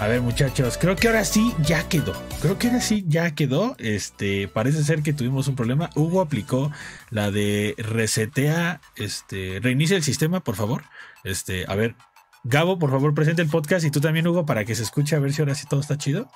A 0.00 0.08
ver, 0.08 0.22
muchachos, 0.22 0.78
creo 0.78 0.96
que 0.96 1.08
ahora 1.08 1.26
sí 1.26 1.54
ya 1.62 1.86
quedó. 1.86 2.14
Creo 2.40 2.58
que 2.58 2.68
ahora 2.68 2.80
sí 2.80 3.04
ya 3.06 3.34
quedó. 3.34 3.76
Este, 3.78 4.48
parece 4.48 4.82
ser 4.82 5.02
que 5.02 5.12
tuvimos 5.12 5.46
un 5.46 5.56
problema. 5.56 5.90
Hugo 5.94 6.22
aplicó 6.22 6.72
la 7.10 7.30
de 7.30 7.74
resetea, 7.76 8.80
este, 8.96 9.60
reinicia 9.60 9.98
el 9.98 10.02
sistema, 10.02 10.40
por 10.40 10.56
favor. 10.56 10.84
Este, 11.22 11.66
a 11.68 11.74
ver, 11.74 11.96
Gabo, 12.44 12.78
por 12.78 12.90
favor, 12.90 13.14
presente 13.14 13.42
el 13.42 13.50
podcast 13.50 13.84
y 13.84 13.90
tú 13.90 14.00
también, 14.00 14.26
Hugo, 14.26 14.46
para 14.46 14.64
que 14.64 14.74
se 14.74 14.84
escuche 14.84 15.16
a 15.16 15.18
ver 15.18 15.34
si 15.34 15.42
ahora 15.42 15.54
sí 15.54 15.66
todo 15.68 15.80
está 15.80 15.98
chido. 15.98 16.30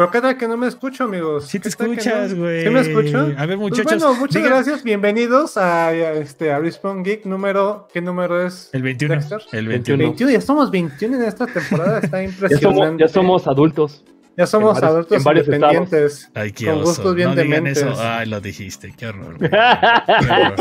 Pero 0.00 0.10
qué 0.10 0.20
tal 0.22 0.38
que 0.38 0.48
no 0.48 0.56
me 0.56 0.66
escucho, 0.66 1.04
amigos. 1.04 1.46
Sí 1.46 1.60
te 1.60 1.68
escuchas, 1.68 2.32
güey. 2.34 2.62
¿Sí 2.64 2.70
me 2.70 2.80
escucho? 2.80 3.18
A 3.18 3.44
ver, 3.44 3.58
Pues 3.58 3.58
muchachos. 3.58 3.84
bueno, 4.02 4.14
muchas 4.14 4.42
digan- 4.42 4.48
gracias. 4.48 4.82
Bienvenidos 4.82 5.58
a, 5.58 5.88
a 5.88 6.12
este 6.14 6.50
a 6.52 6.58
Respawn 6.58 7.04
Geek 7.04 7.26
número. 7.26 7.86
¿Qué 7.92 8.00
número 8.00 8.42
es? 8.46 8.70
El 8.72 8.80
21. 8.82 9.16
Dexter? 9.16 9.40
El 9.52 9.68
21. 9.68 9.98
21. 9.98 9.98
21. 9.98 10.32
Ya 10.32 10.40
somos 10.40 10.70
21 10.70 11.16
en 11.16 11.22
esta 11.24 11.46
temporada. 11.46 11.98
Está 11.98 12.22
Ya 12.24 12.30
somos, 12.30 12.42
impresionante. 12.42 13.02
ya 13.04 13.08
somos 13.08 13.46
adultos. 13.46 14.02
Ya 14.38 14.46
somos 14.46 14.70
en 14.70 14.80
varios- 14.80 14.90
adultos 14.90 15.18
en 15.18 15.22
varios 15.24 15.46
independientes. 15.48 16.30
Ay, 16.34 16.52
qué 16.52 16.64
Con 16.64 16.74
oso. 16.76 16.84
gustos 16.86 17.14
bien 17.14 17.28
no 17.28 17.34
digan 17.34 17.50
dementes. 17.50 17.82
eso. 17.82 17.94
Ay, 17.98 18.26
lo 18.26 18.40
dijiste. 18.40 18.94
Qué 18.96 19.06
horror. 19.06 19.36
güey. 19.38 19.50
Qué 19.50 19.56
horror. 20.32 20.54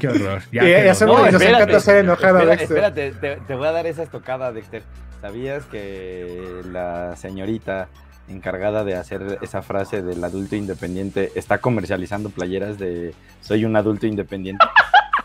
Qué 0.00 0.08
horror. 0.08 0.42
Ya 0.50 0.62
Y- 0.62 0.66
quedó. 0.66 0.90
hacemos- 0.92 1.16
No, 1.18 1.24
nos 1.26 1.32
espérate. 1.34 1.56
encanta 1.58 1.76
hacer 1.76 1.96
enojar 1.98 2.36
a 2.36 2.38
Espera- 2.38 2.56
Dexter. 2.56 2.76
espérate, 2.78 3.12
te, 3.20 3.36
te 3.48 3.54
voy 3.54 3.66
a 3.66 3.72
dar 3.72 3.86
esa 3.86 4.02
estocada, 4.02 4.50
Dexter. 4.50 4.82
¿Sabías 5.20 5.66
que 5.66 6.62
la 6.72 7.16
señorita 7.16 7.88
encargada 8.28 8.84
de 8.84 8.94
hacer 8.96 9.38
esa 9.42 9.62
frase 9.62 10.02
del 10.02 10.22
adulto 10.24 10.56
independiente 10.56 11.32
está 11.34 11.58
comercializando 11.58 12.30
playeras 12.30 12.78
de 12.78 13.14
soy 13.40 13.64
un 13.64 13.76
adulto 13.76 14.06
independiente? 14.06 14.64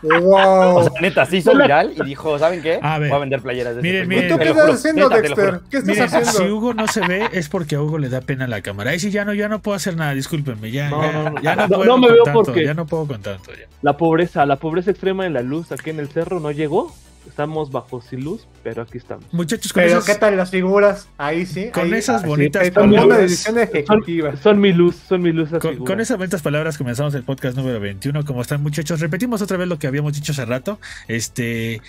¡Wow! 0.02 0.76
O 0.78 0.82
sea, 0.82 1.00
neta, 1.00 1.24
se 1.26 1.36
hizo 1.36 1.54
viral 1.56 1.92
y 1.96 2.04
dijo, 2.04 2.36
¿saben 2.36 2.60
qué? 2.60 2.80
A 2.82 2.98
ver. 2.98 3.08
Voy 3.10 3.16
a 3.18 3.20
vender 3.20 3.40
playeras 3.40 3.76
de 3.76 3.82
Miren, 3.82 4.08
miren. 4.08 4.24
¿Y 4.26 4.28
tú 4.30 4.38
qué 4.38 4.48
estás 4.50 4.70
haciendo, 4.70 5.08
neta, 5.08 5.20
Dexter? 5.22 5.60
¿Qué 5.70 5.76
estás 5.76 5.86
Miren, 5.88 6.02
haciendo? 6.04 6.30
si 6.32 6.42
Hugo 6.50 6.74
no 6.74 6.88
se 6.88 7.06
ve 7.06 7.28
es 7.32 7.48
porque 7.48 7.76
a 7.76 7.80
Hugo 7.82 7.98
le 7.98 8.08
da 8.08 8.20
pena 8.20 8.48
la 8.48 8.62
cámara. 8.62 8.90
Ahí 8.90 8.98
sí 8.98 9.12
ya 9.12 9.24
no, 9.24 9.32
ya 9.32 9.48
no 9.48 9.60
puedo 9.62 9.76
hacer 9.76 9.94
nada, 9.96 10.12
discúlpenme. 10.12 10.72
Ya, 10.72 10.90
No, 10.90 11.02
ya, 11.02 11.12
no, 11.12 11.30
no. 11.30 11.40
ya 11.40 11.54
no, 11.54 11.68
No, 11.68 11.76
puedo 11.76 11.84
no 11.84 11.98
me 11.98 12.06
con 12.08 12.14
veo 12.16 12.24
tanto, 12.24 12.42
porque- 12.42 12.64
ya 12.64 12.74
no 12.74 12.86
puedo 12.86 13.06
con 13.06 13.22
tanto. 13.22 13.52
ya. 13.52 13.66
La 13.82 13.96
pobreza, 13.96 14.44
la 14.44 14.56
pobreza 14.56 14.90
extrema 14.90 15.24
en 15.24 15.34
la 15.34 15.42
luz 15.42 15.70
aquí 15.70 15.90
en 15.90 16.00
el 16.00 16.08
cerro 16.08 16.40
no 16.40 16.50
llegó. 16.50 16.92
Estamos 17.26 17.70
bajo 17.70 18.00
sin 18.02 18.24
luz, 18.24 18.46
pero 18.62 18.82
aquí 18.82 18.98
estamos. 18.98 19.24
Muchachos, 19.32 19.72
con 19.72 19.82
Pero 19.82 19.98
esas, 19.98 20.04
¿qué 20.04 20.20
tal 20.20 20.36
las 20.36 20.50
figuras? 20.50 21.08
Ahí 21.18 21.46
sí. 21.46 21.70
con 21.72 21.84
ahí, 21.84 21.94
esas 21.94 22.26
bonitas 22.26 22.64
sí, 22.64 22.70
palabras. 22.70 23.46
ejecutiva. 23.46 24.36
Son 24.36 24.60
mi 24.60 24.72
luz, 24.72 24.96
son 25.08 25.22
mi 25.22 25.32
luz. 25.32 25.50
Con, 25.60 26.00
esas 26.00 26.18
bonitas 26.18 26.42
palabras 26.42 26.76
comenzamos 26.76 27.14
el 27.14 27.22
podcast 27.22 27.56
número 27.56 27.78
21. 27.80 28.24
¿Cómo 28.24 28.42
están 28.42 28.62
muchachos? 28.62 29.00
Repetimos 29.00 29.40
otra 29.40 29.56
vez 29.56 29.68
lo 29.68 29.78
que 29.78 29.86
habíamos 29.86 30.14
dicho 30.14 30.32
hace 30.32 30.44
rato. 30.44 30.80
Este, 31.06 31.80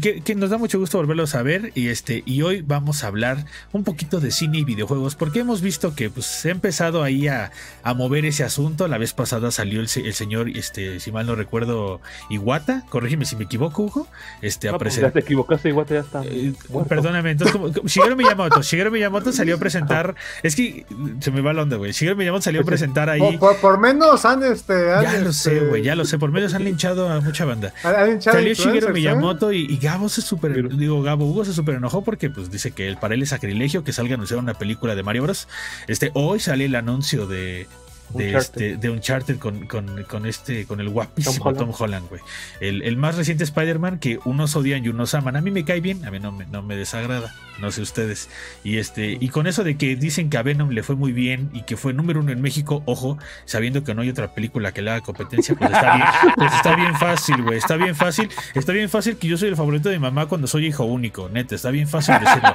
que, 0.00 0.22
que 0.22 0.34
nos 0.34 0.50
da 0.50 0.58
mucho 0.58 0.78
gusto 0.78 0.98
volverlos 0.98 1.34
a 1.34 1.42
ver. 1.42 1.70
Y 1.74 1.88
este, 1.88 2.22
y 2.24 2.42
hoy 2.42 2.62
vamos 2.62 3.04
a 3.04 3.08
hablar 3.08 3.44
un 3.72 3.84
poquito 3.84 4.20
de 4.20 4.30
cine 4.30 4.58
y 4.58 4.64
videojuegos. 4.64 5.16
Porque 5.16 5.40
hemos 5.40 5.60
visto 5.60 5.94
que 5.94 6.08
pues, 6.08 6.26
se 6.26 6.48
ha 6.48 6.52
empezado 6.52 7.02
ahí 7.02 7.28
a, 7.28 7.52
a 7.82 7.94
mover 7.94 8.24
ese 8.24 8.42
asunto. 8.42 8.88
La 8.88 8.96
vez 8.96 9.12
pasada 9.12 9.50
salió 9.50 9.80
el 9.80 9.88
señor, 9.88 10.48
este, 10.48 10.98
si 11.00 11.12
mal 11.12 11.26
no 11.26 11.34
recuerdo, 11.34 12.00
Iwata. 12.30 12.84
Corrígeme 12.88 13.26
si 13.26 13.36
me 13.36 13.44
equivoco, 13.44 13.82
Hugo. 13.82 14.08
Este, 14.40 14.68
a 14.78 14.80
No, 14.80 14.84
presentar. 14.84 15.10
ya 15.10 15.14
te 15.14 15.20
equivocaste, 15.20 15.68
igual 15.68 15.86
ya 15.86 16.00
está. 16.00 16.22
Eh, 16.24 16.52
perdóname, 16.88 17.32
entonces 17.32 17.52
como, 17.56 17.72
como- 17.72 17.88
Shigeru 17.88 18.16
Miyamoto, 18.16 18.62
Shigeru 18.62 18.90
Miyamoto 18.90 19.32
salió 19.32 19.56
a 19.56 19.58
presentar, 19.58 20.14
es 20.42 20.54
que 20.56 20.86
se 21.20 21.30
me 21.30 21.40
va 21.40 21.52
la 21.52 21.62
onda, 21.62 21.76
güey. 21.76 21.92
Shigeru 21.92 22.16
Miyamoto 22.16 22.42
salió 22.42 22.60
a 22.62 22.64
presentar 22.64 23.10
ahí. 23.10 23.20
Por, 23.20 23.38
por- 23.38 23.56
por 23.58 23.78
menos 23.78 24.24
han 24.24 24.42
este. 24.42 24.92
han, 24.92 25.02
Ya 25.02 25.18
lo 25.20 25.32
sé, 25.32 25.54
este, 25.56 25.66
güey, 25.66 25.82
ya 25.82 25.94
lo 25.94 26.04
sé. 26.04 26.18
Por 26.18 26.30
medios 26.32 26.54
han 26.54 26.64
linchado 26.64 27.08
a 27.10 27.20
mucha 27.20 27.44
banda. 27.44 27.72
han- 27.82 28.22
Salió 28.22 28.54
Shigeru 28.54 28.88
¿eh? 28.88 28.92
Miyamoto 28.92 29.52
y, 29.52 29.66
y 29.68 29.76
Gabo 29.78 30.08
se 30.08 30.22
super, 30.22 30.68
digo 30.76 31.02
Gabo, 31.02 31.26
Hugo 31.26 31.44
se 31.44 31.52
super 31.52 31.74
enojó 31.74 32.02
porque 32.02 32.30
pues 32.30 32.50
dice 32.50 32.70
que 32.70 32.88
él- 32.88 32.96
para 32.98 33.14
él 33.14 33.22
es 33.22 33.30
sacrilegio 33.30 33.84
que 33.84 33.92
salga 33.92 34.12
a 34.12 34.14
anunciar 34.14 34.38
una 34.40 34.54
película 34.54 34.94
de 34.94 35.02
Mario 35.02 35.22
Bros. 35.24 35.48
Este, 35.88 36.10
hoy 36.14 36.40
sale 36.40 36.64
el 36.66 36.74
anuncio 36.74 37.26
de 37.26 37.66
de 38.10 38.26
Uncharted. 38.26 38.62
este 38.62 38.76
de 38.76 38.90
Uncharted 38.90 39.38
con, 39.38 39.66
con, 39.66 40.04
con 40.04 40.26
este 40.26 40.66
con 40.66 40.80
el 40.80 40.88
guapísimo 40.88 41.44
Tom 41.44 41.56
Tom 41.56 41.72
Holland. 41.78 42.08
Güey. 42.08 42.20
El, 42.60 42.82
el 42.82 42.96
más 42.96 43.16
reciente 43.16 43.44
Spider-Man 43.44 43.98
que 43.98 44.18
unos 44.24 44.56
odian 44.56 44.84
y 44.84 44.88
unos 44.88 45.14
aman. 45.14 45.36
A 45.36 45.40
mí 45.40 45.50
me 45.50 45.64
cae 45.64 45.80
bien, 45.80 46.04
a 46.04 46.10
mí 46.10 46.18
no 46.18 46.32
me, 46.32 46.46
no 46.46 46.62
me 46.62 46.76
desagrada, 46.76 47.34
no 47.60 47.70
sé 47.70 47.82
ustedes. 47.82 48.28
Y 48.64 48.78
este 48.78 49.16
y 49.20 49.28
con 49.28 49.46
eso 49.46 49.64
de 49.64 49.76
que 49.76 49.96
dicen 49.96 50.30
que 50.30 50.38
a 50.38 50.42
Venom 50.42 50.70
le 50.70 50.82
fue 50.82 50.96
muy 50.96 51.12
bien 51.12 51.50
y 51.52 51.62
que 51.62 51.76
fue 51.76 51.92
número 51.92 52.20
uno 52.20 52.32
en 52.32 52.40
México, 52.40 52.82
ojo, 52.86 53.18
sabiendo 53.44 53.84
que 53.84 53.94
no 53.94 54.02
hay 54.02 54.10
otra 54.10 54.34
película 54.34 54.72
que 54.72 54.82
le 54.82 54.90
haga 54.90 55.00
competencia, 55.00 55.54
pues 55.54 55.70
está 55.70 55.94
bien, 55.94 56.06
pues 56.36 56.54
está 56.54 56.76
bien 56.76 56.94
fácil, 56.96 57.42
güey, 57.42 57.58
está 57.58 57.76
bien 57.76 57.94
fácil, 57.94 58.28
está 58.54 58.72
bien 58.72 58.88
fácil 58.88 59.16
que 59.16 59.28
yo 59.28 59.36
soy 59.36 59.48
el 59.48 59.56
favorito 59.56 59.88
de 59.88 59.96
mi 59.96 60.02
mamá 60.02 60.26
cuando 60.26 60.46
soy 60.46 60.66
hijo 60.66 60.84
único, 60.84 61.28
neta, 61.28 61.54
está 61.54 61.70
bien 61.70 61.88
fácil 61.88 62.16
decirlo. 62.20 62.54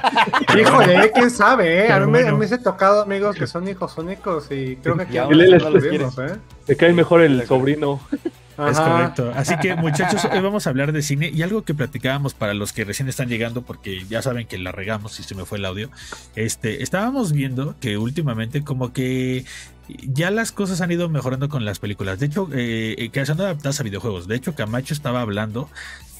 Híjole, 0.60 1.10
quién 1.12 1.30
sabe, 1.30 1.86
¿eh? 1.86 1.92
A 1.92 2.00
mí, 2.00 2.06
me, 2.06 2.22
bueno. 2.22 2.36
a 2.36 2.38
mí 2.38 2.46
se 2.46 2.58
tocado 2.58 3.02
amigos 3.02 3.36
que 3.36 3.46
son 3.46 3.68
hijos 3.68 3.96
únicos 3.98 4.50
y 4.50 4.76
creo 4.76 4.96
que 4.96 5.02
aquí 5.02 5.18
No 5.50 6.24
¿eh? 6.24 6.36
Me 6.68 6.76
cae 6.76 6.92
mejor 6.92 7.22
el 7.22 7.46
sobrino. 7.46 8.00
Es 8.12 8.78
Ajá. 8.78 8.90
correcto. 8.90 9.32
Así 9.34 9.56
que 9.60 9.74
muchachos, 9.74 10.24
hoy 10.32 10.40
vamos 10.42 10.66
a 10.66 10.70
hablar 10.70 10.92
de 10.92 11.02
cine 11.02 11.30
y 11.34 11.42
algo 11.42 11.62
que 11.62 11.74
platicábamos 11.74 12.34
para 12.34 12.54
los 12.54 12.72
que 12.72 12.84
recién 12.84 13.08
están 13.08 13.28
llegando, 13.28 13.62
porque 13.62 14.04
ya 14.08 14.22
saben 14.22 14.46
que 14.46 14.58
la 14.58 14.70
regamos 14.70 15.18
y 15.18 15.24
se 15.24 15.34
me 15.34 15.44
fue 15.44 15.58
el 15.58 15.64
audio. 15.64 15.90
Este, 16.36 16.82
estábamos 16.82 17.32
viendo 17.32 17.74
que 17.80 17.98
últimamente 17.98 18.62
como 18.62 18.92
que 18.92 19.44
ya 19.88 20.30
las 20.30 20.52
cosas 20.52 20.80
han 20.80 20.92
ido 20.92 21.08
mejorando 21.08 21.48
con 21.48 21.64
las 21.64 21.80
películas. 21.80 22.20
De 22.20 22.26
hecho, 22.26 22.48
eh, 22.52 23.10
que 23.12 23.26
son 23.26 23.40
adaptadas 23.40 23.80
a 23.80 23.82
videojuegos. 23.82 24.28
De 24.28 24.36
hecho, 24.36 24.54
Camacho 24.54 24.94
estaba 24.94 25.20
hablando 25.20 25.68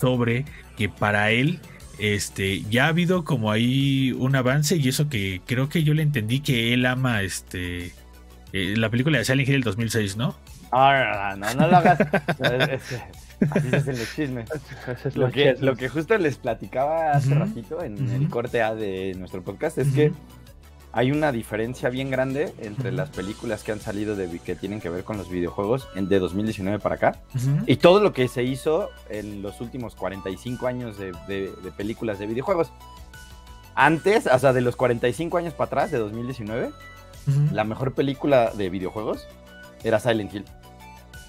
sobre 0.00 0.44
que 0.76 0.88
para 0.88 1.30
él 1.30 1.60
este 1.98 2.62
ya 2.62 2.86
ha 2.86 2.88
habido 2.88 3.24
como 3.24 3.52
ahí 3.52 4.12
un 4.12 4.34
avance 4.34 4.76
y 4.76 4.88
eso 4.88 5.08
que 5.08 5.40
creo 5.46 5.68
que 5.68 5.84
yo 5.84 5.94
le 5.94 6.02
entendí 6.02 6.40
que 6.40 6.74
él 6.74 6.86
ama 6.86 7.22
este 7.22 7.92
eh, 8.54 8.74
la 8.76 8.88
película 8.88 9.18
de 9.18 9.24
Silent 9.24 9.48
Hill 9.48 9.54
del 9.56 9.62
2006, 9.64 10.16
¿no? 10.16 10.34
Ah, 10.70 11.34
no, 11.36 11.46
no, 11.54 11.60
no 11.60 11.68
lo 11.68 11.76
hagas. 11.76 11.98
Es- 12.40 12.92
es- 12.92 13.00
Así 13.50 13.68
se 13.68 13.76
hacen 13.76 13.98
los 13.98 14.14
chismes. 14.14 14.48
Esa 14.88 15.08
es 15.08 15.16
Lo 15.16 15.30
que, 15.30 15.56
lo 15.60 15.76
que 15.76 15.88
justo 15.88 16.16
les 16.16 16.38
platicaba 16.38 17.10
hace 17.12 17.30
Ujú, 17.32 17.38
ratito 17.40 17.82
en 17.82 18.02
ujú. 18.04 18.14
el 18.16 18.28
corte 18.30 18.62
A 18.62 18.74
de 18.74 19.14
nuestro 19.18 19.42
podcast 19.42 19.76
es 19.78 19.88
Ujú. 19.88 19.96
que 19.96 20.12
hay 20.92 21.10
una 21.10 21.32
diferencia 21.32 21.88
bien 21.90 22.10
grande 22.10 22.54
entre 22.60 22.92
las 22.92 23.10
películas 23.10 23.64
que 23.64 23.72
han 23.72 23.80
salido 23.80 24.14
de, 24.14 24.38
que 24.38 24.54
tienen 24.54 24.80
que 24.80 24.88
ver 24.88 25.02
con 25.02 25.16
los 25.18 25.28
videojuegos 25.28 25.88
en- 25.96 26.08
de 26.08 26.20
2019 26.20 26.78
para 26.78 26.94
acá 26.94 27.16
y 27.66 27.76
todo 27.76 28.00
lo 28.00 28.12
que 28.12 28.28
se 28.28 28.44
hizo 28.44 28.88
en 29.10 29.42
los 29.42 29.60
últimos 29.60 29.96
45 29.96 30.66
años 30.68 30.96
de, 30.96 31.10
de- 31.26 31.52
de 31.62 31.72
películas 31.76 32.20
de 32.20 32.26
videojuegos. 32.28 32.70
Antes, 33.74 34.28
o 34.28 34.38
sea, 34.38 34.52
de 34.52 34.60
los 34.60 34.76
45 34.76 35.36
años 35.36 35.52
para 35.54 35.66
atrás, 35.66 35.90
de 35.90 35.98
2019, 35.98 36.70
La 37.52 37.64
mejor 37.64 37.94
película 37.94 38.50
de 38.54 38.68
videojuegos 38.70 39.26
era 39.82 39.98
Silent 40.00 40.32
Hill. 40.34 40.44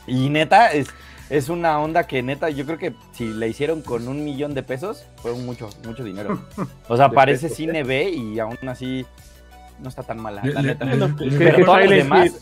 Y 0.07 0.29
neta, 0.29 0.71
es, 0.71 0.87
es 1.29 1.49
una 1.49 1.79
onda 1.79 2.05
que 2.05 2.21
neta, 2.21 2.49
yo 2.49 2.65
creo 2.65 2.77
que 2.77 2.93
si 3.13 3.27
la 3.33 3.47
hicieron 3.47 3.81
con 3.81 4.07
un 4.07 4.23
millón 4.23 4.53
de 4.53 4.61
pesos, 4.63 5.05
fue 5.17 5.33
mucho, 5.33 5.69
mucho 5.85 6.03
dinero. 6.03 6.39
O 6.87 6.97
sea, 6.97 7.09
De 7.09 7.15
parece 7.15 7.43
pesos, 7.43 7.57
cine 7.57 7.83
B 7.83 8.09
y 8.11 8.39
aún 8.39 8.57
así 8.67 9.05
no 9.79 9.89
está 9.89 10.03
tan 10.03 10.21
mala, 10.21 10.41
Le- 10.43 10.53
la 10.53 10.61
le- 10.61 10.67
neta. 10.69 10.85
le- 10.85 10.97
Bueno, 10.97 11.15
que- 11.17 11.25
le- 11.25 11.37
que 11.37 11.37
Pero 11.45 11.65
todos 11.65 11.77
los 11.79 11.83
Silent 11.89 12.03
demás, 12.03 12.25
Hill- 12.27 12.33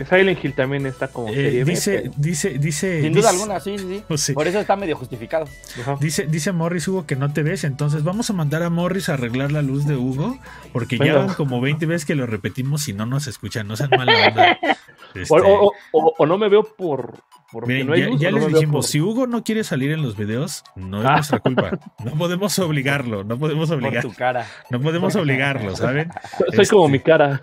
Que 0.00 0.06
Silent 0.06 0.42
Hill 0.42 0.54
también 0.54 0.86
está 0.86 1.08
como 1.08 1.28
Eh, 1.28 1.34
serie 1.34 1.64
B, 1.64 1.70
dice, 1.72 1.98
pero- 2.04 2.14
dice, 2.16 2.48
dice, 2.58 3.02
sin 3.02 3.12
dice- 3.12 3.20
duda 3.20 3.30
alguna, 3.30 3.60
sí, 3.60 3.76
pues 4.08 4.22
sí. 4.22 4.32
Por 4.32 4.48
eso 4.48 4.58
está 4.58 4.74
medio 4.74 4.96
justificado. 4.96 5.46
Ajá. 5.78 5.98
Dice, 6.00 6.26
dice 6.26 6.52
Morris, 6.52 6.88
Hugo, 6.88 7.04
que 7.06 7.16
no 7.16 7.30
te 7.34 7.42
ves, 7.42 7.64
entonces 7.64 8.02
vamos 8.02 8.30
a 8.30 8.32
mandar 8.32 8.62
a 8.62 8.70
Morris 8.70 9.10
a 9.10 9.14
arreglar 9.14 9.52
la 9.52 9.60
luz 9.60 9.84
de 9.86 9.96
Hugo, 9.96 10.38
porque 10.72 10.96
ya 10.96 11.18
van 11.18 11.34
como 11.34 11.60
20 11.60 11.84
veces 11.84 12.06
que 12.06 12.14
lo 12.14 12.24
repetimos 12.26 12.88
y 12.88 12.94
no 12.94 13.04
nos 13.04 13.26
escuchan, 13.26 13.68
no 13.68 13.76
sean 13.76 13.90
mala 13.90 14.28
onda. 14.28 14.58
Este, 15.12 15.34
O, 15.34 15.38
o- 15.38 15.66
o- 15.66 15.72
o- 15.92 16.14
o 16.18 16.26
no 16.26 16.38
me 16.38 16.48
veo 16.48 16.62
por. 16.62 17.18
Miren, 17.66 17.88
no 17.88 17.94
hay 17.94 18.00
ya, 18.02 18.06
luz, 18.06 18.20
ya 18.20 18.28
o 18.28 18.30
no 18.32 18.38
les 18.38 18.46
dijimos, 18.54 18.72
por- 18.72 18.84
si 18.84 19.00
Hugo 19.00 19.26
no 19.26 19.42
quiere 19.42 19.64
salir 19.64 19.90
en 19.90 20.02
los 20.02 20.16
videos, 20.16 20.62
no 20.76 21.00
es 21.00 21.06
Ah. 21.08 21.14
nuestra 21.16 21.40
culpa. 21.40 21.70
No 22.04 22.12
podemos 22.12 22.56
obligarlo, 22.60 23.24
no 23.24 23.36
podemos 23.36 23.68
Por 23.68 23.78
obligar, 23.78 24.02
tu 24.04 24.12
cara. 24.14 24.46
no 24.70 24.80
podemos 24.80 25.16
obligarlo, 25.16 25.74
¿saben? 25.74 26.10
Soy 26.54 26.64
como 26.66 26.84
este- 26.86 26.92
mi 26.92 27.00
cara. 27.00 27.42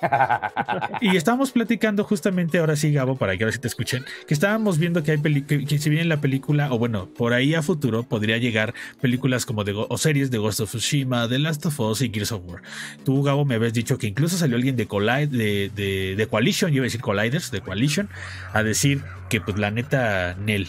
Y 1.00 1.16
estábamos 1.16 1.50
platicando 1.52 2.04
justamente 2.04 2.58
ahora 2.58 2.76
sí, 2.76 2.92
Gabo, 2.92 3.16
para 3.16 3.36
que 3.36 3.44
ahora 3.44 3.52
sí 3.52 3.58
te 3.58 3.68
escuchen, 3.68 4.04
que 4.26 4.34
estábamos 4.34 4.78
viendo 4.78 5.02
que 5.02 5.12
hay 5.12 5.42
que, 5.42 5.64
que 5.64 5.78
si 5.78 5.90
viene 5.90 6.04
la 6.04 6.20
película, 6.20 6.72
o 6.72 6.78
bueno, 6.78 7.08
por 7.16 7.32
ahí 7.32 7.54
a 7.54 7.62
futuro 7.62 8.02
podría 8.02 8.38
llegar 8.38 8.74
películas 9.00 9.46
como 9.46 9.64
de 9.64 9.74
o 9.74 9.98
series 9.98 10.30
de 10.30 10.38
Ghost 10.38 10.60
of 10.60 10.70
Tsushima, 10.70 11.28
The 11.28 11.38
Last 11.38 11.66
of 11.66 11.78
Us 11.80 12.02
y 12.02 12.10
Gears 12.10 12.32
of 12.32 12.42
War. 12.46 12.62
Tú, 13.04 13.22
Gabo, 13.22 13.44
me 13.44 13.56
habías 13.56 13.72
dicho 13.72 13.98
que 13.98 14.06
incluso 14.06 14.36
salió 14.36 14.56
alguien 14.56 14.76
de 14.76 14.86
Collide, 14.86 15.26
de, 15.26 15.70
de, 15.74 16.14
de 16.16 16.26
Coalition, 16.26 16.70
yo 16.70 16.76
iba 16.76 16.84
a 16.84 16.86
decir 16.86 17.00
Colliders, 17.00 17.50
de 17.50 17.60
Coalition, 17.60 18.08
a 18.52 18.62
decir 18.62 19.02
que 19.28 19.40
pues 19.40 19.58
la 19.58 19.70
neta, 19.70 20.34
Nel. 20.34 20.68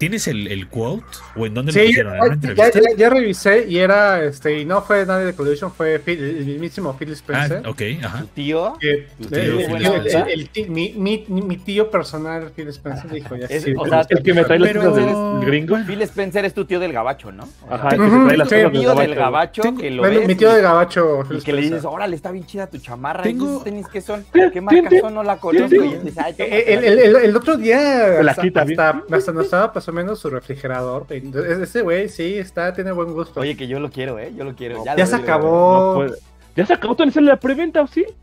¿Tienes 0.00 0.26
el, 0.28 0.46
el 0.46 0.66
quote? 0.66 1.02
¿O 1.36 1.44
en 1.44 1.52
dónde 1.52 1.72
lo 1.72 1.78
Sí, 1.78 1.86
pusieron? 1.88 2.14
¿En 2.14 2.20
ya, 2.20 2.32
entrevista? 2.32 2.80
ya- 2.80 2.96
ya 2.96 3.10
revisé 3.10 3.66
y 3.68 3.76
era, 3.76 4.24
este, 4.24 4.58
y 4.60 4.64
no 4.64 4.80
fue 4.80 5.04
nadie 5.04 5.26
de 5.26 5.34
Collision, 5.34 5.70
fue 5.70 5.98
Phil- 5.98 6.18
el 6.38 6.46
mismísimo 6.46 6.96
Phil 6.96 7.10
Ah, 7.10 7.12
Spencer. 7.12 7.68
ok, 7.68 7.82
ajá. 8.02 8.20
Tu 8.20 8.26
tío. 8.28 8.72
que- 8.80 9.06
Tu 9.20 9.28
tío, 9.28 9.38
el- 9.38 9.66
Phil 9.66 9.76
el- 9.76 9.82
Spencer. 9.86 10.24
el- 10.30 10.40
el 10.40 10.48
ti- 10.48 10.64
mi, 10.70 10.94
mi- 10.96 11.26
mi 11.28 11.56
tío 11.58 11.90
personal, 11.90 12.50
Phil 12.56 12.68
Spencer, 12.68 13.10
dijo 13.10 13.36
ya. 13.36 13.44
Es- 13.44 13.62
sí, 13.62 13.74
o 13.76 13.86
sea, 13.86 14.06
El 14.08 14.22
que 14.22 14.32
me 14.32 14.42
trae 14.44 14.58
las 14.58 14.70
Pero- 14.70 14.80
cosas 14.90 15.04
del 15.06 15.46
gringo. 15.46 15.76
Phil 15.86 16.00
Spencer 16.00 16.44
es 16.46 16.54
tu 16.54 16.64
tío 16.64 16.80
del 16.80 16.94
gabacho, 16.94 17.30
¿no? 17.30 17.44
O 17.68 17.74
Ajá, 17.74 17.90
el 17.90 17.98
que 17.98 18.04
se 18.04 18.10
trae 18.10 18.36
las 18.38 18.48
cosas 18.48 18.62
del 18.62 18.72
tío 18.72 18.94
del 18.94 19.14
gabacho. 19.14 19.62
Tengo- 19.62 19.80
que 19.82 19.90
lo 19.90 20.02
Bueno, 20.02 20.18
ves 20.20 20.28
mi 20.28 20.34
tío 20.34 20.50
y- 20.50 20.54
de 20.54 20.62
Gabacho, 20.62 21.24
Phil 21.28 21.38
Y 21.38 21.42
que 21.42 21.52
le 21.52 21.60
dices, 21.60 21.84
órale, 21.84 22.16
está 22.16 22.30
bien 22.30 22.46
chida 22.46 22.66
tu 22.68 22.78
chamarra. 22.78 23.22
Tengo- 23.22 23.44
¿Esos 23.50 23.64
tenis 23.64 23.86
qué 23.92 24.00
son? 24.00 24.24
¿Qué 24.32 24.60
marcas 24.62 24.88
tin, 24.88 25.00
son? 25.00 25.12
No 25.14 25.22
la 25.22 25.36
conozco. 25.36 25.74
Y 25.74 25.96
dices, 25.98 26.16
"Ay, 26.16 26.34
Eh, 26.38 26.64
El, 26.68 26.84
el- 26.84 26.98
el- 27.00 27.16
el 27.16 27.36
otro 27.36 27.58
día 27.58 28.18
hasta 28.20 29.32
nos 29.32 29.44
estaba 29.44 29.72
pasando 29.72 29.89
su 30.16 30.30
refrigerador. 30.30 31.06
Entonces, 31.10 31.58
Ese 31.58 31.82
güey 31.82 32.08
sí 32.08 32.34
está, 32.38 32.72
tiene 32.72 32.92
buen 32.92 33.12
gusto. 33.12 33.40
Oye, 33.40 33.56
que 33.56 33.66
yo 33.68 33.80
lo 33.80 33.90
quiero, 33.90 34.18
¿eh? 34.18 34.32
Yo 34.36 34.44
lo 34.44 34.54
quiero. 34.54 34.84
ya 34.84 34.94
lo 34.96 35.06
se 35.06 35.16
quiero. 35.16 35.22
acabó. 35.34 36.04
No. 36.06 36.12
¿Ya 36.56 36.66
se 36.66 36.72
acabó 36.74 36.94
todavía 36.96 37.20
la 37.22 37.36
preventa 37.36 37.80
o 37.82 37.86
sí? 37.86 38.04
Ya 38.06 38.14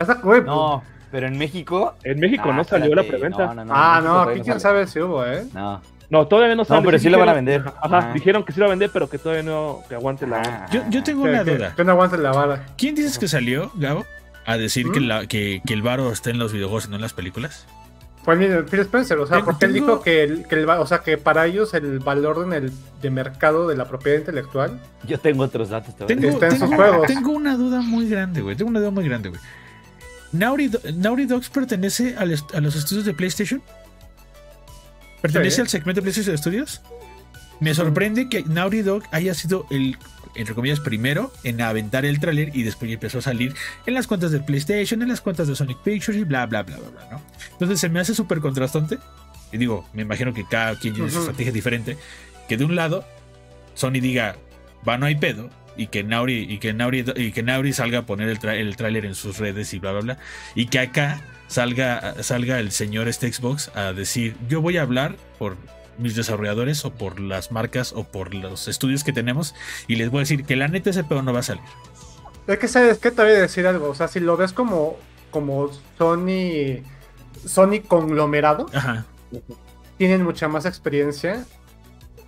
está- 0.00 0.14
güey, 0.14 0.42
No, 0.42 0.82
pero 1.10 1.26
en 1.26 1.36
México. 1.38 1.94
En 2.04 2.18
México 2.20 2.44
Ah, 2.50 2.52
no 2.56 2.64
salió 2.64 2.94
la 2.94 3.02
preventa. 3.02 3.46
no, 3.46 3.54
no, 3.54 3.64
no, 3.64 3.72
Ah, 3.74 4.00
no, 4.02 4.20
aquí 4.22 4.40
quién 4.40 4.60
sabe 4.60 4.86
si 4.86 5.00
hubo, 5.00 5.24
¿eh? 5.24 5.44
No. 5.52 5.80
No, 6.08 6.26
todavía 6.28 6.54
no 6.54 6.64
sale. 6.64 6.82
pero 6.84 6.98
sí 7.00 7.10
lo 7.10 7.18
van 7.18 7.28
a 7.30 7.32
vender. 7.32 7.62
Ajá, 7.80 7.98
Ah. 7.98 8.12
dijeron 8.14 8.44
que 8.44 8.52
sí 8.52 8.60
lo 8.60 8.66
van 8.66 8.70
a 8.70 8.74
vender, 8.74 8.90
pero 8.92 9.08
que 9.10 9.18
todavía 9.18 9.42
no, 9.42 9.80
que 9.88 9.96
aguante 9.96 10.24
la... 10.26 10.40
Ah, 10.40 10.66
Yo, 10.70 10.82
yo 10.88 11.02
tengo 11.02 11.22
una 11.24 11.42
duda. 11.42 11.74
que 11.74 11.82
no 11.82 11.90
aguante 11.92 12.16
la 12.16 12.30
vara. 12.30 12.64
¿Quién 12.78 12.94
dices 12.94 13.18
que 13.18 13.26
salió, 13.26 13.72
Gabo, 13.74 14.04
a 14.44 14.56
decir 14.56 14.86
que, 14.92 15.00
¿Mm? 15.00 15.04
la, 15.08 15.26
que, 15.26 15.62
que 15.66 15.74
el 15.74 15.82
varo 15.82 16.12
está 16.12 16.30
en 16.30 16.38
los 16.38 16.52
videojuegos 16.52 16.86
y 16.86 16.90
no 16.90 16.94
en 16.96 17.02
las 17.02 17.12
películas? 17.12 17.66
Fue 18.26 18.34
el 18.44 18.64
Phil 18.66 18.80
Spencer, 18.80 19.16
o 19.18 19.26
sea, 19.26 19.36
Tengo- 19.38 19.46
porque 19.46 19.64
él 19.66 19.72
dijo 19.72 20.02
que, 20.02 20.22
el, 20.24 20.46
que 20.48 20.56
el 20.56 20.68
o 20.68 20.86
sea, 20.86 20.98
que 20.98 21.16
para 21.16 21.46
ellos 21.46 21.72
el 21.74 22.00
valor 22.00 22.42
en 22.44 22.52
el, 22.52 22.72
de 23.00 23.08
mercado 23.10 23.66
de 23.68 23.76
la 23.76 23.86
propiedad 23.88 24.18
intelectual. 24.18 24.78
Yo 25.06 25.18
tengo 25.18 25.44
otros 25.44 25.70
datos. 25.70 25.94
a 26.00 26.06
Tengo, 26.06 26.28
Está 26.28 26.46
en 26.46 26.58
sus 26.58 26.60
tengo- 26.68 26.74
juegos. 26.76 27.06
tengo 27.06 27.30
una 27.30 27.56
duda 27.56 27.80
muy 27.80 28.08
grande, 28.08 28.42
güey. 28.42 28.54
Tengo 28.56 28.68
una 28.70 28.80
duda 28.80 28.90
muy 28.90 29.04
grande, 29.08 29.28
güey. 29.30 29.40
Naughty, 30.32 30.70
Naughty 30.96 31.24
Dogs 31.24 31.48
pertenece 31.48 32.16
al 32.18 32.32
est- 32.32 32.52
a 32.54 32.60
los 32.60 32.74
estudios 32.76 33.04
de 33.06 33.14
PlayStation. 33.14 33.62
¿Pertenece 35.22 35.54
Sí. 35.56 35.60
al 35.62 35.68
segmento 35.68 36.00
de 36.00 36.02
PlayStation 36.02 36.36
Studios? 36.36 36.82
Me 37.60 37.74
sorprende 37.74 38.28
que 38.28 38.42
Naughty 38.42 38.82
Dog 38.82 39.02
haya 39.12 39.32
sido 39.34 39.66
el, 39.70 39.96
entre 40.34 40.54
comillas, 40.54 40.80
primero 40.80 41.32
en 41.44 41.60
aventar 41.60 42.04
el 42.04 42.20
tráiler 42.20 42.50
y 42.54 42.62
después 42.62 42.90
empezó 42.90 43.18
a 43.18 43.22
salir 43.22 43.54
en 43.86 43.94
las 43.94 44.06
cuentas 44.06 44.30
de 44.30 44.40
PlayStation, 44.40 45.00
en 45.02 45.08
las 45.08 45.20
cuentas 45.20 45.48
de 45.48 45.56
Sonic 45.56 45.78
Pictures 45.78 46.20
y 46.20 46.24
bla, 46.24 46.46
bla, 46.46 46.62
bla, 46.62 46.76
bla, 46.76 46.88
bla, 46.90 47.08
¿no? 47.10 47.22
Entonces 47.52 47.80
se 47.80 47.88
me 47.88 48.00
hace 48.00 48.14
súper 48.14 48.40
contrastante. 48.40 48.98
Y 49.52 49.58
digo, 49.58 49.88
me 49.94 50.02
imagino 50.02 50.34
que 50.34 50.44
cada 50.44 50.78
quien 50.78 50.92
tiene 50.94 51.08
su 51.08 51.16
Ujú. 51.16 51.24
estrategia 51.26 51.52
diferente. 51.52 51.96
Que 52.48 52.56
de 52.56 52.64
un 52.64 52.74
lado, 52.76 53.04
Sony 53.74 53.92
diga, 54.00 54.36
va, 54.86 54.98
no 54.98 55.06
hay 55.06 55.14
pedo. 55.14 55.48
Y 55.78 55.86
que 55.88 56.02
Nauri, 56.02 56.46
y 56.50 56.58
que 56.58 56.72
Nauri, 56.72 57.04
y 57.16 57.32
que 57.32 57.42
Nauri 57.42 57.72
salga 57.72 58.00
a 58.00 58.06
poner 58.06 58.28
el, 58.28 58.38
el 58.48 58.76
tráiler 58.76 59.04
en 59.04 59.14
sus 59.14 59.38
redes 59.38 59.72
y 59.74 59.78
bla, 59.78 59.92
bla, 59.92 60.00
bla. 60.00 60.18
Y 60.54 60.66
que 60.66 60.78
acá 60.78 61.20
salga, 61.48 62.22
salga 62.22 62.58
el 62.60 62.72
señor 62.72 63.08
este 63.08 63.32
Xbox 63.32 63.70
a 63.74 63.92
decir, 63.92 64.36
yo 64.48 64.60
voy 64.60 64.78
a 64.78 64.82
hablar 64.82 65.16
por 65.38 65.56
mis 65.98 66.14
desarrolladores 66.14 66.84
o 66.84 66.92
por 66.92 67.20
las 67.20 67.52
marcas 67.52 67.92
o 67.94 68.04
por 68.04 68.34
los 68.34 68.68
estudios 68.68 69.04
que 69.04 69.12
tenemos 69.12 69.54
y 69.86 69.96
les 69.96 70.10
voy 70.10 70.18
a 70.18 70.20
decir 70.20 70.44
que 70.44 70.56
la 70.56 70.68
neta 70.68 70.90
ese 70.90 71.04
pedo 71.04 71.22
no 71.22 71.32
va 71.32 71.40
a 71.40 71.44
salir. 71.44 71.62
Es 72.46 72.58
que 72.58 72.68
sabes 72.68 72.98
que 72.98 73.10
te 73.10 73.22
voy 73.22 73.32
a 73.32 73.40
decir 73.40 73.66
algo, 73.66 73.88
o 73.90 73.94
sea, 73.94 74.08
si 74.08 74.20
lo 74.20 74.36
ves 74.36 74.52
como, 74.52 74.96
como 75.30 75.70
Sony, 75.98 76.82
Sony 77.44 77.80
conglomerado, 77.86 78.66
Ajá. 78.72 79.04
tienen 79.98 80.22
mucha 80.22 80.46
más 80.48 80.64
experiencia 80.64 81.44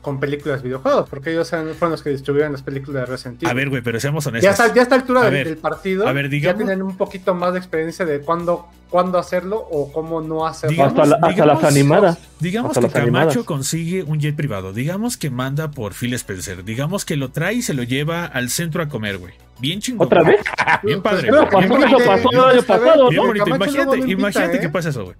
con 0.01 0.21
películas 0.21 0.63
videojuegos, 0.63 1.09
porque 1.11 1.33
ellos 1.33 1.49
fueron 1.51 1.91
los 1.91 2.03
que 2.03 2.11
distribuyeron 2.11 2.53
las 2.53 2.63
películas 2.63 3.03
de 3.03 3.07
Resident 3.07 3.43
Evil. 3.43 3.51
A 3.51 3.55
ver, 3.55 3.69
güey, 3.69 3.83
pero 3.83 3.99
seamos 4.01 4.25
ya 4.25 4.31
honestos. 4.31 4.51
está, 4.53 4.75
ya 4.75 4.81
a 4.81 4.83
esta 4.85 4.95
altura 4.95 5.21
A 5.21 5.25
del, 5.25 5.35
ver, 5.35 5.49
del 5.49 5.57
partido, 5.59 6.07
a 6.09 6.13
ver, 6.13 6.27
ya 6.27 6.31
digamos- 6.31 6.59
tienen 6.59 6.83
un 6.83 6.97
poquito 6.97 7.35
más 7.35 7.53
de 7.53 7.59
experiencia 7.59 8.07
de 8.07 8.21
cuándo, 8.21 8.67
cuándo 8.89 9.19
hacerlo 9.19 9.59
o 9.59 9.93
cómo 9.93 10.21
no 10.21 10.47
hacerlo. 10.47 10.71
Digamos- 10.73 10.99
hasta, 10.99 11.19
la- 11.21 11.29
hasta 11.29 11.47
las 11.47 11.65
animadas. 11.65 12.19
Digamos 12.41 12.71
Hasta 12.77 12.89
que 12.89 12.93
Camacho 12.95 13.11
animadas. 13.11 13.39
consigue 13.45 14.03
un 14.05 14.21
jet 14.21 14.37
privado. 14.37 14.73
Digamos 14.73 15.17
que 15.17 15.31
manda 15.31 15.71
por 15.73 15.93
Phil 15.95 16.15
Spencer. 16.15 16.65
Digamos 16.65 17.05
que 17.05 17.17
lo 17.17 17.31
trae 17.31 17.55
y 17.55 17.63
se 17.63 17.75
lo 17.75 17.83
lleva 17.83 18.25
al 18.25 18.49
centro 18.51 18.83
a 18.83 18.89
comer, 18.89 19.19
güey. 19.19 19.35
Bien 19.61 19.81
chingón. 19.81 20.07
¿Otra 20.07 20.23
vez? 20.23 20.41
Bien 20.85 21.03
Pues, 21.03 21.15
padre. 21.15 21.29
pero 21.29 21.39
güey. 21.39 21.51
pasó, 21.51 21.77
Bien 21.77 21.91
pasó 21.91 22.31
el 22.31 22.39
año 22.39 22.39
Pues, 22.39 22.39
a 22.41 22.47
ver, 22.49 22.65
pasado, 22.65 23.09
Bien 23.11 23.27
bonito. 23.27 23.49
Imagínate, 23.49 23.97
invita, 23.99 24.13
imagínate 24.21 24.57
¿eh? 24.57 24.61
que 24.61 24.69
pasa 24.69 24.89
eso, 24.91 25.05
güey. 25.05 25.17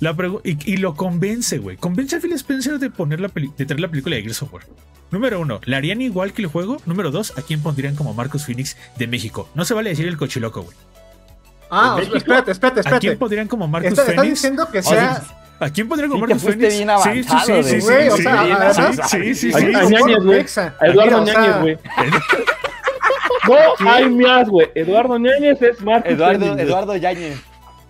La 0.00 0.16
y, 0.44 0.72
y 0.72 0.76
lo 0.78 0.94
convence, 0.94 1.58
güey. 1.58 1.76
Convence 1.76 2.16
a 2.16 2.20
Phil 2.20 2.32
Spencer 2.32 2.78
de 2.78 2.90
poner 2.90 3.20
la 3.20 3.28
peli- 3.28 3.52
de 3.56 3.66
traer 3.66 3.80
la 3.80 3.88
película 3.88 4.16
de 4.16 4.22
Gears 4.22 4.42
of 4.42 4.52
War. 4.54 4.62
Número 5.10 5.40
uno, 5.40 5.60
¿la 5.64 5.76
harían 5.76 6.00
igual 6.00 6.32
que 6.32 6.42
el 6.42 6.48
juego? 6.48 6.78
Número 6.86 7.10
dos, 7.10 7.36
¿a 7.36 7.42
quién 7.42 7.60
pondrían 7.62 7.96
como 7.96 8.14
Marcus 8.14 8.46
Phoenix 8.46 8.76
de 8.96 9.06
México? 9.06 9.48
No 9.54 9.64
se 9.64 9.74
vale 9.74 9.90
decir 9.90 10.06
el 10.06 10.16
cochiloco, 10.16 10.62
güey. 10.62 10.76
Ah, 11.70 11.80
o 11.80 11.96
sea, 11.96 11.96
México? 11.98 12.16
espérate, 12.16 12.50
espérate, 12.52 12.80
¿A 12.80 12.82
quién 12.82 12.94
espérate. 12.94 13.16
pondrían 13.18 13.48
como 13.48 13.66
está 13.78 14.04
Phoenix? 14.04 14.30
diciendo 14.30 14.68
que 14.70 14.78
O 14.78 14.82
sea. 14.82 15.22
¿A 15.58 15.68
quién 15.68 15.88
pondrían 15.88 16.10
como 16.10 16.26
Phoenix? 16.26 16.78
bien 16.78 16.88
Sí, 17.02 17.22
sí, 17.22 17.22
sí, 17.22 17.62
sí, 17.62 17.80
güey, 17.80 18.02
sí, 18.04 18.08
o 18.08 18.16
sí, 18.16 18.22
sea, 18.22 18.82
sí, 19.04 19.34
sí, 19.34 19.34
sí, 19.34 19.52
A- 19.54 19.58
sí. 19.58 19.64
a 19.74 19.84
Ñañez, 19.84 20.24
güey. 20.24 20.38
Mexa. 20.38 20.74
A 20.80 20.86
Eduardo 20.86 21.24
Ñañez, 21.24 21.60
güey. 21.60 21.78
No, 23.48 23.90
hay 23.90 24.08
más, 24.10 24.48
güey. 24.48 24.68
Eduardo 24.74 25.18
Ñañez 25.18 25.60
es 25.62 25.80
Marcos 25.82 26.12
Eduardo. 26.12 26.58
Eduardo 26.58 26.96
Yáñez. 26.96 27.38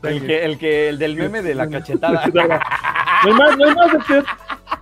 El 0.03 0.27
que, 0.27 0.45
el 0.45 0.59
que, 0.59 0.89
el 0.89 0.99
del 0.99 1.17
meme 1.17 1.43
de 1.43 1.55
la 1.55 1.69
cachetada. 1.69 2.25
No 3.23 3.33
hay 3.33 3.39
más, 3.39 3.59
no 3.59 3.69
hay 3.69 3.75
más, 3.75 3.95
Héctor. 3.95 4.25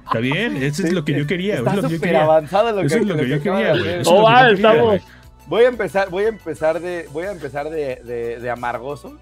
Está 0.04 0.18
bien, 0.20 0.56
eso 0.62 0.84
es 0.86 0.92
lo 0.92 1.04
que 1.04 1.12
yo 1.18 1.26
quería. 1.26 1.56
Está 1.56 1.70
Es 1.74 1.82
lo 1.82 1.88
que 1.88 1.94
yo 1.96 2.00
quería. 2.00 2.22
avanzado 2.22 2.70
lo 2.70 2.80
que, 2.82 2.86
Eso 2.86 2.98
es 2.98 3.06
lo 3.06 3.16
que 3.16 3.28
yo 3.28 3.42
quería, 3.42 3.72
Oh, 4.06 4.28
ah, 4.28 4.42
quería, 4.48 4.54
estamos. 4.54 5.00
Voy 5.46 5.64
a 5.64 5.68
empezar, 5.68 6.08
voy 6.08 6.24
a 6.24 6.28
empezar 6.28 6.80
de, 6.80 7.08
voy 7.12 7.24
a 7.24 7.32
empezar 7.32 7.68
de, 7.68 7.96
de, 8.04 8.38
de 8.38 8.50
amargoso. 8.50 9.18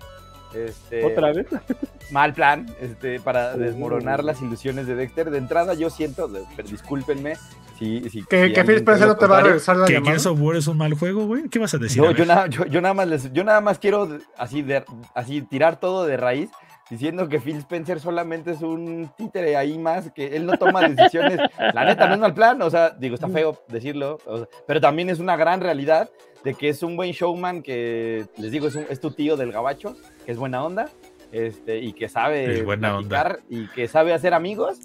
Este, 0.56 1.04
¿Otra 1.04 1.32
vez? 1.32 1.46
Mal 2.10 2.32
plan, 2.34 2.66
este, 2.80 3.20
para 3.20 3.56
desmoronar 3.56 4.22
las 4.24 4.40
ilusiones 4.40 4.86
de 4.86 4.94
Dexter. 4.94 5.30
De 5.30 5.38
entrada, 5.38 5.74
yo 5.74 5.90
siento, 5.90 6.28
discúlpenme, 6.68 7.34
si, 7.78 8.08
si, 8.10 8.22
Que, 8.24 8.46
si 8.48 8.52
que 8.52 8.64
Phil 8.64 8.76
Spencer 8.76 9.08
no 9.08 9.16
te 9.16 9.26
va 9.26 9.38
a 9.38 9.42
regresar 9.42 9.76
la 9.76 9.86
¿Que 9.86 9.94
llamada. 9.94 10.12
Gears 10.12 10.26
of 10.26 10.40
War 10.40 10.56
es 10.56 10.66
un 10.66 10.78
mal 10.78 10.94
juego, 10.94 11.26
güey? 11.26 11.48
¿Qué 11.48 11.58
vas 11.58 11.74
a 11.74 11.78
decir? 11.78 12.00
No, 12.02 12.08
A 12.08 12.12
yo, 12.12 12.24
nada, 12.24 12.46
yo, 12.46 12.64
yo 12.66 12.80
nada 12.80 12.94
más 12.94 13.08
les, 13.08 13.32
yo 13.32 13.44
nada 13.44 13.60
más 13.60 13.78
quiero 13.78 14.08
así, 14.38 14.62
de, 14.62 14.84
así 15.14 15.42
tirar 15.42 15.78
todo 15.80 16.06
de 16.06 16.16
raíz, 16.16 16.48
diciendo 16.88 17.28
que 17.28 17.40
Phil 17.40 17.56
Spencer 17.56 17.98
solamente 18.00 18.52
es 18.52 18.62
un 18.62 19.10
títere 19.18 19.56
ahí 19.56 19.76
más, 19.76 20.10
que 20.12 20.36
él 20.36 20.46
no 20.46 20.56
toma 20.56 20.88
decisiones. 20.88 21.38
La 21.74 21.84
neta, 21.84 22.06
no 22.06 22.14
es 22.14 22.20
mal 22.20 22.34
plan, 22.34 22.62
o 22.62 22.70
sea, 22.70 22.90
digo, 22.90 23.14
está 23.16 23.28
feo 23.28 23.60
decirlo, 23.68 24.18
o 24.24 24.38
sea, 24.38 24.46
pero 24.66 24.80
también 24.80 25.10
es 25.10 25.18
una 25.18 25.36
gran 25.36 25.60
realidad 25.60 26.08
de 26.44 26.54
que 26.54 26.68
es 26.68 26.82
un 26.84 26.96
buen 26.96 27.10
showman 27.10 27.60
que, 27.62 28.26
les 28.38 28.52
digo, 28.52 28.68
es, 28.68 28.76
un- 28.76 28.86
es 28.88 29.00
tu 29.00 29.10
tío 29.10 29.36
del 29.36 29.50
gabacho, 29.50 29.96
que 30.26 30.32
es 30.32 30.38
buena 30.38 30.62
onda, 30.62 30.90
este, 31.32 31.78
y 31.78 31.92
que 31.94 32.08
sabe 32.08 32.58
Es 32.58 32.64
buena 32.64 32.96
onda. 32.98 33.38
y 33.48 33.68
que 33.68 33.88
sabe 33.88 34.12
hacer 34.12 34.34
amigos. 34.34 34.78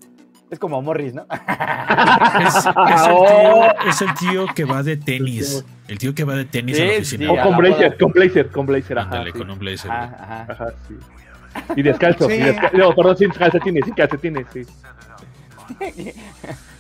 Es 0.52 0.60
como 0.60 0.82
Morris, 0.82 1.14
¿no? 1.14 1.26
Es, 2.42 2.56
es 2.56 2.66
el 2.66 2.74
tío, 3.24 3.88
es 3.88 4.02
el 4.02 4.14
tío 4.16 4.46
que 4.54 4.66
va 4.66 4.84
de 4.84 4.98
tenis. 4.98 5.66
El 5.88 5.98
tío 5.98 6.14
que 6.14 6.24
va 6.26 6.36
de 6.36 6.44
tenis 6.46 6.76
Sí, 6.78 6.84
a 6.84 6.86
la 6.86 6.92
sí, 6.92 6.98
oficina. 7.00 7.32
O 7.32 7.40
a 7.40 7.44
con 7.44 7.52
la 7.54 7.58
Blazer, 7.58 7.98
con 7.98 8.12
Blazer, 8.12 8.50
con 8.50 8.66
Blazer, 8.66 9.00
ajá. 9.00 9.08
Ándale, 9.10 9.32
sí. 9.32 9.38
con 9.40 9.50
un 9.50 9.60
blazer. 9.60 9.92
Ajá, 9.92 10.16
ajá. 10.20 10.48
Ajá, 10.52 10.66
sí. 10.88 10.96
Y 11.78 11.82
descalzo, 11.84 12.28
Sí. 12.28 12.34
y 12.36 12.38
descalzo. 12.40 12.78
No, 12.78 12.94
perdón, 12.96 13.18
sin 13.18 13.30
calcetines, 13.32 13.86
sin 13.86 13.94
calcetines, 13.94 14.46
sí. 14.54 14.62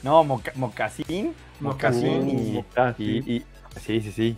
No, 0.04 0.24
moca- 0.24 0.52
mocasín. 0.56 1.34
Mocasín 1.60 2.30
y, 2.30 2.52
Mocasín. 2.54 3.24
y- 3.26 3.36
y- 3.38 3.46
Sí, 3.80 4.02
sí, 4.02 4.12
sí. 4.12 4.36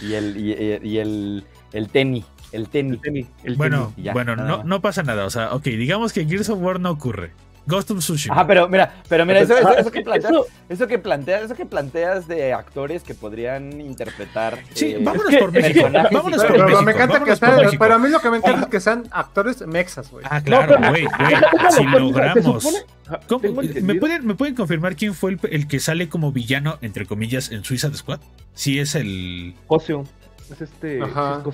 Y 0.00 0.14
el, 0.14 0.36
y- 0.36 0.78
y 0.88 0.98
el, 0.98 1.44
el 1.72 1.88
tenis. 1.88 2.24
El 2.52 2.68
tenis. 2.68 2.94
El 2.94 3.00
tenis, 3.00 3.26
el 3.44 3.56
Bueno, 3.56 3.92
ya, 3.96 4.12
bueno, 4.12 4.34
nada 4.36 4.48
no, 4.48 4.64
no 4.64 4.80
pasa 4.80 5.02
nada. 5.02 5.24
O 5.26 5.30
sea, 5.30 5.54
ok, 5.54 5.64
digamos 5.64 6.12
que 6.12 6.24
Gears 6.26 6.48
of 6.48 6.60
War 6.60 6.80
no 6.80 6.90
ocurre. 6.90 7.32
Ghost 7.66 7.90
of 7.90 7.98
Tsushima. 7.98 8.34
Ajá, 8.34 8.46
pero 8.46 8.66
mira, 8.66 8.94
pero 9.10 9.26
mira, 9.26 9.40
eso, 9.40 9.54
eso, 9.54 9.68
Ah, 9.68 9.74
eso 9.76 9.90
que 9.92 10.00
planteas, 10.04 10.32
eso- 10.70 10.86
que 10.88 10.98
planteas, 10.98 11.42
eso 11.42 11.54
que 11.54 11.66
planteas 11.66 12.26
de 12.26 12.54
actores 12.54 13.02
que 13.02 13.12
podrían 13.12 13.78
interpretar. 13.82 14.58
Sí, 14.72 14.92
eh, 14.92 15.00
vámonos 15.02 15.34
por 15.36 15.52
México. 15.52 15.86
Vámonos 16.10 16.42
por 16.42 16.52
Pero, 16.52 16.64
México. 16.64 16.66
pero 16.66 16.82
me 16.82 16.92
encanta 16.92 17.12
que 17.12 17.18
vámonos 17.20 17.38
por 17.40 17.48
sea, 17.50 17.56
México. 17.58 17.76
pero 17.84 17.94
a 17.94 17.98
mí 17.98 18.08
lo 18.08 18.20
que 18.20 18.30
me 18.30 18.36
encanta 18.38 18.60
es 18.62 18.66
que 18.68 18.80
sean 18.80 19.04
actores 19.10 19.66
mexas, 19.66 20.10
güey. 20.10 20.24
Ah, 20.30 20.40
claro, 20.40 20.78
No, 20.78 20.88
güey, 20.88 21.04
güey. 21.04 21.28
Déjalo, 21.28 21.70
Si 21.72 21.84
logramos. 21.84 22.64
¿Me, 23.82 23.94
pueden, 23.96 24.26
¿Me 24.26 24.34
pueden 24.34 24.54
confirmar 24.54 24.96
quién 24.96 25.12
fue 25.12 25.32
el, 25.32 25.40
el 25.50 25.68
que 25.68 25.78
sale 25.80 26.08
como 26.08 26.32
villano, 26.32 26.78
entre 26.80 27.04
comillas, 27.04 27.50
en 27.52 27.64
Suiza 27.64 27.90
de 27.90 27.96
Squad? 27.98 28.20
Sí, 28.54 28.78
es 28.78 28.94
el. 28.94 29.54
Cosio. 29.66 30.04
Es 30.50 30.60
este. 30.60 31.02
Ajá. 31.02 31.42
¿no? 31.44 31.48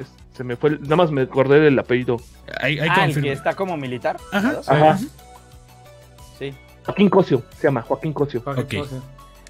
Es- 0.00 0.08
se 0.36 0.44
me 0.44 0.56
fue. 0.56 0.70
el- 0.70 0.82
nada 0.82 0.96
más 0.96 1.10
me 1.10 1.22
acordé 1.22 1.58
del 1.60 1.78
apellido. 1.78 2.18
Hay 2.60 2.78
Ah, 2.78 3.06
el 3.06 3.20
que 3.20 3.32
está 3.32 3.54
como 3.54 3.76
militar. 3.76 4.16
Ajá. 4.32 4.60
Ajá. 4.66 4.98
Sí. 6.38 6.54
Joaquín 6.84 7.10
Cosio. 7.10 7.42
Se 7.58 7.64
llama 7.66 7.82
Joaquín 7.82 8.12
Cosio. 8.12 8.42
Ok. 8.46 8.72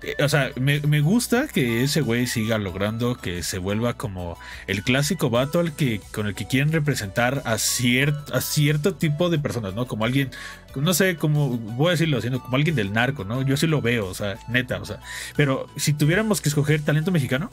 eh, 0.02 0.14
o 0.23 0.28
sea, 0.28 0.50
me, 0.61 0.80
me 0.80 1.00
gusta 1.00 1.47
que 1.49 1.82
ese 1.82 2.00
güey 2.00 2.26
siga 2.26 2.56
logrando 2.58 3.16
que 3.16 3.42
se 3.42 3.58
vuelva 3.58 3.94
como 3.94 4.38
el 4.68 4.82
clásico 4.82 5.28
vato 5.28 5.58
al 5.61 5.75
que, 5.75 6.00
con 6.14 6.26
el 6.28 6.35
que 6.35 6.47
quieren 6.47 6.73
representar 6.73 7.42
a, 7.44 7.58
ciert, 7.58 8.14
a 8.32 8.40
cierto 8.40 8.94
tipo 8.94 9.28
de 9.28 9.38
personas, 9.40 9.75
¿no? 9.75 9.87
Como 9.87 10.04
alguien, 10.04 10.30
no 10.76 10.94
sé, 10.94 11.16
como, 11.16 11.49
voy 11.58 11.88
a 11.88 11.90
decirlo 11.90 12.18
así, 12.18 12.30
¿no? 12.30 12.40
como 12.42 12.56
alguien 12.56 12.76
del 12.76 12.92
narco, 12.92 13.25
¿no? 13.25 13.42
Yo 13.42 13.56
sí 13.56 13.66
lo 13.66 13.82
veo, 13.82 14.06
o 14.06 14.14
sea, 14.14 14.37
neta, 14.49 14.80
o 14.80 14.85
sea. 14.85 15.00
Pero 15.37 15.66
si 15.76 15.92
tuviéramos 15.92 16.40
que 16.40 16.49
escoger 16.49 16.80
talento 16.82 17.11
mexicano, 17.11 17.50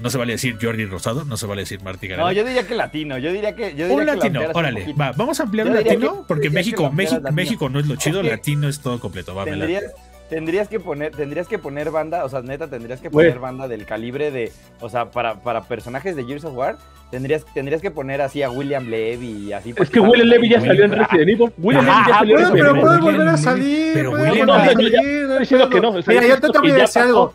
no 0.00 0.10
se 0.10 0.18
vale 0.18 0.32
decir 0.34 0.56
Jordi 0.60 0.84
Rosado, 0.86 1.24
no 1.24 1.36
se 1.36 1.46
vale 1.46 1.62
decir 1.62 1.82
Martí 1.82 2.06
Gareda. 2.08 2.26
No, 2.26 2.32
yo 2.32 2.44
diría 2.44 2.66
que 2.66 2.74
latino, 2.74 3.18
yo 3.18 3.32
diría 3.32 3.54
que... 3.54 3.74
Yo 3.74 3.86
diría 3.88 3.94
un 3.96 4.06
latino, 4.06 4.40
órale, 4.52 4.92
va, 4.92 5.12
vamos 5.12 5.40
a 5.40 5.44
ampliar 5.44 5.66
diría 5.68 5.82
latino, 5.82 6.20
que- 6.22 6.28
porque 6.28 6.50
México, 6.50 6.90
México, 6.92 7.16
latino. 7.20 7.32
México 7.34 7.68
no 7.68 7.80
es 7.80 7.86
lo 7.86 7.96
chido, 7.96 8.22
latino 8.22 8.68
es 8.68 8.80
todo 8.80 9.00
completo, 9.00 9.34
va. 9.34 9.44
Tendrías, 9.44 9.84
tendrías 10.28 10.68
que 10.68 10.80
poner, 10.80 11.12
tendrías 11.12 11.48
que 11.48 11.58
poner 11.58 11.90
banda, 11.90 12.24
o 12.24 12.28
sea, 12.28 12.42
neta, 12.42 12.68
tendrías 12.68 13.00
que 13.00 13.10
poner 13.10 13.38
banda 13.38 13.68
del 13.68 13.86
calibre 13.86 14.30
de, 14.30 14.52
o 14.80 14.88
sea, 14.90 15.10
para, 15.10 15.36
para 15.40 15.62
personajes 15.62 16.14
de 16.16 16.24
Gears 16.24 16.44
of 16.44 16.54
War, 16.54 16.76
tendrías, 17.10 17.44
tendrías 17.54 17.80
que 17.80 17.90
poner 17.90 18.20
así 18.20 18.42
a 18.42 18.50
William 18.50 18.88
Levy 18.88 19.48
y 19.48 19.52
así. 19.52 19.72
Es 19.76 19.88
que 19.88 20.00
William 20.00 20.26
Levy 20.28 20.48
ya 20.50 20.60
salió 20.60 20.84
en 20.84 20.92
Resident 20.92 21.28
Evil. 21.30 21.52
William 21.58 21.84
Levy 21.86 21.96
ya 21.96 22.14
Ah, 22.14 22.18
salió 22.18 22.38
en 22.38 22.44
Resident 22.44 22.58
pero 22.58 22.70
Evil. 22.70 22.80
puede 22.82 22.96
William 22.98 23.14
volver 23.16 23.28
a 23.28 23.36
salir. 23.36 23.90
pero 23.94 24.10
puede 24.10 24.30
William 24.30 24.48
Levy- 24.48 24.86
Estoy 24.86 25.38
diciendo 25.38 25.70
que 25.70 25.80
no, 25.80 25.92
Mira, 25.92 26.26
yo 26.26 26.40
te 26.40 26.58
voy 26.58 26.70
a 26.72 26.74
decir 26.74 27.02
algo. 27.02 27.34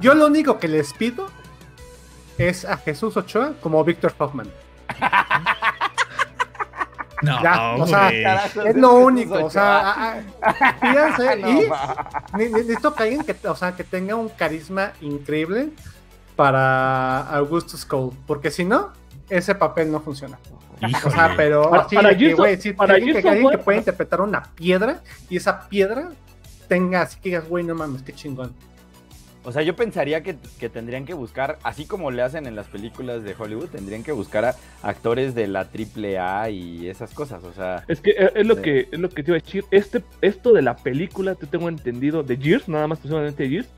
Yo 0.00 0.14
lo 0.14 0.26
único 0.26 0.58
que 0.58 0.66
les 0.68 0.92
pido 0.94 1.28
es 2.38 2.64
a 2.64 2.76
Jesús 2.78 3.16
Ochoa 3.16 3.54
como 3.60 3.82
Víctor 3.84 4.14
Hoffman. 4.18 4.50
No, 7.22 7.42
Ya, 7.42 7.74
o 7.76 7.86
sea, 7.86 8.08
güey. 8.10 8.22
Carajo, 8.22 8.62
Es 8.62 8.76
lo 8.76 8.92
único, 8.94 9.44
o 9.44 9.48
sea, 9.50 10.22
No, 10.82 12.40
y 12.42 12.48
necesito 12.52 12.94
que 12.94 13.02
alguien 13.02 13.24
que, 13.24 13.48
o 13.48 13.56
sea, 13.56 13.72
que 13.74 13.82
tenga 13.84 14.14
un 14.14 14.28
carisma 14.28 14.92
increíble 15.00 15.70
para 16.36 17.20
Augustus 17.30 17.86
Cole, 17.86 18.12
porque 18.26 18.50
si 18.50 18.64
no, 18.64 18.92
ese 19.30 19.54
papel 19.54 19.90
no 19.90 20.00
funciona. 20.00 20.38
O 21.04 21.10
sea, 21.10 21.32
pero 21.36 21.70
Para- 21.70 21.86
que, 21.86 22.58
sí, 22.60 22.72
para 22.74 22.94
alguien, 22.94 23.14
que, 23.14 23.20
of 23.20 23.26
alguien 23.32 23.50
que 23.50 23.58
pueda 23.58 23.78
interpretar 23.78 24.20
una 24.20 24.42
piedra 24.42 25.00
y 25.30 25.36
esa 25.38 25.66
piedra 25.68 26.10
tenga 26.68 27.02
así 27.02 27.18
que 27.20 27.30
digas, 27.30 27.48
güey, 27.48 27.64
no 27.64 27.74
mames, 27.74 28.02
qué 28.02 28.12
chingón. 28.12 28.52
O 29.46 29.52
sea, 29.52 29.60
yo 29.62 29.76
pensaría 29.76 30.22
que, 30.22 30.36
que 30.58 30.70
tendrían 30.70 31.04
que 31.04 31.12
buscar, 31.12 31.58
así 31.64 31.84
como 31.84 32.10
le 32.10 32.22
hacen 32.22 32.46
en 32.46 32.56
las 32.56 32.66
películas 32.68 33.22
de 33.24 33.34
Hollywood, 33.38 33.68
tendrían 33.68 34.02
que 34.02 34.12
buscar 34.12 34.44
a 34.46 34.56
actores 34.82 35.34
de 35.34 35.46
la 35.48 35.66
triple 35.70 36.18
A 36.18 36.48
y 36.48 36.88
esas 36.88 37.12
cosas. 37.12 37.44
O 37.44 37.52
sea, 37.52 37.84
Es 37.86 38.00
que 38.00 38.12
eh, 38.12 38.30
es 38.36 38.46
lo 38.46 38.62
que 38.62 38.88
es 38.90 38.98
lo 38.98 39.10
que 39.10 39.22
te 39.22 39.30
iba 39.32 39.36
a 39.38 39.40
decir. 39.40 39.64
Este, 39.70 40.02
esto 40.22 40.52
de 40.54 40.62
la 40.62 40.76
película, 40.76 41.34
te 41.34 41.46
tengo 41.46 41.68
entendido, 41.68 42.22
de 42.22 42.38
Gears, 42.38 42.68
nada 42.68 42.86
más 42.86 42.98
personalmente 43.00 43.46
Gears, 43.46 43.68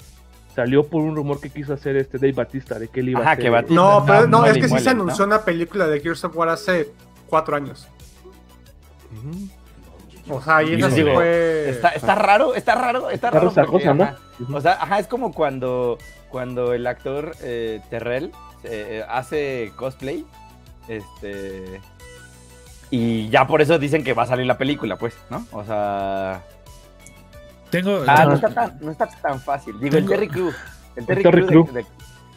salió 0.54 0.86
por 0.86 1.02
un 1.02 1.16
rumor 1.16 1.40
que 1.40 1.50
quiso 1.50 1.74
hacer 1.74 1.96
este 1.96 2.18
Dave 2.18 2.32
Batista, 2.32 2.78
de 2.78 2.86
que 2.86 3.00
él 3.00 3.08
iba 3.10 3.20
Ajá, 3.20 3.30
a 3.30 3.32
hacer. 3.32 3.44
que 3.44 3.50
Batista- 3.50 3.74
No, 3.74 4.04
pero 4.06 4.26
no, 4.28 4.46
es 4.46 4.54
que 4.58 4.68
sí 4.68 4.78
se 4.78 4.90
anunció 4.90 5.24
una 5.24 5.44
película 5.44 5.88
de 5.88 6.00
Gears 6.00 6.22
of 6.24 6.36
War 6.36 6.48
hace 6.48 6.90
cuatro 7.26 7.56
años. 7.56 7.88
Ujú. 9.12 9.48
O 10.28 10.40
sea, 10.42 10.62
y 10.62 10.74
eso 10.74 10.90
sí 10.90 11.00
Híjole. 11.00 11.14
fue... 11.14 11.70
está, 11.70 11.88
está 11.90 12.14
raro, 12.14 12.54
está 12.54 12.74
raro, 12.74 13.10
está 13.10 13.28
Está 13.28 13.30
raro. 13.30 13.50
esa 13.50 13.62
porque, 13.64 13.84
cosa, 13.86 13.94
¿no? 13.94 14.02
ajá, 14.04 14.16
O 14.52 14.60
sea, 14.60 14.72
ajá, 14.72 14.98
es 14.98 15.06
como 15.06 15.32
cuando, 15.32 15.98
cuando 16.30 16.72
el 16.72 16.86
actor 16.86 17.34
eh, 17.42 17.80
Terrell 17.90 18.32
eh, 18.64 19.04
hace 19.08 19.72
cosplay. 19.76 20.24
Este. 20.88 21.80
Y 22.90 23.28
ya 23.28 23.46
por 23.46 23.60
eso 23.62 23.78
dicen 23.78 24.04
que 24.04 24.14
va 24.14 24.22
a 24.24 24.26
salir 24.26 24.46
la 24.46 24.58
película, 24.58 24.96
pues, 24.96 25.14
¿no? 25.30 25.44
O 25.52 25.64
sea. 25.64 26.42
Tengo, 27.70 28.04
Ah, 28.06 28.24
no 28.24 28.34
está 28.34 28.48
tan, 28.50 28.78
no 28.80 28.90
está 28.92 29.06
tan 29.06 29.40
fácil. 29.40 29.78
Digo, 29.80 29.96
el 29.96 30.06
Terry 30.06 30.28
Crew. 30.28 30.52
El 30.94 31.06
Terry, 31.06 31.22
Terry 31.22 31.46
Crew. 31.46 31.68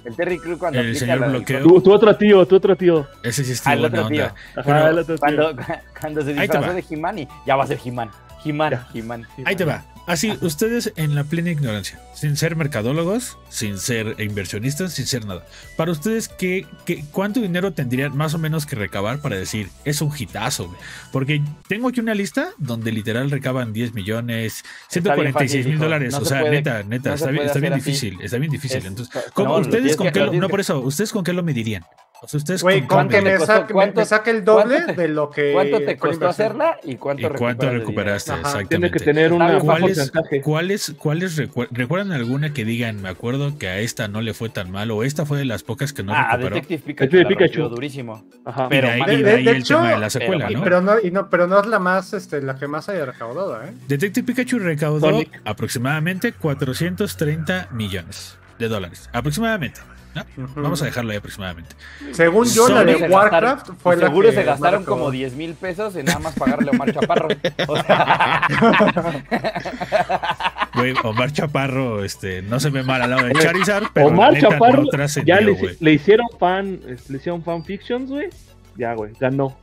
El 0.09 0.15
Terry 0.15 0.39
Crew 0.39 0.57
cuando 0.57 0.79
El 0.79 0.87
aplica 0.87 0.99
señor 1.05 1.29
bloqueo. 1.29 1.63
Tu, 1.63 1.81
tu 1.81 1.91
otro 1.93 2.15
tío, 2.15 2.45
tu 2.45 2.55
otro 2.55 2.75
tío. 2.75 3.07
ese 3.23 3.43
sí 3.43 3.51
estuvo 3.53 3.73
el 3.73 3.79
buena 3.81 3.97
otro 3.99 4.09
tío. 4.09 4.23
onda. 4.25 4.35
Ajá, 4.55 4.63
Pero 4.65 4.87
el 4.87 4.97
otro 4.99 5.15
tío. 5.15 5.19
Cuando, 5.19 5.55
cuando 5.99 6.21
se 6.23 6.33
disfrazó 6.33 6.73
de 6.73 6.85
He-Man 6.89 7.19
y 7.19 7.27
ya 7.45 7.55
va 7.55 7.63
a 7.63 7.67
ser 7.67 7.79
He-Man. 7.83 8.09
He-Man, 8.45 8.71
Ya. 8.71 8.87
He-Man. 8.93 9.27
Ahí 9.45 9.55
te 9.55 9.65
va. 9.65 9.83
Así, 10.09 10.33
ustedes 10.41 10.91
en 10.95 11.13
la 11.13 11.23
plena 11.23 11.51
ignorancia, 11.51 12.01
sin 12.15 12.35
ser 12.35 12.55
mercadólogos, 12.55 13.37
sin 13.49 13.77
ser 13.77 14.15
inversionistas, 14.19 14.93
sin 14.93 15.05
ser 15.05 15.23
nada. 15.25 15.45
Para 15.77 15.91
ustedes, 15.91 16.27
¿qué, 16.29 16.65
qué, 16.85 17.05
cuánto 17.11 17.39
dinero 17.39 17.73
tendrían 17.73 18.17
más 18.17 18.33
o 18.33 18.39
menos 18.39 18.65
que 18.65 18.75
recabar 18.75 19.21
para 19.21 19.35
decir, 19.37 19.69
es 19.85 20.01
un 20.01 20.11
hitazo? 20.17 20.65
güey? 20.67 20.79
Porque 21.11 21.43
tengo 21.67 21.89
aquí 21.89 21.99
una 21.99 22.15
lista 22.15 22.49
donde 22.57 22.91
literal 22.91 23.29
recaban 23.29 23.71
10 23.71 23.93
millones, 23.93 24.63
146 24.87 25.67
mil 25.67 25.77
dólares. 25.77 26.11
No 26.13 26.17
o 26.17 26.21
se 26.21 26.29
sea, 26.29 26.39
puede- 26.41 26.55
neta, 26.55 26.81
neta, 26.81 27.09
no 27.09 27.15
está, 27.15 27.29
bien, 27.29 27.45
está 27.45 27.59
bien 27.59 27.75
difícil, 27.75 28.17
está 28.21 28.37
bien 28.39 28.51
difícil. 28.51 28.77
Es- 28.79 28.85
Entonces, 28.85 29.13
no, 29.13 29.21
¿cómo, 29.33 29.49
lo 29.55 29.59
¿ustedes 29.61 29.95
con 29.95 30.11
qué 30.11 30.19
lo 30.21 30.33
no 30.33 30.49
por 30.49 30.59
eso, 30.59 30.79
ustedes 30.79 31.11
con 31.11 31.23
qué 31.23 31.33
lo 31.33 31.43
medirían? 31.43 31.85
O 32.21 32.27
sea, 32.27 32.37
ustedes 32.37 32.61
Güey, 32.63 32.79
con, 32.81 32.87
con 32.87 32.97
¿cuánto 32.97 33.11
que 33.11 33.17
te 33.21 33.23
me 33.31 33.37
costó- 33.37 33.45
saque, 33.53 33.73
cuánto- 33.73 33.99
me 34.01 34.05
saque 34.05 34.29
el 34.31 34.43
doble 34.43 34.81
te- 34.81 34.93
de 34.93 35.07
lo 35.07 35.29
que... 35.29 35.53
¿Cuánto 35.53 35.79
te 35.79 35.97
costó 35.97 36.27
hacerla 36.27 36.77
y 36.83 36.95
cuánto, 36.97 37.27
¿Y 37.27 37.29
cuánto 37.29 37.69
recuperaste? 37.69 38.33
Exactamente. 38.33 38.69
Tiene 38.69 38.91
que 38.91 38.99
tener 38.99 39.31
una, 39.31 39.45
bien, 39.47 39.61
un 39.61 39.65
¿Cuál 39.65 39.77
es- 39.89 39.97
porcentaje. 39.97 40.41
¿Cuáles, 40.41 40.93
cuáles 40.97 41.39
recu- 41.39 41.67
recuerdan 41.71 42.11
alguna 42.11 42.51
que 42.53 42.65
digan, 42.65 43.01
me 43.01 43.07
acuerdo 43.07 43.57
que 43.57 43.69
a 43.69 43.79
esta 43.79 44.09
no 44.09 44.21
le 44.21 44.33
fue 44.33 44.49
tan 44.49 44.69
mal 44.69 44.91
o 44.91 45.03
esta 45.03 45.25
fue 45.25 45.37
de 45.37 45.45
las 45.45 45.63
pocas 45.63 45.93
que 45.93 46.03
no 46.03 46.11
Ah, 46.13 46.31
recuperó? 46.31 46.55
Detective 46.55 46.83
Pikachu. 46.85 47.15
Detective 47.17 47.47
Pikachu. 47.47 47.69
durísimo. 47.69 48.25
Ajá. 48.43 48.67
Y 48.69 48.81
de 48.81 48.89
ahí, 48.89 49.01
Pero- 49.05 49.17
de- 49.17 49.23
de 49.23 49.31
ahí 49.31 49.43
de 49.45 49.51
el 49.51 49.57
hecho, 49.57 49.75
tema 49.77 49.91
de 49.91 49.99
la 49.99 50.09
secuela, 50.09 50.47
pero- 50.47 50.59
¿no? 50.59 50.63
Pero 50.65 50.81
no, 50.81 50.93
y 51.01 51.11
no, 51.11 51.29
pero 51.29 51.47
no 51.47 51.59
es 51.61 51.67
la 51.67 51.79
más, 51.79 52.13
este, 52.13 52.41
la 52.41 52.55
que 52.57 52.67
más 52.67 52.89
haya 52.89 53.05
recaudado, 53.05 53.63
¿eh? 53.63 53.71
Detective 53.87 54.25
Pikachu 54.27 54.59
recaudó 54.59 55.09
Sonic. 55.09 55.41
aproximadamente 55.45 56.33
430 56.33 57.69
millones 57.71 58.37
de 58.57 58.67
dólares. 58.67 59.09
Aproximadamente. 59.13 59.79
¿No? 60.15 60.43
Ujú. 60.45 60.61
Vamos 60.61 60.81
a 60.81 60.85
dejarlo 60.85 61.11
ahí 61.11 61.17
aproximadamente. 61.17 61.75
Según 62.11 62.47
yo, 62.49 62.67
la 62.69 62.79
Sonic 62.81 62.99
de 62.99 63.09
Warcraft 63.09 63.67
gastaron- 63.69 63.77
fue 63.77 63.95
la 63.97 64.07
Seguro 64.07 64.29
que 64.29 64.35
se 64.35 64.43
gastaron 64.43 64.81
más 64.81 64.87
como 64.87 64.97
recaudó. 65.05 65.11
10 65.11 65.33
mil 65.33 65.53
pesos 65.53 65.95
en 65.95 66.05
nada 66.05 66.19
más 66.19 66.33
pagarle 66.35 66.69
a 66.69 66.71
Omar 66.71 66.93
Chaparro. 66.93 67.27
O 67.67 67.83
sea, 67.83 68.41
Güey, 70.75 70.93
Omar 71.03 71.31
Chaparro 71.31 72.03
este, 72.03 72.41
no 72.41 72.59
se 72.59 72.69
ve 72.69 72.83
mal 72.83 73.01
al 73.01 73.09
lado 73.09 73.25
de 73.27 73.33
Charizard, 73.33 73.87
pero 73.93 74.07
Omar 74.07 74.33
la 74.33 74.39
neta 74.39 74.49
Chaparro 74.49 74.83
no 74.83 75.07
ya 75.25 75.41
le, 75.41 75.57
le 75.79 75.93
hicieron 75.93 76.27
fan, 76.39 76.79
le 77.07 77.17
hicieron 77.17 77.43
fanfictions, 77.43 78.09
güey. 78.09 78.29
Ya, 78.77 78.93
güey, 78.93 79.11
ganó. 79.19 79.57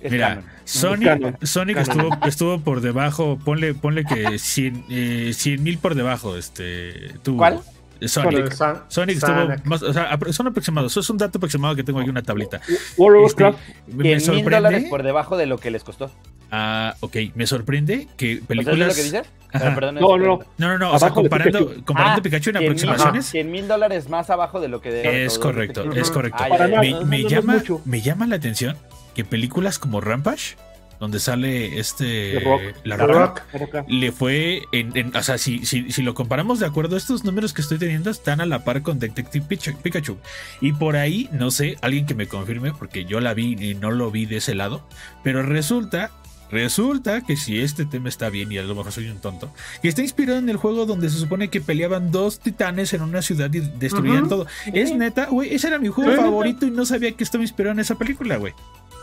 es 0.00 0.12
Mira, 0.12 0.28
canon. 0.28 0.44
Sonic, 0.64 1.08
Canon. 1.08 1.36
Sonic 1.42 1.76
Canon. 1.84 2.06
estuvo, 2.06 2.26
estuvo 2.26 2.60
por 2.60 2.80
debajo, 2.80 3.38
ponle, 3.44 3.74
ponle 3.74 4.04
que 4.04 4.38
100 4.38 5.62
mil 5.62 5.78
por 5.78 5.94
debajo. 5.94 6.36
Este, 6.36 7.14
tuvo. 7.22 7.38
¿Cuál? 7.38 7.60
Sonic. 8.08 8.32
Bueno, 8.40 8.50
San- 8.56 8.82
Sonic 8.88 9.18
Sonic. 9.18 9.50
estuvo 9.56 9.68
más, 9.70 9.82
o 9.82 9.92
sea, 9.92 10.18
son 10.30 10.46
aproximados, 10.48 10.92
eso 10.92 11.00
es 11.00 11.10
un 11.10 11.18
dato 11.18 11.38
aproximado 11.38 11.74
que 11.76 11.82
tengo 11.84 11.98
aquí 12.00 12.06
en 12.06 12.12
una 12.12 12.22
tablita. 12.22 12.60
World 12.96 13.24
of 13.24 13.30
Este, 13.30 13.42
Warcraft, 13.44 13.68
me 13.88 14.20
100 14.20 14.34
mil 14.36 14.44
dólares 14.44 14.62
sorprende. 14.62 14.88
por 14.90 15.02
debajo 15.02 15.36
de 15.36 15.46
lo 15.46 15.58
que 15.58 15.70
les 15.70 15.84
costó. 15.84 16.10
Ah, 16.50 16.94
ok, 17.00 17.16
me 17.34 17.46
sorprende 17.46 18.08
que 18.16 18.34
¿O 18.34 18.38
sea, 18.38 18.46
películas. 18.46 18.78
¿eso 18.98 19.00
es 19.06 19.12
lo 19.12 19.22
que 19.22 19.28
dices? 19.28 19.32
Perdón, 19.74 19.94
No, 19.96 20.16
no, 20.18 20.24
no. 20.26 20.38
No, 20.58 20.68
no, 20.68 20.78
no, 20.78 20.92
o 20.92 20.98
sea, 20.98 21.10
comparando, 21.10 21.58
Pikachu. 21.66 21.84
comparando 21.84 22.22
Pikachu 22.22 22.50
en 22.50 22.56
100 22.56 22.60
mil 22.60 22.68
aproximaciones. 22.70 23.26
100 23.26 23.50
mil 23.50 23.68
dólares 23.68 24.08
más 24.08 24.30
abajo 24.30 24.60
de 24.60 24.68
lo 24.68 24.80
que 24.80 24.90
de 24.90 25.24
Es 25.24 25.38
correcto, 25.38 25.90
es 25.92 26.10
correcto. 26.10 26.42
Ah, 26.42 26.66
me, 27.06 27.22
llama, 27.24 27.62
me 27.84 28.00
llama 28.00 28.26
la 28.26 28.36
atención 28.36 28.76
que 29.14 29.24
películas 29.24 29.78
como 29.78 30.00
Rampage, 30.00 30.56
donde 31.02 31.18
sale 31.18 31.80
este 31.80 32.38
The 32.38 32.40
Rock. 32.44 32.62
La 32.84 32.96
Roca, 32.96 33.44
Rock. 33.52 33.84
le 33.88 34.12
fue 34.12 34.62
en, 34.70 34.96
en- 34.96 35.16
o 35.16 35.22
sea, 35.24 35.36
si, 35.36 35.66
si, 35.66 35.90
si 35.90 36.00
lo 36.02 36.14
comparamos 36.14 36.60
de 36.60 36.66
acuerdo, 36.66 36.96
estos 36.96 37.24
números 37.24 37.52
que 37.52 37.60
estoy 37.60 37.78
teniendo 37.78 38.08
están 38.08 38.40
a 38.40 38.46
la 38.46 38.62
par 38.62 38.82
con 38.82 39.00
Detective 39.00 39.44
Pikachu. 39.82 40.16
Y 40.60 40.72
por 40.74 40.94
ahí, 40.94 41.28
no 41.32 41.50
sé, 41.50 41.76
alguien 41.82 42.06
que 42.06 42.14
me 42.14 42.28
confirme, 42.28 42.70
porque 42.72 43.04
yo 43.04 43.18
la 43.18 43.34
vi 43.34 43.56
y 43.60 43.74
no 43.74 43.90
lo 43.90 44.12
vi 44.12 44.26
de 44.26 44.36
ese 44.36 44.54
lado, 44.54 44.86
pero 45.24 45.42
resulta. 45.42 46.12
Resulta 46.52 47.22
que 47.22 47.34
si 47.34 47.58
este 47.60 47.86
tema 47.86 48.10
está 48.10 48.28
bien 48.28 48.52
y 48.52 48.58
a 48.58 48.62
lo 48.62 48.74
mejor 48.74 48.92
soy 48.92 49.08
un 49.08 49.16
tonto, 49.22 49.50
que 49.80 49.88
está 49.88 50.02
inspirado 50.02 50.38
en 50.38 50.50
el 50.50 50.58
juego 50.58 50.84
donde 50.84 51.08
se 51.08 51.16
supone 51.18 51.48
que 51.48 51.62
peleaban 51.62 52.10
dos 52.12 52.40
titanes 52.40 52.92
en 52.92 53.00
una 53.00 53.22
ciudad 53.22 53.50
y 53.54 53.60
destruían 53.60 54.28
todo. 54.28 54.46
Es 54.66 54.94
neta, 54.94 55.28
güey, 55.30 55.54
ese 55.54 55.68
era 55.68 55.78
mi 55.78 55.88
juego 55.88 56.14
favorito 56.14 56.66
y 56.66 56.70
no 56.70 56.84
sabía 56.84 57.12
que 57.12 57.24
estaba 57.24 57.42
inspirado 57.42 57.72
en 57.72 57.80
esa 57.80 57.94
película, 57.94 58.36
güey. 58.36 58.52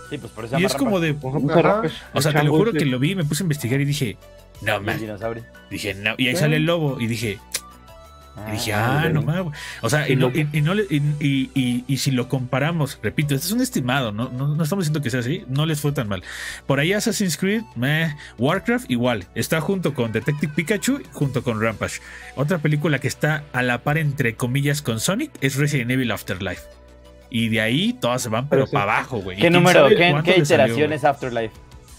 Sí, 0.09 0.17
pues 0.17 0.31
por 0.31 0.45
eso 0.45 0.57
Y 0.59 0.65
es 0.65 0.73
como 0.73 0.99
de, 0.99 1.09
Ajá. 1.11 1.61
Rampage, 1.61 1.93
o 2.13 2.21
sea, 2.21 2.31
te 2.33 2.43
lo 2.43 2.51
juro 2.51 2.71
que 2.73 2.85
lo 2.85 2.99
vi, 2.99 3.15
me 3.15 3.23
puse 3.25 3.43
a 3.43 3.45
investigar 3.45 3.79
y 3.79 3.85
dije, 3.85 4.17
no, 4.61 4.81
man, 4.81 4.99
dije, 5.69 5.93
no, 5.93 6.15
y 6.17 6.27
ahí 6.27 6.35
sale 6.35 6.55
el 6.57 6.65
lobo 6.65 6.99
y 6.99 7.07
dije, 7.07 7.37
y 8.47 8.51
dije, 8.51 8.73
ah, 8.73 9.09
no 9.11 9.21
mames. 9.21 9.53
O 9.81 9.89
sea, 9.89 10.07
y, 10.09 10.15
no- 10.15 10.29
y- 10.29 10.47
y 10.53 10.61
no 10.61 10.73
le- 10.73 10.85
y- 10.89 11.01
y- 11.19 11.51
y- 11.53 11.83
y 11.87 11.97
si 11.97 12.09
lo 12.11 12.29
comparamos, 12.29 12.97
repito, 13.03 13.35
este 13.35 13.47
es 13.47 13.51
un 13.51 13.59
estimado, 13.61 14.11
no, 14.13 14.29
no, 14.29 14.47
no 14.55 14.63
estamos 14.63 14.85
diciendo 14.85 15.01
que 15.01 15.09
sea 15.09 15.19
así, 15.19 15.43
no 15.49 15.65
les 15.65 15.81
fue 15.81 15.91
tan 15.91 16.07
mal. 16.07 16.23
Por 16.65 16.79
ahí 16.79 16.93
Assassin's 16.93 17.35
Creed, 17.37 17.63
meh, 17.75 18.15
Warcraft 18.37 18.89
igual, 18.89 19.25
está 19.35 19.59
junto 19.61 19.93
con 19.93 20.11
Detective 20.13 20.53
Pikachu, 20.55 21.01
junto 21.11 21.43
con 21.43 21.61
Rampage. 21.61 21.99
Otra 22.35 22.59
película 22.59 22.99
que 22.99 23.09
está 23.09 23.43
a 23.51 23.61
la 23.61 23.79
par 23.83 23.97
entre 23.97 24.35
comillas 24.35 24.81
con 24.81 24.99
Sonic 25.01 25.31
es 25.41 25.55
Resident 25.57 25.91
Evil 25.91 26.09
Afterlife. 26.11 26.61
Y 27.29 27.49
de 27.49 27.61
ahí 27.61 27.93
todas 27.93 28.21
se 28.21 28.29
van, 28.29 28.47
pero 28.49 28.61
Pero 28.61 28.67
sí. 28.67 28.73
para 28.73 28.93
abajo, 28.97 29.17
güey. 29.21 29.37
¿Y 29.37 29.41
¿Qué 29.41 29.49
número? 29.49 29.87
¿Qué, 29.89 30.15
qué 30.23 30.37
iteración 30.39 30.93
es 30.93 31.03
Afterlife? 31.03 31.53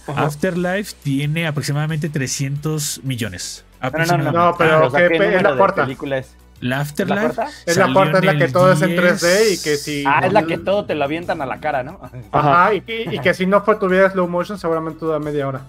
Ajá. 0.08 0.25
Afterlife 0.25 0.94
tiene 1.04 1.46
aproximadamente 1.46 2.08
300 2.08 3.00
millones 3.04 3.64
Aproximadamente. 3.80 4.37
No, 4.37 4.54
pero 4.58 4.87
o 4.87 4.90
sea, 4.90 5.08
¿qué 5.08 5.18
¿qué 5.18 5.37
es 5.37 5.42
la 5.42 5.52
de 5.52 5.56
cuarta? 5.56 5.82
película 5.84 6.18
es? 6.18 6.37
La 6.60 6.76
¿Es 6.76 6.78
la 6.78 6.80
Afterlife. 6.82 7.20
cuarta? 7.34 7.49
Es 7.64 7.76
la 7.76 7.92
cuarta, 7.92 8.18
es 8.18 8.25
la 8.25 8.37
que 8.38 8.49
todo 8.49 8.72
es 8.72 8.82
en 8.82 8.88
10. 8.90 9.22
3D 9.22 9.54
y 9.54 9.62
que 9.62 9.76
si. 9.76 10.04
Ah, 10.06 10.20
es 10.26 10.32
la 10.32 10.42
que 10.42 10.58
todo 10.58 10.84
te 10.84 10.94
lo 10.94 11.04
avientan 11.04 11.40
a 11.40 11.46
la 11.46 11.60
cara, 11.60 11.82
¿no? 11.82 12.00
Ajá, 12.32 12.75
y, 12.75 12.80
que- 12.82 13.08
y 13.10 13.18
que 13.20 13.32
si 13.32 13.46
no 13.46 13.62
fue 13.62 13.76
tuviera 13.76 14.10
slow 14.10 14.28
motion, 14.28 14.58
seguramente 14.58 15.00
dura 15.04 15.18
media 15.18 15.46
hora. 15.49 15.60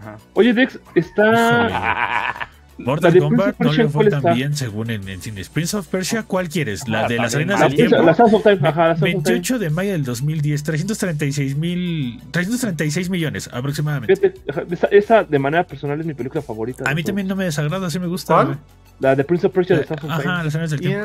Ajá. 0.00 0.16
Oye, 0.34 0.54
Dex, 0.54 0.78
está. 0.94 2.48
Mortal 2.84 3.14
La 3.14 3.20
Kombat 3.20 3.56
Prince 3.56 3.56
of 3.56 3.60
no 3.60 3.66
Persia, 3.68 3.82
le 3.84 3.88
fue 3.90 3.92
¿cuál 4.00 4.10
tan 4.10 4.18
está? 4.20 4.32
bien 4.34 4.56
según 4.56 4.90
en, 4.90 5.08
en 5.08 5.20
cines. 5.22 5.48
Prince 5.48 5.76
of 5.76 5.86
Persia, 5.88 6.22
¿cuál 6.24 6.48
quieres? 6.48 6.88
¿La 6.88 7.04
Ah, 7.04 7.08
de 7.08 7.16
las 7.16 7.34
arenas 7.34 7.60
del 7.60 7.74
tiempo? 7.74 7.96
la 8.02 8.14
Sands 8.14 8.34
of 8.34 8.42
Time, 8.42 8.58
ajá, 8.68 8.88
la 8.88 8.96
Sands 8.96 9.02
of 9.02 9.08
Time. 9.08 9.12
28 9.34 9.58
de 9.58 9.70
mayo 9.70 9.92
del 9.92 10.04
2010, 10.04 10.62
336 10.62 11.56
mil, 11.56 12.20
336 12.30 13.10
millones 13.10 13.48
aproximadamente. 13.52 14.34
Esa, 14.70 14.86
esa, 14.88 15.24
de 15.24 15.38
manera 15.38 15.64
personal 15.64 16.00
es 16.00 16.06
mi 16.06 16.14
película 16.14 16.42
favorita. 16.42 16.84
A 16.84 16.94
mí 16.94 17.02
todos. 17.02 17.06
también 17.06 17.28
no 17.28 17.36
me 17.36 17.44
desagrada, 17.44 17.88
sí 17.90 17.98
me 17.98 18.06
gusta. 18.06 18.34
¿Cuál? 18.34 18.58
La 19.00 19.16
de 19.16 19.24
Prince 19.24 19.46
of 19.46 19.54
Persia 19.54 19.78
de 19.78 19.86
Sands 19.86 20.04
of 20.04 20.10
Ajá, 20.10 20.44
las 20.44 20.54
arenas 20.54 20.70
del 20.72 20.80
tiempo. 20.80 20.98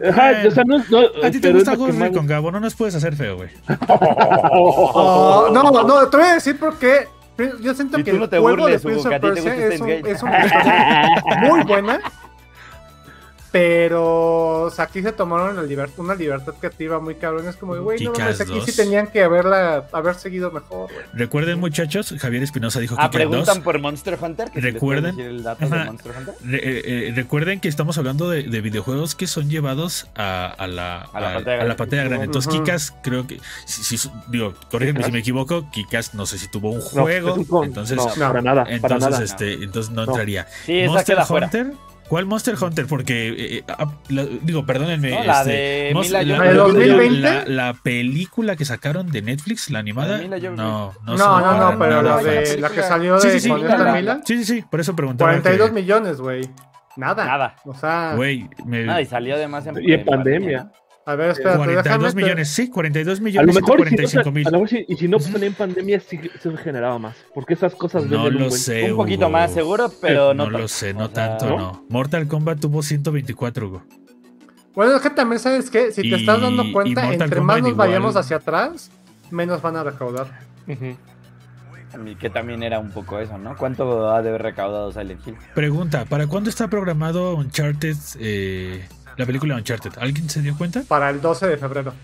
Yeah. 0.00 0.10
Ajá, 0.10 0.30
Bueno. 0.32 0.48
o 0.48 0.50
sea, 0.52 0.64
no, 0.64 0.78
no, 0.78 1.26
A 1.26 1.30
ti 1.30 1.38
te 1.38 1.52
gusta 1.52 1.76
más- 1.76 1.94
Recon, 1.96 2.26
Gabo, 2.26 2.50
no 2.50 2.60
nos 2.60 2.74
puedes 2.74 2.94
hacer 2.94 3.14
feo, 3.14 3.36
güey. 3.36 3.50
Oh, 4.58 5.48
no, 5.52 5.62
no, 5.84 6.08
te 6.08 6.16
voy 6.16 6.26
a 6.26 6.34
decir 6.34 6.56
porque 6.58 7.06
yo 7.60 7.74
siento 7.74 8.02
que 8.02 8.10
el 8.10 8.18
no 8.20 8.28
te 8.28 8.38
juego 8.38 8.62
burles, 8.62 8.82
de 8.82 8.88
Prince 8.88 9.08
of 9.08 9.20
Persia 9.20 9.54
es, 9.56 9.80
un- 9.80 9.90
es 9.90 10.22
una 10.22 10.44
historia 10.46 11.22
muy 11.42 11.62
buena. 11.64 12.00
Pero 13.56 14.62
o 14.64 14.70
sea, 14.70 14.84
aquí 14.84 15.00
se 15.02 15.12
tomaron 15.12 15.56
la 15.56 15.62
liber- 15.62 15.90
una 15.96 16.14
libertad 16.14 16.52
creativa 16.58 17.00
muy 17.00 17.14
cabrón. 17.14 17.48
Es 17.48 17.56
como, 17.56 17.74
de, 17.74 17.80
güey, 17.80 18.04
no 18.04 18.12
mames, 18.12 18.40
aquí 18.40 18.52
sí 18.60 18.66
2. 18.72 18.76
tenían 18.76 19.06
que 19.06 19.22
haberla, 19.22 19.86
haber 19.92 20.14
seguido 20.16 20.50
mejor. 20.50 20.90
Recuerden, 21.14 21.58
muchachos, 21.58 22.14
Javier 22.18 22.42
Espinosa 22.42 22.80
dijo 22.80 22.96
Ah, 22.98 23.10
que 23.10 23.18
Kick-Ass 23.18 23.28
preguntan 23.30 23.54
2. 23.56 23.64
por 23.64 23.78
Monster 23.80 24.18
Hunter. 24.20 24.50
Que 24.50 24.60
si 24.60 24.66
les 24.66 24.74
Recuerden- 24.74 25.18
el 25.18 25.42
dato 25.42 25.64
Ajá. 25.64 25.78
de 25.78 25.84
Monster 25.86 26.12
Hunter. 26.18 26.34
Re- 26.44 26.56
eh, 26.58 26.82
eh, 27.08 27.12
recuerden 27.16 27.60
que 27.60 27.68
estamos 27.68 27.96
hablando 27.96 28.28
de, 28.28 28.42
de 28.42 28.60
videojuegos 28.60 29.14
que 29.14 29.26
son 29.26 29.48
llevados 29.48 30.06
a, 30.16 30.46
a 30.46 30.66
la, 30.66 31.02
A 31.02 31.20
la 31.20 31.30
a- 31.30 31.34
pantalla 31.34 31.38
a 31.38 31.42
la 31.44 31.56
grande. 31.56 31.74
pantalla 31.76 32.04
grande. 32.04 32.24
Entonces. 32.26 32.52
Kikas, 32.52 32.94
creo 33.02 33.26
que. 33.26 33.40
Si, 33.64 33.96
si- 33.96 34.10
digo, 34.28 34.52
corrígeme 34.70 35.02
si 35.02 35.12
me 35.12 35.20
equivoco. 35.20 35.70
Kikas, 35.70 36.14
no 36.14 36.26
sé 36.26 36.36
si 36.38 36.48
tuvo 36.50 36.72
un 36.72 36.78
No, 36.78 36.84
juego. 36.84 37.44
con- 37.46 37.64
entonces, 37.64 37.96
no, 37.96 38.06
No. 38.06 38.14
para 38.28 38.42
nada, 38.42 38.64
para 38.64 38.76
entonces, 38.76 39.10
nada. 39.10 39.24
este, 39.24 39.52
entonces 39.54 39.92
no 39.92 40.04
No. 40.04 40.12
entraría. 40.12 40.46
Sí, 40.66 40.84
Monster 40.86 41.22
fuera. 41.24 41.50
¿Cuál 42.08 42.24
Monster 42.26 42.54
Hunter? 42.60 42.86
Porque, 42.86 43.28
eh, 43.28 43.34
eh, 43.58 43.64
ah, 43.68 43.86
la- 44.08 44.24
digo, 44.42 44.64
perdónenme. 44.64 45.10
No, 45.10 45.24
la 45.24 45.40
este, 45.40 45.50
de 45.52 45.90
Mos- 45.94 46.06
Mila 46.06 46.22
la, 46.22 46.36
¿La 46.38 46.44
de 46.44 46.54
la- 46.54 46.62
2020? 46.62 47.20
la- 47.20 47.44
la 47.46 47.74
película 47.74 48.54
que 48.56 48.64
sacaron 48.64 49.10
de 49.10 49.22
Netflix, 49.22 49.70
la 49.70 49.80
animada. 49.80 50.18
La 50.18 50.38
no, 50.38 50.50
no, 50.56 50.94
No, 51.04 51.16
no, 51.40 51.72
no, 51.72 51.78
pero 51.78 52.02
la 52.02 52.16
de 52.22 52.58
la 52.58 52.70
que 52.70 52.82
salió 52.82 53.18
Sí, 53.20 53.28
de 53.28 53.40
sí, 53.40 53.48
sí, 53.48 53.52
Mila, 53.52 54.20
Sí, 54.24 54.38
sí, 54.38 54.44
sí, 54.44 54.64
por 54.70 54.80
eso 54.80 54.94
preguntaba. 54.94 55.30
42 55.32 55.68
que- 55.70 55.74
millones, 55.74 56.20
güey. 56.20 56.42
Nada. 56.96 57.26
Nada. 57.26 57.56
O 57.64 57.74
sea, 57.74 58.14
Güey, 58.16 58.48
me- 58.64 58.84
Nada, 58.84 59.00
y 59.02 59.06
salió 59.06 59.34
además 59.34 59.66
en, 59.66 59.82
Y 59.82 59.92
en 59.92 60.04
pandemia. 60.04 60.70
A 61.06 61.14
ver, 61.14 61.30
espérate, 61.30 61.56
42 61.58 61.84
déjame. 61.84 62.22
millones, 62.22 62.48
sí, 62.48 62.68
42 62.68 63.18
A 63.18 63.20
lo 63.20 63.24
millones, 63.24 63.54
mejor, 63.54 63.78
si, 63.88 63.96
145 63.96 64.32
mil. 64.32 64.46
a 64.46 64.50
lo 64.50 64.58
mejor 64.58 64.68
si- 64.68 64.84
y 64.88 64.96
si 64.96 65.06
no 65.08 65.18
en 65.40 65.54
pandemia, 65.54 66.00
sí 66.00 66.18
se 66.40 66.56
generaba 66.56 66.98
más. 66.98 67.16
Porque 67.34 67.54
esas 67.54 67.74
cosas 67.76 68.04
No 68.04 68.24
venden 68.24 68.34
un 68.34 68.42
lo 68.42 68.48
buen-. 68.50 68.90
Un 68.90 68.96
poquito 68.96 69.20
Hugo. 69.26 69.30
más 69.30 69.52
seguro, 69.52 69.90
pero 70.00 70.34
no, 70.34 70.50
no, 70.50 70.58
lo 70.58 70.68
sé, 70.68 70.92
no 70.92 71.04
O 71.04 71.08
sea, 71.08 71.38
tanto, 71.38 71.56
no. 71.56 71.84
Mortal 71.88 72.26
Kombat 72.28 72.58
tuvo 72.60 72.82
124, 72.82 73.68
Hugo. 73.68 73.82
Bueno, 74.74 74.94
es 74.96 75.00
que 75.00 75.10
también 75.10 75.38
sabes 75.38 75.70
que 75.70 75.90
si 75.92 76.02
te 76.02 76.08
Y- 76.08 76.14
estás 76.14 76.40
dando 76.40 76.64
cuenta, 76.72 77.10
entre 77.12 77.38
Kombat 77.38 77.42
más 77.56 77.62
nos 77.62 77.70
igual. 77.70 77.88
vayamos 77.88 78.16
hacia 78.16 78.36
atrás, 78.38 78.90
menos 79.30 79.62
van 79.62 79.76
a 79.76 79.84
recaudar. 79.84 80.26
Que 82.20 82.28
también 82.28 82.62
era 82.62 82.78
un 82.78 82.90
poco 82.90 83.18
eso, 83.20 83.38
¿no? 83.38 83.56
¿Cuánto 83.56 84.10
ha 84.10 84.20
de 84.20 84.28
haber 84.28 84.42
recaudado 84.42 84.92
Silent 84.92 85.26
Hill? 85.26 85.36
Pregunta, 85.54 86.04
¿para 86.04 86.26
cuándo 86.26 86.50
está 86.50 86.68
programado 86.68 87.36
Uncharted, 87.36 87.96
eh, 88.18 88.86
la 89.16 89.26
película 89.26 89.56
Uncharted? 89.56 89.92
¿Alguien 89.98 90.28
se 90.30 90.42
dio 90.42 90.56
cuenta? 90.56 90.82
Para 90.82 91.10
el 91.10 91.20
12 91.20 91.46
de 91.46 91.56
febrero. 91.56 91.94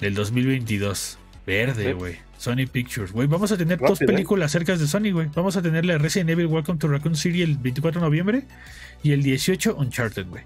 Del 0.00 0.14
2022. 0.14 1.18
Verde, 1.46 1.86
Sí. 1.86 1.92
güey. 1.92 2.16
Sony 2.38 2.66
Pictures, 2.70 3.12
güey. 3.12 3.28
Vamos 3.28 3.52
a 3.52 3.56
tener 3.56 3.78
dos 3.78 4.00
¿eh? 4.02 4.06
películas 4.06 4.50
cerca 4.50 4.76
de 4.76 4.86
Sony, 4.86 5.12
güey. 5.12 5.28
Vamos 5.34 5.56
a 5.56 5.62
tener 5.62 5.84
la 5.84 5.98
Resident 5.98 6.30
Evil 6.30 6.46
Welcome 6.46 6.78
to 6.78 6.88
Raccoon 6.88 7.14
City 7.16 7.42
el 7.42 7.56
24 7.56 8.00
de 8.00 8.04
noviembre 8.06 8.42
y 9.02 9.12
el 9.12 9.22
18 9.22 9.76
Uncharted, 9.76 10.26
güey. 10.26 10.42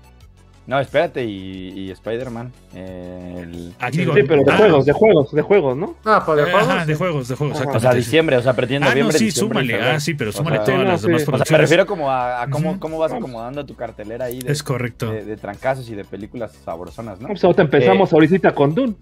No, 0.67 0.81
espérate, 0.81 1.25
y, 1.25 1.69
y 1.79 1.91
Spider-Man. 1.93 2.53
eh, 2.75 3.41
el- 3.45 3.73
Aquí 3.79 3.99
Sí, 3.99 4.11
pero 4.27 4.43
de 4.43 4.51
ah, 4.53 4.57
juegos, 4.57 4.85
de 4.85 4.93
juegos, 4.93 5.31
de 5.33 5.43
juegos, 5.43 5.77
¿no? 5.77 5.95
No, 6.05 6.25
pues 6.25 6.37
de 6.39 6.43
Ajá, 6.43 6.65
juegos. 6.65 6.87
de 6.87 6.93
sí. 6.95 6.99
juegos, 6.99 7.29
de 7.29 7.37
juegos. 7.37 7.61
Ajá. 7.61 7.71
O 7.71 7.81
sea, 7.81 7.95
diciembre, 7.95 8.37
o 8.37 8.43
sea, 8.43 8.53
pretendo 8.55 8.87
Ah, 8.87 8.89
no, 8.89 8.95
noviembre, 8.95 9.19
sí, 9.19 9.27
diciembre 9.27 9.61
súmale. 9.65 9.81
Ah, 9.83 10.01
sí, 10.01 10.15
pero 10.15 10.31
O 10.31 10.33
súmale 10.33 10.57
sea, 10.57 10.65
todas 10.65 10.81
sí, 10.81 10.87
las 10.87 11.03
demás. 11.03 11.23
O 11.23 11.25
sea, 11.25 11.31
me 11.33 11.37
producciones. 11.37 11.61
refiero 11.61 11.87
como 11.87 12.11
a, 12.11 12.43
a 12.43 12.51
cómo, 12.51 12.81
cómo 12.81 12.99
vas 12.99 13.13
acomodando 13.13 13.65
tu 13.65 13.77
cartelera 13.77 14.25
ahí 14.25 14.41
de, 14.41 14.51
Es 14.51 14.63
correcto. 14.65 15.13
de, 15.13 15.25
de 15.25 15.37
trancazos 15.37 15.89
y 15.89 15.95
de 15.95 16.05
películas 16.05 16.53
sabrosonas, 16.65 17.21
¿no? 17.21 17.29
Pues 17.29 17.45
ahorita 17.45 17.63
empezamos 17.63 18.13
ahorita 18.13 18.53
con 18.53 18.75
Dune. 18.75 18.95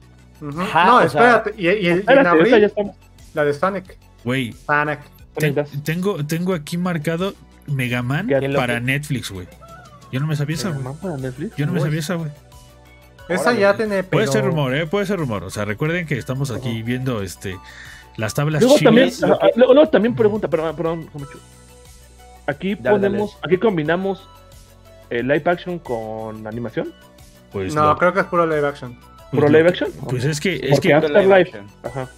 Ajá, 0.59 0.85
no, 0.85 0.96
o 0.96 1.09
sea- 1.09 1.37
espérate. 1.42 1.55
Y, 1.57 1.68
y- 1.68 1.87
y 1.87 1.87
en 1.88 2.03
ahorita 2.07 2.22
ya 2.24 2.31
abril, 2.31 2.64
estamos. 2.64 2.96
la 3.33 3.44
de 3.44 3.55
Sonic. 3.55 3.96
Güey, 4.22 4.53
Sonic. 4.53 4.98
tengo, 5.83 6.24
tengo 6.27 6.53
aquí 6.53 6.77
marcado 6.77 7.33
Mega 7.66 8.03
Man 8.03 8.27
Qué 8.29 8.40
loco. 8.48 8.61
para 8.61 8.81
Netflix, 8.81 9.31
güey. 9.31 9.46
Yo 10.14 10.20
no 10.20 10.29
me 10.29 10.37
sabía 10.37 10.55
esa. 10.55 10.72
Yo 11.57 11.66
no 11.66 11.72
me 11.72 11.81
sabía 11.81 11.98
esa, 11.98 12.14
güey. 12.14 12.31
Esa 13.29 13.42
Órale. 13.42 13.61
ya 13.61 13.77
tiene. 13.77 14.05
Puede 14.05 14.27
pero- 14.27 14.33
ser 14.33 14.44
rumor, 14.44 14.72
¿eh? 14.77 14.87
Puede 14.87 15.07
ser 15.07 15.18
rumor. 15.18 15.42
O 15.42 15.50
sea, 15.50 15.64
recuerden 15.64 16.07
que 16.07 16.16
estamos 16.16 16.53
aquí 16.53 16.85
viendo 16.85 17.20
este 17.20 17.57
las 18.16 18.33
tablas 18.33 18.62
Luego 18.62 18.79
también, 18.79 19.11
luego, 19.57 19.74
luego 19.74 19.88
también 19.88 20.14
pregunta, 20.14 20.46
perdón, 20.46 20.77
perdón. 20.77 21.09
Aquí 22.46 22.77
Dale, 22.77 22.96
ponemos, 22.96 23.37
aquí 23.42 23.57
combinamos 23.57 24.29
live 25.11 25.42
action 25.46 25.81
con 25.81 26.46
animación, 26.46 26.92
Pues, 27.50 27.74
No, 27.74 27.96
creo 27.98 28.12
que 28.12 28.20
es 28.20 28.27
puro 28.27 28.46
live 28.46 28.68
action. 28.68 28.94
pues 29.00 29.31
puro 29.33 29.48
lo- 29.48 29.59
live 29.59 29.68
action. 29.68 29.90
Pues 30.09 30.24
es 30.24 30.38
que, 30.38 30.55
es 30.55 30.70
Porque 30.74 30.88
que, 30.88 30.94
Afterlife. 30.94 31.35
action. 31.35 31.66
Ajá. 31.83 32.09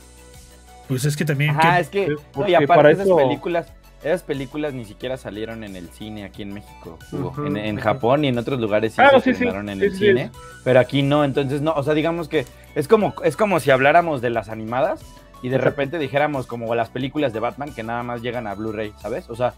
pues 0.87 1.05
es 1.07 1.17
que 1.17 1.25
también. 1.25 1.51
Ajá, 1.51 1.77
que- 1.77 1.81
es 1.81 1.89
que, 1.89 2.09
no, 2.37 2.47
y 2.47 2.55
aparte 2.55 2.67
para 2.67 2.91
esas 2.91 3.07
eso- 3.07 3.17
películas, 3.17 3.73
esas 4.03 4.23
películas 4.23 4.75
ni 4.75 4.85
siquiera 4.85 5.17
salieron 5.17 5.65
en 5.65 5.75
el 5.77 5.89
cine 5.89 6.25
aquí 6.25 6.43
en 6.43 6.53
México, 6.55 6.99
Hugo. 7.13 7.35
En. 7.57 7.77
Japón 7.79 8.25
y 8.25 8.29
en 8.29 8.39
otros 8.39 8.61
lugares 8.61 8.93
sí 8.95 9.01
Ah, 9.03 9.19
se 9.21 9.35
sí, 9.35 9.45
en 9.45 9.69
el 9.69 9.95
cine, 9.95 10.31
pero 10.65 10.81
aquí 10.81 11.03
no, 11.03 11.25
entonces 11.25 11.61
no, 11.63 11.73
o 11.73 11.83
sea, 11.83 11.95
digamos 11.95 12.29
que 12.29 12.45
es 12.75 12.89
como, 12.89 13.15
es 13.25 13.37
como 13.37 13.59
si 13.61 13.71
habláramos 13.71 14.21
de 14.21 14.31
las 14.31 14.49
animadas 14.49 15.01
y 15.43 15.49
de 15.51 15.59
repente 15.59 15.99
dijéramos 15.99 16.47
como 16.47 16.75
las 16.75 16.89
películas 16.89 17.33
de 17.33 17.41
Batman 17.41 17.75
que 17.75 17.83
nada 17.83 18.03
más 18.03 18.23
llegan 18.23 18.47
a 18.47 18.55
Blu-ray, 18.55 18.93
¿sabes? 19.01 19.29
O 19.29 19.37
sea, 19.37 19.55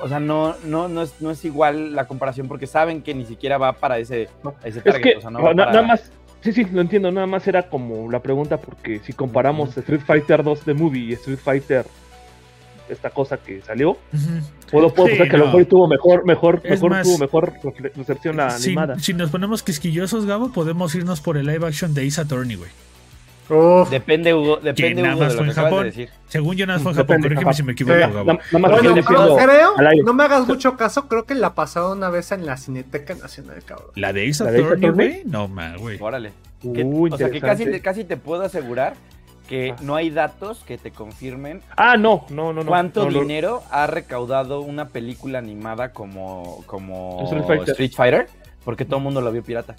O 0.00 0.08
sea, 0.08 0.20
no, 0.20 0.54
no, 0.64 0.88
no, 0.88 1.02
es, 1.02 1.20
no 1.20 1.30
es 1.30 1.44
igual 1.44 1.94
la 1.94 2.06
comparación 2.06 2.48
porque 2.48 2.66
saben 2.66 3.02
que 3.02 3.14
ni 3.14 3.26
siquiera 3.26 3.58
va 3.58 3.72
para 3.74 3.98
ese, 3.98 4.28
ese 4.64 4.78
Es 4.78 4.84
target. 4.84 5.02
que 5.02 5.16
o 5.18 5.20
sea, 5.20 5.30
no 5.30 5.42
va 5.42 5.54
na- 5.54 5.64
para- 5.64 5.76
nada 5.76 5.86
más, 5.86 6.10
sí, 6.40 6.52
sí, 6.52 6.64
lo 6.72 6.80
entiendo, 6.80 7.10
nada 7.12 7.26
más 7.26 7.46
era 7.46 7.68
como 7.68 8.10
la 8.10 8.20
pregunta 8.20 8.56
porque 8.58 9.00
si 9.00 9.12
comparamos 9.12 9.76
Street 9.76 10.00
Fighter 10.04 10.42
2 10.42 10.64
de 10.64 10.74
movie 10.74 11.04
y 11.04 11.12
Street 11.12 11.38
Fighter 11.38 11.84
esta 12.90 13.10
cosa 13.10 13.36
que 13.38 13.60
salió, 13.62 13.90
Ujú. 13.92 13.98
puedo, 14.70 14.92
puedo 14.94 15.08
Sí, 15.08 15.12
pensar 15.16 15.28
que 15.28 15.36
a 15.36 15.38
no. 15.38 15.44
lo 15.46 15.50
mejor 15.52 15.64
tuvo 15.66 15.88
mejor, 15.88 16.26
mejor, 16.26 16.60
Es 16.64 16.70
mejor 16.72 16.90
más- 16.90 17.06
tuvo 17.06 17.18
mejor 17.18 17.52
recepción 17.96 18.36
la 18.36 18.50
Si, 18.50 18.68
animada. 18.68 18.98
si 18.98 19.14
nos 19.14 19.30
ponemos 19.30 19.62
quisquillosos, 19.62 20.26
Gabo, 20.26 20.52
podemos 20.52 20.94
irnos 20.94 21.20
por 21.20 21.36
el 21.36 21.46
live 21.46 21.66
action 21.66 21.94
de 21.94 22.06
Ace 22.06 22.20
Attorney, 22.20 22.56
güey. 22.56 22.70
Uf. 23.52 23.90
Depende, 23.90 24.32
Hugo, 24.32 24.58
depende, 24.58 25.02
nada 25.02 25.16
Hugo, 25.16 25.24
más 25.24 25.32
de 25.32 25.36
fue 25.38 25.44
lo 25.46 25.50
en 25.50 25.54
que 25.54 25.60
acabas 25.60 25.70
Japón. 25.72 25.82
de 25.82 25.90
decir. 25.90 26.08
Según 26.28 26.56
yo, 26.56 26.66
nada 26.66 26.78
más 26.78 26.82
fue 26.84 26.92
en 26.92 26.96
Japón. 26.98 27.22
Corrígeme 27.22 27.52
si 27.54 27.62
me 27.64 27.72
equivoco, 27.72 27.94
Sí. 27.96 28.00
Gabo. 28.00 28.24
Más 28.24 28.38
Bueno, 28.52 29.36
creo, 29.36 29.74
no 30.04 30.12
me 30.12 30.22
hagas 30.24 30.46
mucho 30.46 30.76
caso, 30.76 31.08
creo 31.08 31.24
que 31.26 31.34
la 31.34 31.52
pasaron 31.56 31.98
una 31.98 32.10
vez 32.10 32.30
en 32.30 32.46
la 32.46 32.56
Cineteca 32.56 33.16
Nacional, 33.16 33.56
cabrón. 33.64 33.88
La 33.96 34.12
de 34.12 34.28
Ace 34.30 34.44
¿La 34.44 34.52
de 34.52 34.58
Ace 34.58 34.66
Attorney, 34.66 34.88
Attorney? 34.88 35.08
güey. 35.10 35.22
No, 35.26 35.48
ma, 35.48 35.76
güey. 35.76 35.98
Órale. 36.00 36.32
Uy, 36.62 37.10
o 37.12 37.16
sea, 37.16 37.28
que 37.28 37.40
casi, 37.40 37.64
casi 37.80 38.04
te 38.04 38.16
puedo 38.16 38.42
asegurar 38.42 38.94
que 39.50 39.72
Ah. 39.72 39.76
no 39.82 39.96
hay 39.96 40.08
datos 40.10 40.62
que 40.66 40.78
te 40.78 40.92
confirmen 40.92 41.60
Ah, 41.76 41.96
no, 41.98 42.24
no, 42.30 42.52
no, 42.54 42.62
no. 42.62 42.66
cuánto 42.70 43.10
no, 43.10 43.20
dinero 43.20 43.62
ha 43.70 43.86
recaudado 43.86 44.60
una 44.62 44.88
película 44.88 45.38
animada 45.40 45.92
como, 45.92 46.62
como 46.66 47.20
Street 47.24 47.44
Fighter. 47.46 47.68
Street 47.70 47.92
Fighter, 47.94 48.26
porque 48.64 48.84
todo 48.86 48.96
el 48.98 49.02
mundo 49.02 49.20
lo 49.20 49.30
vio 49.32 49.42
pirata. 49.42 49.74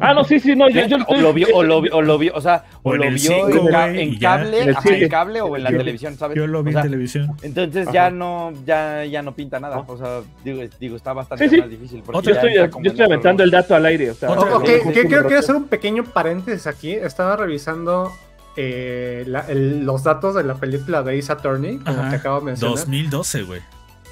Ah, 0.00 0.14
no, 0.14 0.24
sí, 0.24 0.40
sí, 0.40 0.56
no, 0.56 0.70
yo, 0.70 0.86
yo 0.86 0.96
o 1.08 1.16
lo 1.16 1.32
vio, 1.34 1.48
o 1.52 1.62
lo 1.62 1.82
vio, 1.82 1.94
o 1.96 2.00
lo 2.02 2.16
vio, 2.18 2.32
o 2.34 2.40
sea, 2.40 2.64
o, 2.82 2.94
lo 2.94 3.02
vio 3.10 3.18
cinco, 3.18 3.48
en, 3.50 3.66
ca- 3.66 4.38
cable, 4.38 4.62
En 4.62 4.70
ajá, 4.70 4.88
cable 5.10 5.40
o 5.42 5.56
en 5.56 5.64
la 5.64 5.70
Yo- 5.70 5.78
televisión, 5.78 6.16
¿sabes? 6.16 6.36
Yo 6.38 6.46
lo 6.46 6.62
vi 6.62 6.70
O 6.70 6.72
sea, 6.72 6.80
en 6.82 6.86
televisión. 6.86 7.36
Entonces 7.42 7.82
Ajá. 7.88 7.92
ya 7.92 8.10
no, 8.10 8.52
ya, 8.64 9.04
ya 9.04 9.20
no 9.22 9.34
pinta 9.34 9.60
nada. 9.60 9.84
O 9.86 9.96
sea, 9.98 10.20
digo, 10.44 10.62
es- 10.62 10.78
digo 10.78 10.96
está 10.96 11.12
bastante 11.12 11.48
Sí, 11.48 11.54
sí. 11.56 11.60
más 11.60 11.68
difícil. 11.70 12.02
porque 12.02 12.26
Yo 12.28 12.32
estoy, 12.34 12.54
yo 12.54 13.04
aventando 13.04 13.42
el 13.42 13.50
dato 13.50 13.74
al 13.74 13.84
aire. 13.86 14.10
O 14.12 14.14
sea, 14.14 14.30
Otra- 14.30 14.48
Ok, 14.48 14.54
Ok, 14.56 14.64
que- 14.64 14.78
justo 14.78 14.92
que 14.92 15.00
un 15.00 15.06
quiero, 15.06 15.16
rato. 15.22 15.28
quiero 15.28 15.40
hacer 15.40 15.56
un 15.56 15.64
pequeño 15.68 16.04
paréntesis 16.04 16.66
aquí. 16.66 16.92
Estaba 16.92 17.36
revisando 17.36 18.12
eh, 18.56 19.24
la- 19.26 19.40
el- 19.48 19.84
los 19.84 20.02
datos 20.04 20.34
de 20.34 20.44
la 20.44 20.54
película 20.54 21.02
de 21.02 21.18
Ace 21.18 21.32
Attorney, 21.32 21.78
como 21.78 22.00
Ajá. 22.00 22.10
que 22.10 22.16
acabo 22.16 22.40
de 22.40 22.46
mencionar. 22.46 22.76
2012, 22.78 23.42
güey. 23.42 23.60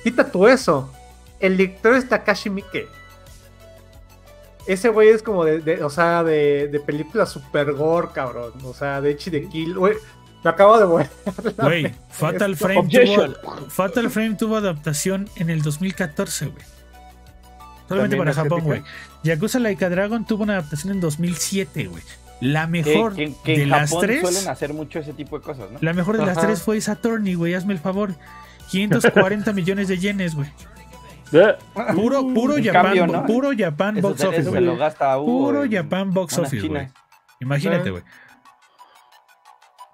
Quita 0.03 0.31
tú 0.31 0.47
eso. 0.49 0.93
El 1.41 1.57
director 1.57 1.95
es 1.95 2.09
Takashi 2.09 2.51
Miike. 2.51 2.89
Ese 4.67 4.89
güey 4.91 5.09
es 5.09 5.23
como 5.23 5.45
de, 5.45 5.59
de- 5.61 5.83
o 5.83 5.91
sea, 5.91 6.23
de, 6.23 6.69
de 6.69 6.81
película 6.81 7.27
super 7.27 7.73
gore, 7.73 8.09
cabrón. 8.15 8.53
O 8.65 8.73
sea, 8.75 9.01
de 9.01 9.11
Echi 9.11 9.31
de 9.31 9.49
Kill. 9.49 9.75
güey. 9.77 9.95
Lo 10.45 10.51
acabo 10.51 10.77
de 10.79 10.87
ver. 10.87 11.55
Güey, 11.57 11.95
Fatal 12.11 12.57
Frame, 12.57 12.79
Objection. 12.81 13.37
tuvo, 13.41 13.57
Fatal 13.71 14.11
Frame 14.11 14.35
tuvo 14.35 14.57
adaptación 14.57 15.29
en 15.37 15.51
el 15.51 15.63
2014, 15.63 16.47
güey. 16.47 16.65
Solamente 17.89 18.17
También 18.17 18.35
para. 18.35 18.35
Japón, 18.35 18.61
güey. 18.63 18.83
Yakuza 19.23 19.59
Laika 19.61 19.89
Dragon 19.89 20.27
tuvo 20.27 20.43
una 20.43 20.55
adaptación 20.55 20.95
en 20.95 21.01
2007, 21.01 21.87
güey. 21.87 22.03
La 22.45 22.63
Que, 22.67 22.71
mejor 22.73 23.15
que- 23.15 23.33
que 23.45 23.57
de 23.57 23.63
en 23.63 23.71
las 23.71 23.91
Japón 23.91 24.01
tres. 24.07 24.21
suelen 24.21 24.49
hacer 24.49 24.75
mucho 24.75 24.99
ese 24.99 25.13
tipo 25.13 25.39
de 25.39 25.45
cosas, 25.45 25.71
¿no? 25.71 25.79
La 25.81 25.93
mejor 25.93 26.19
de 26.19 26.27
las 26.27 26.39
tres 26.41 26.61
fue 26.63 26.81
Saturni, 26.81 27.35
güey. 27.35 27.55
Hazme 27.55 27.73
el 27.73 27.79
favor. 27.79 28.15
540 28.71 29.53
millones 29.55 29.87
de 29.89 29.99
yenes, 29.99 30.35
güey. 30.35 30.49
Puro, 31.95 32.23
puro 32.35 32.57
En 32.59 32.65
Japan, 32.65 32.83
cambio, 32.85 33.07
¿no? 33.07 33.25
puro 33.27 33.51
Japan 33.57 33.97
Eso 33.97 34.09
box 34.09 34.25
office, 34.25 34.51
güey. 34.51 34.67
Puro 35.25 35.65
en 35.65 35.73
Japan 35.73 36.13
box 36.13 36.39
office, 36.39 36.67
güey. 36.69 36.89
Imagínate, 37.41 37.91
güey. 37.91 38.03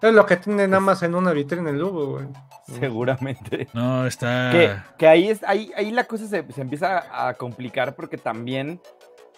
Es 0.01 0.13
lo 0.15 0.25
que 0.27 0.37
tiene 0.37 0.67
nada 0.69 0.81
más 0.81 1.03
en 1.03 1.15
una 1.15 1.33
vitrina 1.33 1.71
el 1.71 1.79
Lugo, 1.79 2.07
güey. 2.13 2.27
Seguramente. 2.81 3.69
No, 3.73 4.07
está. 4.07 4.51
Que, 4.53 4.77
que 4.99 5.07
ahí, 5.09 5.29
es, 5.29 5.43
ahí, 5.45 5.71
ahí 5.77 5.91
la 5.91 6.05
cosa 6.05 6.27
se, 6.27 6.45
se 6.53 6.61
empieza 6.61 7.27
a 7.29 7.35
complicar 7.35 7.95
porque 7.97 8.17
también 8.19 8.81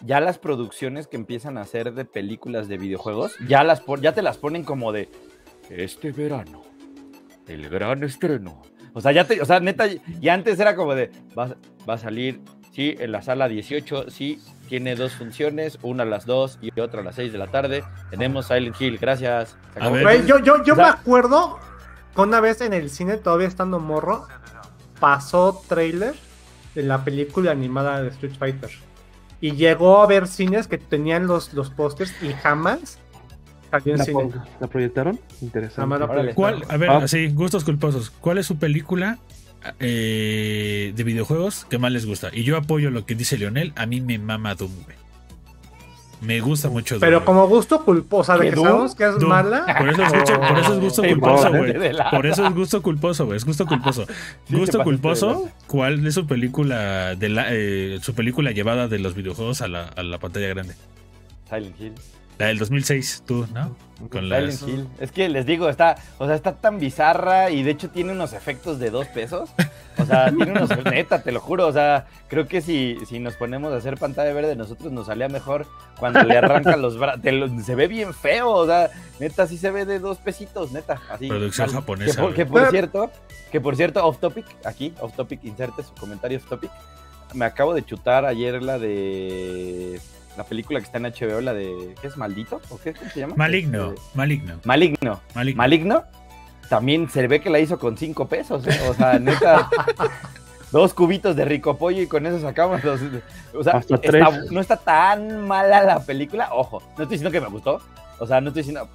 ya 0.02 0.20
las 0.20 0.38
producciones 0.38 1.06
que 1.06 1.16
empiezan 1.16 1.58
a 1.58 1.62
hacer 1.62 1.92
de 1.94 2.04
películas 2.04 2.68
de 2.68 2.78
videojuegos, 2.78 3.34
ya, 3.48 3.62
las, 3.64 3.80
pon- 3.80 4.00
ya 4.00 4.12
te 4.12 4.22
las 4.22 4.38
ponen 4.38 4.64
como 4.64 4.92
de 4.92 5.08
este 5.68 6.12
verano, 6.12 6.62
el 7.46 7.68
gran 7.68 8.02
estreno. 8.04 8.62
O 8.92 9.00
sea, 9.00 9.12
ya 9.12 9.24
te, 9.24 9.40
o 9.40 9.44
sea, 9.44 9.60
neta, 9.60 9.86
y 9.86 10.28
antes 10.28 10.58
era 10.58 10.74
como 10.74 10.94
de 10.94 11.10
va, 11.38 11.54
va 11.88 11.94
a 11.94 11.98
salir, 11.98 12.40
sí, 12.72 12.96
en 12.98 13.12
la 13.12 13.22
sala 13.22 13.46
18, 13.48 14.10
sí, 14.10 14.42
tiene 14.68 14.94
dos 14.96 15.12
funciones, 15.12 15.78
una 15.82 16.02
a 16.04 16.06
las 16.06 16.26
2 16.26 16.58
y 16.62 16.80
otra 16.80 17.00
a 17.00 17.04
las 17.04 17.16
6 17.16 17.32
de 17.32 17.38
la 17.38 17.46
tarde. 17.48 17.82
Tenemos 18.10 18.46
Silent 18.46 18.80
Hill, 18.80 18.98
gracias. 18.98 19.56
A 19.78 19.88
ver. 19.90 20.26
Yo 20.26 20.38
yo, 20.38 20.62
yo 20.64 20.72
O 20.74 20.76
sea- 20.76 20.84
me 20.86 20.90
acuerdo 20.90 21.58
que 22.14 22.20
una 22.20 22.40
vez 22.40 22.60
en 22.60 22.72
el 22.72 22.88
cine, 22.90 23.16
todavía 23.16 23.48
estando 23.48 23.78
morro, 23.80 24.26
pasó 24.98 25.62
trailer 25.68 26.14
de 26.74 26.82
la 26.84 27.04
película 27.04 27.50
animada 27.52 28.02
de 28.02 28.08
Street 28.10 28.34
Fighter. 28.38 28.70
Y 29.40 29.52
llegó 29.52 30.02
a 30.02 30.06
ver 30.06 30.26
cines 30.26 30.66
que 30.68 30.76
tenían 30.78 31.26
los, 31.26 31.54
los 31.54 31.70
pósters 31.70 32.12
y 32.22 32.32
jamás 32.32 32.98
salió 33.70 33.94
en 33.94 33.98
¿La, 33.98 34.04
cine. 34.04 34.30
la 34.60 34.66
proyectaron? 34.66 35.18
Interesante. 35.40 35.80
Jamás 35.80 36.00
la. 36.00 36.34
¿Cuál? 36.34 36.64
A 36.68 36.76
ver, 36.76 36.90
Ah. 36.90 36.98
así, 37.04 37.28
gustos 37.28 37.64
culposos. 37.64 38.10
¿Cuál 38.10 38.38
es 38.38 38.46
su 38.46 38.58
película 38.58 39.18
eh, 39.78 40.92
de 40.94 41.04
videojuegos 41.04 41.64
que 41.64 41.78
más 41.78 41.92
les 41.92 42.06
gusta? 42.06 42.30
Y 42.32 42.42
yo 42.44 42.56
apoyo 42.56 42.90
lo 42.90 43.06
que 43.06 43.14
dice 43.14 43.38
Leonel. 43.38 43.72
A 43.76 43.86
mí 43.86 44.00
me 44.00 44.18
mama 44.18 44.54
Doom, 44.54 44.72
güey. 44.84 44.96
Me 46.20 46.40
gusta 46.40 46.68
mucho 46.68 46.96
Doom. 46.96 47.00
Pero 47.00 47.24
como 47.24 47.48
gusto 47.48 47.82
culposo, 47.84 48.20
o 48.20 48.24
sea, 48.24 48.36
de 48.36 48.44
¿Qué, 48.44 48.50
que 48.50 48.56
Doom? 48.56 48.66
sabemos 48.66 48.94
que 48.94 49.04
es 49.04 49.18
Doom. 49.18 49.28
mala. 49.28 49.64
Por 49.78 49.88
eso 49.88 50.02
es 50.04 50.12
gusto, 50.12 50.40
por 50.40 50.58
eso 50.58 50.72
es 50.74 50.80
gusto 50.80 51.02
culposo, 51.08 51.48
güey. 51.50 51.72
Por 52.10 52.26
eso 52.26 52.46
es 52.46 52.54
gusto 52.54 52.82
culposo, 52.82 53.26
güey. 53.26 53.36
Es 53.36 53.44
gusto 53.44 53.66
culposo. 53.66 54.06
gusto 54.50 54.82
culposo. 54.84 55.48
¿cuál 55.66 56.06
es 56.06 56.14
su 56.14 56.26
película 56.26 57.14
de 57.14 57.28
la, 57.30 57.46
eh, 57.50 57.98
su 58.02 58.14
película 58.14 58.50
llevada 58.50 58.86
de 58.88 58.98
los 58.98 59.14
videojuegos 59.14 59.62
a 59.62 59.68
la, 59.68 59.84
a 59.84 60.02
la 60.02 60.18
pantalla 60.18 60.48
grande? 60.48 60.74
Silent 61.48 61.80
Hill. 61.80 61.92
La 62.40 62.46
del 62.46 62.58
2006, 62.58 63.24
tú, 63.26 63.46
¿no? 63.52 63.76
Con 64.10 64.30
las... 64.30 64.62
Hill. 64.62 64.88
Es 64.98 65.12
que 65.12 65.28
les 65.28 65.44
digo, 65.44 65.68
está, 65.68 65.96
o 66.16 66.24
sea, 66.24 66.34
está 66.34 66.54
tan 66.54 66.78
bizarra 66.78 67.50
y 67.50 67.62
de 67.62 67.72
hecho 67.72 67.90
tiene 67.90 68.12
unos 68.12 68.32
efectos 68.32 68.78
de 68.78 68.88
dos 68.88 69.06
pesos. 69.08 69.50
O 69.98 70.06
sea, 70.06 70.30
tiene 70.34 70.52
unos, 70.52 70.70
neta, 70.86 71.22
te 71.22 71.32
lo 71.32 71.40
juro. 71.40 71.66
O 71.66 71.72
sea, 71.74 72.06
creo 72.28 72.48
que 72.48 72.62
si, 72.62 72.96
si 73.06 73.18
nos 73.18 73.34
ponemos 73.34 73.74
a 73.74 73.76
hacer 73.76 73.98
pantalla 73.98 74.32
verde, 74.32 74.56
nosotros 74.56 74.90
nos 74.90 75.08
salía 75.08 75.28
mejor 75.28 75.66
cuando 75.98 76.22
le 76.22 76.38
arrancan 76.38 76.80
los 76.80 76.96
brazos. 76.98 77.20
Se 77.62 77.74
ve 77.74 77.88
bien 77.88 78.14
feo, 78.14 78.48
o 78.48 78.64
sea, 78.64 78.88
neta, 79.18 79.46
sí 79.46 79.58
se 79.58 79.70
ve 79.70 79.84
de 79.84 79.98
dos 79.98 80.16
pesitos, 80.16 80.72
neta. 80.72 80.98
Así. 81.10 81.28
Producción 81.28 81.70
japonesa, 81.70 82.14
Que 82.14 82.16
por, 82.16 82.22
güey. 82.22 82.36
que 82.36 82.46
por 82.46 82.70
cierto, 82.70 83.10
que 83.52 83.60
por 83.60 83.76
cierto, 83.76 84.06
off 84.06 84.18
topic, 84.18 84.46
aquí, 84.64 84.94
off 85.00 85.14
topic, 85.14 85.44
inserte 85.44 85.82
su 85.82 85.92
comentario 85.92 86.38
off 86.38 86.48
topic. 86.48 86.70
Me 87.34 87.44
acabo 87.44 87.74
de 87.74 87.84
chutar 87.84 88.24
ayer 88.24 88.62
la 88.62 88.78
de. 88.78 90.00
La 90.36 90.44
película 90.44 90.78
que 90.80 90.86
está 90.86 90.98
en 90.98 91.04
HBO, 91.04 91.40
la 91.40 91.52
de. 91.54 91.94
¿Qué 92.00 92.06
es? 92.06 92.16
¿Maldito? 92.16 92.60
¿O 92.70 92.78
qué, 92.78 92.94
cómo 92.94 93.10
se 93.10 93.20
llama? 93.20 93.34
Maligno, 93.36 93.90
Este, 93.90 94.00
maligno, 94.14 94.60
Maligno. 94.64 95.20
maligno. 95.34 95.58
Maligno, 95.58 96.04
también 96.68 97.10
se 97.10 97.26
ve 97.26 97.40
que 97.40 97.50
la 97.50 97.58
hizo 97.58 97.78
con 97.78 97.96
cinco 97.98 98.26
pesos, 98.28 98.66
¿eh? 98.66 98.80
O 98.88 98.94
sea, 98.94 99.18
neta, 99.18 99.68
dos 100.70 100.94
cubitos 100.94 101.34
de 101.36 101.44
rico 101.44 101.76
pollo 101.76 102.00
y 102.00 102.06
con 102.06 102.24
eso 102.26 102.40
sacamos 102.40 102.82
los... 102.84 103.00
O 103.54 103.64
sea, 103.64 103.74
Hasta 103.78 103.96
está- 103.96 104.08
tres. 104.10 104.24
no 104.52 104.60
está 104.60 104.76
tan 104.76 105.46
mala 105.48 105.82
la 105.82 106.00
película, 106.04 106.48
ojo, 106.52 106.80
no 106.80 107.02
estoy 107.02 107.16
diciendo 107.18 107.32
que 107.32 107.40
me 107.40 107.48
gustó, 107.48 107.80
o 108.18 108.26
sea, 108.26 108.40
no 108.40 108.48
estoy 108.48 108.62
diciendo... 108.62 108.88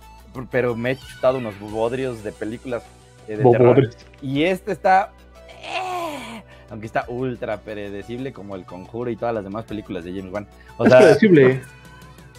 Pero 0.52 0.76
me 0.76 0.92
he 0.92 0.98
chutado 0.98 1.38
unos 1.38 1.58
bodrios 1.60 2.22
de 2.24 2.32
películas 2.34 2.84
eh, 3.28 3.38
de 3.38 3.52
terror. 3.52 3.90
Y 4.22 4.44
este 4.44 4.74
está... 4.74 5.12
eh, 5.64 6.05
aunque 6.76 6.88
está 6.88 7.06
ultra 7.08 7.58
predecible 7.62 8.34
como 8.34 8.56
El 8.58 8.66
Conjuro 8.66 9.10
y 9.10 9.16
todas 9.16 9.34
las 9.34 9.46
demás 9.46 9.64
películas 9.64 10.04
de 10.04 10.12
James 10.14 10.32
Wan. 10.34 10.46
O 10.78 10.84
Es 10.84 10.90
sea, 10.92 11.00
predecible. 11.00 11.62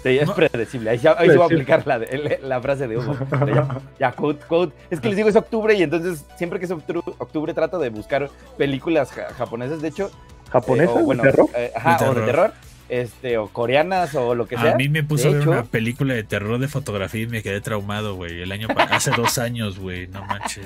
Sí, 0.02 0.18
es 0.18 0.30
predecible. 0.30 0.90
Ahí, 0.90 0.98
se- 0.98 1.08
ahí 1.08 1.30
se 1.30 1.36
va 1.38 1.44
a 1.44 1.46
aplicar 1.46 1.82
la, 1.86 1.98
de- 1.98 2.38
la 2.42 2.60
frase 2.60 2.86
de 2.86 2.98
Hugo. 2.98 3.16
Ya, 3.46 3.78
ya, 3.98 4.12
quote, 4.12 4.44
quote. 4.46 4.74
Es 4.90 5.00
que 5.00 5.08
les 5.08 5.16
digo, 5.16 5.28
es 5.30 5.36
octubre 5.36 5.74
y 5.74 5.82
entonces 5.82 6.26
siempre 6.36 6.58
que 6.58 6.66
es 6.66 6.70
octubre, 6.70 7.02
octubre 7.18 7.54
trato 7.54 7.78
de 7.78 7.88
buscar 7.88 8.28
películas 8.58 9.10
ja- 9.10 9.32
japonesas, 9.36 9.80
de 9.80 9.88
hecho. 9.88 10.08
eh, 10.08 10.50
¿Japonesa? 10.50 10.92
o, 10.92 10.98
bueno, 11.00 11.22
¿De 11.24 11.30
terror? 11.30 11.48
eh, 11.56 11.72
ajá, 11.74 12.04
De 12.04 12.10
o 12.10 12.14
de 12.14 12.26
terror. 12.26 12.52
Este, 12.88 13.36
o 13.36 13.48
coreanas 13.48 14.14
o 14.14 14.34
lo 14.36 14.46
que 14.46 14.56
sea. 14.56 14.74
A 14.74 14.76
mí 14.76 14.88
me 14.88 15.02
puso 15.02 15.24
De 15.24 15.28
a 15.28 15.32
ver 15.32 15.40
hecho- 15.42 15.50
una 15.50 15.64
película 15.64 16.14
de 16.14 16.22
terror 16.22 16.58
de 16.60 16.68
fotografía 16.68 17.22
y 17.22 17.26
me 17.26 17.42
quedé 17.42 17.60
traumado, 17.60 18.14
güey. 18.14 18.42
El 18.42 18.52
año 18.52 18.68
hace 18.76 19.10
dos 19.10 19.38
años, 19.38 19.78
güey. 19.78 20.06
No 20.06 20.24
manches. 20.24 20.64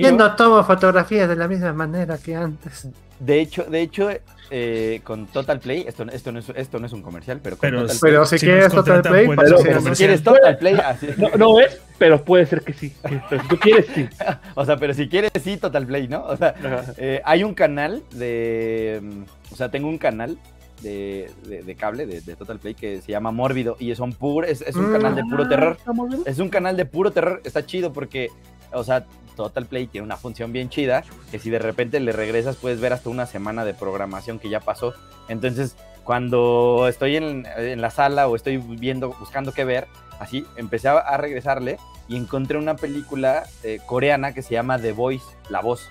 Yo 0.00 0.12
no 0.12 0.34
tomo 0.34 0.64
fotografías 0.64 1.28
de 1.28 1.36
la 1.36 1.46
misma 1.46 1.72
manera 1.74 2.16
que 2.16 2.34
antes. 2.34 2.88
De 3.20 3.40
hecho, 3.40 3.64
de 3.64 3.80
hecho, 3.82 4.08
eh, 4.50 5.00
con 5.04 5.26
Total 5.26 5.58
Play, 5.58 5.84
esto, 5.86 6.04
esto, 6.10 6.32
no 6.32 6.38
es, 6.38 6.48
esto 6.54 6.78
no 6.78 6.86
es 6.86 6.92
un 6.92 7.02
comercial, 7.02 7.40
pero 7.42 7.56
con 7.58 7.68
Pero, 7.68 7.82
Total 7.82 7.96
Pero 8.00 8.24
si 8.24 8.38
si 8.38 8.46
quieres 8.46 8.72
Total 8.72 9.02
Play, 9.02 9.26
puede 9.26 9.36
para 9.36 9.48
ser 9.48 9.56
eso 9.58 9.78
un 9.80 9.84
sí, 9.84 9.90
si 9.90 9.96
quieres 9.96 10.22
Total 10.22 10.56
Play, 10.58 10.74
así. 10.82 11.08
No, 11.18 11.28
no 11.36 11.60
es, 11.60 11.78
pero 11.98 12.24
puede 12.24 12.46
ser 12.46 12.62
que 12.62 12.72
sí. 12.72 12.94
Pero 13.28 13.42
si 13.42 13.48
tú 13.48 13.58
quieres, 13.58 13.86
sí. 13.94 14.08
O 14.54 14.64
sea, 14.64 14.76
pero 14.78 14.94
si 14.94 15.08
quieres, 15.08 15.32
sí, 15.42 15.56
Total 15.58 15.84
Play, 15.84 16.08
¿no? 16.08 16.22
O 16.24 16.36
sea. 16.36 16.54
Eh, 16.96 17.20
hay 17.24 17.42
un 17.44 17.52
canal 17.54 18.02
de. 18.12 19.00
mm, 19.02 19.22
O 19.52 19.56
sea, 19.56 19.68
tengo 19.70 19.88
un 19.88 19.98
canal 19.98 20.38
de, 20.82 21.30
de- 21.46 21.62
de 21.62 21.74
cable 21.74 22.06
de, 22.06 22.20
de 22.20 22.36
Total 22.36 22.58
Play 22.58 22.74
que 22.74 23.00
se 23.02 23.12
llama 23.12 23.30
Mórbido 23.32 23.76
y 23.78 23.94
son 23.94 24.12
puro, 24.12 24.46
es, 24.46 24.62
es 24.62 24.76
un 24.76 24.90
Mm. 24.90 24.92
canal 24.92 25.14
de 25.16 25.22
puro 25.24 25.48
terror. 25.48 25.76
Bien. 26.08 26.22
Es 26.26 26.38
un 26.38 26.48
canal 26.48 26.76
de 26.76 26.84
puro 26.86 27.10
terror. 27.10 27.40
Está 27.44 27.64
chido 27.66 27.92
porque, 27.92 28.28
o 28.72 28.84
sea, 28.84 29.04
Total 29.36 29.66
Play 29.66 29.86
tiene 29.86 30.04
una 30.04 30.16
función 30.16 30.52
bien 30.52 30.68
chida 30.68 31.04
que 31.30 31.38
si 31.38 31.48
de 31.50 31.58
repente 31.60 32.00
le 32.00 32.12
regresas 32.12 32.56
puedes 32.56 32.80
ver 32.80 32.92
hasta 32.92 33.08
una 33.10 33.26
semana 33.26 33.64
de 33.64 33.74
programación 33.74 34.38
que 34.38 34.48
ya 34.50 34.60
pasó. 34.60 34.94
Entonces, 35.28 35.76
cuando 36.04 36.86
estoy 36.88 37.16
en, 37.16 37.46
en 37.56 37.80
la 37.80 37.90
sala 37.90 38.28
o 38.28 38.34
estoy 38.36 38.56
viendo, 38.56 39.10
buscando 39.20 39.52
qué 39.52 39.64
ver, 39.64 39.86
así 40.18 40.44
empecé 40.56 40.88
a, 40.88 40.98
a 40.98 41.16
regresarle 41.18 41.78
y 42.08 42.16
encontré 42.16 42.56
una 42.58 42.74
película 42.76 43.44
eh, 43.62 43.78
coreana 43.86 44.32
que 44.32 44.42
se 44.42 44.54
llama 44.54 44.78
The 44.78 44.92
Voice, 44.92 45.24
La 45.50 45.60
Voz. 45.60 45.88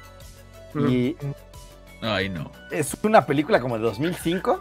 Y 0.90 1.16
Ay, 2.02 2.30
no. 2.30 2.52
es 2.72 2.96
una 3.04 3.26
película 3.26 3.60
como 3.60 3.78
de 3.78 3.84
2005. 3.84 4.60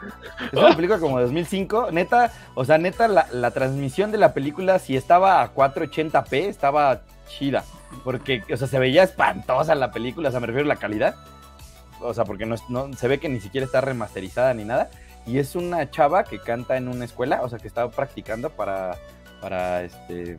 Es 0.53 0.59
una 0.59 0.75
película 0.75 0.99
como 0.99 1.18
de 1.18 1.25
2005. 1.25 1.90
Neta, 1.92 2.33
o 2.55 2.64
sea, 2.64 2.79
neta, 2.79 3.09
la, 3.09 3.27
la 3.33 3.51
transmisión 3.51 4.11
de 4.11 4.18
la 4.18 4.33
película, 4.33 4.79
si 4.79 4.96
estaba 4.96 5.42
a 5.42 5.55
480p, 5.55 6.33
estaba 6.49 7.03
chida. 7.29 7.64
Porque, 8.05 8.42
o 8.53 8.57
sea, 8.57 8.68
se 8.68 8.79
veía 8.79 9.03
espantosa 9.03 9.75
la 9.75 9.92
película, 9.92 10.29
o 10.29 10.31
sea, 10.31 10.40
me 10.40 10.46
refiero 10.46 10.66
a 10.66 10.75
la 10.75 10.81
calidad. 10.81 11.14
O 12.01 12.12
sea, 12.14 12.25
porque 12.25 12.46
no, 12.46 12.57
no 12.68 12.92
se 12.94 13.09
ve 13.09 13.18
que 13.18 13.29
ni 13.29 13.40
siquiera 13.40 13.64
está 13.64 13.81
remasterizada 13.81 14.55
ni 14.55 14.64
nada. 14.64 14.90
Y 15.27 15.38
es 15.38 15.57
una 15.57 15.90
chava 15.90 16.25
que 16.25 16.38
canta 16.38 16.77
en 16.77 16.88
una 16.88 17.05
escuela, 17.05 17.42
o 17.42 17.49
sea, 17.49 17.59
que 17.59 17.68
estaba 17.68 17.90
practicando 17.90 18.51
para, 18.51 18.96
para 19.40 19.83
este, 19.83 20.38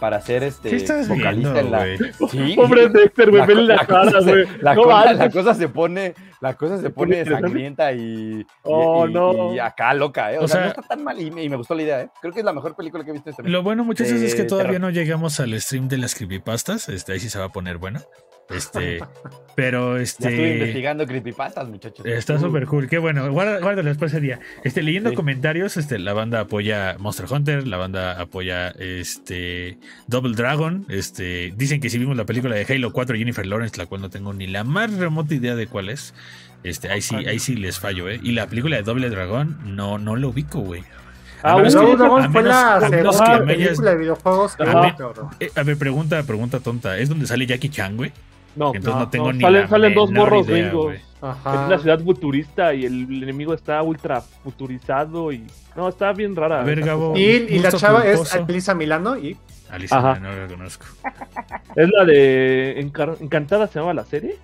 para 0.00 0.20
ser 0.20 0.42
este 0.42 0.70
¿Qué 0.70 0.76
estás 0.76 1.06
vocalista 1.08 1.52
viendo, 1.52 1.60
en 1.60 1.70
la. 1.70 1.78
güey? 1.78 2.30
Sí. 2.30 2.54
Pobre 2.56 2.88
Dexter, 2.88 3.30
güey, 3.30 3.66
la, 3.66 3.78
co- 3.78 3.86
cara, 3.86 4.20
güey. 4.20 4.46
la 4.60 4.74
No 4.74 4.82
cosa- 4.84 5.12
la 5.42 5.54
se 5.54 5.68
pone, 5.68 6.14
la 6.40 6.54
cosa 6.54 6.78
se 6.80 6.90
pone 6.90 7.24
sangrienta 7.24 7.92
y, 7.92 8.44
Oh, 8.62 9.06
y- 9.06 9.12
no. 9.12 9.54
y 9.54 9.58
acá 9.58 9.92
loca, 9.94 10.32
¿eh? 10.32 10.38
O, 10.38 10.44
O 10.44 10.48
sea, 10.48 10.56
sea- 10.56 10.62
no 10.64 10.68
está 10.70 10.82
tan 10.82 11.04
mal 11.04 11.20
y, 11.20 11.30
me- 11.30 11.44
y 11.44 11.48
me 11.48 11.56
gustó 11.56 11.74
la 11.74 11.82
idea, 11.82 12.00
¿eh? 12.00 12.10
Creo 12.20 12.32
que 12.32 12.40
es 12.40 12.44
la 12.44 12.52
mejor 12.52 12.74
película 12.74 13.04
que 13.04 13.10
he 13.10 13.12
visto 13.12 13.30
este 13.30 13.42
mes. 13.42 13.52
Lo 13.52 13.62
bueno, 13.62 13.84
muchachos, 13.84 14.14
es 14.14 14.34
que 14.34 14.42
Eh, 14.42 14.44
todavía 14.46 14.72
terror. 14.72 14.88
no 14.88 14.90
llegamos 14.90 15.38
al 15.40 15.58
stream 15.60 15.88
de 15.88 15.98
las 15.98 16.14
creepypastas. 16.14 16.88
Este, 16.88 17.12
ahí 17.12 17.20
sí 17.20 17.28
se 17.28 17.38
va 17.38 17.44
a 17.46 17.48
poner 17.50 17.76
bueno. 17.78 18.00
Este, 18.54 18.98
pero 19.56 19.96
Ya 19.96 20.02
estuve 20.02 20.30
este. 20.32 20.52
investigando 20.54 21.06
creepypastas, 21.06 21.68
muchachos. 21.68 22.04
Está 22.06 22.38
súper 22.38 22.66
cool, 22.66 22.88
qué 22.88 22.98
bueno. 22.98 23.30
Guarda- 23.30 23.60
Guárdalo 23.60 23.88
después 23.88 24.12
ese 24.12 24.20
día. 24.20 24.40
Este, 24.64 24.82
leyendo 24.82 25.10
Sí. 25.10 25.16
comentarios, 25.16 25.76
este, 25.76 25.98
la 25.98 26.12
banda 26.12 26.40
apoya 26.40 26.96
Monster 26.98 27.26
Hunter, 27.30 27.66
la 27.66 27.76
banda 27.76 28.20
apoya 28.20 28.68
este 28.78 29.78
Double 30.06 30.34
Dragon. 30.34 30.86
Este, 30.88 31.52
dicen 31.56 31.80
que 31.80 31.90
si 31.90 31.98
vimos 31.98 32.16
la 32.16 32.24
película 32.26 32.54
de 32.54 32.66
Halo 32.68 32.92
4 32.92 33.16
Jennifer 33.16 33.46
Lawrence, 33.46 33.76
la 33.76 33.86
cual 33.86 34.00
no 34.00 34.10
tengo 34.10 34.32
ni 34.32 34.46
la 34.46 34.64
más 34.64 34.92
remota 34.94 35.34
idea 35.34 35.54
de 35.56 35.66
cuál 35.66 35.88
es. 35.90 36.14
Este, 36.62 36.90
ahí 36.90 37.00
sí, 37.00 37.14
ahí 37.16 37.38
sí 37.38 37.56
les 37.56 37.78
fallo, 37.78 38.08
eh. 38.08 38.20
Y 38.22 38.32
la 38.32 38.46
película 38.46 38.76
de 38.76 38.82
Double 38.82 39.08
Dragon, 39.08 39.58
no, 39.64 39.98
no 39.98 40.16
lo 40.16 40.28
ubico, 40.28 40.60
güey. 40.60 40.82
Ah, 41.42 41.56
Dragon 41.58 42.30
fue 42.32 42.42
la 42.42 42.80
segunda 42.80 43.10
hayas- 43.10 43.46
película 43.46 43.90
de 43.92 43.96
videojuegos 43.96 44.56
que. 44.56 44.64
Eh, 45.40 45.50
a 45.56 45.62
ver, 45.62 45.78
pregunta, 45.78 46.22
pregunta 46.24 46.60
tonta. 46.60 46.98
¿Es 46.98 47.08
donde 47.08 47.26
sale 47.26 47.46
Jackie 47.46 47.70
Chan, 47.70 47.96
güey? 47.96 48.12
No, 48.56 48.74
Entonces 48.74 49.00
no, 49.00 49.08
tengo 49.08 49.32
ni 49.32 49.40
salen, 49.40 49.62
la 49.62 49.68
salen 49.68 49.94
dos 49.94 50.10
morros 50.10 50.46
idea, 50.48 50.62
gringos. 50.64 50.84
güey. 50.86 50.96
Es 50.96 51.04
Ajá. 51.22 51.66
una 51.66 51.78
ciudad 51.78 52.00
futurista 52.00 52.72
y 52.74 52.84
el 52.86 53.22
enemigo 53.22 53.52
está 53.54 53.82
ultra 53.82 54.20
futurizado 54.22 55.32
y... 55.32 55.44
No, 55.76 55.88
está 55.88 56.12
bien 56.12 56.34
rara. 56.34 56.60
A 56.60 56.64
ver, 56.64 56.80
Gabo. 56.80 57.16
Y, 57.16 57.22
y 57.22 57.58
la 57.58 57.70
chava 57.72 58.04
es 58.06 58.16
culposo. 58.18 58.44
Alisa 58.48 58.74
Milano 58.74 59.16
y 59.18 59.36
Alicia, 59.70 59.98
Ajá. 59.98 60.18
no 60.18 60.34
la 60.34 60.46
conozco. 60.48 60.86
Es 61.76 61.88
la 61.90 62.04
de 62.04 62.80
Encar- 62.84 63.16
Encantada, 63.20 63.66
se 63.68 63.78
llama 63.78 63.94
la 63.94 64.04
serie 64.04 64.36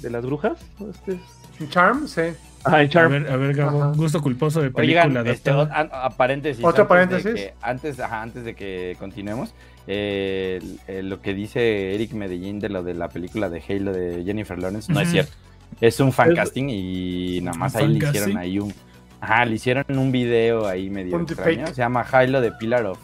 de 0.00 0.10
las 0.10 0.24
brujas. 0.26 0.58
Este 0.90 1.12
es- 1.12 1.68
Charm, 1.68 2.08
sí. 2.08 2.22
Ah, 2.64 2.80
en 2.82 2.86
A 2.86 2.90
Charm. 2.90 3.12
ver, 3.12 3.30
a 3.30 3.36
ver, 3.36 3.54
Gabo. 3.54 3.82
Ajá. 3.82 3.92
Gusto 3.94 4.20
culposo 4.22 4.60
de 4.62 4.70
película 4.72 5.04
Oigan, 5.06 5.26
este, 5.28 5.50
a, 5.50 5.62
a 6.06 6.10
paréntesis. 6.10 6.64
¿Otro 6.64 6.82
antes 6.82 6.88
de 6.88 7.22
paréntesis? 7.28 7.34
que- 7.34 7.54
antes, 7.62 8.00
ajá, 8.00 8.22
antes 8.22 8.44
de 8.44 8.54
que 8.56 8.96
continuemos, 8.98 9.54
eh, 9.86 10.58
el- 10.62 10.80
el- 10.96 11.08
lo 11.10 11.20
que 11.20 11.34
dice 11.34 11.94
Eric 11.94 12.12
Medellín 12.12 12.58
de 12.60 12.68
lo 12.68 12.82
de 12.82 12.94
la 12.94 13.08
película 13.08 13.48
de 13.48 13.62
Halo 13.68 13.92
de 13.92 14.22
Jennifer 14.24 14.58
Lawrence 14.58 14.92
no 14.92 15.00
es 15.00 15.10
cierto. 15.10 15.32
Es 15.80 15.98
un 16.00 16.12
fan 16.12 16.30
Es- 16.30 16.36
casting 16.36 16.68
y 16.68 17.40
nada 17.42 17.56
más 17.56 17.74
¿Un 17.74 17.80
ahí 17.80 17.88
le 17.88 17.94
hicieron 17.98 18.12
casting? 18.14 18.36
ahí 18.36 18.58
un. 18.58 18.74
Ajá, 19.20 19.44
le 19.44 19.54
hicieron 19.54 19.84
un 19.96 20.12
video 20.12 20.66
ahí 20.66 20.90
medio 20.90 21.18
extraño. 21.20 21.66
Se 21.68 21.74
llama 21.76 22.02
Halo 22.02 22.40
de 22.40 22.52
Pillar 22.52 22.86
of. 22.86 22.98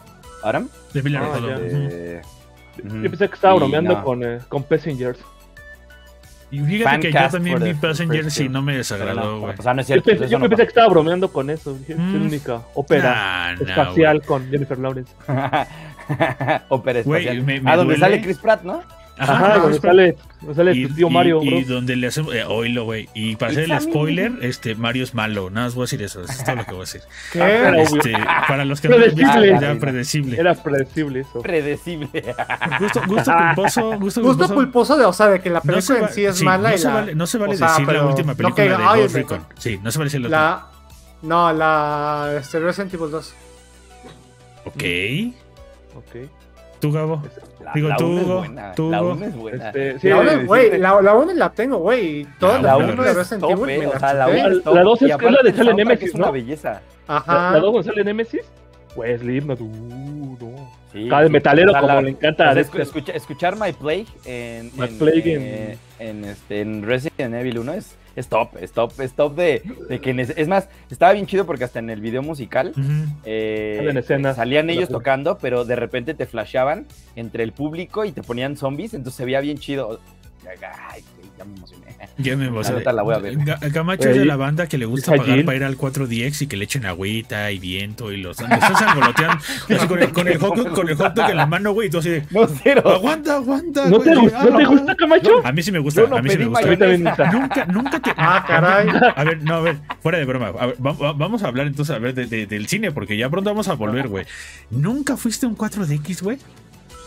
De 0.93 1.03
Pilar 1.03 1.25
Ah, 1.25 1.39
ujú. 2.85 2.97
Yo 3.03 3.11
pensé 3.11 3.29
que 3.29 3.35
estaba 3.35 3.55
bromeando 3.55 3.95
no. 3.95 4.05
con, 4.05 4.23
eh, 4.25 4.39
con 4.49 4.63
Passengers. 4.63 5.19
Y 6.51 6.61
fíjate 6.61 6.85
Fan 6.85 7.01
que 7.01 7.13
yo 7.13 7.29
también 7.31 7.59
vi 7.63 7.71
y 7.71 8.45
two. 8.47 8.53
no 8.53 8.63
me 8.63 8.77
desagradó, 8.79 9.41
no, 9.41 9.43
o 9.59 9.63
sea, 9.63 9.75
no 9.75 9.83
es 9.83 9.87
Yo 9.89 9.95
cierto. 9.95 10.05
pensé, 10.11 10.25
eso 10.25 10.33
yo 10.33 10.39
no 10.39 10.49
pensé 10.49 10.63
que 10.63 10.69
estaba 10.69 10.89
bromeando 10.89 11.31
con 11.31 11.51
eso. 11.51 11.79
Es 11.87 11.97
Mm. 11.99 12.15
la 12.15 12.21
única 12.27 12.63
ópera 12.75 13.15
Nah, 13.15 13.55
nah, 13.65 13.71
espacial 13.71 14.23
con 14.23 14.49
Jennifer 14.51 14.79
Lawrence. 14.79 15.13
Ópera 16.69 17.01
espacial. 17.01 17.43
me- 17.43 17.61
me 17.61 17.71
ah, 17.71 17.77
donde 17.77 17.95
duele. 17.97 18.01
sale 18.01 18.23
Chris 18.23 18.39
Pratt, 18.39 18.63
¿no? 18.63 18.83
Ajá, 19.19 19.33
Ajá, 19.35 19.59
donde 19.59 19.81
sale, 19.81 20.17
donde 20.41 20.55
sale 20.55 20.73
y, 20.75 20.87
tu 20.87 20.95
tío 20.95 21.09
y- 21.09 21.11
Mario. 21.11 21.43
y 21.43 21.65
bro. 21.65 21.75
donde 21.75 21.97
le 21.97 22.07
hacemos 22.07 22.35
eh, 22.35 22.45
oílo, 22.45 22.85
güey. 22.85 23.09
Y 23.15 23.37
para 23.37 23.53
hacer 23.53 23.65
el 23.71 23.81
spoiler, 23.81 24.33
este 24.43 24.75
Mario 24.75 25.05
es 25.05 25.15
malo. 25.15 25.51
Nada 25.51 25.67
más 25.67 25.75
voy 25.75 25.83
a 25.83 25.85
decir 25.87 26.03
eso. 26.03 26.23
Eso 26.23 26.33
es 26.33 26.45
todo 26.45 26.57
lo 26.57 26.65
que 26.65 26.71
voy 26.73 26.79
a 26.79 26.81
decir. 26.85 27.01
¿Qué? 27.33 27.39
Era 27.41 27.71
obvio. 27.71 27.81
Este, 27.83 28.13
para 28.47 28.65
los 28.65 28.81
que 28.81 28.89
no 28.89 28.99
lo 28.99 29.05
han 29.07 29.15
visto, 29.15 29.33
Predecible. 29.33 29.61
ya 29.75 29.81
predecible. 29.81 30.41
Era 30.41 30.55
predecible 30.55 31.21
eso. 31.21 31.43
Predecible. 31.43 32.09
Gusto, 32.79 33.01
gusto 33.07 33.33
culposo, 33.57 33.99
gusto 33.99 34.23
Gusto 34.23 34.55
culposo. 34.55 34.97
de, 34.97 35.05
o 35.05 35.13
sea, 35.13 35.27
de 35.29 35.41
que 35.41 35.51
la 35.51 35.61
No 35.65 35.73
película 35.73 36.01
va- 36.01 36.07
en 36.09 36.13
sí 36.15 36.25
es 36.25 36.37
sí, 36.39 36.45
mala 36.45 36.69
no 36.71 36.75
y 36.75 36.79
se 36.79 36.87
la, 36.89 36.95
vale, 36.95 37.15
no 37.15 37.27
se 37.27 37.39
vale 37.39 37.55
o 37.55 37.57
sea, 37.57 37.69
decir 37.69 37.87
la 37.89 38.05
última 38.07 38.33
no 38.33 38.37
película 38.37 38.55
que- 38.65 38.69
de 38.71 38.77
ay, 38.77 39.01
Ghost 39.03 39.15
Recon. 39.15 39.45
Sí, 39.59 39.81
no 39.83 39.91
se 39.91 39.99
vale 39.99 40.07
decir 40.11 40.21
la, 40.23 40.29
la 40.29 40.67
no, 41.23 41.53
la 41.53 42.37
este, 42.41 42.61
Resident 42.61 42.95
Evil 42.95 43.11
2. 43.11 43.35
última. 44.65 44.75
Ok. 44.75 45.35
Ok. 45.97 46.31
¿Tú, 46.81 46.93
Gabo? 46.93 47.23
La, 47.65 47.73
Digo, 47.75 47.89
la 47.89 47.97
tú, 47.97 48.17
es 48.19 48.25
Hugo, 48.25 48.39
buena. 48.39 48.73
tú, 48.75 48.91
la 48.91 49.03
Hugo. 49.03 49.13
una 49.13 49.27
es 49.27 49.37
buena. 49.37 49.67
Este, 49.69 49.99
sí, 49.99 50.09
La 50.09 50.17
eh, 50.17 50.21
una, 50.21 50.31
sí, 50.41 50.47
güey, 50.47 50.71
sí. 50.71 50.79
la, 50.79 51.03
la 51.03 51.15
una 51.15 51.35
la 51.35 51.51
tengo, 51.51 51.77
güey. 51.79 52.27
Todas 52.39 52.63
La 52.63 52.77
las 52.77 52.87
películas 52.87 53.33
es 53.33 53.39
top, 53.41 53.69
eh, 53.69 53.87
o 53.87 53.99
sea, 53.99 54.15
la 54.15 54.31
es 54.31 54.43
La- 54.57 54.63
top, 54.63 54.75
la 54.75 54.83
dos 54.83 55.03
y 55.03 55.05
es- 55.07 55.11
es 55.21 55.33
la 55.33 55.43
de 55.43 55.53
Sale 55.53 55.75
Nemesis, 55.75 56.09
Es 56.09 56.15
una 56.15 56.27
¿no? 56.27 56.33
belleza. 56.33 56.81
Ajá. 57.07 57.35
La, 57.35 57.51
la 57.53 57.59
dos 57.59 57.73
donde 57.73 57.89
sale 57.91 58.05
Nemesis. 58.05 58.41
Pues 58.95 59.21
Slipknot. 59.21 59.61
Uh, 59.61 60.37
no. 60.41 60.71
Sí, 60.93 61.07
Cada 61.11 61.29
metalero 61.29 61.73
como 61.75 61.87
la- 61.87 62.01
le 62.03 62.11
encanta 62.11 62.55
Dexter. 62.55 62.81
escu- 62.81 62.83
escucha- 62.85 63.13
escuchar 63.13 63.57
My 63.57 63.73
Plague 63.73 64.07
en, 64.25 64.71
My 64.77 64.87
en, 64.87 64.99
Plague 64.99 65.79
en- 66.01 66.07
en, 66.09 66.25
este, 66.25 66.61
en 66.63 66.83
Resident 66.83 67.35
Evil 67.35 67.59
1 67.59 67.73
es, 67.75 67.97
es 68.19 68.29
top, 68.29 68.57
es 68.61 68.73
top, 68.73 69.01
es 69.01 69.13
top 69.13 69.35
de, 69.37 69.63
de 69.89 70.01
que... 70.01 70.11
Es 70.37 70.49
más, 70.49 70.69
estaba 70.91 71.13
bien 71.13 71.27
chido 71.27 71.47
porque 71.47 71.65
hasta 71.65 71.79
en 71.79 71.89
el 71.91 72.01
video 72.01 72.23
musical 72.23 72.71
Ujú. 72.77 73.17
eh, 73.25 73.77
Salen 73.79 73.97
escenas. 73.97 74.37
salían 74.37 74.69
ellos 74.71 74.89
tocando, 74.89 75.39
pero 75.39 75.65
de 75.65 75.77
repente 75.77 76.15
te 76.15 76.27
flasheaban 76.27 76.87
entre 77.17 77.45
el 77.45 77.53
público 77.53 78.05
y 78.05 78.13
te 78.13 78.23
ponían 78.23 78.57
zombies, 78.57 78.95
entonces 78.95 79.17
se 79.17 79.25
veía 79.25 79.41
bien 79.41 79.59
chido. 79.59 80.01
Ay, 80.91 81.05
ya 81.39 81.45
me 81.45 81.55
emocioné. 81.57 81.88
Ya 82.19 82.37
me 82.37 82.47
emocioné. 82.47 82.75
Ahorita 82.77 82.93
la 82.93 83.03
voy 83.03 83.15
a 83.15 83.19
ver. 83.19 83.39
Camacho 83.73 84.09
es 84.09 84.17
de 84.17 84.25
la 84.25 84.37
banda 84.37 84.67
que 84.67 84.77
le 84.77 84.87
gusta 84.87 85.13
pagar 85.13 85.37
Jill. 85.37 85.45
para 85.45 85.57
ir 85.57 85.65
al 85.65 85.79
4DX 85.79 86.43
y 86.43 86.47
que 86.49 86.57
le 86.57 86.65
echen 86.65 86.85
agüita 86.85 87.51
y 87.53 87.59
viento 87.59 88.11
y 88.13 88.17
los, 88.19 88.39
están 88.41 88.59
con 89.89 90.03
el, 90.03 90.13
con 90.13 90.29
el 90.29 90.39
hot 90.39 90.57
dog- 90.57 90.73
con 90.75 90.89
el 90.89 90.97
hot 90.97 91.15
dog 91.15 91.31
en 91.31 91.37
la 91.37 91.47
mano, 91.47 91.73
güey, 91.73 91.87
y 91.89 91.91
tú 91.91 91.99
así 91.99 92.11
de, 92.11 92.25
No, 92.31 92.47
cero. 92.47 92.83
aguanta, 92.85 93.37
aguanta. 93.37 93.89
¿No 93.89 94.01
te, 94.01 94.11
güey". 94.11 94.21
gustó, 94.23 94.51
¿No 94.51 94.57
te 94.57 94.63
Ah, 94.65 94.67
gusta, 94.69 94.95
Camacho? 94.97 95.31
A 95.47 95.53
mí 95.53 95.63
sí 95.63 95.71
me 95.73 95.79
gusta, 95.79 96.03
no 96.09 96.17
a 96.17 96.23
mí 96.23 96.31
sí 96.31 96.39
me 96.39 96.45
gusta. 96.47 96.67
A 96.67 96.71
mí 96.71 96.77
también 96.77 97.03
me 97.05 97.11
gusta. 97.11 97.31
Nunca, 97.33 97.65
nunca 97.67 98.01
te. 98.01 98.11
Ah, 98.17 98.45
caray. 98.47 98.89
A 99.17 99.25
ver, 99.25 99.43
no, 99.43 99.55
a 99.55 99.61
ver, 99.61 99.77
fuera 100.03 100.19
de 100.19 100.25
broma. 100.25 100.49
A 100.59 100.67
ver, 100.67 100.77
vamos 100.79 101.43
a 101.43 101.49
hablar 101.49 101.67
entonces 101.67 101.95
a 101.95 101.99
ver 101.99 102.15
de- 102.15 102.27
de- 102.27 102.47
del 102.47 102.67
cine, 102.67 102.91
porque 102.93 103.17
ya 103.17 103.29
pronto 103.31 103.51
vamos 103.51 103.69
a 103.69 103.75
volver, 103.75 104.09
güey. 104.09 104.25
¿Nunca 104.71 105.17
fuiste 105.17 105.47
a 105.47 105.49
un 105.49 105.57
4DX, 105.57 106.23
güey? 106.23 106.39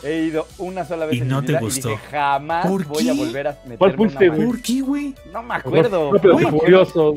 He 0.03 0.23
ido 0.23 0.47
una 0.57 0.83
sola 0.85 1.05
vez 1.05 1.17
¿Y 1.17 1.21
en 1.21 1.27
no 1.27 1.41
mi 1.41 1.45
te 1.47 1.51
vida 1.53 1.59
gustó? 1.61 1.89
y 1.89 1.91
dije, 1.91 2.07
jamás 2.09 2.65
¿Por 2.67 2.85
voy 2.85 3.09
a 3.09 3.13
qué? 3.13 3.19
volver 3.19 3.47
a 3.47 3.51
meterme 3.51 3.77
¿Cuál 3.77 3.89
una 3.91 3.97
fuiste, 3.97 4.25
madre". 4.29 4.29
güey? 4.29 4.47
¿Por 4.47 4.61
qué, 4.61 4.81
güey? 4.81 5.15
No 5.31 5.43
me 5.43 5.55
acuerdo. 5.55 6.11
Pero 6.21 6.39
no 6.39 7.13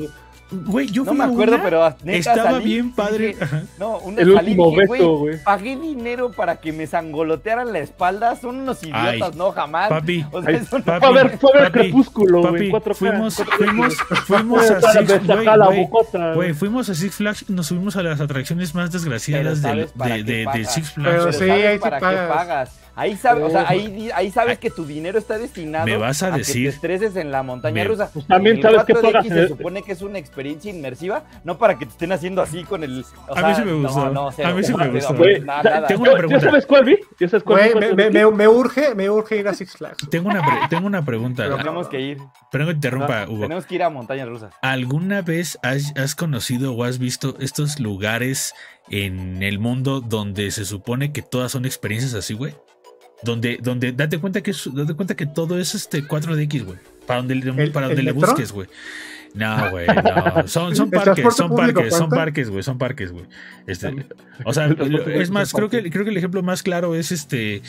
me. 0.54 0.70
Güey, 0.70 0.86
yo 0.88 1.04
No 1.04 1.10
fui 1.10 1.18
me 1.18 1.24
a 1.24 1.26
acuerdo, 1.26 1.54
una, 1.54 1.62
pero 1.64 1.94
neta 2.02 2.18
estaba 2.32 2.50
salí 2.52 2.64
bien 2.64 2.92
padre. 2.92 3.26
dije. 3.28 3.46
No, 3.78 3.98
una 3.98 4.20
El 4.22 4.34
salí 4.34 4.50
último 4.52 4.70
dije, 4.70 4.86
beso, 4.92 5.16
güey, 5.18 5.42
pagué 5.42 5.76
dinero 5.76 6.30
para 6.32 6.56
que 6.56 6.72
me 6.72 6.86
sangolotearan 6.86 7.72
la 7.72 7.78
espalda. 7.80 8.36
Son 8.36 8.56
unos 8.56 8.82
idiotas, 8.82 9.04
Ay, 9.04 9.22
no, 9.36 9.52
jamás. 9.52 9.88
Papi, 9.88 10.24
O 10.32 10.42
sea, 10.42 10.50
Ay, 10.50 10.56
eso 10.62 10.78
no- 10.78 10.84
papi, 10.84 11.00
Fue 11.06 11.08
a 11.08 11.22
ver, 11.24 11.38
fue 11.38 11.50
a 11.50 11.54
ver 11.62 11.72
papi, 11.72 11.78
Crepúsculo, 11.80 12.40
güey. 12.40 12.52
Papi, 12.52 12.64
en 12.66 12.72
4K. 12.72 12.94
fuimos, 12.94 13.34
fuimos, 13.56 13.94
fuimos 14.26 14.70
a 14.70 14.80
Six, 14.80 15.10
sacar 15.10 16.34
güey, 16.34 16.52
fuimos 16.54 16.88
a 16.88 16.94
Six 16.94 17.14
Flags 17.16 17.44
y 17.48 17.52
nos 17.52 17.66
subimos 17.66 17.96
a 17.96 18.02
las 18.02 18.20
atracciones 18.20 18.74
más 18.74 18.90
desgraciadas 18.92 19.62
del- 19.62 19.70
¿sabes 19.72 19.92
para 19.92 20.14
de, 20.16 20.22
de- 20.24 20.46
de? 20.52 20.64
Six 20.64 20.90
Flags. 20.92 21.10
Pero 21.18 21.32
sí, 21.32 21.38
¿sabes 21.38 21.64
ahí 21.66 21.78
qué 21.78 21.90
pagas. 21.90 22.80
Ahí 22.96 23.16
sabes, 23.16 23.42
o 23.44 23.50
sea, 23.50 23.68
ahí, 23.68 24.08
ahí 24.14 24.30
sabes 24.30 24.58
que 24.58 24.70
tu 24.70 24.84
dinero 24.86 25.18
está 25.18 25.36
destinado 25.36 25.84
Me 25.86 25.96
vas 25.96 26.22
a 26.22 26.30
que 26.30 26.38
decir- 26.38 26.70
te 26.70 26.76
estreses 26.76 27.16
en 27.16 27.32
la 27.32 27.42
montaña 27.42 27.74
Me- 27.74 27.84
rusa. 27.84 28.08
Pues 28.14 28.26
también 28.26 28.56
El 28.56 28.62
sabes 28.62 28.84
que 28.84 28.92
4DX 28.94 29.02
pagas 29.12 29.26
en 29.26 29.32
se 29.32 29.48
supone 29.48 29.82
que 29.82 29.92
es 29.92 30.02
una 30.02 30.18
experiencia 30.18 30.70
inmersiva, 30.70 31.24
no 31.42 31.58
para 31.58 31.76
que 31.78 31.86
te 31.86 31.92
estén 31.92 32.12
haciendo 32.12 32.40
así 32.40 32.62
con 32.64 32.84
el. 32.84 33.04
o 33.28 33.32
A 33.34 33.40
sea, 33.40 33.48
mí 33.48 33.54
sí 33.56 33.60
me 33.62 33.72
no, 33.72 33.78
gustó. 33.88 34.10
no, 34.10 34.30
cero, 34.32 34.48
A 34.48 34.54
mí 34.54 34.62
sí 34.62 34.72
me 34.72 34.78
cero, 34.78 34.92
gustó. 34.94 35.14
Güey, 35.16 35.40
nada, 35.40 35.62
ta- 35.62 35.70
nada. 35.70 35.86
tengo 35.88 36.02
una 36.02 36.12
¿Ya- 36.12 36.16
pregunta. 36.18 36.38
¿Ya 36.40 36.50
sabes 36.50 36.66
cuál 36.66 36.84
vi? 36.84 36.98
¿Ya 37.18 37.28
sabes 37.28 37.42
cuál 37.42 37.58
Güey, 37.58 37.74
vi? 37.90 37.94
me, 37.96 38.10
me, 38.10 38.30
me, 38.30 38.46
urge, 38.48 38.94
me 38.94 39.10
urge 39.10 39.36
ir 39.38 39.48
a 39.48 39.54
Six 39.54 39.76
Flags. 39.76 40.08
Tengo 40.10 40.28
una, 40.28 40.40
pre- 40.42 40.68
tengo 40.70 40.86
una 40.86 41.04
pregunta. 41.04 41.42
Pero 41.44 41.56
Tenemos 41.56 41.88
que 41.88 42.00
ir. 42.00 42.18
Pero 42.52 42.64
no 42.64 42.70
te 42.70 42.76
interrumpa, 42.76 43.24
Hugo. 43.28 43.40
Tenemos 43.42 43.66
que 43.66 43.74
ir 43.74 43.82
a 43.82 43.90
montañas 43.90 44.28
rusas. 44.28 44.54
¿Alguna 44.62 45.22
vez 45.22 45.58
has, 45.62 45.92
has 45.96 46.14
conocido 46.14 46.74
o 46.74 46.84
has 46.84 46.98
visto 46.98 47.34
estos 47.40 47.80
lugares 47.80 48.54
en 48.90 49.42
el 49.42 49.58
mundo 49.58 50.00
donde 50.00 50.50
se 50.50 50.64
supone 50.64 51.12
que 51.12 51.22
todas 51.22 51.50
son 51.52 51.64
experiencias 51.64 52.14
así, 52.14 52.34
güey? 52.34 52.54
Donde, 53.24 53.58
donde 53.62 53.92
date 53.92 54.18
cuenta 54.18 54.42
que 54.42 54.50
es- 54.52 54.68
date 54.72 54.94
cuenta 54.94 55.14
que 55.14 55.26
todo 55.26 55.58
es 55.58 55.74
este 55.74 56.02
4DX, 56.04 56.64
güey. 56.64 56.78
Para 57.06 57.18
donde, 57.20 57.34
le- 57.36 57.62
¿El- 57.62 57.72
para 57.72 57.86
donde 57.86 58.00
el 58.00 58.06
le 58.06 58.12
metro? 58.14 58.28
busques, 58.28 58.52
güey. 58.52 58.68
No, 59.34 59.70
güey, 59.70 59.86
no. 59.88 60.46
Son, 60.46 60.76
son 60.76 60.88
¿El 60.92 61.00
parques, 61.00 61.34
son 61.34 61.48
público 61.48 61.80
parques, 61.80 61.96
son 61.96 62.08
parques, 62.10 62.50
güey, 62.50 62.62
son 62.62 62.78
parques, 62.78 63.10
güey. 63.12 63.24
Este, 63.66 64.06
o 64.44 64.52
sea, 64.54 64.66
es 64.68 65.30
más, 65.30 65.52
creo 65.52 65.68
que, 65.68 65.90
creo 65.90 66.04
que 66.04 66.10
el 66.10 66.16
ejemplo 66.16 66.42
más 66.42 66.62
claro 66.62 66.94
es 66.94 67.10
este. 67.10 67.62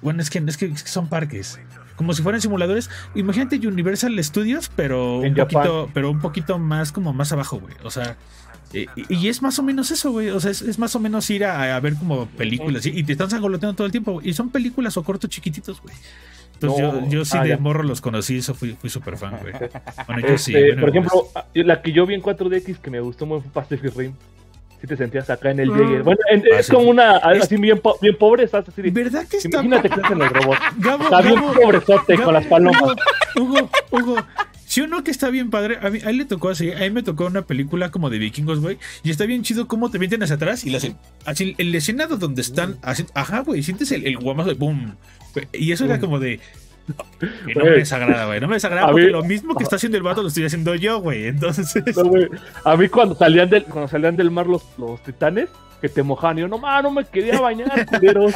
Bueno, 0.00 0.22
es 0.22 0.30
que, 0.30 0.38
es 0.46 0.56
que, 0.56 0.66
es 0.66 0.82
que 0.82 0.88
son 0.88 1.08
parques. 1.08 1.60
Como 1.96 2.14
si 2.14 2.22
fueran 2.22 2.40
simuladores. 2.40 2.88
Imagínate 3.14 3.56
Universal 3.68 4.18
Studios, 4.24 4.70
pero 4.74 5.22
En 5.22 5.32
un 5.32 5.34
poquito, 5.36 5.90
pero 5.92 6.10
un 6.10 6.20
poquito 6.20 6.58
más 6.58 6.90
como 6.92 7.12
más 7.12 7.30
abajo, 7.32 7.60
güey. 7.60 7.74
O 7.84 7.90
sea, 7.90 8.16
y, 8.72 8.86
y 9.08 9.28
es 9.28 9.42
más 9.42 9.58
o 9.58 9.62
menos 9.62 9.90
eso, 9.90 10.10
güey. 10.12 10.30
O 10.30 10.38
sea, 10.40 10.50
es, 10.50 10.62
es 10.62 10.78
más 10.78 10.94
o 10.94 11.00
menos 11.00 11.28
ir 11.30 11.44
a, 11.44 11.74
a 11.76 11.80
ver 11.80 11.94
como 11.96 12.26
películas. 12.26 12.86
Y, 12.86 12.90
y 12.98 13.02
te 13.04 13.12
están 13.12 13.30
sangoloteando 13.30 13.74
todo 13.76 13.86
el 13.86 13.90
tiempo. 13.92 14.12
güey. 14.12 14.28
Y 14.28 14.32
son 14.32 14.50
películas 14.50 14.96
o 14.96 15.02
cortos 15.02 15.28
chiquititos, 15.30 15.80
güey. 15.82 15.94
Entonces 16.54 16.80
No. 16.82 17.00
yo, 17.04 17.08
yo 17.08 17.24
sí 17.24 17.36
Ah, 17.38 17.42
de 17.42 17.48
ya. 17.50 17.56
morro 17.58 17.82
los 17.82 18.00
conocí, 18.00 18.36
eso 18.36 18.54
fui, 18.54 18.76
fui 18.78 18.90
súper 18.90 19.16
fan, 19.16 19.38
güey. 19.40 19.54
Bueno, 20.06 20.28
yo 20.28 20.38
sí. 20.38 20.54
Este, 20.54 20.66
bueno, 20.74 20.80
por 20.82 20.90
ejemplo, 20.90 21.28
la 21.54 21.80
que 21.82 21.92
yo 21.92 22.04
vi 22.06 22.14
en 22.14 22.22
4DX 22.22 22.76
que 22.78 22.90
me 22.90 23.00
gustó 23.00 23.24
mucho 23.26 23.42
fue 23.50 23.62
Pacific 23.62 23.96
Rim. 23.96 24.12
Si 24.80 24.86
te 24.86 24.96
sentías 24.96 25.28
acá 25.28 25.50
en 25.50 25.60
el 25.60 25.70
Mm. 25.70 25.74
Jaeger. 25.78 26.02
Bueno, 26.02 26.20
en- 26.30 26.42
es 26.58 26.68
como 26.68 26.88
una, 26.90 27.16
Es- 27.18 27.42
así 27.44 27.56
bien, 27.56 27.78
po- 27.80 27.98
bien 28.00 28.16
pobre, 28.16 28.44
estás 28.44 28.66
así 28.68 28.80
de... 28.82 28.90
¿Verdad 28.90 29.26
que 29.26 29.36
está 29.38 29.48
Imagínate 29.48 29.88
que 29.90 29.94
estás 29.96 30.10
en 30.12 30.22
el 30.22 30.28
robot. 30.30 30.58
Gabo, 30.78 31.04
Está 31.04 31.20
bien 31.22 31.40
pobrezote 31.42 32.12
Gabo, 32.14 32.24
con 32.24 32.34
las 32.34 32.46
palomas. 32.46 32.82
Hugo, 33.36 33.70
Hugo, 33.90 34.16
si 34.70 34.80
uno 34.82 35.02
que 35.02 35.10
está 35.10 35.30
bien 35.30 35.50
padre, 35.50 35.78
a 35.82 35.90
mí, 35.90 35.98
a 36.04 36.10
él 36.10 36.18
le 36.18 36.24
tocó 36.26 36.48
así, 36.48 36.70
a 36.70 36.78
mí 36.78 36.90
me 36.90 37.02
tocó 37.02 37.26
una 37.26 37.42
película 37.42 37.90
como 37.90 38.08
de 38.08 38.18
vikingos, 38.18 38.60
güey, 38.60 38.78
y 39.02 39.10
está 39.10 39.26
bien 39.26 39.42
chido 39.42 39.66
cómo 39.66 39.90
te 39.90 39.98
meten 39.98 40.22
hacia 40.22 40.36
atrás 40.36 40.64
y 40.64 40.74
hacen, 40.76 40.96
así, 41.24 41.56
el 41.58 41.74
escenario 41.74 42.16
donde 42.18 42.40
están, 42.40 42.78
así, 42.82 43.04
ajá, 43.14 43.40
güey, 43.40 43.64
sientes 43.64 43.90
el, 43.90 44.06
el 44.06 44.16
guamazo 44.18 44.50
de 44.50 44.54
boom, 44.54 44.94
y 45.52 45.72
eso 45.72 45.86
era 45.86 45.94
Boom. 45.96 46.00
como 46.02 46.18
de, 46.20 46.38
que 47.46 47.54
no 47.56 47.64
me 47.64 47.70
desagrada, 47.72 48.26
güey, 48.26 48.40
no 48.40 48.46
me 48.46 48.54
desagrada 48.54 48.86
A 48.86 48.90
porque 48.92 49.06
mí- 49.06 49.10
lo 49.12 49.24
mismo 49.24 49.56
que 49.56 49.64
está 49.64 49.74
haciendo 49.74 49.96
el 49.98 50.04
vato 50.04 50.22
lo 50.22 50.28
estoy 50.28 50.44
haciendo 50.44 50.74
yo, 50.76 51.00
güey, 51.00 51.26
entonces, 51.26 51.74
No, 51.96 52.04
güey. 52.04 52.28
A 52.64 52.76
mí 52.76 52.88
cuando 52.88 53.16
salían 53.16 53.50
del, 53.50 53.64
cuando 53.64 53.88
salían 53.88 54.14
del 54.16 54.30
mar 54.30 54.46
los, 54.46 54.62
los 54.78 55.02
titanes, 55.02 55.48
que 55.80 55.88
te 55.88 56.02
mojaban, 56.04 56.38
y 56.38 56.42
yo, 56.42 56.48
no, 56.48 56.58
ma, 56.58 56.80
no 56.80 56.92
me 56.92 57.04
quería 57.04 57.40
bañar, 57.40 57.86
culeros. 57.90 58.34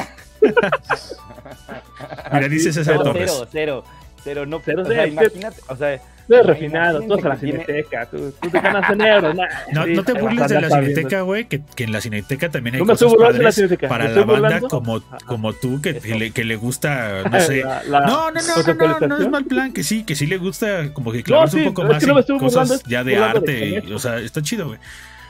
mira, 2.32 2.48
dice 2.48 2.72
César 2.72 2.96
No, 2.96 3.02
Torres. 3.04 3.30
cero, 3.30 3.48
cero, 3.52 3.84
cero, 4.24 4.46
no, 4.46 4.60
Cero, 4.64 4.82
o 4.82 4.86
sea, 4.86 5.02
cero. 5.04 5.12
imagínate, 5.12 5.60
o 5.68 5.76
sea, 5.76 6.00
Tú 6.26 6.32
eres 6.34 6.46
refinado, 6.46 7.00
tú 7.02 7.08
vas 7.08 7.24
a 7.24 7.28
la 7.28 7.36
tiene- 7.36 7.64
cineteca, 7.64 8.06
tú, 8.06 8.32
tú 8.40 8.48
te 8.48 8.58
ganas 8.60 8.88
en 8.90 9.00
euros. 9.02 9.34
nah, 9.34 9.44
No, 9.72 9.84
sí, 9.84 9.92
no 9.92 10.04
te 10.04 10.12
burles 10.14 10.48
de 10.48 10.60
la 10.60 10.70
cineteca, 10.70 11.20
güey, 11.20 11.44
que, 11.46 11.60
que 11.76 11.84
en 11.84 11.92
la 11.92 12.00
cineteca 12.00 12.50
también 12.50 12.76
hay 12.76 12.80
No 12.80 12.86
cosas 12.86 13.10
de 13.12 13.18
la 13.18 13.26
padres 13.26 13.54
Cineteca, 13.56 13.88
para 13.88 14.04
¿me 14.04 14.10
la 14.14 14.16
banda 14.24 14.40
burlando? 14.40 14.68
como, 14.68 14.96
Ajá. 14.96 15.18
como 15.26 15.52
tú, 15.52 15.82
que, 15.82 15.98
que 16.00 16.14
le, 16.14 16.30
que 16.30 16.44
le 16.44 16.56
gusta, 16.56 17.24
no 17.30 17.40
sé. 17.40 17.62
La- 17.62 17.82
la- 17.84 18.00
No, 18.06 18.30
no, 18.30 18.40
no, 18.40 18.74
no, 18.74 18.98
no, 19.00 19.06
no, 19.08 19.18
es 19.18 19.28
mal 19.30 19.44
plan, 19.44 19.72
que 19.72 19.82
sí, 19.82 20.04
que 20.04 20.14
sí 20.16 20.26
le 20.26 20.38
gusta 20.38 20.92
como 20.94 21.12
que 21.12 21.22
clavarse 21.22 21.58
sí, 21.58 21.66
un 21.66 21.74
poco 21.74 21.82
más 21.88 22.02
no 22.06 22.18
en 22.18 22.24
burlando, 22.24 22.38
cosas 22.38 22.82
ya 22.84 23.04
de 23.04 23.10
de 23.12 23.18
arte, 23.18 23.82
y, 23.86 23.92
o 23.92 23.98
sea, 23.98 24.18
está 24.18 24.40
chido, 24.40 24.68
güey. 24.68 24.78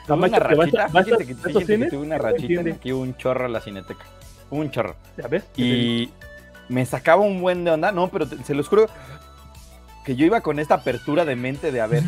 Macho, 0.06 0.14
una 0.14 0.28
que 0.28 0.38
vas 0.38 0.50
a- 0.52 0.54
rachita, 0.60 0.86
vas 0.92 0.94
a- 1.02 1.04
fíjate 1.04 1.26
que, 1.26 1.34
tuve 1.34 1.96
una 1.96 2.16
no 2.18 2.22
rachita 2.22 2.62
que 2.62 2.88
iba 2.90 2.98
un 2.98 3.16
chorro 3.16 3.46
a 3.46 3.48
la 3.48 3.60
cineteca. 3.60 4.04
Un 4.50 4.70
chorro. 4.70 4.94
¿Ya 5.16 5.26
ves? 5.26 5.42
Y 5.56 6.10
me 6.68 6.86
sacaba 6.86 7.22
un 7.22 7.40
buen 7.40 7.64
de 7.64 7.72
onda. 7.72 7.90
No, 7.90 8.08
pero 8.08 8.28
te- 8.28 8.42
se 8.44 8.54
los 8.54 8.68
juro 8.68 8.86
que 10.04 10.16
yo 10.16 10.26
iba 10.26 10.40
con 10.40 10.58
esta 10.58 10.74
apertura 10.74 11.24
de 11.24 11.36
mente 11.36 11.72
de 11.72 11.80
a 11.80 11.86
ver, 11.86 12.02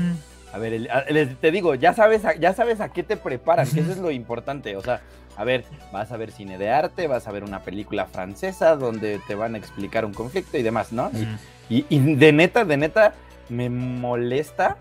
a 0.52 0.58
ver, 0.58 0.72
el- 0.74 1.36
te 1.36 1.50
digo, 1.50 1.74
ya 1.74 1.92
sabes, 1.94 2.24
a, 2.24 2.34
ya 2.36 2.52
sabes 2.54 2.80
a 2.80 2.90
qué 2.90 3.02
te 3.02 3.16
preparan, 3.16 3.68
que 3.70 3.80
eso 3.80 3.92
es 3.92 3.98
lo 3.98 4.10
importante. 4.10 4.76
O 4.76 4.82
sea, 4.82 5.00
a 5.36 5.44
ver, 5.44 5.64
vas 5.92 6.12
a 6.12 6.16
ver 6.16 6.30
cine 6.32 6.56
de 6.58 6.70
arte, 6.70 7.06
vas 7.08 7.26
a 7.26 7.32
ver 7.32 7.42
una 7.44 7.60
película 7.62 8.06
francesa 8.06 8.76
donde 8.76 9.20
te 9.26 9.34
van 9.34 9.54
a 9.54 9.58
explicar 9.58 10.04
un 10.04 10.12
conflicto 10.14 10.56
y 10.58 10.62
demás, 10.62 10.92
¿no? 10.92 11.10
Y- 11.12 11.22
Ujú. 11.22 11.30
Y, 11.68 11.86
y 11.88 12.14
de 12.14 12.32
neta, 12.32 12.64
de 12.64 12.76
neta, 12.76 13.14
me 13.48 13.68
molesta 13.70 14.76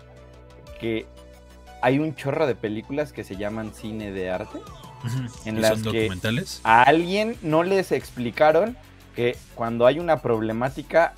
que 0.80 1.06
hay 1.82 1.98
un 1.98 2.14
chorro 2.14 2.46
de 2.46 2.54
películas 2.54 3.12
que 3.12 3.24
se 3.24 3.36
llaman 3.36 3.72
cine 3.74 4.12
de 4.12 4.30
arte. 4.30 4.58
En 5.44 5.58
¿Y 5.58 5.60
las 5.60 5.80
son 5.80 5.92
que- 5.92 6.02
documentales? 6.02 6.60
A 6.64 6.82
alguien 6.82 7.36
no 7.42 7.62
les 7.62 7.92
explicaron 7.92 8.76
que 9.14 9.36
cuando 9.54 9.86
hay 9.86 9.98
una 9.98 10.20
problemática 10.22 11.14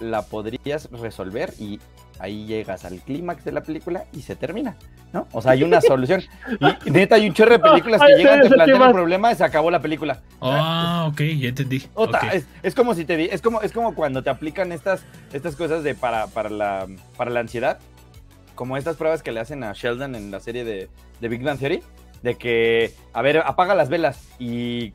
la 0.00 0.22
podrías 0.22 0.90
resolver 0.90 1.52
y 1.58 1.78
ahí 2.18 2.46
llegas 2.46 2.84
al 2.84 3.00
clímax 3.00 3.44
de 3.44 3.52
la 3.52 3.62
película 3.62 4.04
y 4.12 4.22
se 4.22 4.36
termina, 4.36 4.76
¿no? 5.12 5.26
O 5.32 5.40
sea, 5.40 5.52
hay 5.52 5.62
una 5.62 5.80
solución. 5.80 6.22
Y 6.84 6.90
neta, 6.90 7.14
hay 7.14 7.26
un 7.28 7.34
chorro 7.34 7.52
de 7.52 7.58
películas 7.60 8.00
que 8.06 8.14
llegan, 8.16 8.40
te 8.42 8.50
plantean 8.50 8.82
el 8.82 8.92
problema 8.92 9.32
y 9.32 9.36
se 9.36 9.44
acabó 9.44 9.70
la 9.70 9.80
película. 9.80 10.20
Ah, 10.40 11.06
ok, 11.10 11.20
ya 11.38 11.48
entendí. 11.48 11.82
Otra, 11.94 12.20
es, 12.32 12.46
es 12.62 12.74
como 12.74 12.94
si 12.94 13.04
te 13.04 13.16
di- 13.16 13.28
es 13.30 13.40
como, 13.40 13.62
es 13.62 13.72
como 13.72 13.94
cuando 13.94 14.22
te 14.22 14.30
aplican 14.30 14.72
estas, 14.72 15.02
estas 15.32 15.56
cosas 15.56 15.82
de 15.82 15.94
para, 15.94 16.26
para 16.26 16.50
la 16.50 16.86
para 17.16 17.30
la 17.30 17.40
ansiedad, 17.40 17.78
como 18.54 18.76
estas 18.76 18.96
pruebas 18.96 19.22
que 19.22 19.32
le 19.32 19.40
hacen 19.40 19.64
a 19.64 19.72
Sheldon 19.72 20.14
en 20.14 20.30
la 20.30 20.40
serie 20.40 20.64
de, 20.64 20.88
de 21.20 21.28
Big 21.28 21.42
Bang 21.42 21.58
Theory, 21.58 21.82
de 22.22 22.34
que, 22.36 22.92
a 23.14 23.22
ver, 23.22 23.38
apaga 23.38 23.74
las 23.74 23.88
velas 23.88 24.28
y 24.38 24.92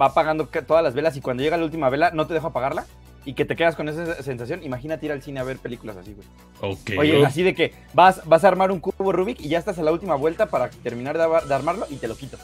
va 0.00 0.06
apagando 0.06 0.46
todas 0.46 0.84
las 0.84 0.94
velas 0.94 1.16
y 1.16 1.20
cuando 1.20 1.42
llega 1.42 1.56
la 1.56 1.64
última 1.64 1.88
vela 1.88 2.10
no 2.12 2.26
te 2.26 2.34
dejo 2.34 2.48
apagarla 2.48 2.84
y 3.24 3.34
que 3.34 3.44
te 3.44 3.56
quedas 3.56 3.76
con 3.76 3.88
esa 3.88 4.22
sensación, 4.22 4.62
imagínate 4.62 5.06
ir 5.06 5.12
al 5.12 5.22
cine 5.22 5.40
a 5.40 5.44
ver 5.44 5.58
películas 5.58 5.96
así, 5.96 6.14
güey. 6.14 6.26
Ok. 6.72 6.90
Oye, 6.98 7.24
así 7.26 7.42
de 7.42 7.54
que 7.54 7.74
vas, 7.92 8.22
vas 8.26 8.44
a 8.44 8.48
armar 8.48 8.70
un 8.70 8.80
cubo 8.80 9.12
Rubik 9.12 9.40
y 9.40 9.48
ya 9.48 9.58
estás 9.58 9.78
a 9.78 9.82
la 9.82 9.92
última 9.92 10.14
vuelta 10.14 10.46
para 10.46 10.70
terminar 10.70 11.16
de, 11.18 11.24
ar- 11.24 11.44
de 11.44 11.54
armarlo 11.54 11.86
y 11.90 11.96
te 11.96 12.08
lo 12.08 12.16
quito. 12.16 12.38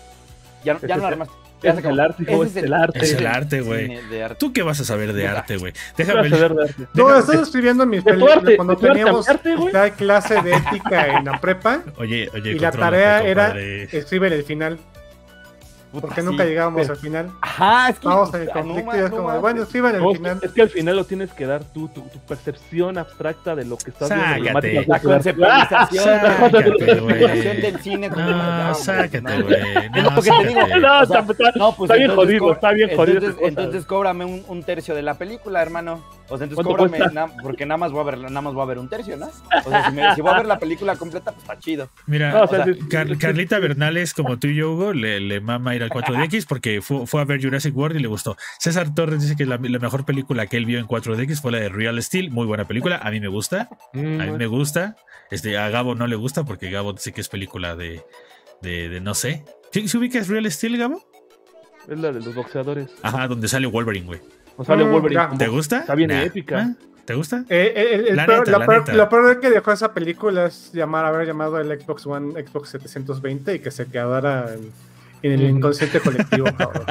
Ya, 0.64 0.74
no- 0.74 0.80
ya 0.80 0.96
no 0.96 1.02
lo 1.02 1.08
es- 1.08 1.12
armaste. 1.12 1.34
Es 1.62 1.82
el 1.82 1.98
arte, 1.98 2.22
hijo, 2.24 2.44
es 2.44 2.56
el 2.56 2.72
arte. 2.74 2.98
Es 2.98 3.12
el 3.14 3.26
arte, 3.26 3.60
güey. 3.62 3.98
¿Tú 4.38 4.52
qué 4.52 4.62
vas 4.62 4.80
a 4.80 4.84
saber 4.84 5.14
de 5.14 5.26
arte, 5.26 5.56
güey? 5.56 5.72
¿Qué 5.96 6.04
vas 6.04 6.28
Déjame 6.28 6.28
de 6.28 6.44
arte? 6.44 6.74
No, 6.92 7.06
Déjame- 7.06 7.18
estoy 7.20 7.37
escribiendo 7.38 7.87
mis 7.87 8.02
películas 8.02 8.40
cuando 8.56 8.76
teníamos 8.76 9.26
arte, 9.30 9.54
la 9.72 9.88
clase 9.90 10.42
de 10.42 10.52
ética 10.52 11.16
en 11.16 11.24
la 11.24 11.40
prepa 11.40 11.82
Oye, 11.96 12.28
oye, 12.34 12.50
y 12.52 12.58
la 12.58 12.70
tarea 12.70 13.22
era 13.22 13.44
compadre. 13.46 13.84
escribir 13.96 14.32
el 14.34 14.44
final, 14.44 14.78
Puta, 15.94 16.07
porque 16.09 16.20
sí. 16.20 16.26
nunca 16.26 16.44
llegábamos 16.44 16.83
Pero- 16.83 16.94
al 16.94 17.00
final. 17.00 17.30
Ajá, 17.40 17.88
es 17.90 17.98
que. 17.98 18.07
Vamos 18.09 18.35
en 18.35 18.40
el 18.42 18.46
no 18.48 18.52
conflicto 18.52 18.94
y 18.96 18.98
es 18.98 19.11
no 19.11 19.16
como, 19.16 19.40
bueno, 19.40 19.61
No, 19.61 19.62
es, 19.64 20.16
final. 20.18 20.40
que, 20.40 20.46
es 20.46 20.52
que 20.52 20.62
al 20.62 20.70
final 20.70 20.96
lo 20.96 21.04
tienes 21.04 21.33
que 21.33 21.46
dar 21.46 21.64
tú, 21.64 21.88
tu, 21.88 22.00
tu 22.02 22.18
percepción 22.20 22.98
abstracta 22.98 23.54
de 23.57 23.64
lo 23.64 23.76
que 23.78 23.90
estás 23.90 24.09
viendo. 24.09 24.24
Sácate. 24.26 24.44
temáticas 24.70 24.88
La 24.88 25.00
conceptualización, 25.00 26.04
Sácate, 26.04 26.28
la 26.28 26.48
güey. 26.48 26.50
conceptualización 26.68 27.61
del 27.61 27.80
cine. 27.80 28.11
como- 28.11 28.30
No, 28.30 28.74
sácate, 28.74 29.20
no, 29.22 29.30
güey. 29.42 29.57
No, 29.94 30.02
lo 30.02 30.11
que 30.11 30.14
te 30.16 30.22
sácate. 30.22 30.48
digo. 30.48 30.61
No, 30.78 31.00
O 31.00 31.07
sea, 31.07 31.20
está, 31.20 31.52
No, 31.57 31.76
pues 31.76 31.90
está 31.90 31.94
bien 31.96 32.11
entonces 32.11 32.16
jodido, 32.40 32.52
está 32.52 32.70
bien 32.72 32.96
jodido. 32.96 33.14
Entonces, 33.18 33.35
cosa. 33.37 33.48
entonces 33.48 33.87
cóbrame 33.87 34.24
un, 34.24 34.44
un 34.48 34.62
tercio 34.64 34.94
de 34.94 35.02
la 35.02 35.14
película, 35.14 35.62
hermano. 35.62 36.02
O 36.28 36.38
sea, 36.38 36.44
entonces 36.46 36.54
¿Cuánto 36.66 36.76
cóbrame, 36.88 37.12
na- 37.14 37.26
porque 37.42 37.66
nada 37.66 37.76
más 37.78 37.92
voy 37.92 38.00
a 38.00 38.04
ver, 38.04 38.18
nada 38.18 38.40
más 38.40 38.54
voy 38.54 38.62
a 38.62 38.66
ver 38.66 38.78
un 38.78 38.88
tercio, 38.88 39.16
¿no? 39.16 39.26
O 39.26 39.68
sea, 39.70 39.87
si, 39.90 39.92
me- 39.94 40.14
si 40.14 40.20
voy 40.22 40.33
a 40.33 40.37
ver 40.38 40.46
la 40.46 40.59
película 40.59 40.96
completa, 40.96 41.30
pues 41.33 41.42
está 41.42 41.59
chido. 41.59 41.88
Mira, 42.07 42.33
No, 42.33 42.42
o 42.44 42.48
sea, 42.48 42.64
sí- 42.64 42.78
Car- 42.90 43.16
Carlita 43.18 43.59
Bernales, 43.59 44.14
como 44.14 44.38
tú 44.38 44.46
y 44.48 44.57
yo, 44.57 44.72
Hugo, 44.72 44.92
le, 44.94 45.20
le 45.20 45.40
mama 45.40 45.74
ir 45.74 45.84
al 45.85 45.90
4DX 45.90 46.47
porque 46.49 46.83
fue, 46.83 47.07
fue 47.07 47.20
a 47.20 47.25
ver 47.25 47.40
Jurassic 47.42 47.77
World 47.77 47.97
y 47.99 48.01
le 48.03 48.09
gustó. 48.09 48.37
César 48.59 48.94
Torres 48.94 49.20
dice 49.23 49.37
que 49.37 49.47
la, 49.47 49.59
la 49.61 49.79
mejor 49.79 50.05
película 50.05 50.47
que 50.47 50.57
él 50.57 50.66
vio 50.66 50.79
en 50.79 50.87
4DX 50.87 51.40
fue 51.40 51.53
la 51.53 51.59
de 51.59 51.68
Real 51.68 52.03
Steel. 52.03 52.31
Muy 52.31 52.47
buena 52.47 52.66
película. 52.66 52.99
A 53.03 53.11
mí 53.11 53.20
me 53.20 53.29
gusta. 53.29 53.68
Mm, 53.92 54.20
A 54.20 54.25
mí 54.27 54.33
me 54.33 54.47
gusta. 54.47 54.97
Este, 55.31 55.57
a 55.59 55.68
Gabo 55.70 55.94
no 55.94 56.07
le 56.07 56.16
gusta 56.16 56.44
porque 56.44 56.70
Gabo 56.70 56.92
dice 56.92 57.12
que 57.12 57.20
es 57.20 57.29
película 57.29 57.77
de, 57.77 58.03
de, 58.62 58.88
de 58.88 59.01
no 59.01 59.14
sé. 59.14 59.44
¿Sí, 59.73 59.88
¿Se 59.88 59.99
ubicas 59.99 60.29
Real 60.29 60.51
Steel, 60.51 60.77
Gabo? 60.79 61.03
Es 61.88 61.99
la 61.99 62.12
de 62.12 62.20
los 62.20 62.35
boxeadores. 62.35 62.90
Ajá, 63.03 63.29
donde 63.29 63.49
sale 63.49 63.66
Wolverine, 63.66 64.07
güey. 64.07 64.20
O 64.57 64.64
sale 64.64 64.85
Mm, 64.85 64.90
Wolverine. 64.92 65.23
¿Te 65.38 65.49
gusta? 65.49 65.81
Está 65.81 65.94
bien 65.94 66.11
Nah. 66.11 66.23
épica. 66.23 66.59
¿Ah? 66.61 66.85
¿Te 67.05 67.12
gusta? 67.14 67.44
Eh, 67.51 67.90
el, 67.92 68.09
el 68.09 68.16
La 68.16 68.25
peor- 68.25 68.38
neta, 68.47 68.51
lo, 68.53 68.59
la 68.61 68.66
peor, 68.66 68.94
lo 68.94 69.09
peor 69.11 69.40
que 69.40 69.51
dejó 69.51 69.73
esa 69.73 69.92
película 69.92 70.47
es 70.47 70.73
llamar, 70.73 71.05
haber 71.05 71.27
llamado 71.27 71.59
el 71.61 71.68
Xbox 71.79 72.07
One 72.07 72.33
Xbox 72.47 72.70
720 72.70 73.57
y 73.57 73.59
que 73.59 73.70
se 73.70 73.85
quedara 73.87 74.55
en, 74.55 74.73
en 75.26 75.32
el 75.32 75.42
inconsciente 75.50 76.00
colectivo, 76.00 76.46
cabrón. 76.58 76.84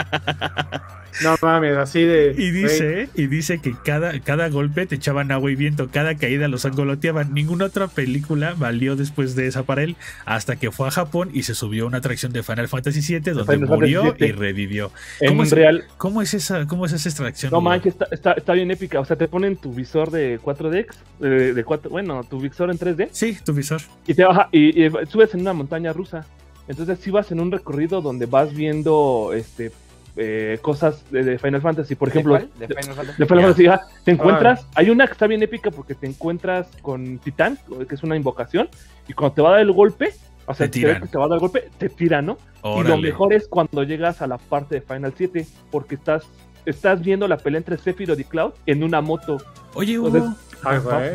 No 1.24 1.36
mames, 1.44 1.78
así 1.78 2.02
de. 2.02 2.34
Y 2.36 2.50
dice, 2.50 3.08
y 3.14 3.28
dice 3.28 3.60
que 3.62 3.76
cada, 3.86 4.20
cada 4.22 4.50
golpe 4.50 4.88
te 4.88 4.96
echaban 4.96 5.32
agua 5.32 5.52
y 5.52 5.56
viento, 5.56 5.90
cada 5.92 6.16
caída 6.16 6.48
los 6.48 6.66
angoloteaban. 6.66 7.36
Ninguna 7.36 7.66
otra 7.66 7.88
película 7.88 8.56
valió 8.58 8.96
después 8.96 9.36
de 9.36 9.46
esa 9.46 9.62
para 9.62 9.84
él, 9.84 9.96
hasta 10.26 10.56
que 10.56 10.72
fue 10.72 10.88
a 10.88 10.92
Japón 10.92 11.30
y 11.32 11.44
se 11.44 11.54
subió 11.54 11.84
a 11.84 11.88
una 11.88 12.00
atracción 12.00 12.34
de 12.34 12.42
Final 12.42 12.68
Fantasy 12.68 13.02
VII 13.02 13.34
donde 13.34 13.54
Final 13.54 13.70
murió 13.70 14.16
y 14.18 14.32
revivió. 14.32 14.92
En 15.20 15.30
¿Cómo 15.30 15.44
es- 15.44 15.52
real. 15.52 15.84
¿Cómo 15.98 16.22
es 16.24 16.34
esa, 16.34 16.66
cómo 16.66 16.88
es 16.88 16.94
esa 16.94 17.10
extracción? 17.10 17.52
No 17.52 17.62
manches, 17.62 17.94
está, 17.94 18.08
está, 18.12 18.32
está 18.34 18.54
bien 18.54 18.72
épica. 18.72 19.00
O 19.00 19.06
sea, 19.06 19.16
te 19.16 19.28
ponen 19.28 19.56
tu 19.56 19.72
visor 19.72 20.10
de 20.10 20.40
4DX, 20.40 20.88
de, 21.20 21.54
de 21.54 21.64
4, 21.64 21.92
bueno, 21.92 22.24
tu 22.24 22.40
visor 22.42 22.72
en 22.72 22.80
3D, 22.80 23.10
Sí, 23.12 23.38
tu 23.46 23.54
visor. 23.54 23.82
y 24.08 24.16
te 24.16 24.24
baja, 24.26 24.50
y, 24.52 24.84
y 24.84 24.90
subes 25.10 25.32
en 25.36 25.42
una 25.42 25.54
montaña 25.54 25.94
rusa. 25.94 26.26
Entonces 26.68 27.00
sí 27.00 27.12
vas 27.12 27.32
en 27.32 27.40
un 27.40 27.52
recorrido 27.52 28.02
donde 28.02 28.26
vas 28.26 28.54
viendo 28.54 29.32
este 29.34 29.72
eh, 30.16 30.60
cosas 30.62 31.04
de, 31.12 31.24
de 31.24 31.40
Final 31.40 31.62
Fantasy. 31.62 31.96
Por 31.96 32.10
ejemplo, 32.10 32.34
¿De, 32.36 32.40
cuál? 32.48 32.60
¿De 32.60 32.68
Final 32.68 32.96
Fantasy? 32.96 33.18
de 33.20 33.26
Final 33.26 33.40
Ya. 33.40 33.46
Fantasy, 33.48 33.66
ajá, 33.68 33.82
te 34.06 34.12
encuentras, 34.12 34.68
hay 34.76 34.90
una 34.92 35.08
que 35.08 35.14
está 35.14 35.26
bien 35.28 35.42
épica 35.44 35.72
porque 35.72 35.96
te 35.96 36.06
encuentras 36.08 36.68
con 36.82 37.18
Titán, 37.20 37.58
que 37.90 37.96
es 37.96 38.04
una 38.04 38.16
invocación, 38.16 38.70
y 39.08 39.14
cuando 39.14 39.34
te 39.36 39.42
va 39.42 39.50
a 39.50 39.52
dar 39.54 39.62
el 39.62 39.72
golpe, 39.72 40.14
o 40.46 40.54
sea, 40.54 40.68
Te 40.68 40.72
tiran. 40.74 41.02
que 41.02 41.08
te 41.08 41.18
va 41.18 41.26
a 41.26 41.28
dar 41.30 41.38
el 41.38 41.40
golpe, 41.40 41.70
te 41.80 41.90
tira, 41.90 42.22
¿no? 42.22 42.38
Y 42.64 42.84
lo 42.84 42.98
mejor 42.98 43.34
es 43.34 43.48
cuando 43.48 43.84
llegas 43.84 44.22
a 44.22 44.28
la 44.28 44.38
parte 44.38 44.76
de 44.76 44.82
Final 44.82 45.14
7, 45.18 45.48
porque 45.72 45.96
estás, 45.96 46.26
estás 46.66 47.02
viendo 47.02 47.28
la 47.28 47.38
pelea 47.38 47.58
entre 47.58 47.78
Sephiroth 47.78 48.20
y 48.20 48.24
Cloud 48.26 48.52
en 48.68 48.84
una 48.84 49.02
moto. 49.02 49.38
Oye, 49.74 49.98
Hugo, 49.98 50.10
Entonces- 50.10 50.53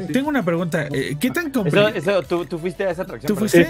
Sí. 0.06 0.12
tengo 0.12 0.28
una 0.28 0.42
pregunta. 0.44 0.86
eh, 0.92 1.16
¿Qué 1.18 1.30
tan 1.30 1.50
complicado? 1.50 1.88
eso, 1.88 2.22
¿tú, 2.22 2.44
tú 2.44 2.58
fuiste 2.58 2.84
a 2.84 2.90
esa 2.90 3.02
atracción. 3.02 3.28
¿Tú 3.28 3.36
fuiste? 3.36 3.64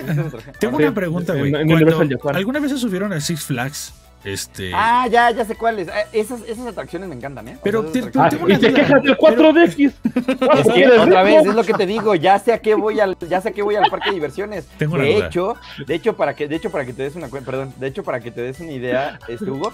Tengo 0.58 0.76
Ah, 0.76 0.80
una 0.82 0.94
pregunta, 0.94 1.34
güey. 1.34 1.54
¿Alguna 1.54 2.60
vez 2.60 2.72
se 2.72 2.78
subieron 2.78 3.12
a 3.12 3.20
Six 3.20 3.44
Flags? 3.44 3.94
Este. 4.24 4.72
Ah, 4.74 5.06
ya, 5.08 5.30
ya 5.30 5.44
sé 5.44 5.54
cuáles. 5.54 5.88
Ah, 5.88 6.02
Esas, 6.12 6.40
esas 6.42 6.66
atracciones 6.66 7.08
me 7.08 7.14
encantan, 7.14 7.46
¿eh? 7.46 7.56
Pero 7.62 7.84
te- 7.84 8.02
Ah, 8.16 8.28
tengo 8.28 8.46
una 8.46 8.54
y 8.54 8.58
te 8.58 8.74
quejas 8.74 9.00
del 9.02 9.16
pero- 9.16 9.52
4DX. 9.52 9.92
Es 10.58 10.72
que 10.74 10.88
otra 10.88 11.22
vez 11.22 11.46
es 11.46 11.54
lo 11.54 11.62
que 11.62 11.72
te 11.74 11.86
digo, 11.86 12.16
ya 12.16 12.36
sé 12.40 12.52
a 12.52 12.58
qué 12.58 12.74
voy 12.74 12.98
al, 12.98 13.16
ya 13.28 13.40
sé 13.40 13.50
a 13.50 13.52
qué 13.52 13.62
voy 13.62 13.76
al 13.76 13.88
parque 13.88 14.10
de 14.10 14.14
diversiones. 14.16 14.66
Tengo 14.76 14.96
una 14.96 15.04
de 15.04 15.14
duda. 15.14 15.26
hecho, 15.28 15.54
de 15.86 15.94
hecho 15.94 16.16
para 16.16 16.34
que, 16.34 16.48
de 16.48 16.56
hecho 16.56 16.70
para 16.70 16.84
que 16.84 16.92
te 16.92 17.04
des 17.04 17.14
una 17.14 17.28
perdón, 17.28 17.72
de 17.78 17.86
hecho 17.86 18.02
para 18.02 18.18
que 18.18 18.32
te 18.32 18.40
des 18.42 18.58
una 18.58 18.72
idea, 18.72 19.20
este 19.28 19.48
Hugo, 19.52 19.72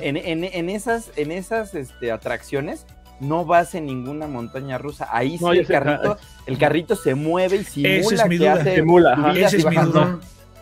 en, 0.00 0.16
en- 0.16 0.42
en 0.44 0.68
esas, 0.68 1.12
en 1.14 1.30
esas 1.30 1.74
este, 1.76 2.10
atracciones 2.10 2.86
no 3.20 3.44
vas 3.44 3.74
en 3.74 3.86
ninguna 3.86 4.26
montaña 4.26 4.78
rusa. 4.78 5.08
Ahí 5.10 5.38
sí 5.38 5.44
No, 5.44 5.52
el 5.52 5.66
sé, 5.66 5.72
carrito, 5.72 6.18
el 6.46 6.58
carrito 6.58 6.96
se 6.96 7.14
mueve 7.14 7.56
y 7.56 7.64
simula 7.64 7.94
Esa 7.94 8.14
es 8.14 8.28
mi 8.28 8.38
que 8.38 8.44
duda. 8.44 8.52
hace 8.54 8.74
Simula, 8.76 9.32
Esa 9.36 9.56
es 9.56 9.64
mi 9.66 9.76
duda. 9.76 10.18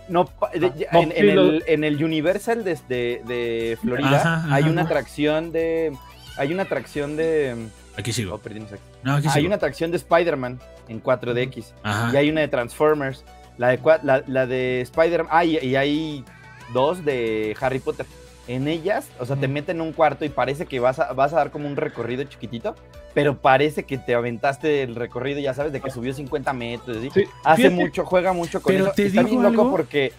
No, 0.08 0.28
de- 0.52 0.88
No, 0.92 1.02
en, 1.02 1.12
el, 1.12 1.64
en 1.66 1.84
el 1.84 2.04
Universal 2.04 2.62
de 2.64 3.78
Florida 3.80 4.16
Ajá, 4.16 4.34
ajá. 4.36 4.54
hay 4.54 4.64
una 4.64 4.82
atracción 4.82 5.50
de 5.52 5.96
hay 6.36 6.52
una 6.52 6.64
atracción 6.64 7.16
de 7.16 7.68
Aquí 7.96 8.10
oh, 8.10 8.14
sigo. 8.14 8.38
perdimos 8.38 8.72
aquí. 8.72 8.82
No, 9.04 9.14
aquí 9.14 9.28
Hay 9.28 9.34
sigo. 9.34 9.46
una 9.46 9.56
atracción 9.56 9.90
de 9.92 9.98
Spider-Man 9.98 10.58
en 10.88 11.00
4DX. 11.02 11.72
Ajá. 11.84 12.10
Y 12.12 12.16
hay 12.16 12.28
una 12.30 12.40
de 12.40 12.48
Transformers. 12.48 13.24
La 13.56 13.68
de, 13.68 13.78
la, 14.02 14.24
la 14.26 14.46
de 14.46 14.80
Spider-Man. 14.80 15.28
Ah, 15.30 15.44
y, 15.44 15.58
y 15.58 15.76
hay 15.76 16.24
dos 16.72 17.04
de 17.04 17.56
Harry 17.60 17.78
Potter. 17.78 18.04
En 18.46 18.68
ellas, 18.68 19.09
o 19.18 19.24
sea, 19.24 19.37
te 19.37 19.48
meten 19.48 19.76
en 19.76 19.83
un 19.83 19.92
cuarto 19.92 20.24
y 20.24 20.28
parece 20.28 20.66
que 20.66 20.78
vas 20.80 20.98
a, 20.98 21.12
vas 21.14 21.33
a 21.33 21.37
dar 21.37 21.50
como 21.50 21.66
un 21.66 21.76
recorrido 21.76 22.24
chiquitito, 22.24 22.74
pero 23.14 23.38
parece 23.40 23.85
que 23.85 23.96
te 23.96 24.14
aventaste 24.14 24.83
el 24.83 24.94
recorrido, 24.96 25.40
ya 25.40 25.54
sabes, 25.54 25.72
de 25.72 25.80
que 25.80 25.90
subió 25.90 26.12
50 26.12 26.52
metros. 26.52 26.98
¿sí? 27.00 27.09
Sí, 27.14 27.24
Hace 27.42 27.62
fíjate, 27.62 27.74
mucho, 27.74 28.04
juega 28.04 28.33
mucho 28.35 28.61
con 28.61 28.72
Pero 28.72 28.87
eso. 28.87 28.94
te 28.94 29.07
Está 29.07 29.22
digo 29.22 29.30
bien 29.40 29.42
loco 29.52 29.62
algo. 29.62 29.70
porque, 29.70 30.12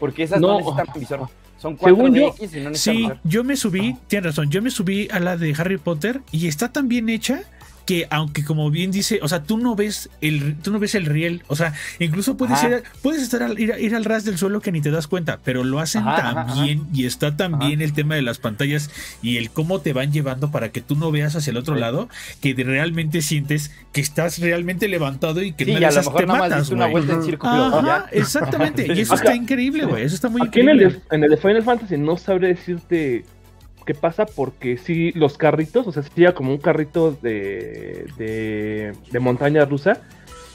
porque 0.00 0.24
esas 0.24 0.40
no, 0.40 0.48
No. 0.48 0.58
necesitan 0.58 0.86
visor. 1.00 1.28
Son 1.58 1.78
Según 1.78 2.14
yo- 2.14 2.32
4DX 2.34 2.56
y 2.56 2.60
no 2.60 2.70
necesitan 2.70 2.74
Sí, 2.74 3.00
visor. 3.02 3.18
yo 3.24 3.44
me 3.44 3.56
subí, 3.56 3.96
tienes 4.08 4.26
razón, 4.36 4.50
yo 4.50 4.62
me 4.62 4.70
subí 4.70 5.08
a 5.12 5.20
la 5.20 5.36
de 5.36 5.54
Harry 5.58 5.76
Potter 5.78 6.20
y 6.32 6.48
está 6.48 6.72
tan 6.72 6.88
bien 6.88 7.08
hecha 7.08 7.42
que 7.88 8.06
aunque 8.10 8.44
como 8.44 8.70
bien 8.70 8.90
dice, 8.90 9.18
o 9.22 9.28
sea, 9.28 9.44
tú 9.44 9.56
no 9.56 9.74
ves 9.74 10.10
el, 10.20 10.56
tú 10.56 10.70
no 10.72 10.78
ves 10.78 10.94
el 10.94 11.06
riel, 11.06 11.42
o 11.46 11.56
sea, 11.56 11.72
incluso 11.98 12.36
puedes, 12.36 12.58
Ajá. 12.58 12.68
ir, 12.68 12.82
puedes 13.00 13.22
estar 13.22 13.42
al, 13.42 13.58
ir, 13.58 13.74
ir 13.80 13.94
al 13.94 14.04
ras 14.04 14.26
del 14.26 14.36
suelo 14.36 14.60
que 14.60 14.70
ni 14.72 14.82
te 14.82 14.90
das 14.90 15.06
cuenta, 15.06 15.38
pero 15.42 15.64
lo 15.64 15.78
hacen 15.80 16.02
Ajá, 16.02 16.16
tan 16.16 16.26
ajá, 16.26 16.40
ajá. 16.52 16.62
bien 16.64 16.82
y 16.92 17.06
está 17.06 17.34
tan 17.34 17.54
Ajá. 17.54 17.66
bien 17.66 17.80
el 17.80 17.94
tema 17.94 18.14
de 18.14 18.20
las 18.20 18.36
pantallas 18.36 18.90
y 19.22 19.38
el 19.38 19.48
cómo 19.50 19.80
te 19.80 19.94
van 19.94 20.12
llevando 20.12 20.50
para 20.50 20.68
que 20.70 20.82
tú 20.82 20.96
no 20.96 21.10
veas 21.10 21.34
hacia 21.34 21.50
el 21.50 21.56
otro 21.56 21.76
Sí. 21.76 21.80
lado, 21.80 22.10
que 22.42 22.52
de- 22.52 22.64
realmente 22.64 23.22
sientes 23.22 23.70
que 23.94 24.02
estás 24.02 24.38
realmente 24.38 24.86
levantado 24.86 25.42
y 25.42 25.52
que 25.52 25.64
Sí, 25.64 25.72
no 25.72 25.80
y 25.80 25.84
a 25.84 25.90
lo 25.90 25.96
mejor 25.96 26.16
te 26.20 26.26
nada 26.26 26.38
más 26.40 26.48
matas, 26.50 26.60
diste 26.64 26.74
una 26.74 26.86
vuelta 26.88 27.12
en 27.14 27.22
círculo. 27.22 27.52
Ajá, 27.52 28.06
ya. 28.12 28.18
exactamente. 28.18 28.86
Y 28.86 29.00
eso 29.00 29.14
está 29.14 29.34
increíble, 29.34 29.86
güey. 29.86 30.04
Eso 30.04 30.14
está 30.14 30.28
muy 30.28 30.42
Aquí 30.46 30.60
en 30.60 30.68
el, 30.68 30.76
increíble. 30.82 31.02
en 31.10 31.24
el 31.24 31.38
Final 31.38 31.62
Fantasy 31.62 31.96
no 31.96 32.18
sabré 32.18 32.48
decirte 32.48 33.24
qué 33.88 33.94
pasa 33.94 34.26
porque 34.26 34.76
sí, 34.76 35.12
los 35.12 35.38
carritos, 35.38 35.86
o 35.86 35.92
sea, 35.92 36.02
se 36.02 36.10
llega 36.14 36.34
como 36.34 36.52
un 36.52 36.58
carrito 36.58 37.12
de, 37.22 38.06
de, 38.18 38.92
de 39.10 39.18
montaña 39.18 39.64
rusa 39.64 40.02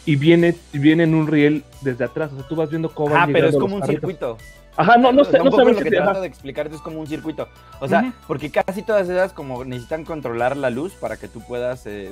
y 0.05 0.17
viene, 0.17 0.53
viene 0.71 1.05
en 1.05 1.15
un 1.15 1.25
riel 1.25 1.63
desde 1.81 2.05
atrás, 2.05 2.31
o 2.31 2.35
sea, 2.37 2.47
tú 2.47 2.55
vas 2.55 2.69
viendo 2.69 2.93
cómo 2.93 3.15
Ah, 3.15 3.27
pero 3.31 3.47
es 3.47 3.57
como 3.57 3.73
un 3.73 3.81
carritos. 3.81 4.01
circuito. 4.01 4.37
Ajá, 4.77 4.97
no, 4.97 5.11
no 5.11 5.23
sé, 5.25 5.39
no 5.39 5.51
sabes 5.51 5.75
lo 5.75 5.81
que 5.81 5.89
trato 5.89 6.21
de 6.21 6.27
explicarte 6.27 6.75
es 6.75 6.81
como 6.81 6.99
un 6.99 7.07
circuito. 7.07 7.47
O 7.79 7.87
sea, 7.87 8.13
porque 8.27 8.51
casi 8.51 8.83
todas 8.83 9.09
esas 9.09 9.33
como 9.33 9.65
necesitan 9.65 10.05
controlar 10.05 10.55
la 10.55 10.69
luz 10.69 10.93
para 10.93 11.17
que 11.17 11.27
tú 11.27 11.41
puedas 11.41 11.87
eh, 11.87 12.11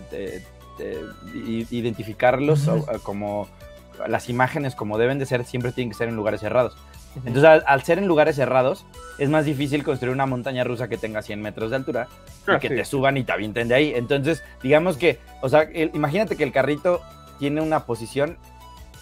identificarlos 1.69 2.67
o 2.67 2.83
como 3.03 3.47
las 4.07 4.27
imágenes 4.27 4.73
como 4.73 4.97
deben 4.97 5.19
de 5.19 5.27
ser, 5.27 5.45
siempre 5.45 5.71
tienen 5.71 5.91
que 5.91 5.97
ser 5.97 6.09
en 6.09 6.15
lugares 6.15 6.41
cerrados. 6.41 6.75
Entonces, 7.15 7.43
al, 7.43 7.63
al 7.67 7.83
ser 7.83 7.97
en 7.99 8.07
lugares 8.07 8.35
cerrados, 8.37 8.85
es 9.17 9.29
más 9.29 9.45
difícil 9.45 9.83
construir 9.83 10.13
una 10.13 10.25
montaña 10.25 10.63
rusa 10.63 10.87
que 10.87 10.97
tenga 10.97 11.21
100 11.21 11.41
metros 11.41 11.69
de 11.71 11.75
altura 11.75 12.07
y 12.47 12.51
Ah, 12.51 12.59
que 12.59 12.69
sí. 12.69 12.75
te 12.75 12.85
suban 12.85 13.17
y 13.17 13.23
te 13.23 13.31
avienten 13.33 13.67
de 13.67 13.75
ahí. 13.75 13.93
Entonces, 13.95 14.43
digamos 14.63 14.97
que, 14.97 15.19
o 15.41 15.49
sea, 15.49 15.61
el- 15.63 15.91
imagínate 15.93 16.35
que 16.37 16.43
el 16.43 16.51
carrito 16.51 17.01
tiene 17.37 17.61
una 17.61 17.85
posición, 17.85 18.37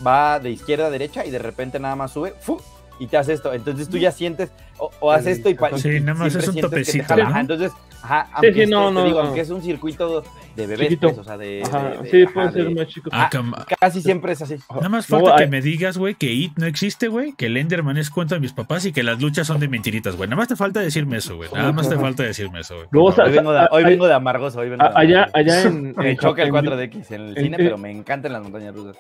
va 0.05 0.39
de 0.39 0.49
izquierda 0.49 0.87
a 0.87 0.89
derecha 0.89 1.25
y 1.25 1.29
de 1.31 1.39
repente 1.39 1.79
nada 1.79 1.95
más 1.95 2.11
sube, 2.11 2.33
¡fu! 2.39 2.59
Y 2.99 3.07
te 3.07 3.17
hace 3.17 3.33
esto. 3.33 3.53
Entonces 3.53 3.89
tú 3.89 3.97
ya 3.97 4.11
sientes, 4.11 4.51
o, 4.77 4.91
o 4.99 5.11
haces 5.11 5.37
esto 5.37 5.49
y, 5.49 5.57
Sí, 5.79 5.99
nada 6.01 6.13
más 6.19 6.35
es 6.35 6.47
un 6.47 6.55
te 6.55 6.61
topecito, 6.61 7.15
entonces, 7.17 7.71
ajá, 8.01 8.29
aunque, 8.33 8.65
sí, 8.65 8.71
no, 8.71 8.91
no, 8.91 9.03
digo, 9.05 9.19
no. 9.21 9.25
aunque 9.27 9.41
es 9.41 9.49
un 9.49 9.61
circuito 9.61 10.23
de 10.55 10.67
bebés, 10.67 10.97
pues, 10.99 11.17
o 11.17 11.23
sea, 11.23 11.37
de... 11.37 11.63
Ajá, 11.65 11.89
de- 11.89 11.97
de- 12.03 12.09
sí, 12.11 12.21
ajá, 12.23 12.33
puede 12.33 12.51
ser 12.51 12.63
de- 12.65 12.75
más 12.75 12.87
chico. 12.87 13.09
Ah, 13.13 13.29
Ah, 13.33 13.65
Casi 13.79 14.01
siempre 14.01 14.33
es 14.33 14.41
así. 14.41 14.55
Nada 14.73 14.89
más 14.89 15.09
No, 15.09 15.19
falta 15.21 15.37
que 15.37 15.47
me 15.47 15.61
digas, 15.61 15.97
güey, 15.97 16.15
que 16.15 16.31
It 16.31 16.53
no 16.57 16.65
existe, 16.65 17.07
güey, 17.07 17.33
que 17.33 17.45
el 17.47 17.57
Enderman 17.57 17.97
es 17.97 18.09
cuento 18.09 18.35
de 18.35 18.41
mis 18.41 18.53
papás 18.53 18.85
y 18.85 18.91
que 18.91 19.03
las 19.03 19.21
luchas 19.21 19.47
son 19.47 19.59
de 19.59 19.67
mentiritas, 19.67 20.15
güey. 20.15 20.27
Nada 20.29 20.37
más 20.41 20.47
te 20.49 20.55
falta 20.55 20.79
decirme 20.81 21.17
eso, 21.17 21.35
güey. 21.37 21.49
Nada 21.53 21.71
más 21.71 21.87
te 21.89 21.95
falta 21.97 22.23
decirme 22.23 22.59
eso, 22.61 22.75
güey. 22.75 22.87
Hoy 22.91 23.31
vengo 23.31 23.51
de, 23.53 23.67
hoy 23.71 23.83
a- 23.83 23.87
vengo 23.87 24.07
de 24.07 24.13
amargoso, 24.13 24.59
hoy 24.59 24.69
vengo 24.69 24.83
de 24.83 24.91
allá, 24.95 25.29
allá 25.33 25.61
en, 25.63 25.93
Me 25.97 26.17
choca 26.17 26.41
el 26.43 26.49
en- 26.49 26.55
4DX 26.55 27.11
en 27.11 27.21
el 27.21 27.35
cine, 27.35 27.57
pero 27.57 27.77
me 27.77 27.91
encantan 27.91 28.33
las 28.33 28.43
montañas 28.43 28.73
rusas. 28.75 28.97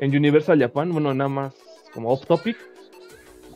en 0.00 0.14
Universal 0.14 0.58
Japan, 0.60 0.92
bueno, 0.92 1.12
nada 1.14 1.28
más 1.28 1.54
como 1.94 2.10
off 2.10 2.26
topic, 2.26 2.56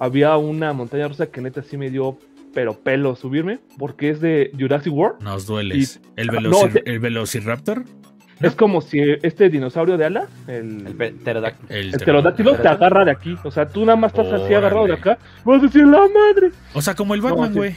había 0.04 0.36
una 0.36 0.72
montaña 0.72 1.08
rusa 1.08 1.26
que 1.26 1.40
neta 1.40 1.62
sí 1.62 1.76
me 1.76 1.90
dio 1.90 2.18
pero 2.54 2.74
pelo 2.78 3.16
subirme, 3.16 3.60
porque 3.78 4.10
es 4.10 4.20
de 4.20 4.50
Jurassic 4.58 4.92
World. 4.92 5.22
Nos 5.22 5.46
dueles. 5.46 6.00
¿El, 6.16 6.28
Ah, 6.28 6.32
Veloci- 6.34 6.50
no, 6.66 6.68
te- 6.72 6.90
el 6.90 6.98
Velociraptor? 6.98 7.84
Es 8.40 8.54
como 8.56 8.80
si 8.80 8.98
este 9.22 9.48
dinosaurio 9.48 9.96
de 9.96 10.04
ala, 10.04 10.26
el, 10.48 10.86
El 10.86 11.14
pterodáctilo. 11.14 11.68
El 11.70 11.94
el 11.94 12.00
pterodáctilo, 12.00 12.56
te 12.56 12.68
agarra 12.68 13.04
de 13.04 13.12
aquí. 13.12 13.36
O 13.44 13.50
sea, 13.50 13.66
tú 13.68 13.86
nada 13.86 13.96
más 13.96 14.12
estás 14.12 14.32
así 14.32 14.52
agarrado 14.52 14.86
de 14.86 14.94
acá. 14.94 15.16
Vas 15.44 15.60
a 15.62 15.66
decir, 15.66 15.86
la 15.86 16.00
madre. 16.00 16.50
O 16.74 16.82
sea, 16.82 16.94
como 16.94 17.14
el 17.14 17.20
Batman, 17.22 17.54
güey. 17.54 17.74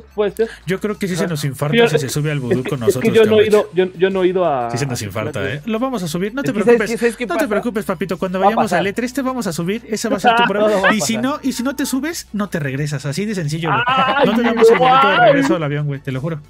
Puede 0.00 0.30
ser. 0.32 0.48
Yo 0.66 0.80
creo 0.80 0.98
que 0.98 1.08
sí 1.08 1.16
se 1.16 1.26
nos 1.26 1.44
infarta 1.44 1.88
si 1.88 1.98
se 1.98 2.08
sube 2.08 2.30
al 2.30 2.40
vudú 2.40 2.62
con 2.64 2.74
es 2.74 2.80
nosotros. 2.80 3.04
que 3.04 3.12
yo 3.12 3.24
no 3.24 3.40
he 3.40 3.46
ido, 3.46 3.68
yo, 3.74 3.86
yo 3.98 4.10
no 4.10 4.22
he 4.24 4.28
ido 4.28 4.44
a. 4.44 4.70
Sí 4.70 4.78
se 4.78 4.86
nos 4.86 5.00
a- 5.00 5.04
infarta, 5.04 5.52
¿eh? 5.52 5.62
Lo 5.66 5.78
vamos 5.78 6.02
a 6.02 6.08
subir, 6.08 6.34
no 6.34 6.42
te 6.42 6.50
Es 6.50 6.54
que, 6.56 6.62
¿sabes 6.62 6.76
preocupes. 6.76 6.90
qué- 6.90 6.98
sabes 6.98 7.16
qué 7.16 7.26
No 7.26 7.36
te 7.36 7.48
preocupes, 7.48 7.84
papito. 7.84 8.18
Cuando 8.18 8.38
Va 8.38 8.44
a 8.44 8.48
vayamos 8.48 8.64
pasar. 8.66 8.80
al 8.80 8.86
E3 8.86 9.12
te 9.12 9.22
vamos 9.22 9.46
a 9.46 9.52
subir. 9.52 9.82
Esa 9.88 10.08
va 10.08 10.16
a 10.16 10.20
ser 10.20 10.34
tu 10.36 10.44
prueba. 10.44 10.68
No, 10.68 10.76
no 10.76 10.82
va 10.82 10.88
a 10.90 10.94
y 10.94 11.00
si 11.00 11.16
no, 11.16 11.38
y 11.42 11.52
si 11.52 11.62
no 11.62 11.74
te 11.76 11.86
subes, 11.86 12.28
no 12.32 12.48
te 12.48 12.58
regresas. 12.58 13.06
Así 13.06 13.24
de 13.24 13.34
sencillo, 13.34 13.70
güey. 13.70 13.82
¡Ay, 13.86 14.26
No 14.26 14.36
te 14.36 14.42
damos 14.42 14.70
el 14.70 14.78
boleto 14.78 15.08
de 15.08 15.16
regreso 15.16 15.56
al 15.56 15.62
avión, 15.62 15.86
güey. 15.86 16.00
Te 16.00 16.12
lo 16.12 16.20
juro. 16.20 16.40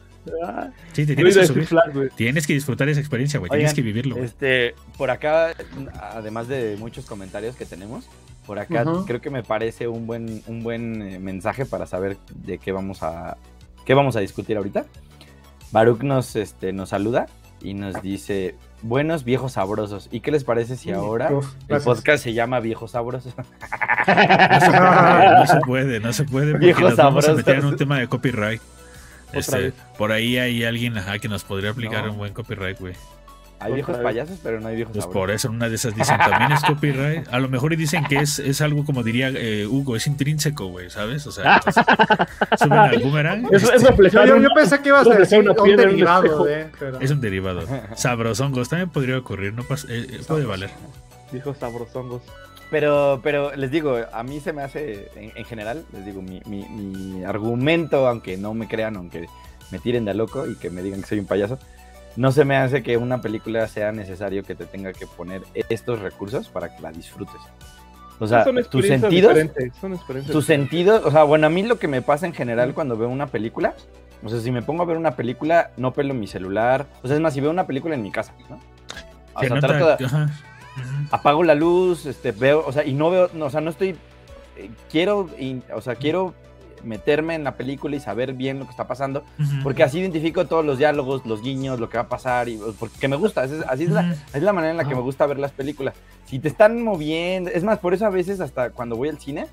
Sí, 0.93 1.07
te 1.07 1.13
a 1.13 1.17
tienes 1.17 1.37
a 1.37 1.41
que 1.43 1.47
subir. 1.47 1.69
Tienes 2.17 2.47
que 2.49 2.53
disfrutar 2.53 2.89
esa 2.89 2.99
experiencia, 3.01 3.39
güey. 3.39 3.51
Tienes 3.51 3.75
que 3.75 3.83
vivirlo, 3.83 4.17
güey. 4.17 4.27
Este, 4.27 4.75
por 4.99 5.11
acá, 5.11 5.53
además 6.13 6.49
de 6.49 6.77
muchos 6.79 7.07
comentarios 7.07 7.55
que 7.55 7.65
tenemos, 7.65 8.07
por 8.47 8.59
acá 8.59 8.85
creo 9.07 9.21
que 9.21 9.31
me 9.31 9.43
parece 9.43 9.89
un 9.89 10.07
buen, 10.07 10.43
un 10.47 10.63
buen 10.63 11.03
eh, 11.03 11.19
mensaje 11.19 11.67
para 11.67 11.87
saber 11.87 12.17
de 12.35 12.59
qué 12.59 12.73
vamos 12.73 13.03
a, 13.03 13.37
qué 13.85 13.95
vamos 13.95 14.17
a 14.17 14.21
discutir 14.21 14.57
ahorita. 14.57 14.87
Baruch 15.73 16.03
nos, 16.03 16.37
este, 16.37 16.73
nos 16.73 16.91
saluda 16.91 17.27
y 17.61 17.75
nos 17.75 18.01
dice, 18.03 18.55
buenos 18.83 19.25
viejos 19.25 19.53
sabrosos. 19.53 20.09
¿Y 20.13 20.21
qué 20.21 20.31
les 20.31 20.45
parece 20.45 20.77
si 20.77 20.93
ahora 20.93 21.33
Uf, 21.33 21.53
el 21.69 21.81
podcast 21.81 22.23
se 22.23 22.33
llama 22.35 22.61
Viejos 22.61 22.93
Sabrosos? 22.93 23.35
No 24.07 25.47
se 25.47 25.61
puede, 25.67 26.01
no 26.01 26.13
se 26.13 26.25
puede, 26.25 26.53
porque 26.53 26.67
Viejos 26.67 26.83
nos 26.85 26.97
vamos 26.97 27.29
a 27.29 27.35
meter 27.35 27.59
en 27.59 27.65
un 27.65 27.77
tema 27.77 27.99
de 27.99 28.07
copyright. 28.09 28.61
Este, 29.33 29.73
por 29.99 30.13
ahí 30.13 30.39
hay 30.39 30.65
alguien 30.65 30.97
ajá, 30.97 31.19
que 31.19 31.29
nos 31.29 31.45
podría 31.45 31.71
aplicar 31.71 32.05
No. 32.05 32.13
un 32.13 32.19
buen 32.19 32.33
copyright, 32.33 32.79
güey. 32.79 32.95
Hay 33.59 33.73
viejos 33.73 33.97
payasos, 33.97 34.39
pero 34.43 34.61
no 34.61 34.69
hay 34.69 34.77
viejos 34.77 34.93
Pues 34.95 35.07
por 35.07 35.31
eso 35.31 35.49
en 35.49 35.55
una 35.55 35.69
de 35.69 35.77
esas 35.77 35.95
dicen 35.97 36.19
también 36.19 36.53
es 36.53 36.63
copyright. 36.63 37.27
A 37.33 37.39
lo 37.39 37.49
mejor 37.49 37.73
y 37.73 37.77
dicen 37.77 38.05
que 38.05 38.17
es, 38.19 38.39
es 38.39 38.61
algo 38.61 38.85
como 38.85 39.03
diría 39.03 39.31
eh, 39.35 39.67
Hugo, 39.67 39.97
es 39.97 40.07
intrínseco, 40.07 40.67
güey, 40.67 40.91
¿sabes? 40.91 41.27
O 41.27 41.33
sea, 41.33 41.61
suben 42.59 42.73
al 42.79 42.99
boomerang. 43.03 43.47
Es, 43.53 43.63
este, 43.63 43.77
es 43.77 43.83
Yo, 43.83 43.89
reflejar 43.89 44.29
yo- 44.29 44.37
un- 44.37 44.43
yo 44.43 44.49
pensé 44.55 44.81
que 44.81 44.89
ibas 44.91 45.07
a 45.07 45.11
una 45.39 45.53
un 45.63 45.77
derivado 45.77 46.47
pero- 46.79 47.01
es 47.01 47.11
un 47.11 47.21
derivado. 47.21 47.63
Sabrosongos 47.95 48.69
también 48.69 48.91
podría 48.91 49.19
ocurrir, 49.19 49.55
no 49.55 49.63
pasa, 49.65 49.87
eh, 49.91 50.07
eh, 50.11 50.21
puede 50.27 50.45
valer. 50.45 50.71
viejos 51.33 51.57
sabrosongos. 51.59 52.23
Pero, 52.71 53.21
pero 53.23 53.55
les 53.55 53.71
digo, 53.71 53.97
a 54.13 54.23
mí 54.23 54.41
se 54.41 54.53
me 54.53 54.63
hace, 54.63 55.09
en, 55.17 55.33
en 55.37 55.45
general, 55.45 55.85
les 55.93 56.05
digo, 56.05 56.21
mi, 56.21 56.43
mi- 56.47 56.67
mi 56.69 57.25
argumento, 57.25 58.07
aunque 58.09 58.37
no 58.37 58.55
me 58.55 58.67
crean, 58.69 58.97
aunque 58.97 59.27
me 59.71 59.79
tiren 59.79 60.05
de 60.05 60.11
a 60.11 60.15
loco 60.15 60.47
y 60.47 60.57
que 60.57 60.69
me 60.69 60.83
digan 60.83 61.01
que 61.01 61.07
soy 61.07 61.19
un 61.21 61.27
payaso, 61.27 61.59
no 62.17 62.33
se 62.33 62.45
me 62.45 62.57
hace 62.57 62.83
que 62.83 62.97
una 62.97 63.21
película 63.21 63.67
sea 63.69 63.93
necesario 63.93 64.43
que 64.43 64.55
te 64.55 64.65
tenga 64.67 64.93
que 64.93 65.07
poner 65.07 65.43
estos 65.69 66.01
recursos 66.01 66.49
para 66.49 66.75
que 66.75 66.83
la 66.83 66.91
disfrutes. 66.93 67.41
O 68.19 68.27
sea, 68.27 68.45
son 68.45 68.55
tus 68.71 68.85
experiencias 68.87 69.13
sentidos, 69.37 69.77
Son 69.81 70.25
tus 70.33 70.47
sentidos, 70.47 71.05
o 71.05 71.11
sea, 71.11 71.23
bueno, 71.25 71.47
a 71.47 71.51
mí 71.51 71.63
lo 71.63 71.79
que 71.79 71.87
me 71.89 72.01
pasa 72.01 72.27
en 72.27 72.33
general 72.33 72.73
cuando 72.73 72.97
veo 72.97 73.09
una 73.11 73.27
película, 73.27 73.75
o 74.25 74.29
sea, 74.31 74.41
si 74.41 74.51
me 74.51 74.63
pongo 74.63 74.83
a 74.83 74.87
ver 74.87 74.97
una 74.97 75.17
película, 75.17 75.71
no 75.77 75.93
pelo 75.93 76.15
mi 76.15 76.27
celular, 76.27 76.87
o 77.03 77.07
sea, 77.07 77.17
es 77.17 77.21
más, 77.23 77.35
si 77.35 77.43
veo 77.43 77.51
una 77.51 77.67
película 77.67 77.95
en 77.95 78.03
mi 78.03 78.11
casa, 78.11 78.33
¿no? 78.49 78.59
O 79.35 79.41
Se 79.41 79.49
sea, 79.49 79.61
trato 79.61 79.87
de- 79.97 80.29
apago 81.11 81.45
la 81.45 81.55
luz, 81.55 82.07
este, 82.07 82.33
veo, 82.33 82.65
o 82.67 82.73
sea, 82.73 82.85
y 82.87 82.95
no 82.95 83.11
veo, 83.11 83.29
no, 83.35 83.47
o 83.47 83.51
sea, 83.51 83.61
no 83.61 83.69
estoy, 83.71 83.91
eh, 84.57 84.71
quiero, 84.91 85.29
in- 85.39 85.63
o 85.75 85.83
sea, 85.83 85.95
quiero 85.97 86.33
meterme 86.87 87.35
en 87.35 87.45
la 87.45 87.57
película 87.57 87.97
y 87.97 88.01
saber 88.01 88.33
bien 88.33 88.59
lo 88.59 88.65
que 88.65 88.71
está 88.71 88.87
pasando, 88.87 89.25
Ujú. 89.39 89.63
porque 89.63 89.83
así 89.83 89.99
identifico 89.99 90.47
todos 90.47 90.65
los 90.65 90.79
diálogos, 90.79 91.27
los 91.27 91.43
guiños, 91.43 91.79
lo 91.81 91.89
que 91.91 91.99
va 91.99 92.05
a 92.05 92.09
pasar, 92.09 92.49
y 92.49 92.59
porque 92.79 93.09
me 93.09 93.17
gusta, 93.17 93.43
así 93.43 93.55
es, 93.57 93.65
así 93.69 93.85
es 93.85 93.91
la, 93.91 94.15
es 94.33 94.43
la 94.43 94.53
manera 94.53 94.71
en 94.71 94.77
la 94.79 94.89
que 94.89 94.95
me 94.95 95.01
gusta 95.03 95.27
ver 95.27 95.39
las 95.39 95.53
películas. 95.53 95.95
Si 96.25 96.39
te 96.39 96.49
están 96.49 96.83
moviendo, 96.83 97.51
es 97.51 97.63
más, 97.65 97.79
por 97.79 97.93
eso 97.93 98.07
a 98.07 98.11
veces 98.11 98.41
hasta 98.41 98.71
cuando 98.71 98.97
voy 98.97 99.09
al 99.11 99.19
cine, 99.19 99.47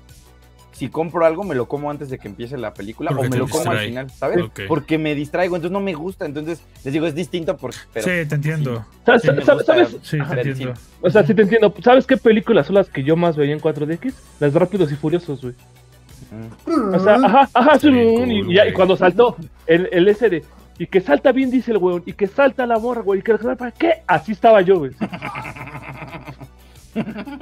si 0.72 0.88
compro 0.88 1.24
algo, 1.24 1.44
me 1.44 1.54
lo 1.54 1.68
como 1.68 1.88
antes 1.88 2.10
de 2.10 2.18
que 2.18 2.26
empiece 2.26 2.58
la 2.58 2.74
película 2.74 3.10
Porque 3.12 3.28
o 3.28 3.30
me 3.30 3.36
lo 3.36 3.46
como 3.46 3.70
al 3.70 3.78
final, 3.78 4.10
¿sabes? 4.10 4.42
Ok. 4.42 4.62
Porque 4.66 4.98
me 4.98 5.14
distraigo, 5.14 5.54
entonces 5.54 5.72
no 5.72 5.78
me 5.78 5.94
gusta, 5.94 6.26
entonces 6.26 6.62
les 6.82 6.92
digo, 6.92 7.06
es 7.06 7.14
distinto, 7.14 7.56
porque, 7.56 7.76
pero 7.92 8.04
sí, 8.04 8.28
te 8.28 8.34
entiendo. 8.34 8.84
¿Sabes, 9.06 9.22
sí 9.22 9.30
me 9.30 9.42
sabes- 9.44 9.66
sabes- 9.66 9.96
Sí, 10.02 10.18
te 10.18 10.40
entiendo. 10.40 10.74
O 11.00 11.10
sea, 11.10 11.24
sí 11.24 11.32
te 11.32 11.42
entiendo. 11.42 11.72
¿Sabes 11.82 12.06
qué 12.08 12.16
películas 12.16 12.66
son 12.66 12.74
las 12.74 12.88
que 12.88 13.04
yo 13.04 13.14
más 13.14 13.36
veía 13.36 13.52
en 13.52 13.60
4DX? 13.60 14.12
Las 14.40 14.52
de 14.52 14.58
Rápidos 14.58 14.90
y 14.90 14.96
Furiosos, 14.96 15.42
güey. 15.42 15.54
O 16.94 16.98
sea, 17.00 17.14
ajá, 17.16 17.48
ajá, 17.52 17.76
y, 17.76 18.14
cool, 18.16 18.32
y 18.32 18.54
ya- 18.54 18.62
y 18.62 18.66
güey. 18.66 18.72
cuando 18.72 18.96
saltó 18.96 19.36
el, 19.66 19.88
el 19.92 20.08
ese 20.08 20.28
de. 20.30 20.44
Y 20.78 20.86
que 20.86 21.00
salta 21.00 21.30
bien, 21.30 21.50
dice 21.50 21.70
el 21.70 21.76
weón. 21.78 22.02
Y 22.04 22.14
que 22.14 22.26
salta 22.26 22.66
la 22.66 22.78
morra, 22.78 23.02
güey. 23.02 23.20
Y 23.20 23.22
que 23.22 23.34
¿para 23.38 23.70
qué? 23.70 24.02
Así 24.08 24.32
estaba 24.32 24.60
yo, 24.60 24.78
güey. 24.80 24.90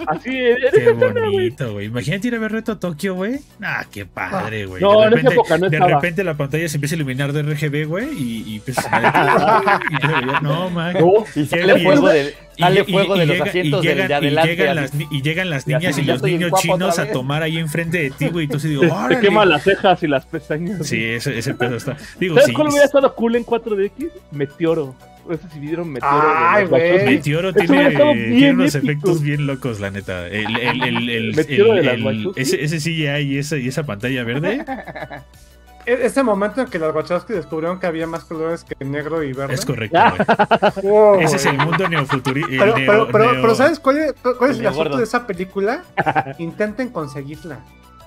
Así, 0.08 0.30
eres 0.36 0.72
Qué 0.72 0.92
bonito, 0.92 1.72
güey. 1.72 1.86
Imagínate 1.86 2.28
ir 2.28 2.34
a 2.34 2.38
ver 2.38 2.52
Reto 2.52 2.72
a 2.72 2.80
Tokio, 2.80 3.14
güey. 3.14 3.40
Ah, 3.62 3.84
qué 3.90 4.06
padre, 4.06 4.66
güey. 4.66 4.82
No, 4.82 5.00
de 5.02 5.06
en 5.08 5.12
esa 5.14 5.28
repente, 5.30 5.34
época 5.34 5.58
no 5.58 5.68
de 5.70 5.78
repente 5.80 6.24
la 6.24 6.36
pantalla 6.36 6.68
se 6.68 6.76
empieza 6.76 6.94
a 6.94 6.96
iluminar 6.96 7.32
de 7.32 7.42
RGB, 7.42 7.86
güey, 7.86 8.08
y, 8.18 8.42
y 8.46 8.54
a 8.54 8.56
empieza 8.56 8.88
a 8.90 9.78
brillar. 9.88 10.42
No, 10.42 10.70
man. 10.70 10.94
No, 10.98 11.24
Y 11.34 11.46
sale 11.46 11.78
fuego 11.82 12.08
de, 12.08 12.34
sale 12.58 12.84
fuego 12.84 13.16
los 13.16 13.40
asientos 13.40 13.84
y 13.84 13.88
del 13.88 13.96
llegan, 13.98 14.08
de 14.08 14.12
y 14.12 14.16
adelante. 14.16 14.56
llegan 14.56 14.76
las, 14.76 14.92
y 15.10 15.22
llegan 15.22 15.50
las 15.50 15.68
Y 15.68 15.74
así, 15.74 15.84
niñas 15.86 15.98
y 15.98 16.02
los 16.02 16.22
niños 16.22 16.52
chinos 16.60 16.98
a 16.98 17.10
tomar 17.10 17.42
ahí 17.42 17.58
enfrente 17.58 17.98
de 17.98 18.10
ti, 18.10 18.28
güey. 18.28 18.46
Y 18.46 18.48
tú 18.48 18.58
sí 18.60 18.68
digo, 18.68 18.80
te, 18.82 18.88
te 18.88 18.92
órale. 18.94 19.20
queman 19.20 19.48
las 19.48 19.62
cejas 19.64 20.02
y 20.02 20.08
las 20.08 20.26
pestañas. 20.26 20.86
Sí, 20.86 21.02
ese, 21.04 21.38
ese 21.38 21.54
pedo 21.54 21.76
está. 21.76 21.96
Digo, 22.18 22.34
¿Sabes 22.34 22.46
sí. 22.48 22.52
cuál 22.54 22.68
hubiera 22.68 22.84
estado 22.84 23.14
cool 23.14 23.36
en 23.36 23.44
4DX? 23.46 24.10
Meteoro. 24.32 24.94
No 25.28 25.36
sé 25.36 25.48
si 25.52 25.58
vieron 25.60 25.90
Meteoro. 25.92 26.22
Ay, 26.36 26.66
güey. 26.66 27.04
Meteoro 27.04 27.52
tiene, 27.52 27.90
tiene 27.90 28.50
unos 28.52 28.74
épico. 28.74 28.90
efectos 28.92 29.22
bien 29.22 29.46
locos, 29.46 29.78
la 29.80 29.90
neta. 29.90 30.26
El, 30.26 30.56
el, 30.56 30.82
el, 30.82 31.08
el, 31.10 31.34
Meteoro 31.36 31.72
el- 31.74 31.78
de 31.78 31.82
las 31.84 31.94
el- 31.94 32.04
Wachowski. 32.04 32.40
ese, 32.42 32.64
ese 32.64 32.78
CGI 32.78 33.22
y 33.34 33.38
esa, 33.38 33.56
y 33.56 33.68
esa 33.68 33.84
pantalla 33.84 34.24
verde. 34.24 34.64
e- 35.86 35.98
ese 36.06 36.22
momento 36.22 36.60
en 36.60 36.68
que 36.68 36.78
los 36.78 36.94
Wachowski 36.94 37.32
descubrieron 37.34 37.78
que 37.80 37.86
había 37.86 38.06
más 38.06 38.24
colores 38.24 38.64
que 38.64 38.84
negro 38.84 39.22
y 39.22 39.32
verde. 39.32 39.54
Es 39.54 39.64
correcto, 39.64 39.98
güey. 40.82 40.86
Wow, 40.92 41.20
Ese 41.20 41.36
es 41.36 41.46
el 41.46 41.56
mundo 41.58 41.88
neofuturista. 41.88 42.50
Pero, 42.50 42.74
pero, 42.74 43.08
pero, 43.10 43.30
pero 43.40 43.54
¿sabes 43.54 43.78
cuál 43.78 43.98
es, 43.98 44.14
cuál 44.38 44.50
es 44.50 44.56
El 44.56 44.62
el 44.62 44.66
asunto 44.68 44.84
gordo. 44.90 44.98
de 44.98 45.04
esa 45.04 45.26
película? 45.26 45.84
Intenten 46.38 46.88
conseguirla. 46.90 47.60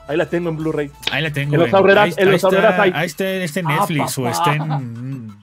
Ahí 0.08 0.18
la 0.18 0.26
tengo 0.28 0.49
en 0.49 0.58
Blu-ray. 0.58 0.91
Ahí 1.12 1.24
la 1.24 1.32
tengo. 1.32 1.56
En 1.56 1.62
los 1.62 1.74
ahí, 1.74 2.14
en 2.18 2.28
ahí 2.28 2.32
los 2.34 2.43
está, 2.43 2.82
hay. 2.82 2.91
ahí 2.93 3.06
está 3.08 3.28
en 3.30 3.41
este 3.41 3.62
Ah, 3.66 3.70
Netflix 3.80 4.18
o 4.20 4.28
está 4.28 4.53
en, 4.53 4.62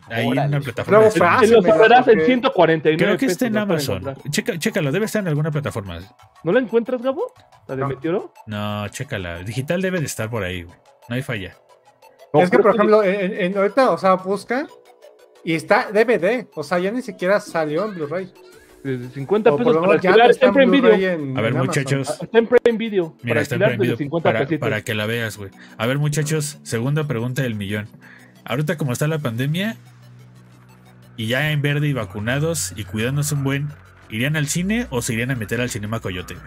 ahí 0.09 0.23
en 0.25 0.29
Órale. 0.29 0.49
una 0.57 0.61
plataforma. 0.61 0.99
En 1.43 1.51
los 1.53 1.67
ahorreras 1.67 1.99
en 2.09 2.15
porque- 2.15 2.25
149 2.27 2.97
Creo 3.05 3.19
que 3.19 3.27
está 3.27 3.47
en 3.47 3.57
Amazon. 3.59 4.15
Checa, 4.31 4.59
chécalo, 4.59 4.93
debe 4.93 5.07
estar 5.07 5.21
en 5.23 5.29
alguna 5.29 5.51
plataforma. 5.51 5.99
¿No 6.45 6.53
la 6.53 6.61
encuentras, 6.61 7.03
Gabo? 7.03 7.33
¿La 7.67 7.75
de 7.75 7.81
No. 7.83 7.89
Meteoro? 7.89 8.33
No, 8.47 8.87
chécala. 8.89 9.39
Digital 9.43 9.83
debe 9.83 9.99
de 9.99 10.07
estar 10.07 10.31
por 10.31 10.45
ahí, 10.45 10.63
güey. 10.63 10.77
No 11.09 11.17
hay 11.17 11.23
falla. 11.23 11.57
No, 12.33 12.41
es 12.41 12.51
que, 12.51 12.59
por 12.61 12.75
ejemplo, 12.75 13.03
en, 13.03 13.33
en- 13.37 13.57
ahorita, 13.59 13.91
o 13.91 13.99
sea, 13.99 14.15
busca 14.15 14.67
y 15.45 15.55
está 15.55 15.89
DVD. 15.93 16.47
O 16.55 16.63
sea, 16.63 16.79
ya 16.79 16.91
ni 16.93 17.03
siquiera 17.03 17.41
salió 17.41 17.85
en 17.85 17.95
Blu-ray. 17.95 18.33
De 18.85 19.09
50 19.11 19.51
O 19.53 19.57
por 19.57 19.67
pesos 19.67 19.81
para 19.81 19.93
alquilar. 19.95 20.31
está 20.31 20.47
Está 20.49 20.63
en 20.63 20.71
Video. 20.71 20.93
en- 20.95 21.37
A 21.39 21.41
ver, 21.41 21.53
en 21.53 21.59
muchachos. 21.59 22.11
Está 22.21 22.39
en 22.39 22.47
Prime 22.47 22.79
Video. 22.79 23.17
Mira, 23.23 23.35
para 23.35 23.41
está 23.43 23.55
en 23.73 23.79
Video 23.81 23.97
50 23.97 24.23
para, 24.29 24.39
pesitos. 24.41 24.61
para 24.69 24.83
que 24.83 24.95
la 24.95 25.07
veas, 25.07 25.37
güey. 25.37 25.51
A 25.79 25.87
ver, 25.87 25.99
muchachos, 25.99 26.59
segunda 26.63 27.07
pregunta 27.07 27.43
del 27.43 27.55
millón. 27.55 27.87
Ahorita 28.45 28.77
como 28.77 28.93
está 28.93 29.07
la 29.07 29.19
pandemia 29.21 29.77
y 31.17 31.27
ya 31.27 31.53
en 31.53 31.63
verde 31.63 31.89
y 31.89 31.93
vacunados 31.93 32.73
y 32.77 32.85
cuidándose 32.85 33.35
un 33.35 33.45
buen, 33.45 33.69
¿irían 34.11 34.37
al 34.37 34.49
cine 34.49 34.87
o 34.91 35.03
se 35.03 35.13
irían 35.13 35.31
a 35.31 35.37
meter 35.37 35.61
al 35.61 35.71
cinema 35.71 36.01
Coyote, 36.01 36.35
güey? 36.35 36.47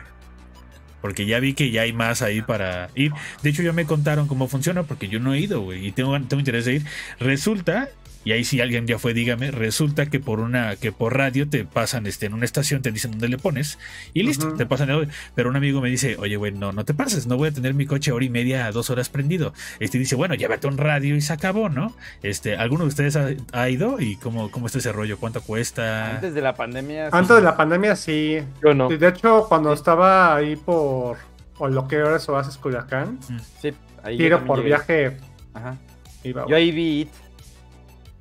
Porque 1.01 1.25
ya 1.27 1.39
vi 1.39 1.53
que 1.53 1.69
ya 1.69 1.83
hay 1.83 1.93
más 1.93 2.21
ahí 2.23 2.41
para 2.41 2.89
ir. 2.95 3.11
De 3.43 3.51
hecho, 3.51 3.61
ya 3.61 3.71
me 3.73 3.85
contaron 3.85 4.27
cómo 4.27 4.47
funciona 4.47 4.83
porque 4.83 5.07
yo 5.07 5.19
no 5.19 5.33
he 5.35 5.39
ido, 5.39 5.61
güey. 5.61 5.85
Y 5.85 5.91
tengo, 5.91 6.19
tengo 6.21 6.39
interés 6.39 6.65
de 6.65 6.73
ir. 6.75 6.85
Resulta, 7.19 7.89
y 8.25 8.33
ahí 8.33 8.43
si 8.43 8.59
alguien 8.59 8.85
ya 8.87 8.99
fue, 8.99 9.13
dígame, 9.13 9.51
resulta 9.51 10.07
que 10.07 10.19
por 10.19 10.41
una, 10.41 10.75
que 10.75 10.91
por 10.91 11.15
radio 11.15 11.47
te 11.47 11.63
pasan 11.63 12.05
este, 12.07 12.25
en 12.25 12.33
una 12.33 12.43
estación, 12.43 12.81
te 12.81 12.91
dicen 12.91 13.11
dónde 13.11 13.29
le 13.29 13.37
pones, 13.37 13.79
y 14.13 14.23
listo, 14.23 14.53
te 14.55 14.65
pasan 14.65 14.89
el. 14.89 15.07
Pero 15.35 15.49
un 15.49 15.55
amigo 15.55 15.79
me 15.79 15.89
dice, 15.89 16.17
oye, 16.19 16.35
güey, 16.35 16.51
no, 16.51 16.73
no 16.73 16.83
te 16.83 16.93
pases, 16.93 17.27
no 17.27 17.37
voy 17.37 17.47
a 17.49 17.51
tener 17.53 17.73
mi 17.73 17.85
coche 17.85 18.11
hora 18.11 18.25
y 18.25 18.29
media 18.29 18.65
a 18.65 18.71
dos 18.73 18.89
horas 18.89 19.07
prendido. 19.07 19.53
Este 19.79 19.97
dice, 19.97 20.15
bueno, 20.15 20.35
llévate 20.35 20.67
un 20.67 20.77
radio 20.77 21.15
y 21.15 21.21
se 21.21 21.31
acabó, 21.31 21.69
¿no? 21.69 21.95
Este, 22.23 22.57
¿alguno 22.57 22.83
de 22.83 22.89
ustedes 22.89 23.15
ha, 23.15 23.29
ha 23.53 23.69
ido? 23.69 24.01
¿Y 24.01 24.17
cómo, 24.17 24.51
cómo 24.51 24.65
está 24.65 24.79
ese 24.79 24.91
rollo? 24.91 25.17
¿Cuánto 25.19 25.41
cuesta? 25.41 26.15
Antes 26.15 26.33
de 26.33 26.41
la 26.41 26.55
pandemia. 26.55 27.11
sí. 27.11 27.17
Antes 27.17 27.35
de 27.35 27.41
la 27.43 27.55
pandemia, 27.55 27.95
sí. 27.95 28.39
Yo 28.63 28.73
no. 28.73 28.89
De 28.89 29.07
hecho, 29.07 29.45
cuando 29.47 29.71
estaba 29.71 30.35
ahí 30.35 30.55
por. 30.55 31.17
O 31.57 31.67
lo 31.69 31.87
que 31.87 32.01
ahora 32.01 32.17
es 32.17 32.27
Oasis 32.27 32.57
Culiacán, 32.57 33.17
Sí, 33.61 33.71
ahí 34.03 34.17
tiro 34.17 34.43
por 34.45 34.57
llegué. 34.57 34.67
viaje. 34.69 35.17
Ajá. 35.53 35.77
Iba, 36.23 36.45
Yo 36.49 36.55
ahí 36.55 36.71
vi 36.71 37.01
It. 37.01 37.09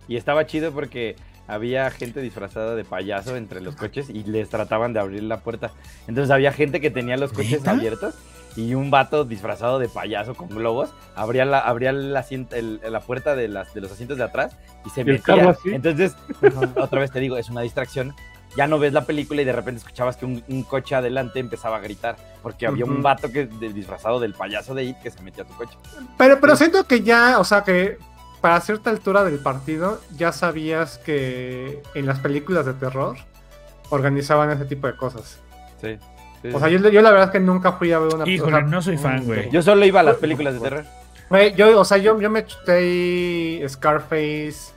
Y 0.08 0.16
estaba 0.16 0.46
chido 0.46 0.72
porque 0.72 1.16
había 1.46 1.90
gente 1.90 2.20
disfrazada 2.20 2.74
de 2.74 2.84
payaso 2.84 3.36
entre 3.36 3.60
los 3.60 3.76
coches 3.76 4.08
y 4.10 4.24
les 4.24 4.48
trataban 4.48 4.92
de 4.92 5.00
abrir 5.00 5.22
la 5.22 5.40
puerta. 5.40 5.70
Entonces 6.06 6.30
había 6.30 6.52
gente 6.52 6.80
que 6.80 6.90
tenía 6.90 7.16
los 7.16 7.32
coches 7.32 7.60
¿Neta? 7.60 7.72
abiertos 7.72 8.14
y 8.56 8.74
un 8.74 8.90
vato 8.90 9.24
disfrazado 9.24 9.78
de 9.78 9.88
payaso 9.88 10.34
con 10.36 10.48
globos 10.48 10.90
abría 11.16 11.44
la, 11.44 11.58
abría 11.58 11.90
el 11.90 12.16
asiento- 12.16 12.54
el- 12.54 12.80
la 12.88 13.00
puerta 13.00 13.34
de, 13.34 13.48
las, 13.48 13.74
de 13.74 13.80
los 13.80 13.90
asientos 13.92 14.16
de 14.16 14.24
atrás 14.24 14.56
y 14.86 14.90
se 14.90 15.00
¿Y 15.00 15.04
metía. 15.04 15.50
así? 15.50 15.74
Entonces, 15.74 16.14
otra 16.76 17.00
vez 17.00 17.10
te 17.10 17.20
digo, 17.20 17.36
es 17.36 17.50
una 17.50 17.62
distracción. 17.62 18.14
Ya 18.56 18.68
no 18.68 18.78
ves 18.78 18.92
la 18.92 19.04
película 19.04 19.42
y 19.42 19.44
de 19.44 19.52
repente 19.52 19.78
escuchabas 19.80 20.16
que 20.16 20.24
un, 20.26 20.44
un 20.48 20.62
coche 20.62 20.94
adelante 20.94 21.40
empezaba 21.40 21.78
a 21.78 21.80
gritar 21.80 22.16
porque 22.42 22.66
había 22.68 22.84
un 22.84 23.02
vato 23.02 23.32
que, 23.32 23.46
de- 23.46 23.72
disfrazado 23.72 24.20
del 24.20 24.32
payaso 24.34 24.74
de 24.74 24.84
It 24.84 24.98
que 25.02 25.10
se 25.10 25.20
metía 25.22 25.42
a 25.42 25.46
tu 25.48 25.54
coche. 25.54 25.76
Pero, 26.16 26.40
pero 26.40 26.54
siento 26.54 26.84
que 26.84 27.00
ya, 27.02 27.40
o 27.40 27.44
sea, 27.44 27.64
que 27.64 27.98
para 28.44 28.60
cierta 28.60 28.90
altura 28.90 29.24
del 29.24 29.38
partido 29.38 30.02
ya 30.18 30.30
sabías 30.30 30.98
que 30.98 31.80
en 31.94 32.04
las 32.04 32.18
películas 32.18 32.66
de 32.66 32.74
terror 32.74 33.16
organizaban 33.88 34.50
ese 34.50 34.66
tipo 34.66 34.86
de 34.86 34.94
cosas. 34.96 35.40
Sí. 35.80 35.96
sí, 36.42 36.48
O 36.52 36.58
sea, 36.58 36.68
yo, 36.68 36.78
yo 36.90 37.00
la 37.00 37.10
verdad 37.10 37.28
es 37.28 37.32
que 37.32 37.40
nunca 37.40 37.72
fui 37.72 37.90
a 37.92 37.98
ver 38.00 38.14
una 38.14 38.28
Híjole, 38.28 38.56
o 38.56 38.58
sea, 38.58 38.68
no 38.68 38.82
soy 38.82 38.98
fan, 38.98 39.24
güey. 39.24 39.48
Yo 39.48 39.62
solo 39.62 39.86
iba 39.86 40.00
a 40.00 40.02
las 40.02 40.16
películas 40.16 40.52
de 40.52 40.60
terror. 40.60 40.84
Güey, 41.30 41.54
Yo, 41.54 41.80
o 41.80 41.86
sea, 41.86 41.96
yo, 41.96 42.20
yo 42.20 42.28
me 42.28 42.44
chuté 42.44 43.64
Scarface, 43.66 44.74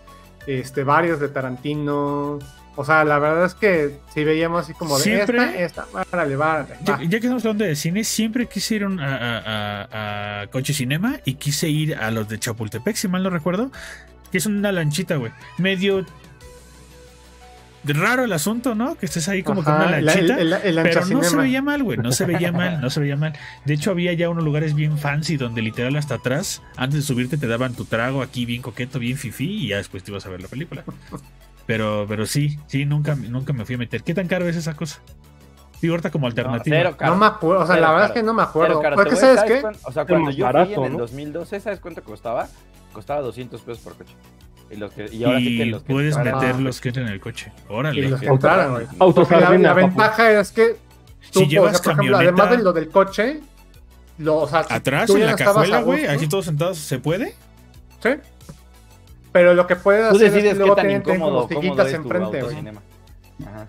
este, 0.48 0.86
varios 0.86 1.20
de 1.20 1.28
Tarantino. 1.28 2.40
O 2.80 2.86
sea, 2.86 3.04
la 3.04 3.18
verdad 3.18 3.46
es 3.46 3.56
que 3.56 3.98
si 4.14 4.24
veíamos 4.24 4.62
así 4.64 4.74
como 4.74 4.98
de 4.98 5.04
Siempre- 5.04 5.64
esta, 5.64 5.84
esta, 5.84 5.88
várale, 6.12 6.36
várale, 6.36 6.76
Ya, 6.84 6.94
va. 6.98 7.04
ya 7.04 7.10
que 7.10 7.16
estamos 7.18 7.44
hablando 7.44 7.66
de 7.66 7.76
cine, 7.76 8.04
siempre 8.04 8.46
quise 8.46 8.76
ir 8.76 8.84
a 8.84 8.88
un- 8.88 9.00
a, 9.00 9.16
a- 9.18 9.40
a- 9.40 10.42
a 10.42 10.48
Coche 10.48 10.74
Cinema 10.74 11.20
y 11.26 11.34
quise 11.34 11.68
ir 11.70 11.96
a 11.96 12.12
los 12.12 12.30
de 12.30 12.38
Chapultepec, 12.38 12.96
si 12.96 13.08
mal 13.08 13.24
no 13.24 13.32
recuerdo, 13.32 13.72
que 14.32 14.38
es 14.38 14.46
una 14.46 14.72
lanchita, 14.72 15.16
güey. 15.16 15.32
Medio 15.58 16.06
raro 17.84 18.26
el 18.26 18.34
asunto, 18.34 18.76
¿no? 18.76 18.96
Que 18.96 19.06
estés 19.06 19.30
ahí 19.30 19.44
como 19.44 19.64
con 19.64 19.74
Ajá, 19.74 19.84
una 19.88 19.92
la- 19.92 19.98
el- 20.00 20.28
lanchita. 20.28 20.40
el- 20.42 20.54
el 20.78 20.84
pero 20.84 21.06
no 21.06 21.24
se 21.24 21.36
veía 21.38 21.62
mal, 21.62 21.82
güey. 21.84 21.98
No 21.98 22.12
se 22.12 22.26
veía 22.26 22.52
mal, 22.52 22.82
no 22.82 22.90
se 22.90 23.00
veía 23.00 23.16
mal. 23.16 23.34
De 23.66 23.74
hecho, 23.74 23.92
había 23.92 24.12
ya 24.14 24.30
unos 24.30 24.44
lugares 24.44 24.74
bien 24.76 24.98
fancy 24.98 25.38
donde 25.38 25.62
literal 25.62 25.96
hasta 25.96 26.16
atrás, 26.16 26.62
antes 26.76 27.00
de 27.00 27.02
subirte, 27.04 27.38
te 27.38 27.48
daban 27.48 27.74
tu 27.74 27.86
trago 27.86 28.22
aquí 28.22 28.46
bien 28.46 28.62
coqueto, 28.62 29.00
bien 29.00 29.18
fifí, 29.18 29.46
y 29.66 29.68
ya 29.70 29.78
después 29.78 30.04
te 30.04 30.12
ibas 30.12 30.26
a 30.26 30.30
ver 30.30 30.42
la 30.42 30.48
película. 30.50 30.84
Pero, 31.68 32.06
pero 32.08 32.26
sí, 32.26 32.58
sí, 32.68 32.86
nunca, 32.86 33.14
nunca 33.16 33.54
me 33.54 33.66
fui 33.66 33.76
a 33.76 33.78
meter. 33.78 34.02
¿Qué 34.02 34.14
tan 34.16 34.28
caro 34.28 34.48
es 34.48 34.56
esa 34.56 34.74
cosa? 34.74 35.00
Digo, 35.82 35.94
ahorita 35.94 36.10
como 36.10 36.24
No, 36.24 36.30
alternativa. 36.30 36.76
cero 36.78 36.96
caro. 36.98 37.14
No 37.14 37.20
me 37.20 37.26
acuerdo, 37.28 37.64
o 37.64 37.68
sea, 37.68 37.76
Cero 37.76 37.86
la 37.88 37.92
verdad 37.94 38.08
caro. 38.08 38.14
es 38.16 38.20
que 38.22 38.26
no 38.26 38.34
me 38.34 38.42
acuerdo. 38.42 38.82
caro. 38.82 38.96
Porque, 38.96 39.10
Te 39.16 39.16
voy- 39.28 39.36
¿sabes 39.36 39.44
qué? 39.62 39.78
O 39.84 39.92
sea, 39.92 40.06
cuando 40.06 40.32
yo 40.32 40.46
barato, 40.46 40.66
fui 40.74 40.74
en 40.76 40.84
el 40.86 40.92
¿no? 40.94 40.98
2012, 41.00 41.60
¿sabes 41.60 41.80
cuánto 41.80 42.04
costaba? 42.04 42.48
Costaba 42.94 43.22
200 43.22 43.62
pesos 43.62 43.84
por 43.84 43.96
coche. 43.96 44.16
Y, 44.72 44.76
los 44.78 44.92
que, 44.92 45.08
y 45.12 45.24
ahora 45.24 45.38
sí 45.40 45.46
que 45.58 45.66
y 45.66 45.70
los 45.70 45.84
que 45.84 45.94
puedes 45.94 46.16
entraran- 46.18 46.40
meter 46.42 46.56
Ah. 46.56 46.62
los 46.62 46.82
que 46.82 46.90
entran 46.90 47.08
en 47.08 47.14
el 47.14 47.20
coche. 47.20 47.52
Y 47.70 47.74
Órale. 47.74 48.10
los 48.10 48.20
que 48.20 48.28
Auto- 48.28 48.48
entraran, 48.48 48.72
güey. 48.72 49.42
La, 49.42 49.58
la 49.60 49.74
ventaja 49.74 50.32
es 50.40 50.52
que 50.52 50.76
tú, 51.32 51.40
Si 51.40 51.46
o 51.46 51.48
llevas 51.48 51.74
sea, 51.78 51.84
por 51.84 51.92
ejemplo, 51.94 52.18
además 52.18 52.50
de 52.50 52.58
lo 52.58 52.74
del 52.74 52.90
coche, 52.90 53.40
lo, 54.18 54.38
o 54.38 54.48
sea, 54.48 54.64
si 54.64 54.74
Atrás, 54.74 55.06
tú 55.08 55.16
en 55.18 55.26
la 55.28 55.36
cajuela, 55.36 55.82
güey, 55.82 56.06
así 56.08 56.28
todos 56.28 56.46
sentados, 56.46 56.78
¿se 56.80 56.98
puede? 57.00 57.36
Sí. 58.02 58.10
Pero 59.38 59.54
lo 59.54 59.68
que 59.68 59.76
puedes 59.76 60.10
Tú 60.10 60.16
hacer 60.16 60.28
es 60.28 60.34
decides 60.34 60.52
que 60.52 60.54
qué 60.56 60.60
luego 60.60 60.76
tan 60.76 60.86
tienen, 60.88 61.04
tienen 61.04 61.22
incómodo, 61.22 61.48
como 61.48 61.62
cómodo 61.62 61.82
es 61.84 61.90
tu 61.92 61.96
enfrente, 61.96 62.28
güey. 62.30 62.42
autocinema. 62.42 62.82
Ajá. 63.46 63.68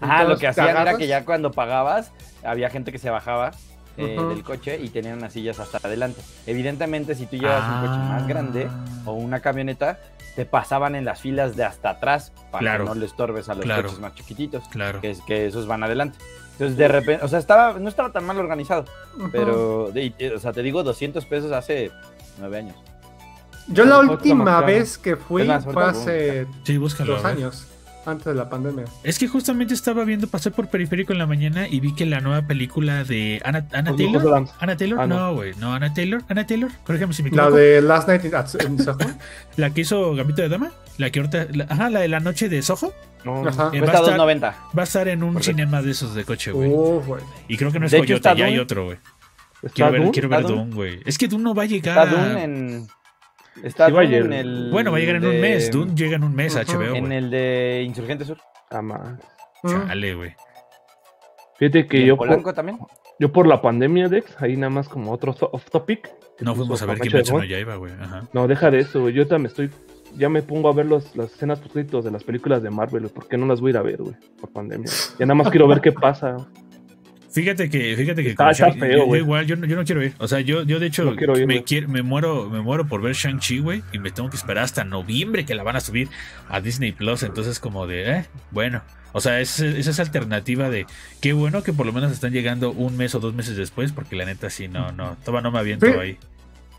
Ah, 0.00 0.24
lo 0.24 0.36
que 0.36 0.46
hacían 0.46 0.76
era 0.76 0.96
que 0.96 1.06
ya 1.06 1.24
cuando 1.24 1.50
pagabas, 1.52 2.12
había 2.44 2.68
gente 2.70 2.92
que 2.92 2.98
se 2.98 3.08
bajaba 3.10 3.52
eh, 3.96 4.18
del 4.28 4.42
coche 4.42 4.78
y 4.78 4.90
tenían 4.90 5.16
unas 5.18 5.32
sillas 5.32 5.58
hasta 5.58 5.78
adelante. 5.78 6.20
Evidentemente, 6.46 7.14
si 7.14 7.24
tú 7.26 7.36
llevas 7.36 7.62
un 7.66 7.80
coche 7.88 7.98
más 7.98 8.28
grande 8.28 8.68
o 9.06 9.12
una 9.12 9.40
camioneta, 9.40 9.98
te 10.34 10.44
pasaban 10.44 10.94
en 10.96 11.06
las 11.06 11.22
filas 11.22 11.56
de 11.56 11.64
hasta 11.64 11.88
atrás 11.90 12.30
para 12.50 12.60
Claro. 12.60 12.84
que 12.84 12.88
no 12.90 12.94
le 12.96 13.06
estorbes 13.06 13.48
a 13.48 13.54
los 13.54 13.64
Claro. 13.64 13.84
coches 13.84 13.98
más 14.00 14.14
chiquititos, 14.14 14.68
Claro. 14.68 15.00
que, 15.00 15.10
es, 15.12 15.22
que 15.22 15.46
esos 15.46 15.66
van 15.66 15.82
adelante. 15.82 16.18
Entonces, 16.52 16.76
de 16.76 16.88
repente, 16.88 17.24
o 17.24 17.28
sea, 17.28 17.38
estaba, 17.38 17.78
no 17.78 17.88
estaba 17.88 18.12
tan 18.12 18.24
mal 18.26 18.38
organizado, 18.38 18.84
pero, 19.32 19.90
y- 19.94 20.14
o 20.26 20.38
sea, 20.38 20.52
te 20.52 20.62
digo 20.62 20.82
200 20.82 21.24
pesos 21.24 21.52
hace 21.52 21.90
nueve 22.38 22.58
años. 22.58 22.76
Yo 23.68 23.84
la 23.84 23.98
última 24.00 24.60
vez 24.60 24.98
que 24.98 25.16
fui 25.16 25.44
fue 25.72 25.84
hace 25.84 26.46
Sí, 26.64 26.76
búscalo. 26.78 27.14
dos 27.16 27.24
años, 27.24 27.66
antes 28.04 28.26
de 28.26 28.34
la 28.34 28.48
pandemia. 28.48 28.84
Es 29.02 29.18
que 29.18 29.26
justamente 29.26 29.74
estaba 29.74 30.04
viendo, 30.04 30.28
pasé 30.28 30.50
por 30.52 30.68
Periférico 30.68 31.12
en 31.12 31.18
la 31.18 31.26
mañana 31.26 31.66
y 31.68 31.80
vi 31.80 31.92
que 31.94 32.06
la 32.06 32.20
nueva 32.20 32.42
película 32.42 33.02
de 33.02 33.40
Anna, 33.44 33.66
Taylor. 33.68 34.44
Anna 34.60 34.76
Taylor, 34.76 35.00
Ah, 35.00 35.06
no. 35.08 35.18
no, 35.18 35.34
güey, 35.34 35.54
no, 35.58 35.74
Anna 35.74 35.92
Taylor, 35.92 36.22
Anna 36.28 36.46
Taylor, 36.46 36.70
corrígeme 36.84 37.12
si 37.12 37.22
me 37.24 37.30
La 37.30 37.42
equivoco. 37.42 37.56
de 37.56 37.82
Last 37.82 38.08
Night 38.08 38.24
in, 38.24 38.78
Soho. 38.82 38.98
La 39.56 39.70
que 39.70 39.80
hizo 39.80 40.14
Gambito 40.14 40.42
de 40.42 40.48
Dama, 40.48 40.70
la 40.98 41.10
que 41.10 41.18
ahorita, 41.20 41.46
la- 41.52 41.64
ajá, 41.68 41.90
la 41.90 42.00
de 42.00 42.08
la 42.08 42.20
noche 42.20 42.48
de 42.48 42.62
Soho, 42.62 42.92
No, 43.24 43.44
Ajá. 43.48 43.70
Eh, 43.72 43.80
va, 43.80 43.88
a 43.92 43.96
estar, 43.96 44.16
2.90. 44.16 44.40
va 44.78 44.82
a 44.82 44.84
estar 44.84 45.08
en 45.08 45.24
un 45.24 45.42
cinema 45.42 45.82
de 45.82 45.90
esos 45.90 46.14
de 46.14 46.24
coche, 46.24 46.52
güey. 46.52 46.70
Güey. 46.70 47.22
Y 47.48 47.56
creo 47.56 47.72
que 47.72 47.80
no 47.80 47.86
es 47.86 47.92
De 47.92 47.98
Coyote, 47.98 48.34
ya 48.36 48.44
hay 48.44 48.58
otro, 48.60 48.84
güey. 48.84 48.98
¿Está 49.62 49.74
Quiero 49.74 49.90
ver, 49.90 50.00
Dune? 50.02 50.12
quiero. 50.12 50.42
Dune, 50.42 50.74
güey. 50.74 51.00
Es 51.04 51.18
que 51.18 51.26
Dune 51.26 51.42
no 51.42 51.52
va 51.54 51.64
a 51.64 51.66
llegar. 51.66 52.06
Está 52.06 52.16
Dune 52.22 52.44
en. 52.44 52.86
Está 53.62 53.88
en 53.88 54.32
el. 54.32 54.70
Bueno, 54.70 54.90
va 54.90 54.98
a 54.98 55.00
llegar 55.00 55.16
en 55.16 55.26
un 55.26 55.40
mes. 55.40 55.70
Dune 55.70 55.94
llega 55.94 56.16
en 56.16 56.24
un 56.24 56.34
mes 56.34 56.56
a. 56.56 56.64
HBO, 56.64 56.94
En 56.94 57.12
el 57.12 57.30
de 57.30 57.84
Insurgente 57.86 58.24
Sur. 58.24 58.38
Ah. 58.70 58.82
Mm. 58.82 59.68
Chale, 59.68 60.14
güey. 60.14 60.34
Fíjate 61.58 61.86
que 61.86 61.98
¿Y 61.98 62.00
en 62.02 62.06
yo 62.08 62.16
por, 62.16 62.28
Polanco 62.28 62.52
también. 62.52 62.78
yo 63.18 63.32
por 63.32 63.46
la 63.46 63.62
pandemia, 63.62 64.08
Dex, 64.08 64.40
ahí 64.42 64.56
nada 64.56 64.70
más 64.70 64.88
como 64.88 65.10
otro 65.12 65.34
off 65.52 65.70
topic. 65.70 66.10
No 66.40 66.54
fuimos 66.54 66.82
a 66.82 66.86
ver 66.86 67.00
Kimetsu 67.00 67.32
no 67.32 67.40
de 67.40 67.46
Gon. 67.46 67.50
Yaiba, 67.50 67.76
güey. 67.76 67.92
Ajá. 67.94 68.28
No, 68.32 68.46
deja 68.46 68.70
de 68.70 68.80
eso, 68.80 69.00
güey. 69.00 69.14
Yo 69.14 69.26
también 69.26 69.46
estoy. 69.46 69.70
Ya 70.16 70.28
me 70.28 70.42
pongo 70.42 70.68
a 70.68 70.72
ver 70.72 70.86
los, 70.86 71.14
las 71.16 71.32
escenas 71.32 71.60
post 71.60 71.74
de 71.76 72.10
las 72.10 72.24
películas 72.24 72.62
de 72.62 72.70
Marvel, 72.70 73.02
güey. 73.02 73.12
¿Por 73.12 73.28
qué 73.28 73.36
no 73.36 73.46
las 73.46 73.60
voy 73.60 73.70
a 73.70 73.72
ir 73.72 73.76
a 73.78 73.82
ver, 73.82 74.02
güey? 74.02 74.14
Por 74.40 74.50
pandemia. 74.50 74.90
Ya 75.18 75.26
nada 75.26 75.34
más 75.34 75.50
quiero 75.50 75.66
ver 75.68 75.80
qué 75.80 75.92
pasa. 75.92 76.36
Fíjate 77.36 77.68
que, 77.68 77.94
fíjate 77.96 78.22
que 78.22 78.30
Está- 78.30 78.50
está 78.50 78.72
feo, 78.72 78.90
yo- 78.90 78.96
yo 78.96 79.04
güey. 79.04 79.20
igual, 79.20 79.46
yo, 79.46 79.56
no- 79.56 79.66
yo 79.66 79.76
no 79.76 79.84
quiero 79.84 80.02
ir. 80.02 80.14
O 80.18 80.26
sea, 80.26 80.40
yo, 80.40 80.62
yo 80.62 80.78
de 80.80 80.86
hecho 80.86 81.04
No 81.04 81.14
quiero 81.16 81.38
ir, 81.38 81.46
me, 81.46 81.62
quiero- 81.64 81.86
me 81.88 82.00
muero, 82.02 82.48
me 82.48 82.62
muero 82.62 82.86
por 82.88 83.02
ver 83.02 83.12
Shang-Chi, 83.14 83.58
güey, 83.58 83.82
y 83.92 83.98
me 83.98 84.10
tengo 84.10 84.30
que 84.30 84.36
esperar 84.36 84.64
hasta 84.64 84.84
noviembre 84.84 85.44
que 85.44 85.54
la 85.54 85.62
van 85.62 85.76
a 85.76 85.80
subir 85.80 86.08
a 86.48 86.62
Disney 86.62 86.92
Plus. 86.92 87.22
Entonces, 87.22 87.60
como 87.60 87.86
de, 87.86 88.10
eh, 88.10 88.24
bueno. 88.52 88.80
O 89.12 89.20
sea, 89.20 89.40
es, 89.40 89.60
esa 89.60 89.90
es 89.90 90.00
alternativa 90.00 90.70
de 90.70 90.86
qué 91.20 91.32
bueno 91.34 91.62
que 91.62 91.72
por 91.74 91.84
lo 91.86 91.92
menos 91.92 92.10
están 92.10 92.32
llegando 92.32 92.70
un 92.72 92.96
mes 92.96 93.14
o 93.14 93.20
dos 93.20 93.34
meses 93.34 93.56
después, 93.56 93.92
porque 93.92 94.16
la 94.16 94.24
neta 94.24 94.48
sí, 94.50 94.68
no, 94.68 94.92
no, 94.92 95.16
todavía 95.24 95.42
no 95.42 95.50
me 95.52 95.58
aviento 95.58 95.86
ahí. 96.00 96.18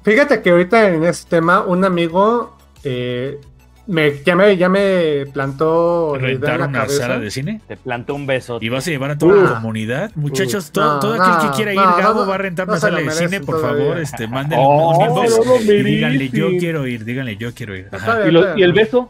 Fíjate 0.04 0.42
que 0.42 0.50
ahorita 0.52 0.90
en 0.90 1.04
este 1.04 1.30
tema, 1.38 1.64
un 1.64 1.84
amigo 1.86 2.58
eh, 2.84 3.40
me, 3.88 4.22
ya, 4.24 4.36
me, 4.36 4.58
ya 4.58 4.70
me 4.70 5.26
plantó 5.34 6.18
rentar 6.20 6.62
una 6.62 6.72
cabeza. 6.82 6.98
sala 7.04 7.20
de 7.20 7.32
cine. 7.32 7.62
Te 7.68 7.78
plantó 7.78 8.16
un 8.16 8.28
beso. 8.28 8.58
Y 8.62 8.70
vas 8.70 8.86
a 8.88 8.92
llevar 8.92 9.12
a 9.12 9.18
toda 9.18 9.36
la 9.44 9.54
comunidad. 9.56 10.12
Muchachos, 10.16 10.72
todo, 10.72 10.96
No, 10.96 11.00
todo 11.00 11.14
aquel 11.22 11.50
que 11.50 11.56
quiera 11.56 11.74
ir, 11.74 11.80
no, 11.80 11.96
Gabo 11.98 12.22
no, 12.22 12.28
va 12.28 12.36
a 12.36 12.38
rentar 12.38 12.68
una 12.68 12.80
sala 12.80 13.00
de 13.00 13.12
cine, 13.12 13.40
por 13.42 13.56
todavía. 13.62 13.84
favor, 13.86 14.00
este, 14.00 14.28
mándenle 14.28 14.64
Oh, 14.68 14.98
un 14.98 15.02
inbox 15.06 15.66
y 15.66 15.84
díganle, 15.84 16.30
yo 16.30 16.50
quiero 16.60 16.86
ir, 16.88 17.06
díganle, 17.06 17.38
yo 17.38 17.54
quiero 17.54 17.76
ir. 17.76 17.88
Ajá. 17.92 18.28
¿Y, 18.28 18.32
lo- 18.32 18.58
y 18.58 18.64
el 18.64 18.74
beso? 18.74 19.10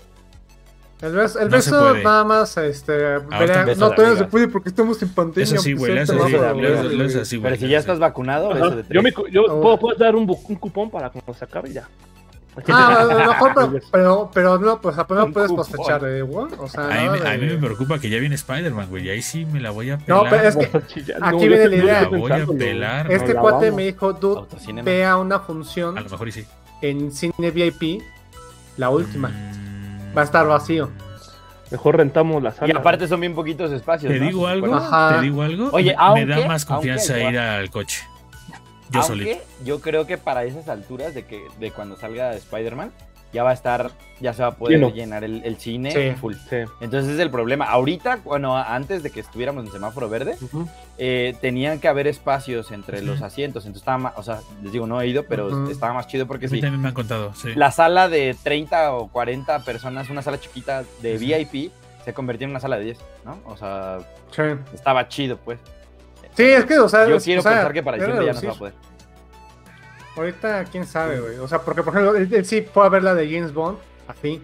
El 1.00 1.12
beso, 1.14 1.40
el 1.40 1.50
No 1.50 1.62
se 1.62 1.70
beso 1.72 1.80
puede. 1.92 2.04
nada 2.04 2.24
más, 2.24 2.58
este, 2.58 2.92
verá- 3.20 3.66
beso 3.66 3.80
no 3.82 3.92
todavía 3.92 4.18
se 4.18 4.26
puede 4.26 4.48
porque 4.48 4.70
estamos 4.70 5.00
en. 5.02 5.10
Eso 5.36 5.58
sí, 5.58 5.74
güey, 5.74 5.94
pues, 5.94 6.10
eso 6.10 6.28
sí, 6.28 6.34
güey. 6.34 7.06
es 7.06 7.16
así, 7.16 7.38
güey. 7.38 7.52
Pero 7.52 7.62
si 7.62 7.68
ya 7.70 7.78
estás 7.78 8.00
vacunado. 8.00 8.52
Yo, 8.90 9.02
Oh. 9.48 9.62
puedo, 9.62 9.78
puedes 9.80 10.00
dar 10.00 10.16
un, 10.16 10.26
cupón 10.26 10.90
para 10.90 11.12
cuando 11.12 11.36
se 11.36 11.46
acabe 11.46 11.72
ya. 11.72 11.88
Ah, 12.70 12.98
a 13.02 13.04
lo 13.04 13.18
mejor, 13.20 13.52
pero, 13.54 13.80
pero, 13.92 14.32
pero 14.34 14.58
no, 14.60 14.82
pues 14.82 14.98
apenas 14.98 15.28
puedes 15.32 15.50
cupón. 15.50 15.66
sospechar, 15.66 16.02
eh. 16.06 16.24
O 16.24 16.68
sea, 16.68 16.86
A 16.86 16.88
mí, 17.12 17.20
me, 17.20 17.28
a 17.28 17.32
de- 17.32 17.38
mí 17.38 17.46
me 17.48 17.58
preocupa 17.58 18.00
que 18.00 18.10
ya 18.10 18.18
viene 18.20 18.36
Spider-Man, 18.36 18.88
güey. 18.90 19.06
Y 19.06 19.10
ahí 19.10 19.22
sí 19.22 19.46
me 19.46 19.60
la 19.60 19.72
voy 19.72 19.92
a 19.92 19.98
pelar. 19.98 20.24
No, 20.24 20.30
pero 20.30 20.48
es 20.48 20.56
que 20.56 20.66
aquí 21.22 21.48
viene 21.48 21.68
la 21.68 21.76
idea. 21.76 22.04
yo 22.04 22.12
La 22.12 22.18
voy 22.18 22.32
a 22.32 22.46
pelar. 22.58 23.12
Este 23.12 23.36
cuate 23.36 23.72
me 23.72 23.84
dijo, 23.86 24.14
dude, 24.14 24.40
Autocinema. 24.40 24.86
vea 24.86 25.18
una 25.18 25.36
A 25.36 25.40
función 25.40 25.96
lo 25.96 26.04
mejor 26.10 26.28
y 26.28 26.32
sí. 26.32 26.46
en 26.82 27.12
cine 27.12 27.52
VIP, 27.52 28.02
la 28.78 28.90
última. 28.90 29.30
Mm. 29.30 30.18
Va 30.18 30.22
a 30.22 30.26
estar 30.26 30.48
vacío. 30.48 30.90
Mejor 31.70 31.98
rentamos 31.98 32.42
la 32.42 32.52
sala. 32.54 32.74
Y 32.74 32.76
aparte 32.78 33.08
son 33.08 33.20
bien 33.20 33.36
poquitos 33.36 33.72
espacios. 33.72 34.12
¿Te 34.12 34.20
¿no? 34.20 34.26
digo 34.26 34.48
algo? 34.48 34.74
Ajá. 34.74 35.18
¿Te 35.18 35.22
digo 35.24 35.42
algo? 35.42 35.70
Oye, 35.74 35.92
me, 35.92 35.96
aunque- 36.00 36.26
me 36.26 36.42
da 36.42 36.48
más 36.48 36.66
confianza 36.66 37.14
aunque- 37.16 37.30
ir 37.30 37.40
al 37.40 37.70
coche. 37.70 38.04
Yo 38.90 39.02
Aunque 39.02 39.08
solito. 39.26 39.40
yo 39.66 39.82
creo 39.82 40.08
que 40.08 40.18
para 40.18 40.44
esas 40.46 40.68
alturas 40.70 41.14
de 41.14 41.26
que 41.26 41.42
de 41.60 41.72
cuando 41.72 41.96
salga 41.98 42.34
Spider-Man, 42.36 42.92
ya 43.34 43.44
va 43.44 43.50
a 43.50 43.54
estar, 43.54 43.92
ya 44.22 44.34
se 44.34 44.42
va 44.42 44.48
a 44.50 44.56
poder 44.56 44.80
Lleno. 44.80 44.90
llenar 44.94 45.26
el, 45.26 45.44
el 45.44 45.58
cine 45.58 45.92
Sí. 45.92 46.18
full. 46.20 46.34
Sí. 46.50 46.56
Entonces 46.80 47.14
es 47.14 47.20
el 47.20 47.30
problema. 47.30 47.66
Ahorita, 47.66 48.20
bueno, 48.24 48.56
antes 48.58 49.04
de 49.04 49.10
que 49.10 49.20
estuviéramos 49.20 49.66
en 49.66 49.72
semáforo 49.74 50.08
verde, 50.08 50.38
eh, 50.98 51.36
tenían 51.42 51.80
que 51.82 51.90
haber 51.90 52.08
espacios 52.08 52.72
entre 52.72 53.02
los 53.02 53.22
asientos. 53.22 53.66
Entonces 53.66 53.82
estaba 53.82 53.98
más, 53.98 54.14
o 54.16 54.24
sea, 54.24 54.40
les 54.64 54.72
digo, 54.72 54.88
no 54.88 55.02
he 55.02 55.08
ido, 55.08 55.24
pero 55.24 55.70
estaba 55.70 55.94
más 55.94 56.08
chido 56.08 56.26
porque 56.26 56.46
A 56.46 56.50
mí 56.50 56.58
sí. 56.58 56.62
también 56.62 56.82
me 56.82 56.88
han 56.88 56.94
contado, 56.94 57.34
sí. 57.36 57.50
La 57.56 57.72
sala 57.72 58.08
de 58.08 58.34
30 58.42 58.94
o 58.94 59.10
40 59.10 59.60
personas, 59.66 60.10
una 60.10 60.22
sala 60.22 60.40
chiquita 60.40 60.86
de. 61.02 61.18
VIP, 61.18 61.72
se 62.06 62.14
convirtió 62.14 62.46
en 62.46 62.52
una 62.52 62.62
sala 62.62 62.78
de 62.78 62.86
10, 62.86 62.98
¿no? 63.26 63.40
O 63.46 63.58
sea, 63.58 63.98
Sí. 64.32 64.42
estaba 64.74 65.10
chido, 65.10 65.36
pues. 65.36 65.60
Sí, 66.38 66.44
es 66.44 66.66
que, 66.66 66.78
o 66.80 66.88
sea, 66.88 67.08
Yo 67.08 67.18
quiero 67.20 67.40
o 67.40 67.44
sea, 67.44 67.52
pensar 67.54 67.74
que 67.74 67.84
para 67.84 67.98
diciembre 67.98 68.26
ya 68.26 68.34
no 68.34 68.40
se 68.40 68.48
va 68.48 68.54
a 68.54 68.58
poder. 68.58 68.74
Ahorita, 70.16 70.64
quién 70.66 70.86
sabe, 70.86 71.20
güey. 71.20 71.38
O 71.38 71.48
sea, 71.48 71.60
porque, 71.60 71.84
por 71.84 71.94
ejemplo, 71.94 72.16
él, 72.16 72.34
él 72.34 72.46
sí 72.46 72.62
fue 72.74 72.86
a 72.86 72.90
ver 72.90 73.04
la 73.04 73.14
de 73.14 73.30
James 73.30 73.54
Bond, 73.54 73.78
así. 74.08 74.42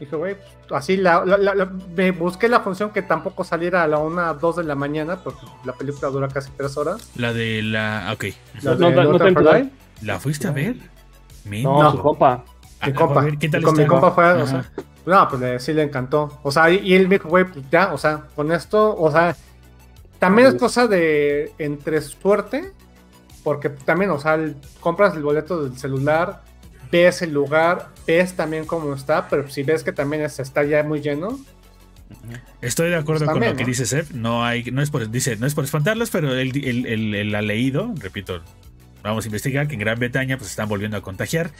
Dije, 0.00 0.16
güey, 0.16 0.34
pues, 0.68 0.72
así 0.82 0.96
la, 0.96 1.24
la- 1.24 1.38
la- 1.38 1.54
la- 1.54 1.70
me 1.94 2.10
busqué 2.10 2.48
la 2.48 2.60
función 2.60 2.90
que 2.90 3.00
tampoco 3.02 3.44
saliera 3.44 3.84
a 3.84 3.88
la 3.88 3.98
1, 3.98 4.34
2 4.34 4.56
de 4.56 4.64
la 4.64 4.74
mañana, 4.74 5.16
porque 5.22 5.46
la 5.64 5.72
película 5.72 6.08
dura 6.08 6.26
casi 6.28 6.50
3 6.56 6.76
horas. 6.76 7.10
La 7.16 7.32
de 7.32 7.62
la. 7.62 8.10
Ok. 8.12 8.24
La 8.62 8.74
No, 8.74 8.90
de 8.90 9.04
no, 9.04 9.18
no. 9.18 9.70
¿La 10.02 10.18
fuiste 10.18 10.48
a 10.48 10.50
ver? 10.50 10.76
Mi- 11.44 11.62
No, 11.62 11.80
No. 11.80 11.92
su 11.92 11.98
compa. 12.02 12.44
Ah, 12.80 12.86
Mi 12.86 12.92
a 12.92 12.94
compa. 12.96 13.20
ver, 13.22 13.38
¿Qué 13.38 13.48
tal 13.48 13.62
con 13.62 13.74
mi 13.76 13.82
está? 13.82 13.90
compa 13.92 14.10
fue, 14.10 14.24
o 14.24 14.36
Ajá. 14.42 14.46
sea, 14.46 14.64
no, 15.06 15.28
pues 15.28 15.40
le- 15.40 15.60
sí 15.60 15.72
le 15.72 15.82
encantó. 15.84 16.40
O 16.42 16.50
sea, 16.50 16.68
y, 16.70 16.78
y 16.78 16.94
él 16.94 17.06
me 17.08 17.16
dijo, 17.18 17.28
güey, 17.28 17.44
pues 17.44 17.64
ya, 17.70 17.92
o 17.92 17.98
sea, 17.98 18.24
con 18.34 18.50
esto, 18.50 18.96
o 18.98 19.10
sea, 19.12 19.36
también 20.26 20.48
es 20.48 20.54
cosa 20.54 20.86
de 20.86 21.52
entre 21.58 22.00
suerte, 22.00 22.72
porque 23.42 23.68
también, 23.70 24.10
o 24.10 24.18
sea, 24.18 24.34
el- 24.34 24.56
compras 24.80 25.14
el 25.16 25.22
boleto 25.22 25.62
del 25.64 25.78
celular, 25.78 26.42
ves 26.90 27.22
el 27.22 27.32
lugar, 27.32 27.88
ves 28.06 28.34
también 28.34 28.64
cómo 28.64 28.94
está, 28.94 29.28
pero 29.28 29.48
si 29.50 29.62
ves 29.62 29.82
que 29.84 29.92
también 29.92 30.22
es- 30.22 30.38
está 30.38 30.62
ya 30.64 30.82
muy 30.82 31.00
lleno, 31.00 31.38
Estoy 32.60 32.90
de 32.90 32.96
acuerdo 32.96 33.24
Pues 33.24 33.32
con 33.38 33.44
lo 33.44 33.56
que 33.56 33.62
¿no? 33.62 33.66
dice 33.68 33.86
Seth. 33.86 34.10
No 34.12 34.44
hay, 34.44 34.62
no 34.70 34.82
es 34.82 34.90
por, 34.90 35.10
dice, 35.10 35.36
no 35.36 35.46
es 35.46 35.54
por 35.54 35.64
espantarlos, 35.64 36.10
pero 36.10 36.32
él, 36.34 36.52
él- 36.62 36.86
él- 36.86 37.14
él 37.14 37.34
ha 37.34 37.42
leído, 37.42 37.92
repito, 37.98 38.40
vamos 39.02 39.24
a 39.24 39.28
investigar 39.28 39.66
que 39.66 39.74
en 39.74 39.80
Gran 39.80 39.98
Bretaña 39.98 40.36
pues 40.38 40.50
están 40.50 40.68
volviendo 40.68 40.96
a 40.96 41.00
contagiar 41.02 41.50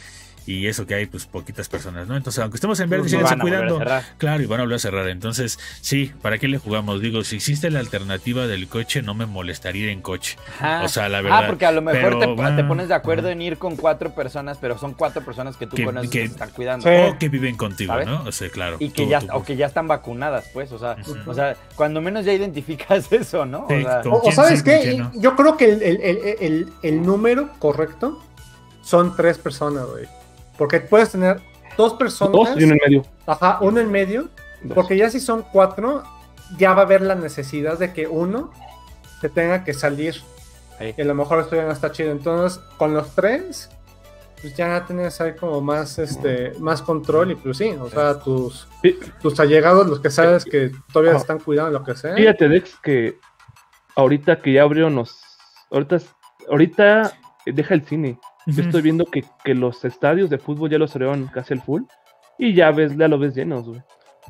y 0.47 0.67
eso 0.67 0.85
que 0.85 0.95
hay 0.95 1.05
pues 1.07 1.25
poquitas 1.25 1.67
personas, 1.69 2.07
¿no? 2.07 2.15
Entonces, 2.15 2.41
aunque 2.41 2.57
estemos 2.57 2.79
en 2.79 2.89
verde, 2.89 3.09
síganse 3.09 3.37
cuidando. 3.37 3.81
Claro, 4.17 4.43
y 4.43 4.45
van 4.45 4.59
a 4.59 4.63
volver 4.63 4.75
a 4.75 4.79
cerrar. 4.79 5.07
Entonces, 5.09 5.59
sí, 5.81 6.11
¿para 6.21 6.37
qué 6.37 6.47
le 6.47 6.57
jugamos? 6.57 7.01
Digo, 7.01 7.23
si 7.23 7.37
existe 7.37 7.69
la 7.71 7.79
alternativa 7.79 8.47
del 8.47 8.67
coche, 8.67 9.01
no 9.01 9.13
me 9.13 9.25
molestaría 9.25 9.83
ir 9.83 9.89
en 9.89 10.01
coche. 10.01 10.37
Ajá. 10.59 10.83
O 10.83 10.87
sea, 10.87 11.09
la 11.09 11.21
verdad. 11.21 11.43
Ah, 11.43 11.47
porque 11.47 11.65
a 11.65 11.71
lo 11.71 11.81
mejor 11.81 12.01
pero 12.01 12.19
te, 12.19 12.41
va- 12.41 12.55
te 12.55 12.63
pones 12.63 12.87
de 12.87 12.93
acuerdo 12.93 13.29
en 13.29 13.41
ir 13.41 13.57
con 13.57 13.75
cuatro 13.75 14.13
personas, 14.13 14.57
pero 14.59 14.77
son 14.77 14.93
cuatro 14.93 15.23
personas 15.23 15.57
que 15.57 15.67
tú 15.67 15.75
Que- 15.75 15.85
conoces 15.85 16.09
que- 16.09 16.23
están 16.23 16.49
cuidando. 16.51 16.87
Sí. 16.87 16.95
O 16.95 17.17
que 17.17 17.29
viven 17.29 17.55
contigo, 17.57 17.93
¿Sabes? 17.93 18.07
¿no? 18.07 18.23
O 18.23 18.31
sea, 18.31 18.49
claro. 18.49 18.77
Y 18.79 18.89
que 18.89 19.03
tú- 19.03 19.09
ya, 19.09 19.19
tú- 19.21 19.27
o 19.33 19.43
que 19.43 19.55
ya 19.55 19.65
están 19.65 19.87
vacunadas, 19.87 20.45
pues, 20.53 20.71
o 20.71 20.79
sea, 20.79 20.95
o 21.25 21.33
sea, 21.33 21.55
cuando 21.75 22.01
menos 22.01 22.23
ya 22.25 22.33
identificas 22.33 23.07
eso, 23.11 23.45
¿no? 23.45 23.65
Sí, 23.69 23.75
o 23.75 23.81
sea, 23.81 24.01
¿Con 24.01 24.13
O, 24.13 24.15
o 24.17 24.21
quién 24.21 24.35
sabes 24.35 24.59
sí, 24.59 24.65
qué, 24.65 24.95
no? 24.97 25.11
yo 25.15 25.35
creo 25.35 25.57
que 25.57 25.65
el, 25.71 25.81
el- 25.81 26.01
el- 26.01 26.19
el- 26.39 26.69
el 26.83 27.01
número 27.03 27.49
correcto 27.59 28.21
son 28.83 29.15
tres 29.15 29.37
personas, 29.37 29.85
güey. 29.87 30.05
Porque 30.57 30.79
puedes 30.79 31.11
tener 31.11 31.41
dos 31.77 31.93
personas, 31.93 32.33
Dos 32.33 32.49
y 32.57 32.63
uno 32.63 32.73
en 32.73 32.79
medio. 32.83 33.05
ajá, 33.25 33.57
uno 33.61 33.79
en 33.79 33.91
medio, 33.91 34.29
Dos. 34.63 34.73
Porque 34.73 34.97
ya 34.97 35.09
si 35.09 35.19
son 35.19 35.43
cuatro, 35.51 36.03
ya 36.57 36.73
va 36.73 36.81
a 36.81 36.85
haber 36.85 37.01
la 37.01 37.15
necesidad 37.15 37.77
de 37.77 37.93
que 37.93 38.07
uno 38.07 38.51
se 39.21 39.29
tenga 39.29 39.63
que 39.63 39.73
salir. 39.73 40.15
Ahí. 40.79 40.93
Y 40.97 41.01
a 41.01 41.05
lo 41.05 41.13
mejor 41.15 41.39
esto 41.39 41.55
ya 41.55 41.63
no 41.63 41.71
está 41.71 41.91
chido. 41.91 42.11
Entonces, 42.11 42.59
con 42.77 42.93
los 42.93 43.13
tres, 43.13 43.69
pues 44.41 44.55
ya 44.55 44.85
tienes 44.85 45.19
ahí 45.21 45.35
como 45.35 45.61
más 45.61 45.97
este 45.99 46.51
más 46.59 46.81
control 46.81 47.31
y 47.31 47.35
pues 47.35 47.57
sí, 47.57 47.69
o 47.79 47.89
sea, 47.89 48.19
tus, 48.19 48.67
tus 49.21 49.39
allegados, 49.39 49.87
los 49.87 49.99
que 49.99 50.09
sabes 50.09 50.45
que 50.45 50.71
todavía 50.91 51.11
Ajá. 51.11 51.21
están 51.21 51.39
cuidando 51.39 51.79
lo 51.79 51.83
que 51.85 51.95
sea. 51.95 52.15
Fíjate, 52.15 52.49
Dex, 52.49 52.75
que 52.83 53.17
ahorita 53.95 54.41
que 54.41 54.53
ya 54.53 54.63
abrió 54.63 54.89
nos. 54.89 55.17
Ahorita, 55.71 55.99
ahorita 56.49 57.13
deja 57.45 57.73
el 57.73 57.85
cine. 57.85 58.19
Yo 58.45 58.63
estoy 58.63 58.81
viendo 58.81 59.05
que, 59.05 59.23
que 59.43 59.53
los 59.55 59.83
estadios 59.85 60.29
de 60.29 60.37
fútbol 60.37 60.69
ya 60.69 60.77
los 60.77 60.91
abrieron 60.95 61.27
casi 61.27 61.53
al 61.53 61.61
full. 61.61 61.83
Y 62.37 62.53
ya 62.53 62.71
ves, 62.71 62.95
ya 62.97 63.07
lo 63.07 63.17
ves 63.17 63.33
llenos, 63.35 63.65
güey. 63.65 63.81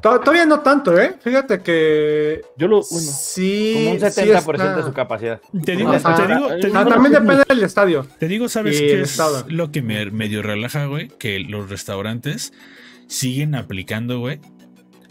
To- 0.01 0.19
Todavía 0.19 0.45
no 0.45 0.59
tanto, 0.59 0.99
¿eh? 0.99 1.15
Fíjate 1.21 1.61
que 1.61 2.41
Yo 2.57 2.67
lo, 2.67 2.81
bueno, 2.81 2.85
sí. 3.11 3.73
como 3.75 3.91
un 3.91 3.99
sí 3.99 4.05
70% 4.05 4.53
está- 4.53 4.75
de 4.75 4.83
su 4.83 4.93
capacidad. 4.93 5.39
Te 5.63 5.75
digo, 5.75 5.89
Ajá. 5.91 6.15
te 6.15 6.33
digo, 6.33 6.47
te 6.47 6.53
Ah, 6.53 6.57
digo- 6.83 6.85
también 6.87 7.13
depende 7.13 7.43
del 7.47 7.63
estadio. 7.63 8.05
Te 8.19 8.27
digo, 8.27 8.49
¿sabes 8.49 8.77
qué 8.79 8.93
el 8.93 9.01
es 9.03 9.11
estado. 9.11 9.45
lo 9.47 9.71
que 9.71 9.81
me 9.81 10.05
medio 10.11 10.41
relaja, 10.43 10.85
güey? 10.85 11.07
Que 11.17 11.39
los 11.39 11.69
restaurantes 11.69 12.51
siguen 13.07 13.55
aplicando, 13.55 14.19
güey, 14.19 14.39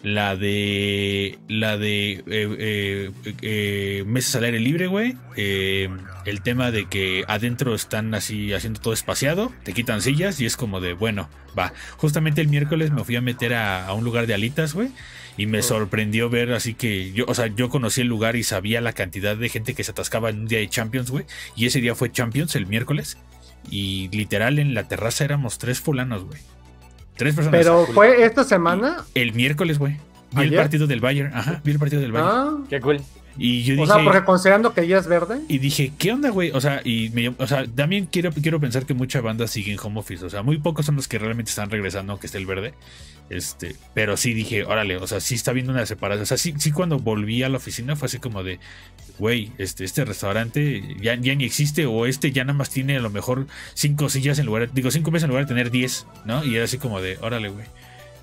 la 0.05 0.37
de 0.37 1.39
la 1.49 1.79
de 1.79 2.13
eh, 2.13 2.23
eh, 2.29 3.11
eh, 3.41 4.05
mesas 4.07 4.37
al 4.37 4.45
aire 4.45 4.61
libre, 4.61 4.87
güey. 4.87 5.17
Eh, 5.35 5.89
el 6.27 6.43
tema 6.43 6.71
de 6.71 6.85
que 6.85 7.25
adentro 7.27 7.75
están 7.75 8.15
así 8.15 8.53
haciendo 8.53 8.81
todo 8.81 8.93
espaciado, 8.93 9.51
te 9.65 9.73
quitan 9.73 10.03
sillas 10.03 10.41
y 10.41 10.47
es 10.47 10.59
como 10.59 10.81
de, 10.81 10.93
bueno, 10.93 11.31
va. 11.59 11.73
Justamente 11.97 12.43
el 12.43 12.49
miércoles 12.49 12.91
me 12.93 13.03
fui 13.03 13.17
a 13.17 13.23
meter 13.23 13.55
a, 13.55 13.87
a 13.87 13.95
un 13.95 14.05
lugar 14.05 14.27
de 14.27 14.35
alitas, 14.35 14.75
güey. 14.75 14.91
Y 15.39 15.47
me 15.47 15.63
sorprendió 15.63 16.29
ver 16.29 16.53
así 16.53 16.75
que 16.75 17.13
yo, 17.13 17.25
o 17.27 17.35
sea, 17.35 17.47
yo 17.49 17.69
conocí 17.71 18.03
el 18.03 18.07
lugar 18.07 18.37
y 18.37 18.45
sabía 18.45 18.81
la 18.83 18.93
cantidad 18.93 19.37
de 19.37 19.49
gente 19.49 19.75
que 19.75 19.83
se 19.83 19.91
atascaba 19.91 20.29
en 20.31 20.41
un 20.41 20.47
día 20.47 20.59
de 20.59 20.69
Champions, 20.69 21.11
güey. 21.11 21.25
Y 21.57 21.65
ese 21.65 21.81
día 21.81 21.95
fue 21.95 22.13
Champions 22.13 22.55
el 22.57 22.67
miércoles. 22.67 23.17
Y 23.71 24.11
literal 24.13 24.59
en 24.59 24.75
la 24.75 24.87
terraza 24.87 25.25
éramos 25.25 25.59
tres 25.59 25.81
fulanos, 25.81 26.25
güey. 26.25 26.41
Tres 27.17 27.35
personas. 27.35 27.59
Pero 27.59 27.87
fue 27.87 28.25
esta 28.25 28.45
semana. 28.45 29.05
El 29.15 29.33
miércoles, 29.33 29.79
güey. 29.79 29.97
Vi 30.33 30.43
el 30.43 30.55
partido 30.55 30.87
del 30.87 31.01
Bayern. 31.01 31.33
Ajá, 31.35 31.61
vi 31.65 31.73
el 31.73 31.79
partido 31.79 32.03
del 32.03 32.13
Bayern. 32.13 32.31
Ah, 32.33 32.67
Qué 32.69 32.81
cool. 32.81 33.01
Y 33.37 33.63
yo 33.65 33.75
o 33.75 33.77
dije. 33.79 33.93
sea, 33.93 34.05
porque 34.05 34.25
considerando 34.25 34.75
que 34.75 34.87
ya 34.87 34.99
es 34.99 35.07
verde. 35.09 35.41
Y 35.49 35.59
dije, 35.59 35.93
¿qué 35.99 36.13
onda, 36.13 36.31
güey? 36.31 36.51
O 36.53 36.61
sea, 36.61 36.81
y 36.85 37.11
me, 37.15 37.29
o 37.31 37.47
sea, 37.47 37.67
también 37.67 38.07
quiero, 38.07 38.31
quiero 38.33 38.61
pensar 38.61 38.87
que 38.87 38.95
mucha 38.95 39.21
banda 39.21 39.47
sigue 39.49 39.73
en 39.73 39.79
home 39.83 39.99
office. 40.01 40.25
O 40.25 40.31
sea, 40.31 40.43
muy 40.43 40.59
pocos 40.59 40.87
son 40.87 40.97
los 40.97 41.09
que 41.09 41.19
realmente 41.19 41.51
están 41.51 41.71
regresando, 41.71 42.13
aunque 42.13 42.27
esté 42.27 42.39
el 42.39 42.47
verde. 42.47 42.75
Este, 43.31 43.75
pero 43.95 44.17
sí 44.17 44.35
dije, 44.35 44.65
órale, 44.65 44.97
o 44.97 45.07
sea, 45.07 45.21
sí 45.21 45.35
está 45.35 45.53
viendo 45.53 45.73
una 45.73 45.87
separación. 45.87 46.23
O 46.23 46.27
sea, 46.27 46.37
sí, 46.37 46.55
sí 46.59 46.73
cuando 46.73 46.99
volví 46.99 47.43
a 47.43 47.49
la 47.49 47.57
oficina 47.57 47.97
fue 47.97 48.07
así 48.07 48.19
como 48.19 48.43
de, 48.43 48.61
güey, 49.19 49.53
este, 49.59 49.85
este 49.85 50.05
restaurante 50.05 50.83
ya, 51.01 51.15
ya 51.15 51.35
ni 51.35 51.45
existe, 51.45 51.87
o 51.87 52.07
este 52.07 52.33
ya 52.33 52.45
nada 52.45 52.57
más 52.57 52.71
tiene 52.71 52.97
a 52.97 53.01
lo 53.01 53.11
mejor 53.11 53.47
cinco 53.75 54.09
sillas 54.09 54.39
en 54.39 54.47
lugar, 54.47 54.71
digo, 54.73 54.91
cinco 54.91 55.11
mesas 55.11 55.25
en 55.25 55.31
lugar 55.31 55.45
de 55.45 55.49
tener 55.49 55.71
diez, 55.71 56.07
¿no? 56.25 56.45
Y 56.45 56.57
era 56.57 56.65
así 56.65 56.79
como 56.79 57.01
de, 57.01 57.19
órale, 57.21 57.49
güey. 57.49 57.67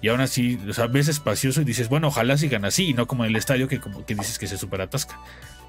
Y 0.03 0.07
aún 0.07 0.19
así, 0.19 0.59
o 0.67 0.73
sea, 0.73 0.87
ves 0.87 1.07
espacioso 1.07 1.61
y 1.61 1.63
dices, 1.63 1.87
bueno, 1.87 2.07
ojalá 2.07 2.37
sigan 2.37 2.65
así, 2.65 2.87
y 2.87 2.93
no 2.93 3.07
como 3.07 3.23
en 3.23 3.29
el 3.31 3.35
estadio 3.35 3.67
que 3.67 3.79
como 3.79 4.03
que 4.05 4.15
dices 4.15 4.39
que 4.39 4.47
se 4.47 4.57
super 4.57 4.81
atasca, 4.81 5.19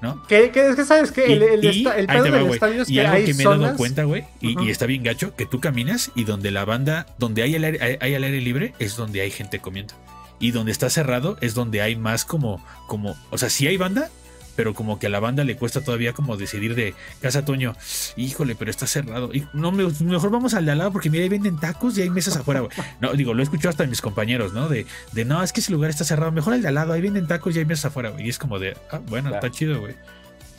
¿no? 0.03 0.21
Que, 0.27 0.51
que 0.51 0.67
es 0.67 0.75
que 0.75 0.83
sabes 0.83 1.11
que 1.11 1.23
el, 1.25 1.41
el, 1.41 1.63
Y- 1.63 1.87
el 1.87 2.07
pedo 2.07 2.23
va, 2.25 2.37
del 2.37 2.49
estadio 2.49 2.81
es 2.83 2.89
y 2.89 2.95
que 2.95 3.01
algo 3.01 3.13
hay 3.13 3.25
que 3.25 3.33
me 3.33 3.43
he 3.43 3.45
dado 3.47 3.75
cuenta, 3.77 4.03
güey, 4.03 4.25
y, 4.41 4.69
está 4.69 4.85
bien 4.85 5.01
gacho, 5.01 5.33
que 5.35 5.45
tú 5.45 5.61
caminas 5.61 6.11
y 6.13 6.25
donde 6.25 6.51
la 6.51 6.65
banda, 6.65 7.07
donde 7.17 7.41
hay 7.41 7.55
el 7.55 7.63
aire, 7.63 7.79
hay, 7.81 7.97
hay 8.01 8.13
el 8.13 8.23
aire 8.23 8.41
libre, 8.41 8.73
es 8.79 8.97
donde 8.97 9.21
hay 9.21 9.31
gente 9.31 9.59
comiendo. 9.59 9.93
Y 10.39 10.51
donde 10.51 10.73
está 10.73 10.89
cerrado 10.89 11.37
es 11.39 11.53
donde 11.53 11.81
hay 11.81 11.95
más 11.95 12.25
como, 12.25 12.63
como, 12.87 13.15
o 13.29 13.37
sea, 13.37 13.49
sí 13.49 13.65
hay 13.65 13.77
banda, 13.77 14.09
pero 14.55 14.73
como 14.73 14.99
que 14.99 15.07
a 15.07 15.09
la 15.09 15.19
banda 15.19 15.43
le 15.43 15.55
cuesta 15.55 15.81
todavía 15.81 16.13
como 16.13 16.37
decidir 16.37 16.75
de 16.75 16.93
Casa 17.21 17.43
Toño, 17.45 17.75
híjole, 18.15 18.55
pero 18.55 18.69
está 18.71 18.87
cerrado. 18.87 19.29
Y 19.33 19.47
no, 19.53 19.71
me- 19.71 19.85
mejor 20.01 20.29
vamos 20.31 20.53
al 20.53 20.65
de 20.65 20.71
al 20.71 20.77
lado 20.77 20.91
porque 20.91 21.09
mira, 21.09 21.23
ahí 21.23 21.29
venden 21.29 21.59
tacos 21.59 21.97
y 21.97 22.01
hay 22.01 22.09
mesas 22.09 22.37
afuera, 22.37 22.59
güey. 22.61 22.71
No, 23.01 23.13
digo, 23.13 23.33
lo 23.33 23.41
he 23.41 23.43
escuchado 23.43 23.69
hasta 23.69 23.83
de 23.83 23.89
mis 23.89 24.01
compañeros, 24.01 24.53
¿no? 24.53 24.69
De, 24.69 24.85
de 25.11 25.25
no, 25.25 25.41
es 25.43 25.53
que 25.53 25.59
ese 25.61 25.71
lugar 25.71 25.89
está 25.89 26.03
cerrado, 26.03 26.31
mejor 26.31 26.53
al 26.53 26.61
de 26.61 26.67
al 26.67 26.75
lado, 26.75 26.93
ahí 26.93 27.01
venden 27.01 27.27
tacos 27.27 27.55
y 27.55 27.59
hay 27.59 27.65
mesas 27.65 27.85
afuera, 27.85 28.09
güey. 28.09 28.25
Y 28.25 28.29
es 28.29 28.37
como 28.39 28.59
de, 28.59 28.77
ah, 28.91 28.99
bueno, 29.07 29.29
Claro. 29.29 29.45
está 29.47 29.57
chido, 29.57 29.79
güey. 29.79 29.95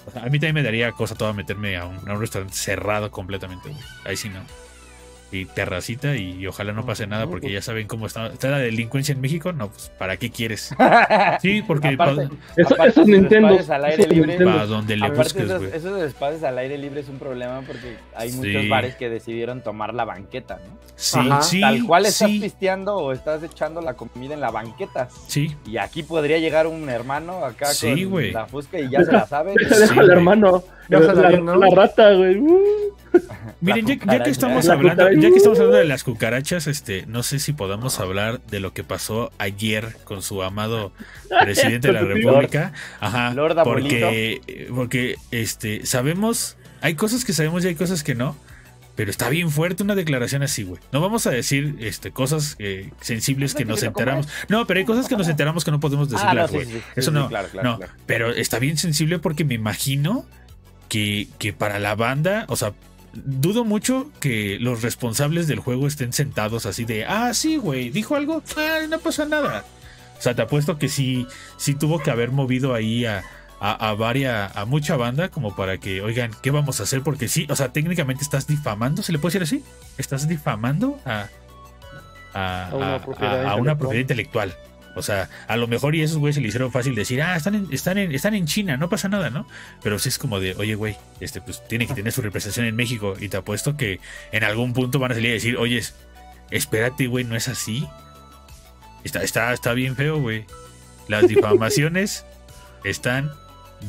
O 0.06 0.10
sea, 0.10 0.22
a 0.22 0.26
mí 0.26 0.32
también 0.38 0.54
me 0.56 0.62
daría 0.62 0.92
cosa 0.92 1.14
toda 1.14 1.32
meterme 1.32 1.76
a 1.76 1.86
un, 1.86 2.08
a 2.08 2.12
un 2.14 2.20
restaurante 2.20 2.54
cerrado 2.54 3.10
completamente, 3.10 3.68
güey. 3.70 3.80
Ahí 4.04 4.16
sí 4.16 4.28
no. 4.28 4.40
Y 5.34 5.46
terracita 5.46 6.14
y 6.14 6.46
ojalá 6.46 6.72
no 6.72 6.86
pase 6.86 7.08
nada 7.08 7.26
porque 7.26 7.50
ya 7.50 7.60
saben 7.60 7.88
cómo 7.88 8.06
está, 8.06 8.28
está 8.28 8.50
la 8.50 8.58
delincuencia 8.58 9.12
en 9.12 9.20
México. 9.20 9.52
No, 9.52 9.68
pues 9.68 9.90
¿para 9.98 10.16
qué 10.16 10.30
quieres? 10.30 10.70
Sí, 11.42 11.62
porque 11.66 11.88
Aparte- 11.88 12.28
Eso, 12.56 12.74
Aparte, 12.74 12.90
esos 12.90 13.06
Nintendo. 13.08 13.58
al 13.68 13.84
aire 13.84 14.06
libre. 14.06 14.38
para 14.44 14.66
donde 14.66 14.96
le 14.96 15.10
busques, 15.10 15.42
esos, 15.44 15.62
esos 15.64 16.02
espacios 16.02 16.42
al 16.44 16.56
aire 16.58 16.78
libre 16.78 17.00
es 17.00 17.08
un 17.08 17.18
problema 17.18 17.62
porque 17.66 17.96
hay 18.14 18.30
Sí. 18.30 18.36
muchos 18.36 18.68
bares 18.68 18.94
que 18.94 19.08
decidieron 19.10 19.62
tomar 19.62 19.92
la 19.92 20.04
banqueta, 20.04 20.60
¿no? 20.66 20.78
Sí, 20.94 21.18
Ajá. 21.18 21.42
sí, 21.42 21.60
Tal 21.60 21.84
cual 21.84 22.06
estás 22.06 22.30
sí, 22.30 22.38
pisteando 22.40 22.96
o 22.96 23.12
estás 23.12 23.42
echando 23.42 23.80
la 23.80 23.94
comida 23.94 24.34
en 24.34 24.40
la 24.40 24.50
banqueta. 24.50 25.08
sí. 25.26 25.56
Y 25.66 25.78
aquí 25.78 26.02
podría 26.04 26.38
llegar 26.38 26.66
un 26.68 26.88
hermano 26.88 27.44
acá 27.44 27.66
Sí, 27.66 28.04
con 28.04 28.32
la 28.32 28.46
fusca 28.46 28.78
y 28.78 28.88
ya 28.90 29.02
se 29.04 29.10
la 29.12 29.26
sabe. 29.26 29.54
Deja, 29.68 30.00
al 30.00 30.10
hermano. 30.10 30.62
La, 30.88 31.70
rata, 31.74 32.12
güey. 32.12 32.36
Uh. 32.38 32.94
Miren, 33.60 33.86
ya, 33.86 33.94
ya 33.94 34.22
que 34.22 34.30
estamos 34.30 34.64
La 34.64 34.74
hablando, 34.74 35.10
ya 35.12 35.30
que 35.30 35.36
estamos 35.36 35.58
hablando 35.58 35.78
de 35.78 35.84
las 35.84 36.04
cucarachas, 36.04 36.66
este, 36.66 37.06
no 37.06 37.22
sé 37.22 37.38
si 37.38 37.52
podamos 37.52 38.00
hablar 38.00 38.40
de 38.42 38.60
lo 38.60 38.72
que 38.74 38.84
pasó 38.84 39.30
ayer 39.38 39.96
con 40.04 40.20
su 40.22 40.42
amado 40.42 40.92
presidente 41.40 41.88
de 41.88 41.94
la. 41.94 42.00
República. 42.04 42.72
Ajá. 43.00 43.34
Porque, 43.64 44.66
porque, 44.74 45.16
este, 45.30 45.86
sabemos, 45.86 46.56
hay 46.80 46.94
cosas 46.96 47.24
que 47.24 47.32
sabemos 47.32 47.64
y 47.64 47.68
hay 47.68 47.74
cosas 47.74 48.02
que 48.02 48.14
no. 48.14 48.36
Pero 48.96 49.10
está 49.10 49.28
bien 49.28 49.50
fuerte 49.50 49.82
una 49.82 49.96
declaración 49.96 50.44
así, 50.44 50.62
güey. 50.62 50.80
No 50.92 51.00
vamos 51.00 51.26
a 51.26 51.30
decir 51.30 51.74
este, 51.80 52.12
cosas 52.12 52.54
eh, 52.60 52.90
sensibles 53.00 53.54
que 53.54 53.64
nos 53.64 53.82
enteramos. 53.82 54.28
No, 54.48 54.68
pero 54.68 54.78
hay 54.78 54.84
cosas 54.86 55.08
que 55.08 55.16
nos 55.16 55.26
enteramos 55.28 55.64
que 55.64 55.72
no 55.72 55.80
podemos 55.80 56.08
Ah, 56.12 56.12
decirlas, 56.12 56.36
no, 56.36 56.46
sí, 56.48 56.54
güey. 56.54 56.66
sí, 56.66 56.72
sí, 56.74 56.84
Eso 56.94 57.10
sí, 57.10 57.14
no, 57.16 57.28
claro, 57.28 57.48
claro, 57.48 57.70
no, 57.70 57.76
claro. 57.78 57.92
pero 58.06 58.30
está 58.30 58.60
bien 58.60 58.76
sensible 58.76 59.18
porque 59.18 59.44
me 59.44 59.54
imagino 59.54 60.26
que, 60.94 61.26
que 61.38 61.52
para 61.52 61.80
la 61.80 61.96
banda, 61.96 62.44
o 62.48 62.54
sea, 62.54 62.72
dudo 63.14 63.64
mucho 63.64 64.12
que 64.20 64.58
los 64.60 64.82
responsables 64.82 65.48
del 65.48 65.58
juego 65.58 65.88
estén 65.88 66.12
sentados 66.12 66.66
así 66.66 66.84
de, 66.84 67.04
ah, 67.04 67.34
sí, 67.34 67.56
güey, 67.56 67.90
dijo 67.90 68.14
algo, 68.14 68.44
ah, 68.56 68.78
no 68.88 69.00
pasa 69.00 69.24
nada. 69.24 69.64
O 70.16 70.22
sea, 70.22 70.36
te 70.36 70.42
apuesto 70.42 70.78
que 70.78 70.88
sí, 70.88 71.26
sí 71.56 71.74
tuvo 71.74 71.98
que 71.98 72.12
haber 72.12 72.30
movido 72.30 72.74
ahí 72.74 73.06
a, 73.06 73.24
a, 73.58 73.90
a 73.90 74.64
mucha 74.66 74.96
banda 74.96 75.30
como 75.30 75.56
para 75.56 75.78
que, 75.78 76.00
oigan, 76.00 76.30
¿qué 76.42 76.52
vamos 76.52 76.78
a 76.78 76.84
hacer? 76.84 77.02
Porque 77.02 77.26
sí, 77.26 77.48
o 77.50 77.56
sea, 77.56 77.72
técnicamente 77.72 78.22
estás 78.22 78.46
difamando, 78.46 79.02
¿se 79.02 79.10
le 79.10 79.18
puede 79.18 79.40
decir 79.40 79.58
así? 79.58 79.64
Estás 79.98 80.28
difamando 80.28 81.00
a, 81.04 81.26
a, 82.34 82.68
A 82.70 82.74
una 83.56 83.72
a- 83.72 83.76
propiedad 83.78 84.00
intelectual. 84.00 84.54
O 84.96 85.02
sea, 85.02 85.28
a 85.48 85.56
lo 85.56 85.66
mejor 85.66 85.94
y 85.94 86.02
esos 86.02 86.18
güeyes 86.18 86.36
se 86.36 86.40
le 86.40 86.48
hicieron 86.48 86.70
fácil 86.72 86.94
decir, 86.94 87.20
ah, 87.22 87.36
están 87.36 87.54
en, 87.54 87.68
están 87.72 87.98
en, 87.98 88.12
están 88.12 88.34
en 88.34 88.46
China, 88.46 88.76
no 88.76 88.88
pasa 88.88 89.08
nada, 89.08 89.30
¿no? 89.30 89.46
Pero 89.82 89.98
sí 89.98 90.08
es 90.08 90.18
como 90.18 90.38
de, 90.40 90.54
oye, 90.56 90.74
güey, 90.74 90.96
este, 91.20 91.40
pues 91.40 91.66
tiene 91.68 91.86
que 91.86 91.94
tener 91.94 92.12
su 92.12 92.22
representación 92.22 92.66
en 92.66 92.76
México. 92.76 93.14
Y 93.18 93.28
te 93.28 93.36
apuesto 93.36 93.76
que 93.76 94.00
en 94.32 94.44
algún 94.44 94.72
punto 94.72 94.98
van 94.98 95.12
a 95.12 95.14
salir 95.14 95.30
a 95.30 95.34
decir, 95.34 95.56
oye, 95.56 95.78
es- 95.78 95.94
espérate, 96.50 97.06
güey, 97.08 97.24
no 97.24 97.34
es 97.36 97.48
así. 97.48 97.86
Está, 99.02 99.22
está, 99.22 99.52
está 99.52 99.72
bien 99.74 99.96
feo, 99.96 100.18
güey. 100.20 100.46
Las 101.08 101.26
difamaciones 101.28 102.24
están 102.84 103.30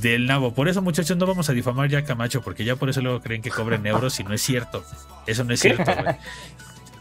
del 0.01 0.25
nabo. 0.25 0.53
Por 0.53 0.67
eso, 0.67 0.81
muchachos, 0.81 1.15
no 1.15 1.25
vamos 1.25 1.49
a 1.49 1.53
difamar 1.53 1.87
ya 1.89 1.99
a 1.99 2.03
Camacho, 2.03 2.41
porque 2.41 2.65
ya 2.65 2.75
por 2.75 2.89
eso 2.89 3.01
luego 3.01 3.21
creen 3.21 3.41
que 3.41 3.49
cobren 3.49 3.85
euros 3.85 4.19
y 4.19 4.23
no 4.25 4.33
es 4.33 4.41
cierto. 4.41 4.83
Eso 5.25 5.43
no 5.45 5.53
es 5.53 5.59
cierto, 5.61 5.85
güey. 5.85 6.15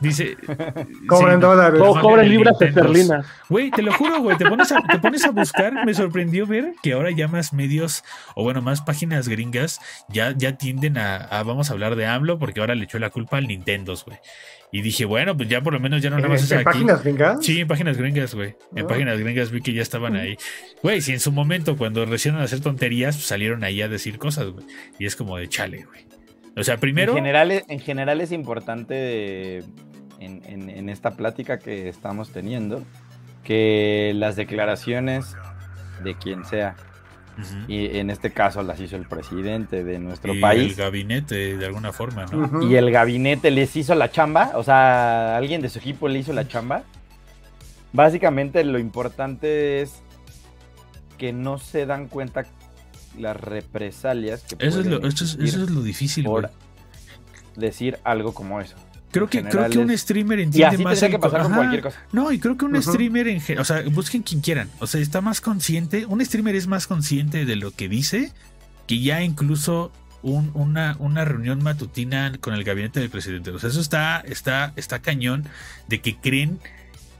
Dice. 0.00 0.36
Cobren 1.06 1.36
sí, 1.36 1.40
dólares. 1.40 1.80
O 1.82 2.18
el 2.20 2.28
libras 2.28 2.60
esterlinas. 2.60 3.26
Güey, 3.48 3.70
te 3.70 3.82
lo 3.82 3.92
juro, 3.92 4.20
güey, 4.20 4.36
te 4.36 4.46
pones, 4.46 4.70
a, 4.72 4.80
te 4.82 4.98
pones 4.98 5.24
a 5.24 5.30
buscar, 5.30 5.84
me 5.86 5.94
sorprendió 5.94 6.46
ver 6.46 6.72
que 6.82 6.92
ahora 6.92 7.10
ya 7.10 7.28
más 7.28 7.52
medios, 7.52 8.04
o 8.34 8.42
bueno, 8.42 8.60
más 8.62 8.82
páginas 8.82 9.28
gringas 9.28 9.80
ya, 10.08 10.34
ya 10.36 10.56
tienden 10.56 10.98
a, 10.98 11.16
a- 11.16 11.42
vamos 11.42 11.70
a 11.70 11.72
hablar 11.72 11.96
de 11.96 12.06
AMLO, 12.06 12.38
porque 12.38 12.60
ahora 12.60 12.74
le 12.74 12.84
echó 12.84 12.98
la 12.98 13.10
culpa 13.10 13.36
al 13.38 13.46
Nintendo, 13.46 13.94
güey. 14.06 14.18
Y 14.72 14.82
dije, 14.82 15.04
bueno, 15.04 15.36
pues 15.36 15.48
ya 15.48 15.60
por 15.60 15.72
lo 15.72 15.78
menos 15.78 16.02
ya 16.02 16.10
no 16.10 16.16
nada 16.16 16.26
¿En, 16.26 16.32
más 16.32 16.42
es 16.42 16.50
en 16.50 16.58
aquí. 16.58 16.64
páginas 16.64 17.02
gringas? 17.04 17.44
Sí, 17.44 17.60
en 17.60 17.68
páginas 17.68 17.96
gringas, 17.96 18.34
güey. 18.34 18.56
En 18.74 18.84
Ah. 18.84 18.88
páginas 18.88 19.20
gringas 19.20 19.50
vi 19.52 19.60
que 19.60 19.72
ya 19.72 19.82
estaban 19.82 20.16
ahí. 20.16 20.36
Güey, 20.82 21.00
si 21.00 21.12
en 21.12 21.20
su 21.20 21.30
momento, 21.30 21.76
cuando 21.76 22.04
recién 22.06 22.34
a 22.34 22.42
hacer 22.42 22.58
tonterías, 22.60 23.14
pues, 23.14 23.26
salieron 23.26 23.62
ahí 23.62 23.82
a 23.82 23.88
decir 23.88 24.18
cosas, 24.18 24.48
güey. 24.48 24.66
Y 24.98 25.06
es 25.06 25.14
como 25.14 25.36
de 25.38 25.48
chale, 25.48 25.84
güey. 25.84 26.06
O 26.56 26.62
sea, 26.62 26.76
primero. 26.78 27.12
En 27.12 27.18
general, 27.18 27.50
es- 27.50 27.64
en 27.68 27.80
general 27.80 28.20
es 28.20 28.32
importante 28.32 29.58
en, 30.20 30.42
en- 30.46 30.70
en 30.70 30.88
esta 30.88 31.12
plática 31.12 31.58
que 31.58 31.88
estamos 31.88 32.30
teniendo 32.30 32.82
que 33.42 34.12
las 34.14 34.36
declaraciones 34.36 35.34
de 36.02 36.14
quien 36.14 36.44
sea, 36.44 36.76
y 37.66 37.98
en 37.98 38.10
este 38.10 38.30
caso 38.30 38.62
las 38.62 38.78
hizo 38.80 38.94
el 38.96 39.06
presidente 39.08 39.82
de 39.82 39.98
nuestro 39.98 40.32
Y 40.32 40.36
el 40.36 40.40
país, 40.40 40.76
gabinete, 40.76 41.56
de 41.56 41.66
alguna 41.66 41.92
forma, 41.92 42.26
¿no? 42.26 42.62
Y 42.62 42.76
el 42.76 42.90
gabinete 42.92 43.50
les 43.50 43.74
hizo 43.76 43.94
la 43.96 44.10
chamba, 44.10 44.52
o 44.54 44.62
sea, 44.62 45.36
alguien 45.36 45.60
de 45.60 45.68
su 45.68 45.78
equipo 45.80 46.06
le 46.08 46.20
hizo 46.20 46.32
la 46.32 46.46
chamba. 46.46 46.84
Básicamente 47.92 48.62
lo 48.64 48.78
importante 48.78 49.82
es 49.82 50.00
que 51.18 51.32
no 51.32 51.58
se 51.58 51.86
dan 51.86 52.06
cuenta 52.08 52.44
las 53.18 53.36
represalias 53.36 54.42
que 54.42 54.56
Eso 54.66 54.80
es, 54.80 54.86
lo, 54.86 54.98
eso, 55.06 55.24
es, 55.24 55.34
eso 55.40 55.64
es 55.64 55.70
lo 55.70 55.82
difícil, 55.82 56.24
por 56.24 56.50
decir 57.56 57.98
algo 58.04 58.34
como 58.34 58.60
eso. 58.60 58.74
Creo 59.10 59.28
que, 59.28 59.44
creo 59.44 59.70
que 59.70 59.78
un 59.78 59.96
streamer 59.96 60.40
Y 60.40 60.42
entiende 60.42 60.74
así 60.74 60.82
más 60.82 60.98
tendría 60.98 61.06
el 61.06 61.12
que 61.14 61.18
pasar 61.20 61.40
co- 61.42 61.44
con 61.44 61.52
Ajá. 61.52 61.60
cualquier 61.60 61.82
cosa. 61.82 62.00
No, 62.10 62.32
y 62.32 62.38
creo 62.40 62.56
que 62.56 62.64
un 62.64 62.82
streamer 62.82 63.28
en 63.28 63.58
o 63.60 63.64
sea, 63.64 63.82
busquen 63.92 64.22
quien 64.22 64.40
quieran. 64.40 64.68
O 64.80 64.88
sea, 64.88 65.00
está 65.00 65.20
más 65.20 65.40
consciente, 65.40 66.04
un 66.06 66.24
streamer 66.24 66.56
es 66.56 66.66
más 66.66 66.88
consciente 66.88 67.44
de 67.44 67.54
lo 67.56 67.70
que 67.70 67.88
dice 67.88 68.32
que 68.88 69.00
ya 69.00 69.22
incluso 69.22 69.92
un- 70.22 70.50
una, 70.54 70.96
una 70.98 71.24
reunión 71.24 71.62
matutina 71.62 72.32
con 72.40 72.54
el 72.54 72.64
gabinete 72.64 72.98
del 72.98 73.08
presidente. 73.10 73.50
O 73.52 73.58
sea, 73.60 73.70
eso 73.70 73.80
está, 73.80 74.20
está, 74.26 74.72
está 74.74 74.98
cañón 74.98 75.44
de 75.86 76.00
que 76.00 76.16
creen 76.16 76.58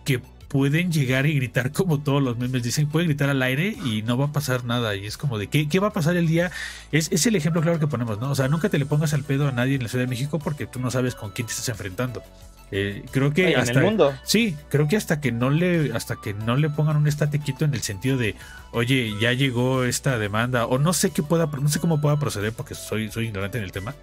que 0.05 0.21
pueden 0.55 0.93
llegar 0.93 1.27
y 1.27 1.35
gritar 1.35 1.73
como 1.73 1.99
todos 1.99 2.23
los 2.23 2.39
memes 2.39 2.63
dicen, 2.63 2.87
pueden 2.87 3.09
gritar 3.09 3.29
al 3.29 3.43
aire 3.43 3.77
y 3.85 4.03
no 4.03 4.17
va 4.17 4.27
a 4.27 4.33
pasar 4.33 4.65
nada. 4.65 4.95
Y 4.95 5.05
es 5.05 5.19
como 5.19 5.37
de, 5.37 5.49
¿qué, 5.49 5.69
qué 5.69 5.81
va 5.81 5.89
a 5.89 5.93
pasar 5.93 6.17
el 6.17 6.29
día? 6.29 6.53
Es, 6.93 7.11
es 7.11 7.27
el 7.27 7.35
ejemplo 7.35 7.61
claro 7.61 7.81
que 7.81 7.89
ponemos, 7.89 8.21
¿no? 8.21 8.31
O 8.31 8.37
sea, 8.37 8.47
nunca 8.47 8.69
te 8.69 8.79
le 8.79 8.87
pongas 8.87 9.15
al 9.15 9.25
pedo 9.25 9.49
a 9.49 9.51
nadie 9.51 9.75
en 9.75 9.83
la 9.83 9.89
Ciudad 9.89 10.05
de 10.05 10.09
México 10.09 10.39
porque 10.39 10.69
tú 10.69 10.79
no 10.79 10.93
sabes 10.93 11.17
con 11.17 11.33
quién 11.33 11.49
te 11.49 11.51
estás 11.51 11.71
enfrentando. 11.71 12.23
Eh, 12.71 13.05
creo 13.11 13.33
que 13.33 13.51
en 13.51 13.59
hasta 13.59 13.81
el 13.81 13.85
mundo. 13.85 14.15
Sí, 14.23 14.57
creo 14.69 14.87
que 14.87 14.97
hasta 14.97 15.21
que 15.21 15.33
no 15.33 15.51
le, 15.51 15.93
hasta 15.93 16.21
que 16.23 16.35
no 16.35 16.57
le 16.57 16.71
pongan 16.71 16.99
un 16.99 17.09
estate 17.09 17.41
quieto 17.41 17.65
en 17.65 17.75
el 17.75 17.83
sentido 17.83 18.17
de, 18.17 18.37
oye, 18.71 19.13
ya 19.21 19.33
llegó 19.33 19.83
esta 19.83 20.21
demanda, 20.21 20.67
o 20.67 20.79
no 20.79 20.93
sé 20.93 21.11
qué 21.11 21.25
pueda, 21.25 21.47
no 21.47 21.69
sé 21.69 21.81
cómo 21.81 22.01
pueda 22.01 22.21
proceder 22.21 22.53
porque 22.53 22.77
soy, 22.77 23.11
soy 23.11 23.27
ignorante 23.27 23.59
en 23.59 23.65
el 23.65 23.73
tema. 23.73 23.97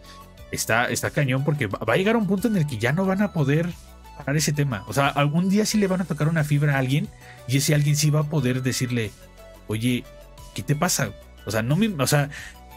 Está, 0.51 0.89
está 0.89 1.11
cañón 1.11 1.45
porque 1.45 1.67
va 1.67 1.93
a 1.93 1.95
llegar 1.95 2.17
un 2.17 2.27
punto 2.27 2.49
en 2.49 2.57
el 2.57 2.67
que 2.67 2.77
ya 2.77 2.91
no 2.91 3.05
van 3.05 3.21
a 3.21 3.31
poder 3.31 3.69
ese 4.27 4.53
tema. 4.53 4.83
O 4.87 4.93
sea, 4.93 5.07
algún 5.07 5.49
día 5.49 5.65
sí 5.65 5.77
le 5.77 5.87
van 5.87 6.01
a 6.01 6.05
tocar 6.05 6.27
una 6.27 6.43
fibra 6.43 6.75
a 6.75 6.79
alguien 6.79 7.07
y 7.47 7.57
ese 7.57 7.73
alguien 7.75 7.95
sí 7.95 8.09
va 8.09 8.21
a 8.21 8.23
poder 8.29 8.61
decirle, 8.63 9.11
oye, 9.67 10.03
¿qué 10.53 10.63
te 10.63 10.75
pasa? 10.75 11.11
O 11.45 11.51
sea, 11.51 11.61
no 11.61 11.75
me, 11.75 11.87
o 11.87 12.07
sea, 12.07 12.29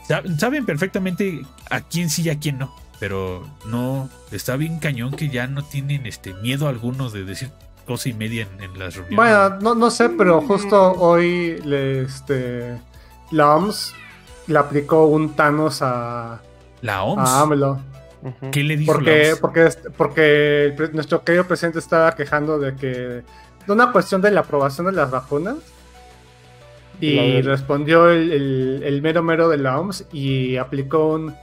sab- 0.08 0.38
saben 0.38 0.64
perfectamente 0.66 1.42
a 1.70 1.80
quién 1.80 2.10
sí 2.10 2.22
y 2.22 2.30
a 2.30 2.38
quién 2.38 2.58
no. 2.58 2.74
Pero 3.00 3.46
no, 3.66 4.08
está 4.30 4.56
bien 4.56 4.78
cañón 4.78 5.12
que 5.12 5.28
ya 5.28 5.46
no 5.46 5.64
tienen 5.64 6.06
este 6.06 6.32
miedo 6.34 6.68
alguno 6.68 7.10
de 7.10 7.24
decir 7.24 7.50
cosa 7.86 8.08
y 8.08 8.14
media 8.14 8.46
en, 8.56 8.62
en 8.62 8.78
las 8.78 8.94
reuniones. 8.94 9.16
Bueno, 9.16 9.58
no, 9.60 9.74
no 9.74 9.90
sé, 9.90 10.08
pero 10.10 10.40
justo 10.40 10.92
hoy 10.92 11.60
le, 11.64 12.02
este, 12.02 12.78
la 13.32 13.56
OMS 13.56 13.92
le 14.46 14.58
aplicó 14.58 15.06
un 15.06 15.34
Thanos 15.34 15.82
a, 15.82 16.40
la 16.80 17.02
OMS. 17.02 17.28
a 17.28 17.40
AMLO. 17.42 17.80
¿Qué 18.52 18.62
le 18.62 18.76
dijo 18.76 18.92
Porque, 18.92 19.34
porque, 19.40 19.66
est- 19.66 19.86
porque 19.96 20.64
el 20.66 20.74
pre- 20.74 20.92
nuestro 20.92 21.22
querido 21.24 21.46
presidente 21.46 21.78
estaba 21.78 22.14
quejando 22.14 22.58
de 22.58 22.74
que 22.76 22.88
de 22.88 23.72
una 23.72 23.92
cuestión 23.92 24.20
de 24.22 24.30
la 24.30 24.40
aprobación 24.40 24.86
de 24.86 24.92
las 24.92 25.10
vacunas. 25.10 25.56
Y 27.00 27.42
respondió 27.42 28.08
el, 28.10 28.32
el- 28.32 28.82
el 28.84 29.02
mero 29.02 29.22
mero 29.22 29.48
de 29.48 29.58
la 29.58 29.78
OMS 29.78 30.06
y 30.12 30.56
aplicó 30.56 31.08
un 31.14 31.34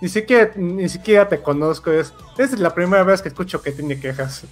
ni 0.00 0.08
siquiera, 0.08 0.50
ni 0.56 0.88
siquiera 0.88 1.28
te 1.28 1.40
conozco, 1.40 1.90
es, 1.90 2.12
es 2.38 2.58
la 2.58 2.74
primera 2.74 3.02
vez 3.02 3.22
que 3.22 3.28
escucho 3.28 3.62
que 3.62 3.72
tiene 3.72 3.98
quejas. 3.98 4.44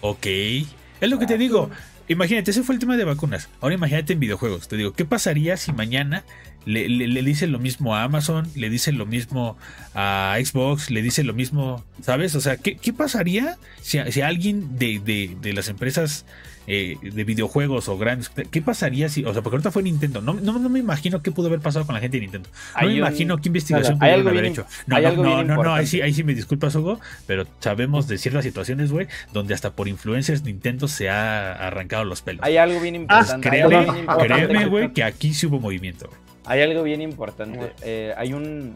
Ok. 0.00 0.26
Es 0.26 1.08
lo 1.10 1.18
que 1.18 1.26
te 1.26 1.36
digo. 1.38 1.70
Imagínate, 2.08 2.50
ese 2.52 2.62
fue 2.62 2.74
el 2.74 2.80
tema 2.80 2.96
de 2.96 3.04
vacunas. 3.04 3.48
Ahora 3.60 3.74
imagínate 3.74 4.14
en 4.14 4.20
videojuegos. 4.20 4.66
Te 4.66 4.76
digo, 4.76 4.94
¿qué 4.94 5.04
pasaría 5.04 5.56
si 5.58 5.72
mañana 5.74 6.24
le, 6.68 6.88
le, 6.88 7.08
le 7.08 7.22
dice 7.22 7.46
lo 7.46 7.58
mismo 7.58 7.96
a 7.96 8.02
Amazon, 8.04 8.46
le 8.54 8.68
dice 8.70 8.92
lo 8.92 9.06
mismo 9.06 9.56
a 9.94 10.36
Xbox, 10.42 10.90
le 10.90 11.02
dice 11.02 11.24
lo 11.24 11.34
mismo, 11.34 11.84
¿sabes? 12.02 12.34
O 12.34 12.40
sea, 12.40 12.56
¿qué, 12.56 12.76
qué 12.76 12.92
pasaría 12.92 13.56
si, 13.80 13.98
si 14.12 14.20
alguien 14.20 14.78
de, 14.78 15.00
de, 15.04 15.36
de 15.40 15.52
las 15.52 15.68
empresas 15.68 16.24
eh, 16.70 16.96
de 17.00 17.24
videojuegos 17.24 17.88
o 17.88 17.96
grandes. 17.96 18.28
¿Qué 18.28 18.60
pasaría 18.60 19.08
si, 19.08 19.24
o 19.24 19.32
sea, 19.32 19.40
porque 19.40 19.56
ahorita 19.56 19.70
fue 19.70 19.82
Nintendo? 19.82 20.20
No, 20.20 20.34
no, 20.34 20.58
no 20.58 20.68
me 20.68 20.78
imagino 20.78 21.22
qué 21.22 21.30
pudo 21.32 21.46
haber 21.46 21.60
pasado 21.60 21.86
con 21.86 21.94
la 21.94 22.00
gente 22.02 22.18
de 22.18 22.20
Nintendo. 22.24 22.50
No 22.78 22.86
me 22.86 22.92
un- 22.92 22.98
imagino 22.98 23.38
qué 23.38 23.48
investigación 23.48 23.98
pudieron 23.98 24.20
haber 24.28 24.32
bien 24.42 24.52
hecho. 24.52 24.66
No, 24.86 24.96
hay 24.96 25.02
no, 25.04 25.08
algo 25.08 25.22
no, 25.24 25.34
bien 25.36 25.46
no, 25.46 25.62
no, 25.62 25.74
ahí 25.74 25.86
sí, 25.86 26.02
ahí 26.02 26.12
sí 26.12 26.24
me 26.24 26.34
disculpas, 26.34 26.74
Hugo, 26.74 27.00
pero 27.26 27.46
sabemos 27.60 28.06
de 28.06 28.18
ciertas 28.18 28.44
situaciones, 28.44 28.92
güey, 28.92 29.06
donde 29.32 29.54
hasta 29.54 29.72
por 29.72 29.88
influencers 29.88 30.42
Nintendo 30.42 30.88
se 30.88 31.08
ha 31.08 31.52
arrancado 31.54 32.04
los 32.04 32.20
pelos. 32.20 32.42
Hay 32.44 32.58
algo 32.58 32.78
bien 32.82 32.96
importante. 32.96 33.48
Créeme, 33.48 33.68
bien 33.84 33.96
importante 34.00 34.34
créeme, 34.34 34.58
que- 34.58 34.66
güey, 34.66 34.92
que 34.92 35.04
aquí 35.04 35.32
sí 35.32 35.46
hubo 35.46 35.58
movimiento. 35.60 36.06
güey. 36.08 36.20
Hay 36.48 36.62
algo 36.62 36.82
bien 36.82 37.02
importante. 37.02 37.74
Eh, 37.82 38.14
hay 38.16 38.32
un 38.32 38.74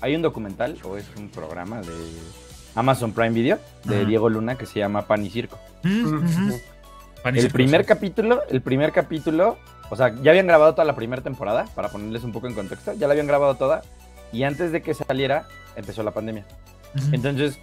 hay 0.00 0.14
un 0.16 0.22
documental 0.22 0.78
o 0.84 0.96
es 0.96 1.04
un 1.18 1.28
programa 1.28 1.82
de 1.82 1.92
Amazon 2.74 3.12
Prime 3.12 3.30
Video 3.30 3.58
de. 3.84 4.06
Diego 4.06 4.28
Luna 4.30 4.56
que 4.56 4.64
se 4.64 4.78
llama 4.78 5.06
Pan 5.06 5.24
y 5.24 5.30
Circo. 5.30 5.58
Ujú. 5.84 6.58
Pan 7.22 7.34
y 7.34 7.38
El 7.38 7.42
circo, 7.42 7.52
primer 7.52 7.82
sí. 7.82 7.86
capítulo, 7.88 8.42
el 8.48 8.62
primer 8.62 8.92
capítulo, 8.92 9.58
o 9.90 9.96
sea, 9.96 10.14
ya 10.22 10.30
habían 10.30 10.46
grabado 10.46 10.72
toda 10.72 10.86
la 10.86 10.96
primera 10.96 11.22
temporada, 11.22 11.66
para 11.74 11.90
ponerles 11.90 12.24
un 12.24 12.32
poco 12.32 12.46
en 12.46 12.54
contexto, 12.54 12.94
ya 12.94 13.06
la 13.06 13.12
habían 13.12 13.26
grabado 13.26 13.56
toda, 13.56 13.82
y 14.32 14.44
antes 14.44 14.72
de 14.72 14.80
que 14.80 14.94
saliera, 14.94 15.46
empezó 15.76 16.02
la 16.02 16.12
pandemia. 16.12 16.46
Entonces, 17.12 17.58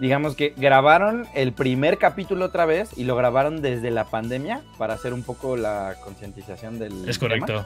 digamos 0.00 0.34
que 0.34 0.54
grabaron 0.56 1.26
el 1.34 1.52
primer 1.52 1.98
capítulo 1.98 2.46
otra 2.46 2.66
vez 2.66 2.90
y 2.96 3.04
lo 3.04 3.16
grabaron 3.16 3.62
desde 3.62 3.90
la 3.90 4.04
pandemia 4.04 4.62
para 4.78 4.94
hacer 4.94 5.12
un 5.12 5.22
poco 5.22 5.56
la 5.56 5.96
concientización 6.02 6.78
del 6.78 7.08
Es 7.08 7.18
tema. 7.18 7.30
correcto. 7.46 7.64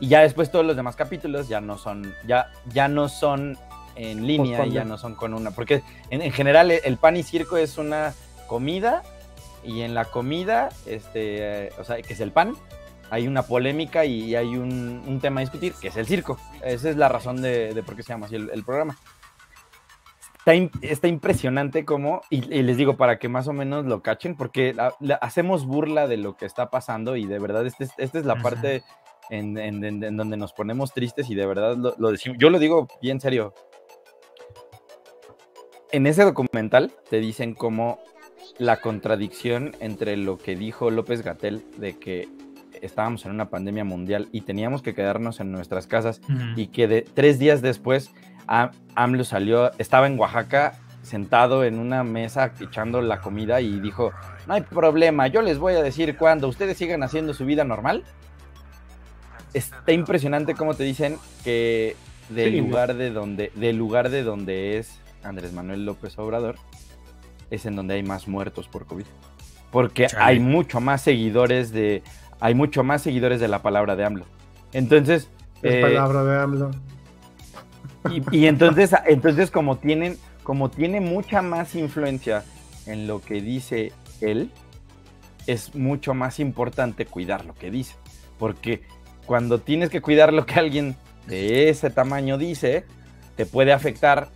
Y 0.00 0.08
ya 0.08 0.20
después 0.20 0.50
todos 0.50 0.64
los 0.64 0.76
demás 0.76 0.96
capítulos 0.96 1.48
ya 1.48 1.60
no 1.60 1.76
son, 1.78 2.14
ya, 2.26 2.50
ya 2.72 2.88
no 2.88 3.08
son 3.08 3.58
en 3.96 4.26
línea 4.26 4.66
y 4.66 4.72
ya 4.72 4.84
no 4.84 4.98
son 4.98 5.14
con 5.14 5.34
una. 5.34 5.50
Porque 5.50 5.82
en, 6.10 6.22
en 6.22 6.32
general 6.32 6.70
el, 6.70 6.80
el 6.84 6.96
pan 6.96 7.16
y 7.16 7.22
circo 7.22 7.56
es 7.56 7.78
una 7.78 8.14
comida 8.46 9.02
y 9.64 9.80
en 9.82 9.94
la 9.94 10.04
comida, 10.04 10.68
este, 10.86 11.66
eh, 11.66 11.72
o 11.78 11.84
sea, 11.84 12.00
que 12.02 12.12
es 12.12 12.20
el 12.20 12.30
pan, 12.32 12.54
hay 13.10 13.26
una 13.28 13.42
polémica 13.42 14.04
y 14.04 14.34
hay 14.34 14.56
un, 14.56 15.02
un 15.06 15.20
tema 15.20 15.40
a 15.40 15.42
discutir, 15.42 15.74
que 15.80 15.88
es 15.88 15.96
el 15.96 16.06
circo. 16.06 16.38
Esa 16.62 16.90
es 16.90 16.96
la 16.96 17.08
razón 17.08 17.40
de, 17.42 17.72
de 17.72 17.82
por 17.82 17.96
qué 17.96 18.02
se 18.02 18.08
llama 18.12 18.26
así 18.26 18.34
el, 18.36 18.50
el 18.50 18.64
programa. 18.64 18.96
Está, 20.46 20.54
im- 20.54 20.70
está 20.82 21.08
impresionante 21.08 21.86
como, 21.86 22.20
y, 22.28 22.54
y 22.54 22.62
les 22.62 22.76
digo 22.76 22.98
para 22.98 23.18
que 23.18 23.30
más 23.30 23.48
o 23.48 23.54
menos 23.54 23.86
lo 23.86 24.02
cachen, 24.02 24.36
porque 24.36 24.74
la- 24.74 24.94
la- 25.00 25.14
hacemos 25.14 25.64
burla 25.64 26.06
de 26.06 26.18
lo 26.18 26.36
que 26.36 26.44
está 26.44 26.68
pasando 26.68 27.16
y 27.16 27.24
de 27.24 27.38
verdad 27.38 27.66
este 27.66 27.84
es- 27.84 27.92
esta 27.96 28.18
es 28.18 28.26
la 28.26 28.34
Ujú. 28.34 28.42
parte 28.42 28.82
en, 29.30 29.56
en- 29.56 29.82
en- 29.82 30.04
en 30.04 30.16
donde 30.18 30.36
nos 30.36 30.52
ponemos 30.52 30.92
tristes 30.92 31.30
y 31.30 31.34
de 31.34 31.46
verdad 31.46 31.78
lo, 31.78 31.94
lo 31.96 32.10
decimos. 32.10 32.36
Yo 32.38 32.50
lo 32.50 32.58
digo 32.58 32.88
bien 33.00 33.20
serio. 33.22 33.54
En 35.92 36.06
ese 36.06 36.24
documental 36.24 36.92
te 37.08 37.20
dicen 37.20 37.54
cómo 37.54 37.98
la 38.58 38.82
contradicción 38.82 39.74
entre 39.80 40.16
lo 40.18 40.36
que 40.36 40.56
dijo 40.56 40.90
López 40.90 41.22
Gatel 41.22 41.64
de 41.78 41.98
que 41.98 42.28
estábamos 42.82 43.24
en 43.24 43.30
una 43.30 43.48
pandemia 43.48 43.84
mundial 43.84 44.28
y 44.30 44.42
teníamos 44.42 44.82
que 44.82 44.94
quedarnos 44.94 45.40
en 45.40 45.52
nuestras 45.52 45.86
casas 45.86 46.20
Ujú. 46.24 46.60
y 46.60 46.66
que 46.66 46.86
de, 46.86 47.00
tres 47.02 47.38
días 47.38 47.62
después 47.62 48.10
AMLO 48.46 49.24
salió, 49.24 49.72
estaba 49.78 50.06
en 50.06 50.18
Oaxaca 50.18 50.74
sentado 51.02 51.64
en 51.64 51.78
una 51.78 52.02
mesa 52.02 52.52
echando 52.60 53.02
la 53.02 53.20
comida 53.20 53.60
y 53.60 53.78
dijo, 53.80 54.12
no 54.46 54.54
hay 54.54 54.62
problema, 54.62 55.26
yo 55.26 55.42
les 55.42 55.58
voy 55.58 55.74
a 55.74 55.82
decir 55.82 56.16
cuándo, 56.16 56.48
ustedes 56.48 56.78
sigan 56.78 57.02
haciendo 57.02 57.34
su 57.34 57.44
vida 57.44 57.64
normal. 57.64 58.04
Está 59.52 59.92
impresionante 59.92 60.54
cómo 60.54 60.74
te 60.74 60.82
dicen 60.82 61.18
que 61.44 61.96
del 62.30 62.52
Sí, 62.52 62.60
lugar 62.60 62.94
de 62.94 63.10
donde, 63.10 63.52
del 63.54 63.76
lugar 63.76 64.08
de 64.08 64.22
donde 64.22 64.78
es 64.78 64.98
Andrés 65.22 65.52
Manuel 65.52 65.84
López 65.84 66.18
Obrador, 66.18 66.56
es 67.50 67.66
en 67.66 67.76
donde 67.76 67.94
hay 67.94 68.02
más 68.02 68.26
muertos 68.26 68.66
por 68.66 68.86
COVID. 68.86 69.04
Porque 69.70 70.06
Chale. 70.06 70.24
hay 70.24 70.40
mucho 70.40 70.80
más 70.80 71.02
seguidores 71.02 71.70
de, 71.72 72.02
hay 72.40 72.54
mucho 72.54 72.82
más 72.82 73.02
seguidores 73.02 73.40
de 73.40 73.48
la 73.48 73.62
palabra 73.62 73.94
de 73.94 74.04
AMLO. 74.04 74.24
Entonces, 74.72 75.28
Es 75.62 75.74
eh, 75.74 75.80
palabra 75.82 76.24
de 76.24 76.42
AMLO. 76.42 76.70
Y, 78.30 78.46
entonces, 78.46 78.90
entonces 79.06 79.50
como 79.50 79.78
tienen, 79.78 80.18
como 80.42 80.70
tiene 80.70 81.00
mucha 81.00 81.42
más 81.42 81.74
influencia 81.74 82.44
en 82.86 83.06
lo 83.06 83.20
que 83.20 83.40
dice 83.40 83.92
él, 84.20 84.50
es 85.46 85.74
mucho 85.74 86.14
más 86.14 86.40
importante 86.40 87.06
cuidar 87.06 87.44
lo 87.44 87.54
que 87.54 87.70
dice. 87.70 87.94
Porque 88.38 88.82
cuando 89.26 89.60
tienes 89.60 89.90
que 89.90 90.00
cuidar 90.00 90.32
lo 90.32 90.46
que 90.46 90.54
alguien 90.54 90.96
de 91.26 91.68
ese 91.70 91.90
tamaño 91.90 92.38
dice, 92.38 92.84
te 93.36 93.46
puede 93.46 93.72
afectar 93.72 94.28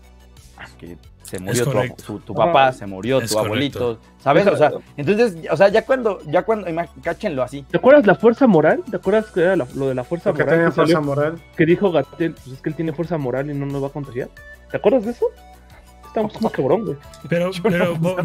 que 0.79 0.97
se 1.29 1.39
murió 1.39 1.65
tu, 1.65 2.03
tu- 2.05 2.19
tu 2.21 2.35
papá, 2.35 2.69
Ah, 2.69 2.73
se 2.73 2.87
murió 2.87 3.21
tu 3.21 3.27
correcto. 3.29 3.39
abuelito, 3.47 3.99
¿sabes? 4.23 4.47
O 4.47 4.57
sea, 4.57 4.71
entonces, 4.97 5.37
o 5.51 5.57
sea, 5.57 5.69
ya 5.69 5.85
cuando, 5.85 6.21
ya 6.27 6.43
cuando, 6.43 6.67
cáchenlo 7.03 7.43
así. 7.43 7.63
¿Te 7.71 7.77
acuerdas 7.77 8.07
la 8.07 8.15
fuerza 8.15 8.47
moral? 8.47 8.83
¿Te 8.91 8.97
acuerdas 8.97 9.27
que 9.27 9.41
era 9.43 9.57
lo 9.57 9.89
de 9.89 9.95
la 9.95 10.05
fuerza 10.05 10.31
Porque 10.31 10.45
moral? 10.45 10.59
tenía 10.59 10.71
que, 10.71 10.75
salió- 10.77 10.97
fuerza 10.97 11.07
moral. 11.07 11.43
que 11.57 11.67
dijo 11.67 11.93
Gatel, 11.93 12.33
pues 12.35 12.47
es 12.49 12.63
que 12.63 12.71
él 12.71 12.75
tiene 12.77 12.93
fuerza 12.93 13.19
moral 13.19 13.51
y 13.51 13.55
no 13.55 13.67
nos 13.67 13.83
va 13.83 13.89
a 13.89 13.91
contagiar. 13.91 14.29
¿Te 14.71 14.77
acuerdas 14.77 15.05
de 15.05 15.11
eso? 15.13 15.27
Estamos 16.09 16.33
como 16.33 16.51
cabrón, 16.51 16.85
güey. 16.85 16.97
Pero, 17.29 17.51
pero 17.63 17.97
No 17.99 18.17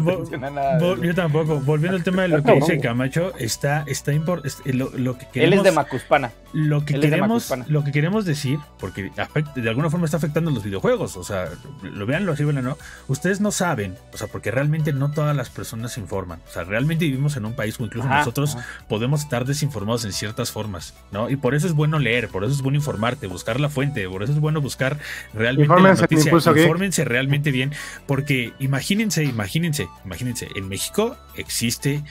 nada 0.50 0.78
vo- 0.80 0.94
eso. 0.94 1.04
yo 1.04 1.14
tampoco. 1.14 1.60
Volviendo 1.60 1.96
al 1.96 2.02
tema 2.04 2.22
de 2.22 2.28
lo 2.28 2.42
que 2.42 2.52
dice. 2.54 2.80
Camacho, 2.80 3.32
está, 3.38 3.84
está 3.86 4.12
importante. 4.12 4.72
Lo, 4.72 4.90
lo 4.96 5.16
que 5.18 5.24
Él 5.26 5.30
queremos, 5.32 5.58
es 5.58 5.64
de 5.64 5.72
Macuspana. 5.72 6.32
lo 6.52 6.84
que 6.84 6.94
él 6.94 7.00
queremos, 7.02 7.28
Macuspana. 7.28 7.64
lo 7.68 7.84
que 7.84 7.92
queremos 7.92 8.24
decir, 8.24 8.58
porque 8.78 9.10
afecta- 9.16 9.60
de 9.60 9.68
alguna 9.68 9.90
forma 9.90 10.06
está 10.06 10.16
afectando 10.16 10.50
los 10.50 10.64
videojuegos. 10.64 11.16
O 11.16 11.24
sea, 11.24 11.48
lo 11.82 12.06
veanlo 12.06 12.32
así, 12.32 12.42
bueno, 12.44 12.62
no. 12.62 12.76
Ustedes 13.08 13.40
no 13.40 13.52
saben, 13.52 13.96
o 14.12 14.16
sea, 14.16 14.26
porque 14.28 14.50
realmente 14.50 14.92
no 14.92 15.10
todas 15.10 15.36
las 15.36 15.50
personas 15.50 15.92
se 15.92 16.00
informan. 16.00 16.40
O 16.48 16.52
sea, 16.52 16.64
realmente 16.64 17.04
vivimos 17.04 17.36
en 17.36 17.44
un 17.44 17.52
país, 17.54 17.78
o 17.78 17.84
incluso 17.84 18.08
Ajá, 18.08 18.18
nosotros 18.20 18.56
ajá. 18.56 18.66
podemos 18.88 19.20
estar 19.22 19.44
desinformados 19.44 20.04
en 20.04 20.12
ciertas 20.12 20.50
formas, 20.50 20.94
¿no? 21.12 21.28
Y 21.30 21.36
por 21.36 21.54
eso 21.54 21.66
es 21.66 21.74
bueno 21.74 21.98
leer, 21.98 22.28
por 22.28 22.44
eso 22.44 22.52
es 22.54 22.62
bueno 22.62 22.76
informarte, 22.76 23.26
buscar 23.26 23.60
la 23.60 23.68
fuente, 23.68 24.08
por 24.08 24.22
eso 24.22 24.32
es 24.32 24.40
bueno 24.40 24.60
buscar 24.60 24.98
realmente 25.34 25.64
Infórmense 25.64 26.02
la 26.02 26.08
noticia. 26.32 26.62
Infórmense 26.62 27.04
realmente 27.04 27.50
bien, 27.50 27.72
porque 28.06 28.52
imagínense, 28.58 29.24
imagínense, 29.24 29.88
imagínense, 30.04 30.48
en 30.54 30.68
México 30.68 31.16
existe, 31.36 32.02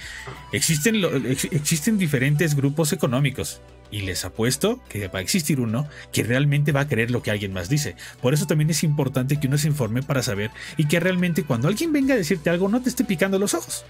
existen, 0.51 1.01
existen 1.51 1.97
diferentes 1.97 2.55
grupos 2.55 2.93
económicos. 2.93 3.61
Y 3.91 4.01
les 4.01 4.26
apuesto 4.26 4.82
que 4.89 5.07
va 5.07 5.20
a 5.20 5.22
existir 5.22 5.59
uno 5.59 5.88
que 6.11 6.24
realmente 6.24 6.72
va 6.72 6.82
a 6.82 6.88
creer 6.88 7.11
lo 7.11 7.22
que 7.22 7.30
alguien 7.30 7.53
más 7.53 7.70
dice. 7.70 7.95
Por 8.24 8.34
eso 8.34 8.47
también 8.47 8.72
es 8.72 8.84
importante 8.84 9.39
que 9.39 9.45
uno 9.45 9.59
se 9.59 9.68
informe 9.68 10.01
para 10.01 10.24
saber 10.24 10.49
y 10.78 10.88
que 10.88 10.99
realmente 10.99 11.43
cuando 11.43 11.68
alguien 11.68 11.93
venga 11.93 12.16
a 12.16 12.18
decirte 12.18 12.49
algo 12.49 12.70
no 12.70 12.82
te 12.82 12.89
esté 12.89 13.03
picando 13.03 13.38
los 13.38 13.53
ojos. 13.53 13.86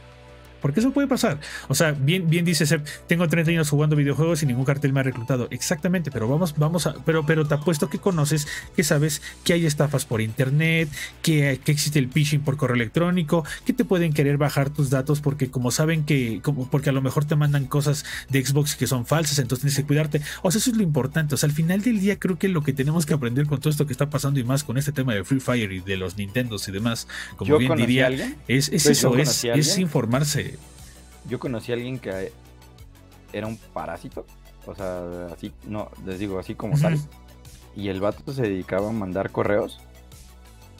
Porque 0.63 0.79
eso 0.79 0.91
puede 0.91 1.09
pasar. 1.09 1.41
O 1.67 1.75
sea, 1.75 1.91
bien, 1.91 2.29
bien 2.29 2.45
dice 2.45 2.65
Seb, 2.65 2.85
tengo 3.05 3.27
30 3.27 3.51
años 3.51 3.69
jugando 3.69 3.97
videojuegos 3.97 4.43
y 4.43 4.45
ningún 4.45 4.63
cartel 4.63 4.93
me 4.93 5.01
ha 5.01 5.03
reclutado. 5.03 5.49
Exactamente, 5.51 6.09
pero 6.09 6.29
vamos, 6.29 6.55
vamos 6.57 6.87
a. 6.87 6.95
Pero, 7.05 7.25
pero 7.25 7.45
te 7.45 7.55
apuesto 7.55 7.89
que 7.89 7.99
conoces, 7.99 8.47
que 8.73 8.85
sabes 8.85 9.21
que 9.43 9.51
hay 9.51 9.65
estafas 9.65 10.05
por 10.05 10.21
internet, 10.21 10.87
que, 11.21 11.59
que 11.65 11.73
existe 11.73 11.99
el 11.99 12.09
phishing 12.09 12.39
por 12.39 12.55
correo 12.55 12.75
electrónico, 12.75 13.43
que 13.65 13.73
te 13.73 13.83
pueden 13.83 14.13
querer 14.13 14.37
bajar 14.37 14.69
tus 14.69 14.89
datos 14.89 15.19
porque 15.19 15.51
como 15.51 15.69
saben 15.69 16.05
que, 16.05 16.39
como, 16.41 16.69
porque 16.69 16.91
a 16.91 16.93
lo 16.93 17.01
mejor 17.01 17.25
te 17.25 17.35
mandan 17.35 17.65
cosas 17.65 18.05
de 18.29 18.45
Xbox 18.45 18.77
que 18.77 18.87
son 18.87 19.05
falsas, 19.05 19.39
entonces 19.39 19.63
tienes 19.63 19.75
que 19.75 19.85
cuidarte. 19.85 20.21
O 20.43 20.49
sea, 20.49 20.59
eso 20.59 20.71
es 20.71 20.77
lo 20.77 20.83
importante. 20.83 21.35
O 21.35 21.37
sea, 21.37 21.49
al 21.49 21.53
final 21.53 21.81
del 21.81 21.99
día 21.99 22.17
creo 22.19 22.39
que 22.39 22.47
lo 22.47 22.63
que 22.63 22.71
tenemos 22.71 23.05
que 23.05 23.13
aprender 23.13 23.47
con 23.47 23.59
todo 23.59 23.69
esto 23.69 23.85
que 23.85 23.91
está 23.91 24.09
pasando 24.09 24.39
y 24.39 24.45
más 24.45 24.63
con 24.63 24.77
este 24.77 24.93
tema 24.93 25.13
de 25.13 25.25
Free 25.25 25.41
Fire 25.41 25.73
y 25.73 25.81
de 25.81 25.97
los 25.97 26.15
Nintendos 26.15 26.69
y 26.69 26.71
demás, 26.71 27.07
como 27.35 27.57
bien 27.57 27.75
diría, 27.75 28.09
es, 28.47 28.69
es 28.69 28.83
Yo 29.01 29.15
eso, 29.17 29.53
es, 29.53 29.77
informarse. 29.77 30.52
Yo 31.27 31.39
conocí 31.39 31.71
a 31.71 31.75
alguien 31.75 31.99
que 31.99 32.31
era 33.31 33.47
un 33.47 33.57
parásito, 33.57 34.25
o 34.65 34.75
sea, 34.75 35.01
así, 35.33 35.53
no, 35.65 35.89
les 36.05 36.19
digo, 36.19 36.39
así 36.39 36.55
como 36.55 36.79
tal. 36.79 36.99
Y 37.75 37.89
el 37.89 37.99
vato 38.01 38.31
se 38.33 38.43
dedicaba 38.43 38.89
a 38.89 38.91
mandar 38.91 39.31
correos 39.31 39.79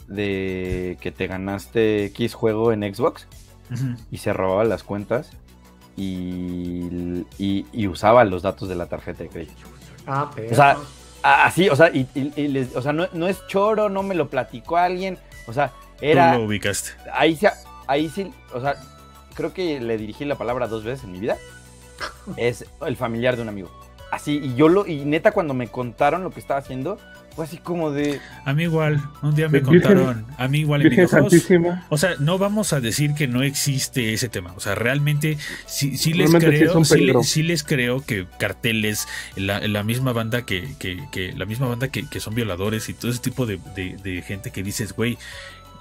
de 0.07 0.97
que 1.01 1.11
te 1.11 1.27
ganaste 1.27 2.05
X 2.05 2.33
juego 2.33 2.71
en 2.71 2.81
Xbox 2.93 3.27
y 4.11 4.17
se 4.17 4.33
robaba 4.33 4.63
las 4.65 4.83
cuentas 4.83 5.31
y, 5.95 7.23
y- 7.39 7.65
y 7.71 7.87
usaba 7.87 8.23
los 8.25 8.41
datos 8.43 8.67
de 8.69 8.75
la 8.75 8.85
tarjeta 8.87 9.23
de 9.23 9.29
crédito. 9.29 9.53
Ah, 10.05 10.29
pero. 10.35 10.51
O 10.51 10.55
sea, 10.55 10.77
así, 11.23 11.69
o 11.69 11.75
sea, 11.75 11.89
y, 11.91 12.07
y- 12.13 12.33
y 12.35 12.47
les- 12.49 12.75
o 12.75 12.81
sea 12.81 12.93
no, 12.93 13.07
no 13.13 13.27
es 13.27 13.45
choro, 13.47 13.89
no 13.89 14.03
me 14.03 14.13
lo 14.15 14.29
platicó 14.29 14.77
alguien, 14.77 15.17
o 15.47 15.53
sea, 15.53 15.71
era 16.01 16.33
Tú 16.33 16.39
lo 16.39 16.45
ubicaste. 16.45 16.91
ahí 17.13 17.35
sí, 17.35 17.47
ahí 17.87 18.09
sí, 18.09 18.31
o 18.53 18.59
sea, 18.59 18.75
creo 19.33 19.53
que 19.53 19.79
le 19.79 19.97
dirigí 19.97 20.25
la 20.25 20.37
palabra 20.37 20.67
dos 20.67 20.83
veces 20.83 21.03
en 21.05 21.11
mi 21.11 21.19
vida. 21.19 21.37
Es 22.37 22.65
el 22.85 22.95
familiar 22.97 23.35
de 23.35 23.41
un 23.43 23.49
amigo. 23.49 23.71
Así, 24.11 24.39
y 24.43 24.55
yo 24.55 24.69
lo, 24.69 24.85
y 24.85 25.05
neta, 25.05 25.31
cuando 25.31 25.53
me 25.53 25.67
contaron 25.67 26.23
lo 26.23 26.29
que 26.29 26.39
estaba 26.39 26.59
haciendo, 26.59 26.99
fue 27.35 27.45
así 27.45 27.57
como 27.57 27.89
de. 27.89 28.19
A 28.45 28.53
mí 28.53 28.63
igual, 28.63 29.01
un 29.23 29.33
día 29.33 29.49
me 29.49 29.59
Virgen- 29.59 29.81
contaron, 29.81 30.25
a 30.37 30.47
mí 30.47 30.59
igual 30.59 30.85
en. 30.85 31.07
Santísima. 31.07 31.83
O 31.89 31.97
sea, 31.97 32.11
no 32.19 32.37
vamos 32.37 32.73
a 32.73 32.79
decir 32.79 33.15
que 33.15 33.27
no 33.27 33.41
existe 33.41 34.13
ese 34.13 34.29
tema. 34.29 34.53
O 34.55 34.59
sea, 34.59 34.75
realmente 34.75 35.39
sí, 35.65 35.97
sí 35.97 36.13
les 36.13 36.31
Realmente 36.31 36.59
creo, 36.69 37.23
sí, 37.23 37.41
les 37.41 37.63
creo 37.63 38.01
que 38.05 38.27
carteles, 38.37 39.07
la, 39.35 39.59
la 39.67 39.81
misma 39.83 40.13
banda 40.13 40.43
que, 40.45 40.75
que, 40.77 41.03
que- 41.11 41.33
la 41.33 41.45
misma 41.47 41.67
banda 41.67 41.87
que, 41.87 42.07
que 42.07 42.19
son 42.19 42.35
violadores 42.35 42.89
y 42.89 42.93
todo 42.93 43.09
ese 43.09 43.19
tipo 43.21 43.47
de, 43.47 43.59
de- 43.75 43.97
de 44.03 44.21
gente 44.21 44.51
que 44.51 44.61
dices, 44.61 44.93
güey, 44.93 45.17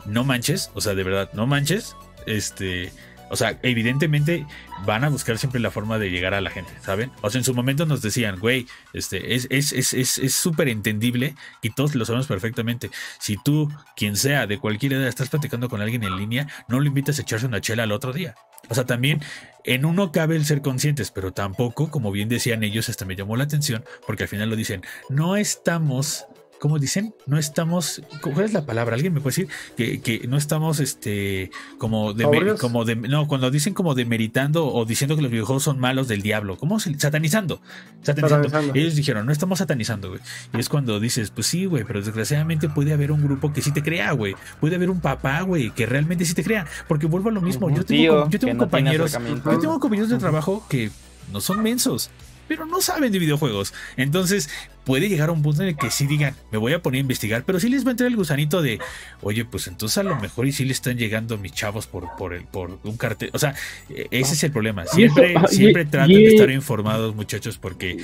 no 0.06 0.24
manches, 0.24 0.70
o 0.72 0.80
sea, 0.80 0.94
de 0.94 1.02
verdad, 1.04 1.28
no 1.34 1.46
manches, 1.46 1.96
este. 2.26 2.90
O 3.32 3.36
sea, 3.36 3.58
evidentemente 3.62 4.46
van 4.84 5.04
a 5.04 5.08
buscar 5.08 5.38
siempre 5.38 5.58
la 5.58 5.70
forma 5.70 5.98
de 5.98 6.10
llegar 6.10 6.34
a 6.34 6.42
la 6.42 6.50
gente, 6.50 6.70
¿saben? 6.82 7.10
O 7.22 7.30
sea, 7.30 7.38
en 7.38 7.44
su 7.44 7.54
momento 7.54 7.86
nos 7.86 8.02
decían, 8.02 8.38
güey, 8.38 8.66
este, 8.92 9.34
es 9.34 9.46
es 9.48 9.72
es 9.72 9.94
es 9.94 10.18
es 10.18 10.34
súper 10.34 10.68
entendible 10.68 11.34
y 11.62 11.70
todos 11.70 11.94
lo 11.94 12.04
sabemos 12.04 12.26
perfectamente. 12.26 12.90
Si 13.18 13.38
tú, 13.42 13.70
quien 13.96 14.16
sea, 14.16 14.46
de 14.46 14.58
cualquier 14.58 14.92
edad, 14.92 15.08
estás 15.08 15.30
platicando 15.30 15.70
con 15.70 15.80
alguien 15.80 16.04
en 16.04 16.14
línea, 16.16 16.46
no 16.68 16.78
lo 16.78 16.86
invitas 16.86 17.18
a 17.18 17.22
echarse 17.22 17.46
una 17.46 17.62
chela 17.62 17.84
al 17.84 17.92
otro 17.92 18.12
día. 18.12 18.34
O 18.68 18.74
sea, 18.74 18.84
también 18.84 19.22
en 19.64 19.86
uno 19.86 20.12
cabe 20.12 20.36
el 20.36 20.44
ser 20.44 20.60
conscientes, 20.60 21.10
pero 21.10 21.32
tampoco, 21.32 21.90
como 21.90 22.12
bien 22.12 22.28
decían 22.28 22.62
ellos, 22.62 22.90
hasta 22.90 23.06
me 23.06 23.16
llamó 23.16 23.36
la 23.36 23.44
atención, 23.44 23.82
porque 24.06 24.24
al 24.24 24.28
final 24.28 24.50
lo 24.50 24.56
dicen, 24.56 24.82
no 25.08 25.36
estamos, 25.36 26.26
¿cómo 26.62 26.78
dicen? 26.78 27.12
No 27.26 27.38
estamos, 27.38 28.02
¿cuál 28.20 28.44
es 28.44 28.52
la 28.52 28.64
palabra? 28.64 28.94
¿Alguien 28.94 29.12
me 29.12 29.20
puede 29.20 29.34
decir? 29.34 29.48
Que, 29.76 30.00
que 30.00 30.28
no 30.28 30.36
estamos, 30.36 30.78
este, 30.78 31.50
como 31.76 32.12
de, 32.12 32.54
como 32.60 32.84
no, 32.84 33.26
cuando 33.26 33.50
dicen 33.50 33.74
como 33.74 33.96
demeritando 33.96 34.72
o 34.72 34.84
diciendo 34.84 35.16
que 35.16 35.22
los 35.22 35.32
videojuegos 35.32 35.64
son 35.64 35.80
malos 35.80 36.06
del 36.06 36.22
diablo, 36.22 36.56
¿cómo 36.56 36.78
se, 36.78 36.96
satanizando? 37.00 37.60
Satanizando. 38.02 38.48
Satanizando. 38.48 38.78
Ellos 38.78 38.94
dijeron, 38.94 39.26
no 39.26 39.32
estamos 39.32 39.58
satanizando, 39.58 40.10
güey. 40.10 40.20
Y 40.54 40.60
es 40.60 40.68
cuando 40.68 41.00
dices, 41.00 41.32
pues 41.32 41.48
sí, 41.48 41.64
güey, 41.64 41.82
pero 41.82 42.00
desgraciadamente 42.00 42.68
puede 42.68 42.92
haber 42.92 43.10
un 43.10 43.24
grupo 43.24 43.52
que 43.52 43.60
sí 43.60 43.72
te 43.72 43.82
crea, 43.82 44.12
güey. 44.12 44.36
Puede 44.60 44.76
haber 44.76 44.88
un 44.88 45.00
papá, 45.00 45.40
güey, 45.40 45.72
que 45.72 45.86
realmente 45.86 46.24
sí 46.24 46.34
te 46.34 46.44
crea. 46.44 46.64
Porque 46.86 47.06
vuelvo 47.06 47.30
a 47.30 47.32
lo 47.32 47.40
mismo. 47.40 47.70
Yo 47.70 47.84
tengo, 47.84 48.30
yo 48.30 48.38
tengo 48.38 48.58
compañeros. 48.58 49.10
Yo 49.10 49.58
tengo 49.58 49.80
compañeros 49.80 50.10
de 50.10 50.18
trabajo 50.18 50.64
que 50.68 50.92
no 51.32 51.40
son 51.40 51.60
mensos, 51.60 52.10
pero 52.46 52.66
no 52.66 52.80
saben 52.80 53.10
de 53.10 53.18
videojuegos. 53.18 53.74
Entonces, 53.96 54.48
puede 54.84 55.08
llegar 55.08 55.28
a 55.28 55.32
un 55.32 55.42
punto 55.42 55.62
en 55.62 55.68
el 55.68 55.76
que 55.76 55.90
sí 55.90 56.06
digan, 56.06 56.34
me 56.50 56.58
voy 56.58 56.72
a 56.72 56.82
poner 56.82 56.98
a 56.98 57.00
investigar, 57.02 57.44
pero 57.44 57.60
sí 57.60 57.68
les 57.68 57.84
va 57.84 57.88
a 57.88 57.90
entrar 57.92 58.08
el 58.08 58.16
gusanito 58.16 58.62
de, 58.62 58.78
oye, 59.22 59.44
pues 59.44 59.66
entonces 59.68 59.96
a 59.98 60.02
lo 60.02 60.16
mejor 60.16 60.46
y 60.46 60.52
sí 60.52 60.64
le 60.64 60.72
están 60.72 60.96
llegando 60.98 61.38
mis 61.38 61.52
chavos 61.52 61.86
por, 61.86 62.14
por, 62.16 62.34
el, 62.34 62.44
por 62.44 62.78
un 62.82 62.96
cartel. 62.96 63.30
O 63.32 63.38
sea, 63.38 63.54
eh, 63.90 64.08
ese 64.10 64.34
es 64.34 64.42
el 64.44 64.52
problema. 64.52 64.82
Eso- 64.84 64.94
Siempre, 64.96 65.34
ah, 65.36 65.46
y- 65.50 65.54
siempre 65.54 65.84
traten 65.84 66.10
y- 66.16 66.22
de 66.24 66.28
estar 66.34 66.50
informados, 66.50 67.14
muchachos, 67.14 67.58
porque 67.58 67.96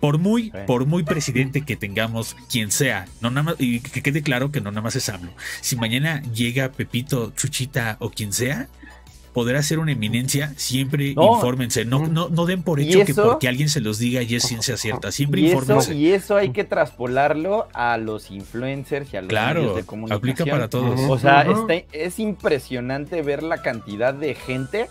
por 0.00 0.18
muy, 0.18 0.52
por 0.66 0.84
muy 0.86 1.02
presidente 1.04 1.62
que 1.62 1.74
tengamos, 1.76 2.36
quien 2.50 2.70
sea, 2.70 3.06
no 3.22 3.30
nada 3.30 3.42
más, 3.42 3.54
y 3.58 3.80
que 3.80 4.02
quede 4.02 4.22
claro 4.22 4.52
que 4.52 4.60
no 4.60 4.70
nada 4.70 4.82
más 4.82 4.94
es 4.96 5.08
AMLO. 5.08 5.32
Si 5.62 5.76
mañana 5.76 6.22
llega 6.34 6.70
Pepito, 6.70 7.32
Chuchita 7.34 7.96
o 8.00 8.10
quien 8.10 8.32
sea, 8.34 8.68
podrá 9.36 9.62
ser 9.62 9.78
una 9.80 9.92
eminencia, 9.92 10.54
siempre 10.56 11.12
No. 11.14 11.34
infórmense, 11.34 11.84
no, 11.84 12.06
no, 12.06 12.30
no 12.30 12.46
den 12.46 12.62
por 12.62 12.80
hecho 12.80 13.04
que 13.04 13.12
porque 13.12 13.48
alguien 13.48 13.68
se 13.68 13.82
los 13.82 13.98
diga 13.98 14.22
y 14.22 14.34
es 14.34 14.44
ciencia 14.44 14.76
cierta, 14.78 15.12
siempre 15.12 15.42
Y 15.42 15.48
eso, 15.48 15.58
infórmense. 15.58 15.94
y 15.94 16.10
eso 16.12 16.36
hay 16.36 16.52
que 16.52 16.64
traspolarlo 16.64 17.68
a 17.74 17.98
los 17.98 18.30
influencers 18.30 19.12
y 19.12 19.18
a 19.18 19.20
los 19.20 19.28
medios 19.30 19.42
Claro, 19.52 19.74
de 19.74 19.84
comunicación. 19.84 20.18
aplica 20.30 20.50
para 20.50 20.68
todos. 20.70 20.98
O 21.10 21.18
sea, 21.18 21.42
está- 21.42 21.74
es 21.92 22.18
impresionante 22.18 23.20
ver 23.20 23.42
la 23.42 23.60
cantidad 23.60 24.14
de 24.14 24.34
gente. 24.34 24.88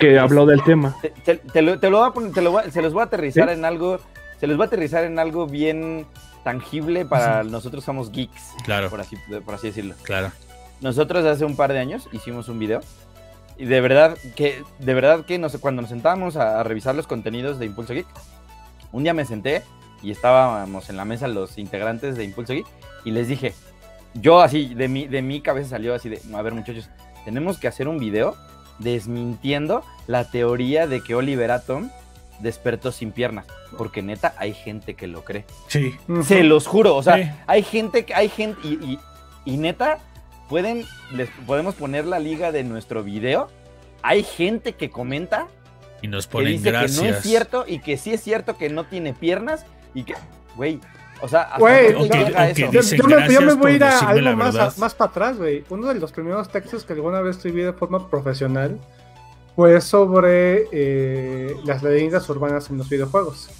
Que 0.00 0.18
habló 0.18 0.44
del 0.44 0.60
tema. 0.64 0.96
Te, 1.00 1.10
te- 1.10 1.36
te 1.36 1.62
lo, 1.62 1.78
te 1.78 1.88
lo 1.88 1.98
voy 2.00 2.08
a 2.08 2.12
poner- 2.12 2.32
te 2.32 2.42
lo 2.42 2.50
voy 2.50 2.64
a- 2.66 2.70
se 2.72 2.82
los 2.82 2.92
voy 2.92 3.02
a 3.02 3.04
aterrizar 3.04 3.46
¿Sí? 3.48 3.54
en 3.54 3.64
algo. 3.64 4.00
Se 4.40 4.48
los 4.48 4.56
voy 4.56 4.64
a 4.64 4.66
aterrizar 4.66 5.04
en 5.04 5.20
algo 5.20 5.46
bien 5.46 6.04
tangible 6.42 7.04
para 7.04 7.44
nosotros 7.44 7.84
somos 7.84 8.10
geeks, 8.10 8.42
Claro, 8.64 8.90
por 8.90 9.00
así, 9.00 9.14
por 9.44 9.54
así 9.54 9.68
decirlo. 9.68 9.94
claro. 10.02 10.32
Nosotros 10.80 11.24
hace 11.26 11.44
un 11.44 11.54
par 11.54 11.72
de 11.72 11.78
años 11.78 12.08
hicimos 12.12 12.48
un 12.48 12.58
video 12.58 12.80
y 13.58 13.64
de 13.66 13.80
verdad 13.80 14.16
que 14.36 14.62
de 14.78 14.94
verdad 14.94 15.24
que 15.26 15.38
nos- 15.38 15.56
cuando 15.58 15.82
nos 15.82 15.90
sentábamos 15.90 16.36
a, 16.36 16.60
a 16.60 16.62
revisar 16.62 16.94
los 16.94 17.06
contenidos 17.06 17.58
de 17.58 17.66
Impulso 17.66 17.92
Geek, 17.94 18.06
un 18.92 19.02
día 19.02 19.12
me 19.14 19.24
senté 19.24 19.62
y 20.02 20.10
estábamos 20.12 20.88
en 20.90 20.96
la 20.96 21.04
mesa 21.04 21.26
los 21.28 21.58
integrantes 21.58 22.16
de 22.16 22.24
Impulso 22.24 22.52
Geek 22.54 22.66
y 23.04 23.10
les 23.10 23.28
dije, 23.28 23.52
yo 24.14 24.40
así 24.40 24.74
de 24.74 24.88
mi 24.88 25.06
de 25.06 25.22
mi 25.22 25.40
cabeza 25.40 25.70
salió 25.70 25.94
así 25.94 26.08
de, 26.08 26.20
a 26.34 26.42
ver 26.42 26.54
muchachos, 26.54 26.88
tenemos 27.24 27.58
que 27.58 27.68
hacer 27.68 27.88
un 27.88 27.98
video 27.98 28.36
desmintiendo 28.78 29.82
la 30.06 30.24
teoría 30.30 30.86
de 30.86 31.02
que 31.02 31.14
Oliver 31.14 31.50
Atom 31.50 31.90
despertó 32.40 32.92
sin 32.92 33.10
piernas, 33.12 33.44
porque 33.76 34.00
neta 34.02 34.34
hay 34.38 34.54
gente 34.54 34.94
que 34.94 35.06
lo 35.08 35.24
cree. 35.24 35.44
Sí. 35.66 35.94
Se 36.24 36.44
los 36.44 36.66
juro, 36.68 36.94
o 36.94 37.02
sea, 37.02 37.16
Sí. 37.16 37.30
hay 37.48 37.62
gente 37.64 38.04
que 38.04 38.14
hay 38.14 38.28
gente 38.28 38.60
y, 38.66 38.74
y- 38.74 38.98
y 39.44 39.56
neta 39.56 39.98
pueden 40.48 40.84
les 41.12 41.28
podemos 41.46 41.74
poner 41.74 42.04
la 42.06 42.18
liga 42.18 42.52
de 42.52 42.64
nuestro 42.64 43.02
video. 43.04 43.48
Hay 44.02 44.22
gente 44.22 44.72
que 44.74 44.90
comenta 44.90 45.46
y 46.02 46.08
nos 46.08 46.26
que 46.26 46.32
ponen 46.32 46.52
dice 46.52 46.70
gracias. 46.70 47.00
que 47.00 47.10
no 47.10 47.16
es 47.16 47.22
cierto 47.22 47.64
y 47.66 47.78
que 47.80 47.96
sí 47.96 48.12
es 48.12 48.22
cierto 48.22 48.56
que 48.56 48.68
no 48.68 48.84
tiene 48.84 49.12
piernas 49.14 49.64
y 49.94 50.04
que 50.04 50.14
güey, 50.56 50.80
o 51.20 51.28
sea, 51.28 51.50
Güey, 51.58 51.94
que- 52.08 52.08
que? 52.54 52.68
Yo, 52.70 52.80
me, 52.82 52.96
yo 52.96 53.04
gracias 53.08 53.42
me 53.42 53.54
voy 53.54 53.72
a 53.72 53.76
ir 53.76 53.84
a 53.84 53.98
algo 53.98 54.36
más, 54.36 54.78
más 54.78 54.94
para 54.94 55.10
atrás, 55.10 55.38
güey. 55.38 55.64
Uno 55.68 55.88
de 55.88 55.94
los 56.00 56.12
primeros 56.12 56.48
textos 56.48 56.84
que 56.84 56.92
alguna 56.92 57.20
vez 57.20 57.36
escribí 57.36 57.62
de 57.62 57.72
forma 57.72 58.08
profesional 58.08 58.78
fue 59.56 59.80
sobre 59.80 60.66
eh, 60.70 61.56
las 61.64 61.82
leyendas 61.82 62.28
urbanas 62.28 62.70
en 62.70 62.78
los 62.78 62.88
videojuegos. 62.88 63.50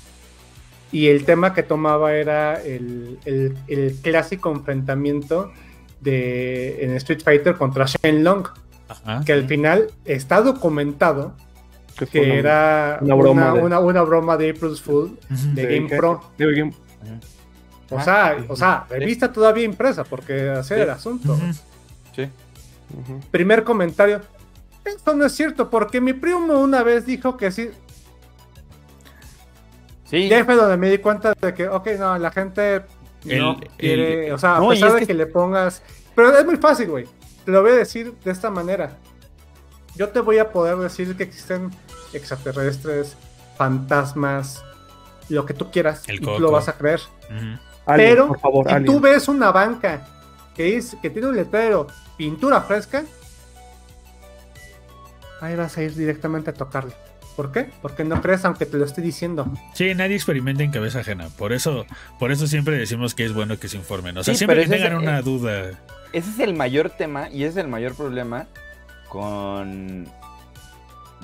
Y 0.92 1.08
el 1.08 1.24
tema 1.24 1.52
que 1.52 1.62
tomaba 1.64 2.14
era 2.14 2.62
el, 2.62 3.18
el- 3.24 3.56
el 3.66 3.96
clásico 4.02 4.50
enfrentamiento 4.52 5.52
de, 6.00 6.84
en 6.84 6.92
Street 6.96 7.20
Fighter 7.22 7.56
contra 7.56 7.86
Shenlong, 7.86 8.46
Ajá. 8.88 9.22
que 9.24 9.32
al 9.32 9.46
final 9.46 9.90
está 10.04 10.40
documentado 10.40 11.34
Que 11.96 12.06
fue 12.06 12.20
que 12.20 12.20
una- 12.30 12.34
era 12.38 12.98
una 13.02 13.14
una, 13.14 13.22
broma 13.22 13.52
de- 13.52 13.60
una- 13.60 13.78
una 13.80 14.02
broma 14.02 14.36
de 14.36 14.50
April's 14.50 14.80
Fool 14.80 15.18
de 15.28 15.66
de 15.66 15.76
Game 15.80 15.88
Pro. 15.96 16.22
de 16.38 16.52
Game- 16.54 16.72
O 17.90 17.96
Ah, 17.98 18.02
sea, 18.04 18.36
o 18.48 18.54
sea, 18.56 18.86
revista 18.90 19.32
todavía 19.32 19.64
impresa, 19.64 20.04
porque 20.04 20.50
así 20.50 20.74
era 20.74 20.82
el 20.84 20.90
asunto. 20.90 21.38
Sí. 22.14 22.28
Primer 23.30 23.64
comentario. 23.64 24.20
Eso 24.84 25.14
no 25.14 25.24
es 25.24 25.32
cierto, 25.32 25.70
porque 25.70 25.98
mi 26.00 26.12
primo 26.12 26.58
una 26.60 26.82
vez 26.82 27.06
dijo 27.06 27.36
que 27.38 27.50
sí. 27.50 27.70
Sí. 30.04 30.16
Y 30.18 30.32
ahí 30.32 30.42
fue 30.42 30.54
donde 30.54 30.76
me 30.76 30.90
di 30.90 30.98
cuenta 30.98 31.34
de 31.40 31.52
que, 31.54 31.68
ok, 31.68 31.86
no, 31.98 32.18
la 32.18 32.30
gente 32.30 32.82
El- 33.26 33.38
no 33.40 33.58
quiere. 33.76 34.28
el- 34.28 34.32
o 34.32 34.38
sea, 34.38 34.56
a 34.56 34.60
No, 34.60 34.68
pesar 34.68 34.88
es 34.88 34.94
de 34.94 35.00
que- 35.00 35.06
que... 35.08 35.14
le 35.14 35.26
pongas. 35.26 35.82
Pero 36.14 36.36
es 36.36 36.44
muy 36.44 36.56
fácil, 36.56 36.88
güey. 36.88 37.06
Te 37.44 37.50
lo 37.52 37.62
voy 37.62 37.72
a 37.72 37.76
decir 37.76 38.12
de 38.24 38.30
esta 38.30 38.50
manera. 38.50 38.96
Yo 39.96 40.08
te 40.10 40.20
voy 40.20 40.38
a 40.38 40.50
poder 40.52 40.76
decir 40.76 41.16
que 41.16 41.24
existen 41.24 41.70
extraterrestres, 42.12 43.16
fantasmas, 43.56 44.62
lo 45.28 45.44
que 45.46 45.54
tú 45.54 45.70
quieras, 45.70 46.02
El 46.06 46.16
y 46.16 46.20
tú 46.20 46.38
lo 46.38 46.50
vas 46.50 46.68
a 46.68 46.74
creer. 46.78 47.00
Alien, 47.28 47.58
Pero 48.10 48.28
por 48.28 48.40
favor, 48.40 48.66
si 48.68 48.74
Alien. 48.74 48.92
tú 48.92 49.00
ves 49.00 49.28
una 49.28 49.50
banca 49.50 50.06
que, 50.54 50.76
es, 50.76 50.96
que 51.02 51.10
tiene 51.10 51.28
un 51.28 51.36
letrero, 51.36 51.86
pintura 52.16 52.60
fresca, 52.60 53.04
ahí 55.40 55.56
vas 55.56 55.76
a 55.76 55.82
ir 55.82 55.94
directamente 55.94 56.50
a 56.50 56.54
tocarle. 56.54 56.92
¿Por 57.38 57.52
qué? 57.52 57.70
Porque 57.82 58.02
no 58.02 58.20
crees 58.20 58.44
aunque 58.44 58.66
te 58.66 58.76
lo 58.78 58.84
esté 58.84 59.00
diciendo. 59.00 59.46
Sí, 59.72 59.94
nadie 59.94 60.16
experimenta 60.16 60.64
en 60.64 60.72
cabeza 60.72 60.98
ajena. 60.98 61.28
Por 61.38 61.52
eso, 61.52 61.86
por 62.18 62.32
eso 62.32 62.48
siempre 62.48 62.76
decimos 62.76 63.14
que 63.14 63.24
es 63.24 63.32
bueno 63.32 63.60
que 63.60 63.68
se 63.68 63.76
informen. 63.76 64.18
O 64.18 64.24
sea, 64.24 64.34
Sí, 64.34 64.38
siempre 64.38 64.56
que 64.56 64.62
es- 64.64 64.70
tengan 64.70 64.96
una 64.98 65.20
eh, 65.20 65.22
duda. 65.22 65.70
Ese 66.12 66.30
es 66.30 66.40
el 66.40 66.54
mayor 66.54 66.90
tema 66.90 67.28
y 67.30 67.44
ese 67.44 67.50
es 67.50 67.56
el 67.64 67.68
mayor 67.68 67.94
problema 67.94 68.48
con... 69.08 70.06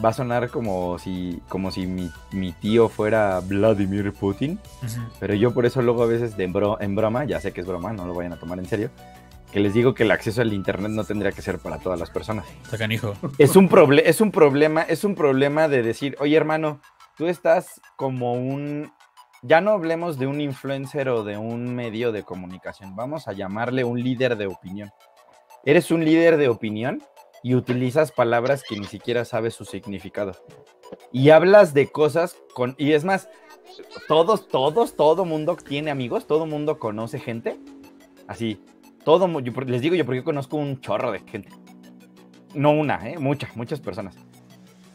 Va 0.05 0.09
a 0.11 0.13
sonar 0.13 0.51
como 0.51 0.99
si, 1.01 1.41
como 1.49 1.73
si 1.73 1.87
mi, 1.89 2.11
mi 2.33 2.53
tío 2.53 2.89
fuera 2.89 3.41
Vladimir 3.41 4.13
Putin, 4.13 4.59
pero 5.19 5.35
yo 5.35 5.53
por 5.55 5.67
eso 5.67 5.83
luego 5.83 6.03
a 6.05 6.07
veces 6.07 6.37
de 6.37 6.49
bro- 6.49 6.79
en 6.81 6.95
broma, 6.97 7.25
ya 7.25 7.41
sé 7.41 7.53
que 7.53 7.61
es 7.61 7.67
broma, 7.67 7.93
no 7.93 8.05
lo 8.07 8.13
vayan 8.15 8.33
a 8.33 8.37
tomar 8.37 8.59
en 8.61 8.67
serio, 8.67 8.91
que 9.55 9.61
les 9.61 9.73
digo 9.73 9.95
que 9.95 10.03
el 10.03 10.11
acceso 10.11 10.43
al 10.43 10.53
internet 10.53 10.91
no 10.91 11.05
tendría 11.05 11.31
que 11.31 11.41
ser 11.41 11.61
para 11.61 11.79
todas 11.79 12.01
las 12.01 12.11
personas. 12.11 12.45
Está 12.65 12.77
canijo. 12.77 13.15
Es 13.39 13.55
un, 13.55 13.71
es 14.05 14.21
un 14.21 14.33
problema, 14.33 14.83
es 14.83 15.05
un 15.05 15.15
problema 15.15 15.69
de 15.69 15.85
decir, 15.85 16.17
oye 16.19 16.37
hermano, 16.37 16.81
tú 17.17 17.29
estás 17.29 17.81
como 17.95 18.33
un, 18.33 18.93
ya 19.43 19.61
no 19.61 19.71
hablemos 19.71 20.19
de 20.19 20.27
un 20.27 20.41
influencer 20.41 21.09
o 21.09 21.23
de 21.23 21.39
un 21.39 21.73
medio 21.73 22.11
de 22.11 22.25
comunicación, 22.25 22.97
vamos 22.97 23.29
a 23.29 23.33
llamarle 23.33 23.85
un 23.85 24.03
líder 24.03 24.37
de 24.37 24.49
opinión. 24.49 24.91
Eres 25.65 25.93
un 25.93 26.05
líder 26.05 26.37
de 26.37 26.49
opinión 26.49 27.01
y 27.45 27.55
utilizas 27.55 28.11
palabras 28.11 28.65
que 28.69 28.77
ni 28.77 28.87
siquiera 28.87 29.25
sabes 29.25 29.55
su 29.55 29.65
significado. 29.65 30.33
Y 31.13 31.31
hablas 31.31 31.75
de 31.75 31.87
cosas 31.93 32.37
con, 32.55 32.75
y 32.77 32.91
es 32.91 33.05
más, 33.05 33.29
todos, 34.09 34.49
todos, 34.49 34.97
todo 34.97 35.25
mundo 35.25 35.57
tiene 35.57 35.93
amigos, 35.93 36.27
todo 36.27 36.45
mundo 36.45 36.81
conoce 36.81 37.21
gente, 37.21 37.57
así, 38.27 38.61
todo, 39.05 39.41
yo 39.41 39.53
les 39.67 39.81
digo 39.83 39.95
yo 39.95 40.05
porque 40.05 40.19
yo 40.21 40.25
conozco 40.25 40.57
un 40.57 40.81
chorro 40.81 41.13
de 41.13 41.21
gente 41.21 41.49
no 42.55 42.71
una, 42.71 43.09
¿eh? 43.09 43.19
muchas, 43.19 43.57
muchas 43.57 43.81
personas, 43.81 44.15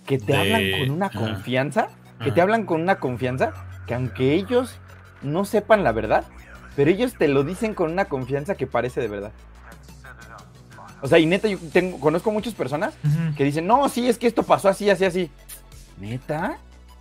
que 0.05 0.17
te 0.17 0.31
De- 0.33 0.37
hablan 0.39 0.71
con 0.71 0.91
una 0.91 1.07
ajá. 1.07 1.19
confianza, 1.19 1.89
que 2.23 2.31
te 2.31 2.41
hablan 2.41 2.65
con 2.65 2.81
una 2.81 2.99
confianza 2.99 3.53
que 3.85 3.93
aunque 3.95 4.33
ellos 4.33 4.79
no 5.21 5.43
sepan 5.43 5.83
la 5.83 5.91
verdad, 5.91 6.23
pero 6.77 6.89
ellos 6.89 7.15
te 7.17 7.27
lo 7.27 7.43
dicen 7.43 7.73
con 7.73 7.91
una 7.91 8.05
confianza 8.05 8.55
que 8.55 8.65
parece 8.65 9.01
de 9.01 9.09
verdad. 9.09 9.31
O 11.01 11.07
sea, 11.07 11.19
y 11.19 11.25
neta, 11.25 11.47
yo 11.49 11.57
tengo, 11.73 11.99
conozco 11.99 12.31
muchas 12.31 12.53
personas 12.53 12.93
Ujú. 13.03 13.35
que 13.35 13.43
dicen, 13.43 13.67
no, 13.67 13.87
sí, 13.89 14.07
es 14.07 14.17
que 14.17 14.27
esto 14.27 14.43
pasó 14.43 14.69
así, 14.69 14.89
así, 14.89 15.03
así. 15.05 15.31
¿Neta? 15.99 16.57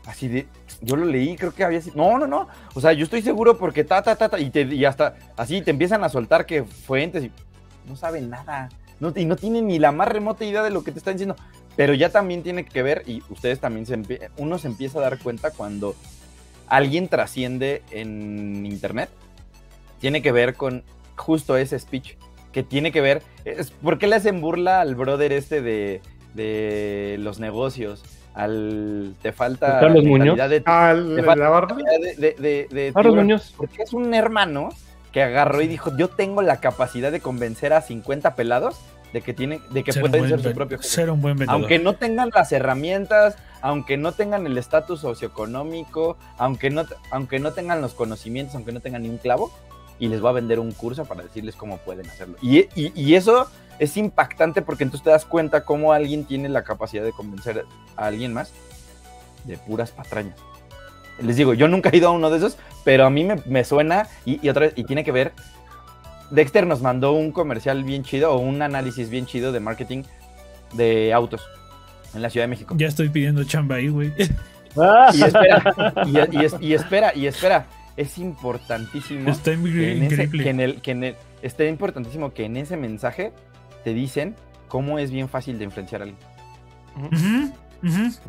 Así 0.07 0.27
de, 0.29 0.49
yo 0.81 0.97
lo 0.97 1.07
leí, 1.07 1.37
creo 1.37 1.53
que 1.53 1.65
había 1.65 1.81
sido, 1.81 1.97
no, 1.97 2.19
no, 2.19 2.27
no, 2.27 2.49
o 2.75 2.81
sea, 2.81 2.93
yo 2.93 3.05
estoy 3.05 3.23
seguro 3.23 3.59
porque 3.59 3.85
ta, 3.85 4.03
ta, 4.03 4.17
ta, 4.17 4.29
ta, 4.29 4.39
y, 4.39 4.51
te, 4.51 4.63
y 4.63 4.85
hasta 4.85 5.17
así 5.37 5.61
te 5.63 5.71
empiezan 5.71 6.05
a 6.05 6.09
soltar 6.09 6.47
que 6.47 6.65
fuentes 6.65 7.25
y 7.25 7.33
no 7.89 7.97
saben 7.97 8.31
nada, 8.31 8.69
no, 9.01 9.13
y 9.15 9.25
no 9.25 9.37
tienen 9.37 9.67
ni 9.67 9.79
la 9.79 9.93
más 9.93 10.09
remota 10.09 10.45
idea 10.45 10.63
de 10.63 10.71
lo 10.71 10.85
que 10.85 10.93
te 10.93 10.99
están 10.99 11.15
diciendo, 11.15 11.37
pero 11.77 11.95
ya 11.95 12.11
también 12.11 12.43
tiene 12.43 12.65
que 12.65 12.83
ver, 12.83 13.03
y 13.07 13.23
ustedes 13.29 13.61
también, 13.61 13.87
se 13.87 14.31
uno 14.37 14.59
se 14.59 14.69
empieza 14.69 14.99
a 14.99 15.03
dar 15.03 15.19
cuenta 15.19 15.51
cuando 15.51 15.95
alguien 16.69 17.09
trasciende 17.09 17.83
en 17.91 18.65
internet, 18.67 19.11
tiene 20.01 20.23
que 20.23 20.33
ver 20.33 20.55
con 20.55 20.85
justo 21.17 21.57
ese 21.57 21.79
speech, 21.79 22.15
que 22.53 22.63
tiene 22.63 22.93
que 22.93 23.01
ver, 23.01 23.23
es, 23.45 23.71
¿por 23.71 23.99
qué 23.99 24.07
le 24.07 24.17
hacen 24.17 24.41
burla 24.41 24.81
al 24.81 24.95
brother 24.95 25.33
este 25.33 25.61
de, 25.61 26.03
de 26.35 27.17
los 27.19 27.41
negocios? 27.41 28.05
Al, 28.39 29.15
te 29.21 29.33
falta 29.33 29.81
¿Carlos 29.81 30.05
Muñoz? 30.05 30.37
de, 30.37 30.63
Ah, 30.65 30.95
te 30.95 31.23
¿la 31.23 31.49
barba? 31.49 31.75
mentalidad 31.75 32.17
de, 32.17 32.35
de- 32.39 32.67
de- 32.71 32.75
de 32.75 32.93
Carlos. 32.93 33.17
Muñoz. 33.17 33.53
Porque 33.57 33.83
es 33.83 33.93
un 33.93 34.15
hermano 34.15 34.69
que 35.13 35.23
agarró 35.23 35.61
y 35.61 35.67
dijo, 35.67 35.91
yo 35.97 36.09
tengo 36.09 36.41
la 36.41 36.61
capacidad 36.61 37.11
de 37.11 37.21
convencer 37.21 37.73
a 37.73 37.81
50 37.83 38.37
pelados 38.37 38.77
de 39.13 39.23
que, 39.23 39.33
tienen, 39.35 39.61
de 39.71 39.83
que 39.83 39.93
Ser 39.93 40.03
pueden 40.03 40.29
ser 40.29 40.41
su 40.41 40.53
propio 40.53 40.77
jefe. 40.79 40.89
ser 40.89 41.11
un 41.11 41.21
buen 41.21 41.35
vendedor. 41.37 41.61
Aunque 41.61 41.79
no 41.81 41.95
tengan 41.95 42.31
las 42.33 42.53
herramientas, 42.53 43.37
aunque 43.63 43.97
no 43.97 44.13
tengan 44.13 44.47
el 44.47 44.57
estatus 44.57 45.01
socioeconómico, 45.01 46.17
aunque 46.37 46.71
no, 46.71 46.85
aunque 47.11 47.39
no 47.41 47.53
tengan 47.53 47.81
los 47.81 47.95
conocimientos, 47.95 48.55
aunque 48.55 48.71
no 48.73 48.81
tengan 48.81 49.03
ni 49.03 49.09
un 49.09 49.17
clavo, 49.19 49.51
y 49.99 50.09
les 50.09 50.25
va 50.25 50.31
a 50.31 50.35
vender 50.35 50.61
un 50.61 50.71
curso 50.73 51.07
para 51.07 51.23
decirles 51.23 51.57
cómo 51.57 51.79
pueden 51.79 52.07
hacerlo. 52.09 52.37
Y, 52.41 52.59
y- 52.77 52.93
y 52.95 53.15
eso 53.15 53.49
es 53.79 53.97
impactante 53.97 54.63
porque 54.63 54.85
entonces 54.85 55.05
te 55.05 55.11
das 55.11 55.25
cuenta 55.25 55.65
cómo 55.65 55.93
alguien 55.93 56.25
tiene 56.25 56.49
la 56.49 56.65
capacidad 56.65 57.05
de 57.05 57.13
convencer 57.13 57.65
a 57.97 58.07
alguien 58.07 58.33
más 58.35 58.53
de 59.45 59.57
puras 59.57 59.91
patrañas. 59.93 60.37
Les 61.21 61.37
digo, 61.37 61.53
yo 61.55 61.67
nunca 61.69 61.91
he 61.93 61.97
ido 61.97 62.09
a 62.09 62.13
uno 62.13 62.31
de 62.31 62.39
esos, 62.39 62.59
pero 62.85 63.05
a 63.07 63.11
mí 63.11 63.25
me, 63.25 63.37
me 63.47 63.65
suena 63.65 64.07
y, 64.25 64.45
y 64.45 64.49
otra 64.51 64.67
vez, 64.67 64.73
y 64.77 64.85
tiene 64.85 65.05
que 65.05 65.13
ver. 65.13 65.33
Dexter 66.31 66.67
nos 66.67 66.83
mandó 66.83 67.13
un 67.13 67.33
comercial 67.33 67.83
bien 67.85 68.03
chido 68.05 68.33
o 68.33 68.39
un 68.39 68.61
análisis 68.63 69.09
bien 69.11 69.27
chido 69.27 69.51
de 69.51 69.61
marketing 69.61 70.03
de 70.75 71.13
autos 71.15 71.41
en 72.15 72.23
la 72.23 72.31
Ciudad 72.31 72.45
de 72.45 72.49
México. 72.51 72.75
Ya 72.79 72.87
estoy 72.89 73.09
pidiendo 73.09 73.43
chamba 73.45 73.77
ahí, 73.77 73.89
güey. 73.89 74.13
Ah, 74.77 75.11
Y 75.15 75.23
espera, 75.23 75.63
y, 76.07 76.37
y 76.37 76.45
es- 76.45 76.57
y 76.61 76.75
espera, 76.75 77.13
y 77.17 77.27
espera, 77.27 77.67
es 77.97 78.19
importantísimo 78.19 79.31
Está 79.31 79.53
muy 79.57 79.73
que 79.73 79.93
en, 79.97 80.03
ese, 80.05 80.15
increíble. 80.25 80.45
que 80.45 80.51
en 80.51 80.61
el, 80.61 80.81
que 80.83 80.91
en 80.93 81.05
el- 81.05 81.17
está 81.43 81.65
importantísimo 81.65 82.33
que 82.35 82.45
en 82.45 82.57
ese 82.59 82.77
mensaje 82.77 83.33
te 83.85 83.95
dicen 83.95 84.35
cómo 84.69 84.99
es 84.99 85.11
bien 85.11 85.29
fácil 85.29 85.59
de 85.59 85.65
influenciar 85.65 86.03
a 86.03 86.05
alguien. 86.05 87.53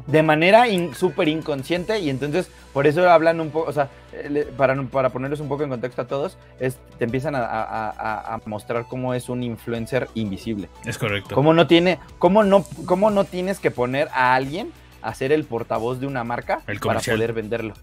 De 0.06 0.22
manera 0.22 0.68
in- 0.68 0.93
súper 0.93 1.28
inconsciente 1.28 2.00
y 2.00 2.12
entonces 2.12 2.52
por 2.72 2.86
eso 2.86 3.10
hablan 3.10 3.39
un 3.39 3.50
poco, 3.50 3.68
o 3.70 3.74
sea, 3.74 3.89
eh, 4.14 4.47
para, 4.56 4.80
para 4.84 5.10
ponerlos 5.10 5.39
un 5.39 5.47
poco 5.50 5.64
en 5.64 5.70
contexto 5.72 6.04
a 6.04 6.08
todos, 6.08 6.38
es, 6.60 6.78
te 7.00 7.06
empiezan 7.06 7.34
a, 7.34 7.39
a- 7.39 7.89
a- 7.89 8.36
a 8.36 8.41
mostrar 8.45 8.86
cómo 8.88 9.16
es 9.16 9.28
un 9.28 9.41
influencer 9.41 10.08
invisible. 10.14 10.70
Es 10.86 11.00
correcto. 11.00 11.34
Cómo 11.34 11.56
no 11.56 11.66
tiene, 11.66 11.97
cómo 12.20 12.43
no, 12.43 12.64
cómo 12.86 13.10
no 13.10 13.24
tienes 13.24 13.60
que 13.60 13.72
poner 13.72 14.08
a 14.14 14.36
alguien 14.36 14.72
a 15.02 15.16
ser 15.16 15.32
el 15.32 15.45
portavoz 15.45 16.00
de 16.00 16.06
una 16.06 16.24
marca 16.24 16.62
El 16.68 16.80
para 16.80 17.00
poder 17.16 17.34
venderlo. 17.34 17.74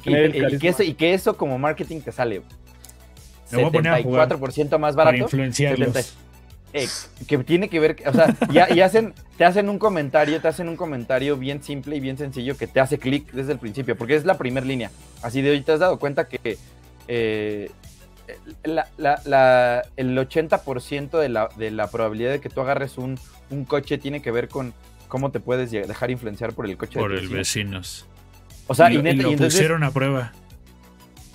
Que 0.00 0.10
y, 0.38 0.58
que 0.58 0.68
eso, 0.68 0.82
y 0.82 0.94
que 0.94 1.12
eso 1.14 1.36
como 1.36 1.58
marketing 1.58 2.00
te 2.00 2.12
sale 2.12 2.40
Me 3.50 3.58
voy 3.58 3.66
a 3.66 3.70
poner 3.70 3.92
a 3.92 4.02
jugar 4.02 4.28
74% 4.28 4.78
más 4.78 4.94
Para 4.94 5.06
barato. 5.06 5.24
influenciarlos. 5.24 5.92
70. 5.92 6.24
Eh, 6.76 6.88
que 7.28 7.38
tiene 7.38 7.68
que 7.68 7.78
ver, 7.78 7.96
o 8.04 8.12
sea, 8.12 8.34
ya, 8.50 8.68
y 8.74 8.80
hacen, 8.80 9.14
te 9.38 9.44
hacen 9.44 9.68
un 9.68 9.78
comentario, 9.78 10.40
te 10.40 10.48
hacen 10.48 10.68
un 10.68 10.74
comentario 10.74 11.36
bien 11.36 11.62
simple 11.62 11.94
y 11.94 12.00
bien 12.00 12.18
sencillo 12.18 12.56
que 12.56 12.66
te 12.66 12.80
hace 12.80 12.98
clic 12.98 13.30
desde 13.30 13.52
el 13.52 13.58
principio, 13.60 13.96
porque 13.96 14.16
es 14.16 14.24
la 14.24 14.36
primera 14.38 14.66
línea. 14.66 14.90
Así 15.22 15.40
de 15.40 15.50
hoy 15.52 15.60
te 15.62 15.70
has 15.70 15.78
dado 15.78 16.00
cuenta 16.00 16.26
que 16.26 16.58
eh, 17.06 17.70
la- 18.64 18.88
la- 18.96 19.20
la- 19.24 19.82
el 19.96 20.16
80% 20.18 21.18
de 21.20 21.28
la, 21.28 21.48
de 21.56 21.70
la 21.70 21.86
probabilidad 21.88 22.32
de 22.32 22.40
que 22.40 22.48
tú 22.48 22.60
agarres 22.60 22.98
un, 22.98 23.20
un 23.50 23.64
coche 23.64 23.96
tiene 23.98 24.20
que 24.20 24.32
ver 24.32 24.48
con 24.48 24.74
cómo 25.06 25.30
te 25.30 25.38
puedes 25.38 25.70
dejar 25.70 26.10
influenciar 26.10 26.54
por 26.54 26.66
el 26.66 26.76
coche. 26.76 26.94
de 26.94 27.00
Por 27.00 27.10
tu 27.12 27.18
el 27.18 27.28
vecino. 27.28 27.36
vecinos. 27.78 28.06
O 28.66 28.74
sea, 28.74 28.90
y, 28.90 28.94
lo- 28.94 29.00
y 29.00 29.02
neta- 29.04 29.22
lo 29.22 29.28
y 29.28 29.32
entonces- 29.34 29.54
pusieron 29.54 29.84
a 29.84 29.92
prueba. 29.92 30.32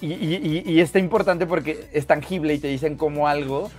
Y, 0.01 0.13
y- 0.13 0.63
y- 0.65 0.71
y 0.71 0.79
está 0.81 0.99
importante 0.99 1.45
porque 1.45 1.87
es 1.93 2.07
tangible 2.07 2.53
y 2.53 2.59
te 2.59 2.67
dicen 2.67 2.95
cómo 2.95 3.27
algo 3.27 3.69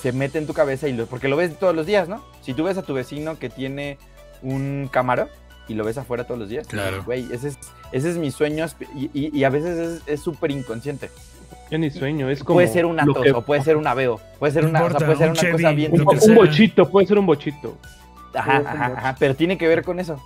se 0.00 0.12
mete 0.12 0.38
en 0.38 0.46
tu 0.46 0.52
cabeza 0.54 0.86
y 0.88 0.92
lo, 0.92 1.06
porque 1.06 1.28
lo 1.28 1.36
ves 1.36 1.58
todos 1.58 1.74
los 1.74 1.86
días, 1.86 2.08
¿no? 2.08 2.22
Si 2.42 2.54
tú 2.54 2.64
ves 2.64 2.76
a 2.78 2.82
tu 2.82 2.94
vecino 2.94 3.38
que 3.38 3.48
tiene 3.48 3.98
un 4.42 4.88
Camaro 4.92 5.28
y 5.66 5.74
lo 5.74 5.84
ves 5.84 5.96
afuera 5.98 6.24
todos 6.24 6.38
los 6.38 6.48
días, 6.50 6.66
Claro. 6.66 7.02
güey, 7.04 7.26
ese 7.32 7.48
es, 7.48 7.58
ese 7.92 8.10
es 8.10 8.16
mi 8.18 8.30
sueño 8.30 8.66
y, 8.94 9.10
y- 9.14 9.30
y 9.36 9.44
a 9.44 9.48
veces 9.50 9.78
es- 9.78 10.02
es 10.06 10.20
súper 10.20 10.50
inconsciente. 10.50 11.10
Yo 11.70 11.78
ni 11.78 11.90
sueño, 11.90 12.28
es 12.28 12.44
como. 12.44 12.56
Puede 12.58 12.68
ser 12.68 12.84
un 12.84 13.00
Atos 13.00 13.22
que- 13.22 13.32
o 13.32 13.40
puede 13.42 13.62
ser 13.62 13.76
un 13.78 13.86
Aveo, 13.86 14.20
puede 14.38 14.52
ser 14.52 14.64
No 14.64 14.68
una, 14.70 14.78
o 14.80 14.82
sea, 14.82 14.86
importa, 14.88 15.06
puede 15.06 15.18
ser 15.18 15.26
un 15.28 15.32
una 15.32 15.40
Chevy, 15.40 15.52
cosa 15.52 15.72
bien 15.72 15.92
Un, 15.94 16.00
un 16.30 16.34
bochito, 16.34 16.90
puede 16.90 17.06
ser 17.06 17.18
un 17.18 17.26
bochito. 17.26 17.78
Ajá, 18.34 18.44
Puede 18.44 18.56
ser 18.58 18.60
un 18.60 18.66
ajá, 18.66 18.88
bochito. 18.90 18.98
ajá, 19.06 19.16
pero 19.18 19.34
tiene 19.36 19.56
que 19.58 19.68
ver 19.68 19.82
con 19.82 19.98
eso. 20.00 20.22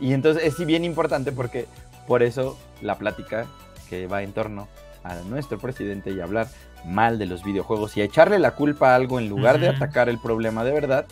Y 0.00 0.12
entonces 0.12 0.42
es 0.44 0.56
sí 0.56 0.64
bien 0.64 0.84
importante 0.84 1.30
porque 1.30 1.66
por 2.08 2.22
eso 2.24 2.58
la 2.82 2.96
plática 2.96 3.46
que 3.90 4.06
va 4.06 4.22
en 4.22 4.32
torno 4.32 4.68
a 5.04 5.16
nuestro 5.16 5.58
presidente 5.58 6.10
y 6.10 6.20
hablar 6.20 6.46
mal 6.86 7.18
de 7.18 7.26
los 7.26 7.42
videojuegos 7.44 7.96
y 7.96 8.00
a 8.00 8.04
echarle 8.04 8.38
la 8.38 8.52
culpa 8.52 8.92
a 8.92 8.94
algo 8.94 9.18
en 9.18 9.28
lugar 9.28 9.58
de 9.60 9.68
atacar 9.68 10.08
el 10.08 10.18
problema 10.18 10.64
de 10.64 10.72
verdad, 10.72 11.06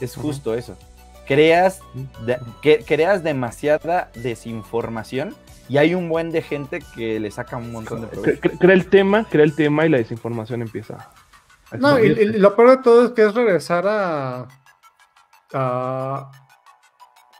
es 0.00 0.14
justo 0.14 0.54
eso. 0.54 0.76
Creas, 1.26 1.80
de- 2.24 2.38
que, 2.62 2.84
creas 2.84 3.22
demasiada 3.24 4.10
desinformación 4.14 5.34
y 5.68 5.76
hay 5.78 5.94
un 5.94 6.08
buen 6.08 6.30
de 6.30 6.40
gente 6.42 6.80
que 6.94 7.18
le 7.20 7.30
saca 7.30 7.56
un 7.56 7.72
montón 7.72 8.00
de 8.02 8.06
Cre- 8.08 8.10
provecho. 8.10 8.40
cre- 8.40 8.58
Crea 8.58 8.74
el 8.74 8.86
tema, 8.88 9.24
crea 9.28 9.44
el 9.44 9.54
tema 9.54 9.84
y 9.86 9.88
la 9.88 9.98
desinformación 9.98 10.62
empieza. 10.62 11.10
a 11.70 11.76
No, 11.76 11.98
y, 11.98 12.14
lo 12.38 12.56
peor 12.56 12.70
de 12.70 12.76
todo 12.82 13.04
es 13.06 13.10
que 13.10 13.26
es 13.26 13.34
regresar 13.34 13.86
a. 13.86 14.48
a. 15.52 16.30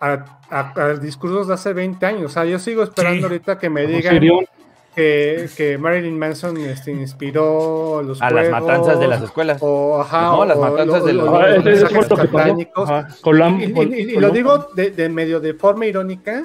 a, 0.00 0.24
a- 0.50 0.72
a 0.76 0.94
discursos 0.94 1.48
de 1.48 1.54
hace 1.54 1.72
20 1.72 2.04
años. 2.06 2.24
O 2.24 2.28
sea, 2.28 2.44
yo 2.44 2.58
sigo 2.58 2.82
esperando 2.82 3.18
Sí. 3.20 3.24
ahorita 3.24 3.58
que 3.58 3.70
me 3.70 3.86
digan 3.86 4.14
Sirion, 4.14 4.44
que, 4.98 5.48
que 5.56 5.78
Marilyn 5.78 6.18
Manson 6.18 6.56
este, 6.58 6.90
inspiró 6.90 8.02
los 8.02 8.20
A 8.20 8.30
las 8.30 8.48
juegos, 8.48 8.62
matanzas 8.66 9.00
de 9.00 9.06
las 9.08 9.22
escuelas. 9.22 9.58
O, 9.60 10.00
ajá, 10.00 10.22
No, 10.22 10.44
las 10.44 10.56
o 10.56 10.60
matanzas 10.60 11.04
de 11.04 11.12
los- 11.12 11.28
Ah. 11.28 11.46
Ajá, 12.76 13.06
Y, 13.60 13.64
y- 13.64 13.72
con- 13.72 13.92
y- 13.94 13.96
y 14.00 14.12
con 14.14 14.22
lo 14.22 14.30
digo 14.30 14.68
de, 14.74 14.90
de 14.90 15.08
medio 15.08 15.40
de 15.40 15.54
forma 15.54 15.86
irónica, 15.86 16.44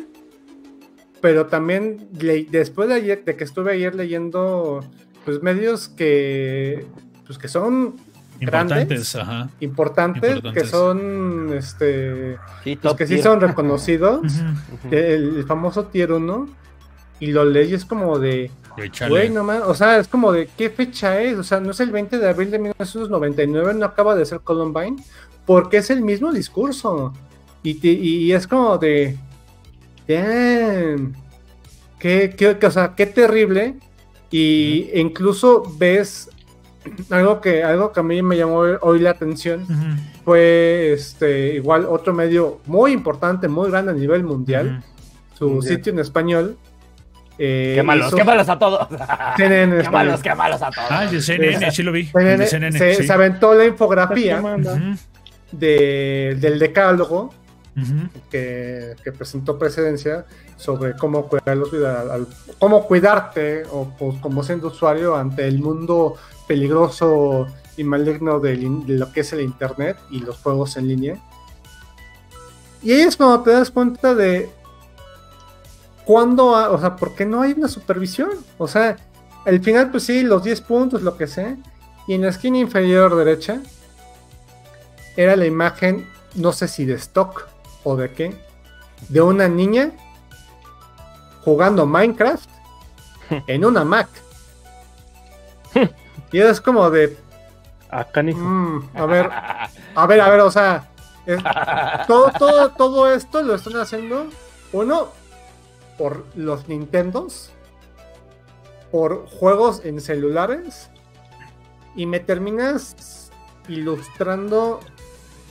pero 1.22 1.48
también 1.48 2.08
le- 2.20 2.46
después 2.46 2.90
de 2.90 2.96
ayer, 2.96 3.24
de 3.26 3.36
que 3.36 3.44
estuve 3.44 3.74
ayer 3.74 3.96
leyendo 3.96 4.82
pues 5.26 5.42
medios 5.42 5.88
que 5.88 6.86
pues 7.26 7.38
que 7.40 7.48
son 7.48 7.96
Importantes, 8.42 9.16
ajá. 9.16 9.50
importantes, 9.62 10.24
Importantes. 10.36 10.64
que 10.64 10.68
son 10.70 11.54
este 11.58 12.38
Sí, 12.64 12.76
pues 12.76 12.94
que 12.96 13.08
sí 13.08 13.22
son 13.22 13.40
reconocidos, 13.40 14.22
el, 14.92 15.38
el 15.38 15.44
famoso 15.46 15.86
tier 15.86 16.12
1 16.12 16.48
y 17.20 17.28
lo 17.28 17.46
lees 17.46 17.70
y 17.72 17.74
es 17.76 17.86
como 17.86 18.20
de. 18.20 18.50
Güey, 19.08 19.30
no 19.30 19.44
más, 19.44 19.62
o 19.64 19.76
sea, 19.76 20.00
es 20.00 20.08
como 20.08 20.32
de 20.32 20.50
qué 20.58 20.70
fecha 20.72 21.22
es, 21.22 21.38
o 21.38 21.44
sea, 21.44 21.60
no 21.60 21.72
es 21.72 21.80
el 21.80 21.92
20 21.92 22.18
de 22.18 22.28
abril 22.28 22.50
de 22.50 22.58
1999, 22.58 23.76
no 23.76 23.86
acaba 23.86 24.16
de 24.16 24.26
ser 24.26 24.40
Columbine, 24.40 24.96
porque 25.46 25.78
es 25.78 25.92
el 25.92 26.02
mismo 26.02 26.32
discurso. 26.32 27.14
Y, 27.62 27.76
te- 27.76 27.88
y 27.90 28.34
es 28.34 28.48
como 28.48 28.78
de, 28.80 29.16
damn, 30.08 31.14
qué, 32.00 32.34
qué, 32.38 32.58
qué- 32.58 32.66
o 32.68 32.72
sea, 32.72 32.94
qué 32.96 33.06
terrible. 33.06 33.76
Y 34.32 34.90
incluso 34.96 35.64
ves 35.78 36.30
algo 37.12 37.40
que, 37.40 37.64
algo 37.64 37.92
que 37.92 38.00
a 38.00 38.04
mí 38.04 38.22
me 38.24 38.36
llamó 38.36 38.58
hoy 38.82 39.00
la 39.00 39.12
atención, 39.12 39.64
Ujú. 39.64 40.02
fue 40.26 40.94
este, 40.94 41.56
igual 41.56 41.86
otro 41.88 42.14
medio 42.14 42.60
muy 42.66 42.92
importante, 42.92 43.48
muy 43.48 43.70
grande 43.70 43.92
a 43.92 43.96
nivel 43.96 44.24
mundial, 44.24 44.84
su 45.38 45.48
Mundial. 45.50 45.76
sitio 45.76 45.94
en 45.94 46.00
español. 46.00 46.58
Eh, 47.38 47.74
Qué 47.76 47.84
malos, 47.84 48.08
hizo- 48.08 48.18
qué 48.18 48.24
malos 48.24 48.50
a 48.50 48.60
todos. 48.60 48.88
CNN 49.38 49.82
qué 49.84 49.90
malos, 49.90 50.22
qué 50.22 50.36
malos 50.36 50.62
a 50.62 50.70
todos. 50.72 50.88
Ah, 50.92 51.06
de 51.06 51.22
CNN, 51.22 51.72
sí 51.72 51.84
lo 51.84 51.92
vi. 51.92 52.06
CNN, 52.08 52.38
de 52.38 52.48
CNN, 52.48 52.78
se, 52.78 52.96
sí. 52.96 53.08
se 53.08 53.14
aventó 53.14 53.54
la 53.54 53.66
infografía 53.66 54.42
de- 55.52 56.38
del 56.40 56.60
decálogo 56.60 57.34
que, 58.30 58.96
que 59.04 59.12
presentó 59.12 59.58
presidencia 59.58 60.26
sobre 60.58 60.96
cómo 60.96 61.28
cuidar 61.28 61.58
los 61.58 61.74
al- 61.74 62.28
cómo 62.60 62.86
cuidarte 62.86 63.64
o 63.72 63.90
pues, 63.98 64.20
como 64.20 64.44
siendo 64.44 64.68
usuario 64.68 65.16
ante 65.16 65.48
el 65.48 65.58
mundo 65.60 66.16
peligroso 66.48 67.48
y 67.76 67.84
maligno 67.84 68.40
in- 68.46 68.86
de 68.86 68.94
lo 69.00 69.12
que 69.12 69.22
es 69.22 69.34
el 69.34 69.42
internet 69.42 69.98
y 70.12 70.20
los 70.20 70.38
juegos 70.38 70.78
en 70.78 70.88
línea. 70.88 71.16
Y 72.84 72.92
ahí 72.92 73.02
es 73.02 73.18
cuando 73.18 73.42
te 73.42 73.52
das 73.52 73.72
cuenta 73.72 74.14
de 74.14 74.50
cuándo, 76.06 76.48
o 76.48 76.80
sea, 76.80 76.96
¿por 76.96 77.16
qué 77.16 77.26
no 77.26 77.42
hay 77.42 77.54
una 77.54 77.68
supervisión? 77.68 78.30
O 78.58 78.68
sea, 78.68 78.98
el 79.46 79.62
final, 79.62 79.92
pues 79.92 80.04
sí, 80.04 80.24
los 80.24 80.44
10 80.44 80.62
puntos, 80.62 81.02
lo 81.02 81.18
que 81.18 81.28
sé. 81.28 81.58
Y 82.08 82.14
en 82.16 82.22
la 82.24 82.30
esquina 82.30 82.58
inferior 82.58 83.16
derecha 83.16 83.62
era 85.16 85.36
la 85.36 85.46
imagen, 85.46 86.10
no 86.36 86.52
sé 86.52 86.68
si 86.68 86.86
de 86.86 86.96
stock 86.96 87.48
o 87.84 87.96
de 87.96 88.12
qué, 88.12 88.36
de 89.10 89.22
una 89.22 89.48
niña 89.48 89.92
jugando 91.46 91.86
Minecraft 91.86 92.50
en 93.48 93.66
una 93.66 93.84
Mac. 93.84 94.08
y 96.32 96.40
es 96.40 96.62
como 96.62 96.90
de, 96.90 97.18
Acá 97.90 98.24
ni. 98.24 98.34
mm, 98.34 98.90
a 98.96 99.06
ver, 99.06 99.30
a 99.96 100.06
ver, 100.08 100.22
a 100.22 100.30
ver, 100.30 100.40
o 100.42 100.52
sea, 100.52 100.90
es- 101.26 101.42
todo, 102.08 102.32
todo, 102.38 102.70
todo 102.72 103.12
esto 103.12 103.42
lo 103.44 103.56
están 103.56 103.78
haciendo, 103.78 104.28
uno, 104.72 105.10
por 105.98 106.26
los 106.36 106.68
Nintendos, 106.68 107.52
por 108.92 109.28
juegos 109.28 109.84
en 109.86 110.02
celulares, 110.02 110.90
y 111.96 112.06
me 112.06 112.20
terminas 112.20 113.32
ilustrando 113.68 114.80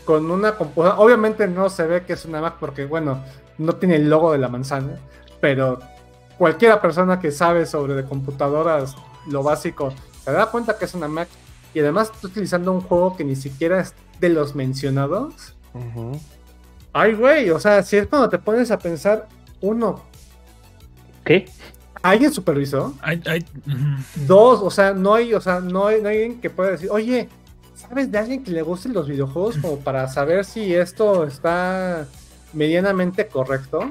con 0.05 0.31
una 0.31 0.57
computadora. 0.57 0.99
Obviamente 0.99 1.47
no 1.47 1.71
se 1.71 1.87
ve 1.87 2.05
que 2.05 2.15
es 2.15 2.25
una 2.25 2.41
Mac 2.41 2.57
porque, 2.59 2.85
bueno, 2.85 3.23
no 3.59 3.75
tiene 3.77 3.97
el 3.97 4.11
logo 4.11 4.33
de 4.33 4.39
la 4.39 4.49
manzana, 4.49 4.99
pero 5.41 5.79
cualquiera 6.39 6.81
persona 6.81 7.21
que 7.21 7.31
sabe 7.31 7.67
sobre 7.67 7.95
de 7.95 8.05
computadoras 8.05 8.97
lo 9.29 9.43
básico 9.43 9.93
se 10.25 10.33
da 10.33 10.47
cuenta 10.47 10.79
que 10.79 10.85
es 10.85 10.95
una 10.95 11.09
Mac 11.09 11.29
y 11.75 11.81
además 11.81 12.11
está 12.13 12.27
utilizando 12.27 12.73
un 12.73 12.81
juego 12.81 13.17
que 13.17 13.25
ni 13.25 13.37
siquiera 13.37 13.81
es 13.81 13.95
de 14.21 14.29
los 14.29 14.55
mencionados. 14.55 15.57
Ay, 16.93 17.15
güey, 17.15 17.51
o 17.51 17.59
sea, 17.59 17.83
si 17.83 17.97
es 17.97 18.07
cuando 18.07 18.29
te 18.29 18.39
pones 18.39 18.71
a 18.71 18.79
pensar, 18.79 19.29
uno, 19.61 20.03
¿Qué? 21.25 21.47
¿alguien 22.03 22.33
supervisó? 22.33 22.97
Hay- 23.01 23.23
hay- 23.27 23.45
ujú. 23.67 24.25
Dos, 24.27 24.61
o 24.63 24.71
sea, 24.71 24.93
no 24.93 25.15
hay, 25.15 25.33
o 25.35 25.41
sea, 25.41 25.61
no 25.61 25.87
hay, 25.87 26.03
no 26.03 26.09
hay 26.09 26.17
alguien 26.23 26.41
que 26.41 26.51
pueda 26.51 26.73
decir, 26.73 26.89
oye, 26.91 27.29
¿sabes 27.77 28.11
de 28.11 28.19
alguien 28.19 28.43
que 28.43 28.51
le 28.51 28.63
gusten 28.63 28.93
los 28.93 29.07
videojuegos 29.09 29.57
como 29.59 29.79
para 29.79 30.09
saber 30.09 30.45
si 30.45 30.75
esto 30.75 31.25
está 31.25 32.07
medianamente 32.53 33.27
correcto? 33.29 33.89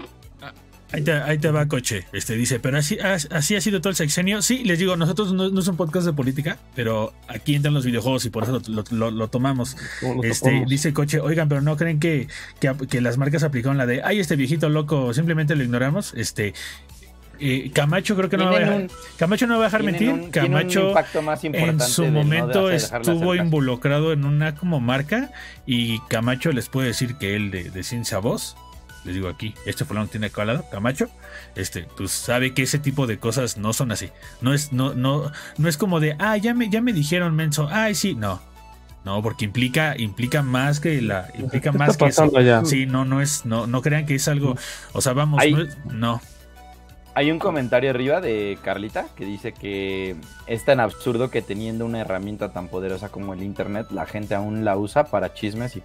Ahí 0.94 1.04
te, 1.06 1.14
ahí 1.14 1.38
te 1.38 1.50
va, 1.52 1.66
coche. 1.70 2.06
Este 2.12 2.34
dice, 2.36 2.60
pero 2.60 2.78
así, 2.78 3.00
as- 3.00 3.30
así 3.32 3.56
ha 3.56 3.62
sido 3.62 3.80
todo 3.80 3.92
el 3.92 3.96
sexenio. 3.96 4.42
Sí, 4.42 4.66
les 4.66 4.78
digo, 4.78 4.98
nosotros 4.98 5.32
no, 5.32 5.50
no 5.50 5.62
es 5.62 5.68
un 5.70 5.78
podcast 5.78 6.06
de 6.06 6.12
política, 6.12 6.58
pero 6.76 7.14
aquí 7.30 7.56
entran 7.56 7.74
los 7.74 7.86
videojuegos 7.86 8.26
y 8.26 8.30
por 8.30 8.44
eso 8.44 8.62
lo, 8.68 8.84
lo- 8.92 9.10
lo 9.10 9.28
tomamos. 9.30 9.78
¿Cómo 10.02 10.22
lo 10.22 10.24
Este, 10.30 10.66
dice 10.68 10.92
coche, 10.92 11.22
oigan, 11.22 11.48
pero 11.48 11.62
no 11.62 11.78
creen 11.78 12.02
que, 12.02 12.28
que, 12.60 12.76
que 12.90 13.00
las 13.00 13.18
marcas 13.18 13.44
aplicaron 13.44 13.78
la 13.78 13.86
de, 13.86 14.02
ay, 14.04 14.20
este 14.20 14.36
viejito 14.36 14.68
loco, 14.68 15.14
simplemente 15.14 15.56
lo 15.56 15.64
ignoramos. 15.64 16.14
Este, 16.18 16.54
eh, 17.42 17.72
Camacho 17.74 18.16
creo 18.16 18.30
que 18.30 18.38
no 18.38 18.46
me 18.46 18.52
va 18.52 18.58
a 18.58 18.60
dejar, 18.60 18.76
un- 18.84 18.90
Camacho 19.18 19.48
no 19.48 19.56
va 19.58 19.62
a 19.62 19.68
dejar 19.68 19.84
mentir. 19.84 20.10
un- 20.10 20.30
Camacho 20.32 20.94
más 21.24 21.44
en 21.44 21.80
su 21.82 22.06
no 22.06 22.12
momento 22.12 22.70
estuvo 22.72 23.36
involucrado 23.36 24.14
en 24.14 24.26
una 24.26 24.56
como 24.56 24.80
marca 24.80 25.32
y 25.66 26.00
Camacho 26.08 26.52
les 26.52 26.70
puede 26.70 26.88
decir 26.88 27.16
que 27.16 27.36
él 27.36 27.52
de, 27.52 27.70
de 27.72 27.84
ciencia 27.84 28.20
voz, 28.20 28.56
les 29.04 29.16
digo 29.16 29.28
aquí, 29.30 29.54
este 29.66 29.84
fulano 29.86 30.08
tiene 30.08 30.30
colado, 30.30 30.66
Camacho, 30.72 31.10
este, 31.56 31.88
pues 31.98 32.12
sabe 32.12 32.54
que 32.54 32.62
ese 32.64 32.78
tipo 32.80 33.08
de 33.08 33.18
cosas 33.18 33.58
no 33.58 33.74
son 33.74 33.92
así. 33.92 34.10
No 34.42 34.54
es, 34.54 34.72
no, 34.72 34.94
no, 34.94 35.32
no 35.58 35.68
es 35.70 35.78
como 35.78 36.00
de, 36.00 36.16
ah, 36.20 36.38
ya 36.38 36.54
me, 36.54 36.70
ya 36.70 36.82
me 36.82 36.94
dijeron, 36.94 37.36
menso, 37.36 37.68
ay, 37.72 37.96
sí, 37.96 38.14
no. 38.16 38.40
No, 39.04 39.20
porque 39.24 39.46
implica, 39.46 39.96
implica 39.98 40.44
más 40.44 40.80
que 40.80 41.02
la, 41.02 41.28
implica 41.36 41.72
¿Qué 41.72 41.78
más 41.80 41.90
está 41.90 42.06
que 42.06 42.12
eso. 42.12 42.38
allá? 42.38 42.64
Sí, 42.66 42.86
no, 42.86 43.04
no 43.04 43.20
es, 43.20 43.46
no, 43.48 43.66
no 43.66 43.82
crean 43.82 44.06
que 44.06 44.14
es 44.14 44.28
algo, 44.28 44.56
o 44.94 45.02
sea, 45.02 45.14
vamos, 45.14 45.42
no, 45.52 45.62
es- 45.62 45.78
no. 45.86 46.22
Hay 47.14 47.30
un 47.30 47.40
comentario 47.40 47.90
arriba 47.90 48.22
de 48.22 48.58
Carlita 48.64 49.06
que 49.18 49.26
dice 49.26 49.54
que 49.54 50.16
es 50.48 50.64
tan 50.64 50.80
absurdo 50.80 51.30
que 51.30 51.42
teniendo 51.42 51.86
una 51.86 52.00
herramienta 52.00 52.54
tan 52.54 52.70
poderosa 52.70 53.10
como 53.10 53.34
el 53.34 53.44
Internet, 53.44 53.88
la 53.92 54.06
gente 54.06 54.34
aún 54.34 54.64
la 54.64 54.78
usa 54.78 55.04
para 55.04 55.34
chismes 55.34 55.76
y, 55.76 55.84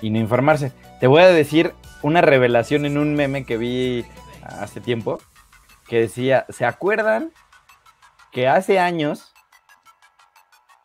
y 0.00 0.08
no 0.08 0.18
informarse. 0.18 0.72
Te 0.98 1.06
voy 1.06 1.22
a 1.22 1.28
decir 1.28 1.74
una 2.00 2.22
revelación 2.22 2.86
en 2.86 2.96
un 2.96 3.14
meme 3.14 3.44
que 3.44 3.58
vi 3.58 4.06
hace 4.42 4.80
tiempo 4.80 5.20
que 5.86 6.00
decía, 6.00 6.46
¿se 6.48 6.64
acuerdan 6.64 7.32
que 8.30 8.48
hace 8.48 8.78
años 8.78 9.34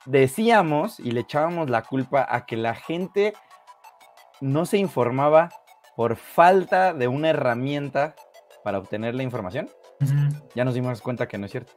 decíamos 0.05 0.99
y 0.99 1.11
le 1.11 1.22
echábamos 1.22 1.69
la 1.69 1.84
culpa 1.84 2.27
a 2.30 2.45
que 2.45 2.57
la 2.57 2.76
gente 2.76 3.34
no 4.41 4.65
se 4.65 4.77
informaba 4.77 5.49
por 5.95 6.18
falta 6.18 6.93
de 6.93 7.07
una 7.07 7.30
herramienta 7.30 8.15
para 8.68 8.80
obtener 8.80 9.15
la 9.15 9.23
información? 9.23 9.69
Ya 10.53 10.65
nos 10.65 10.73
dimos 10.73 10.99
cuenta 10.99 11.26
que 11.30 11.38
no 11.38 11.45
es 11.45 11.52
cierto. 11.53 11.72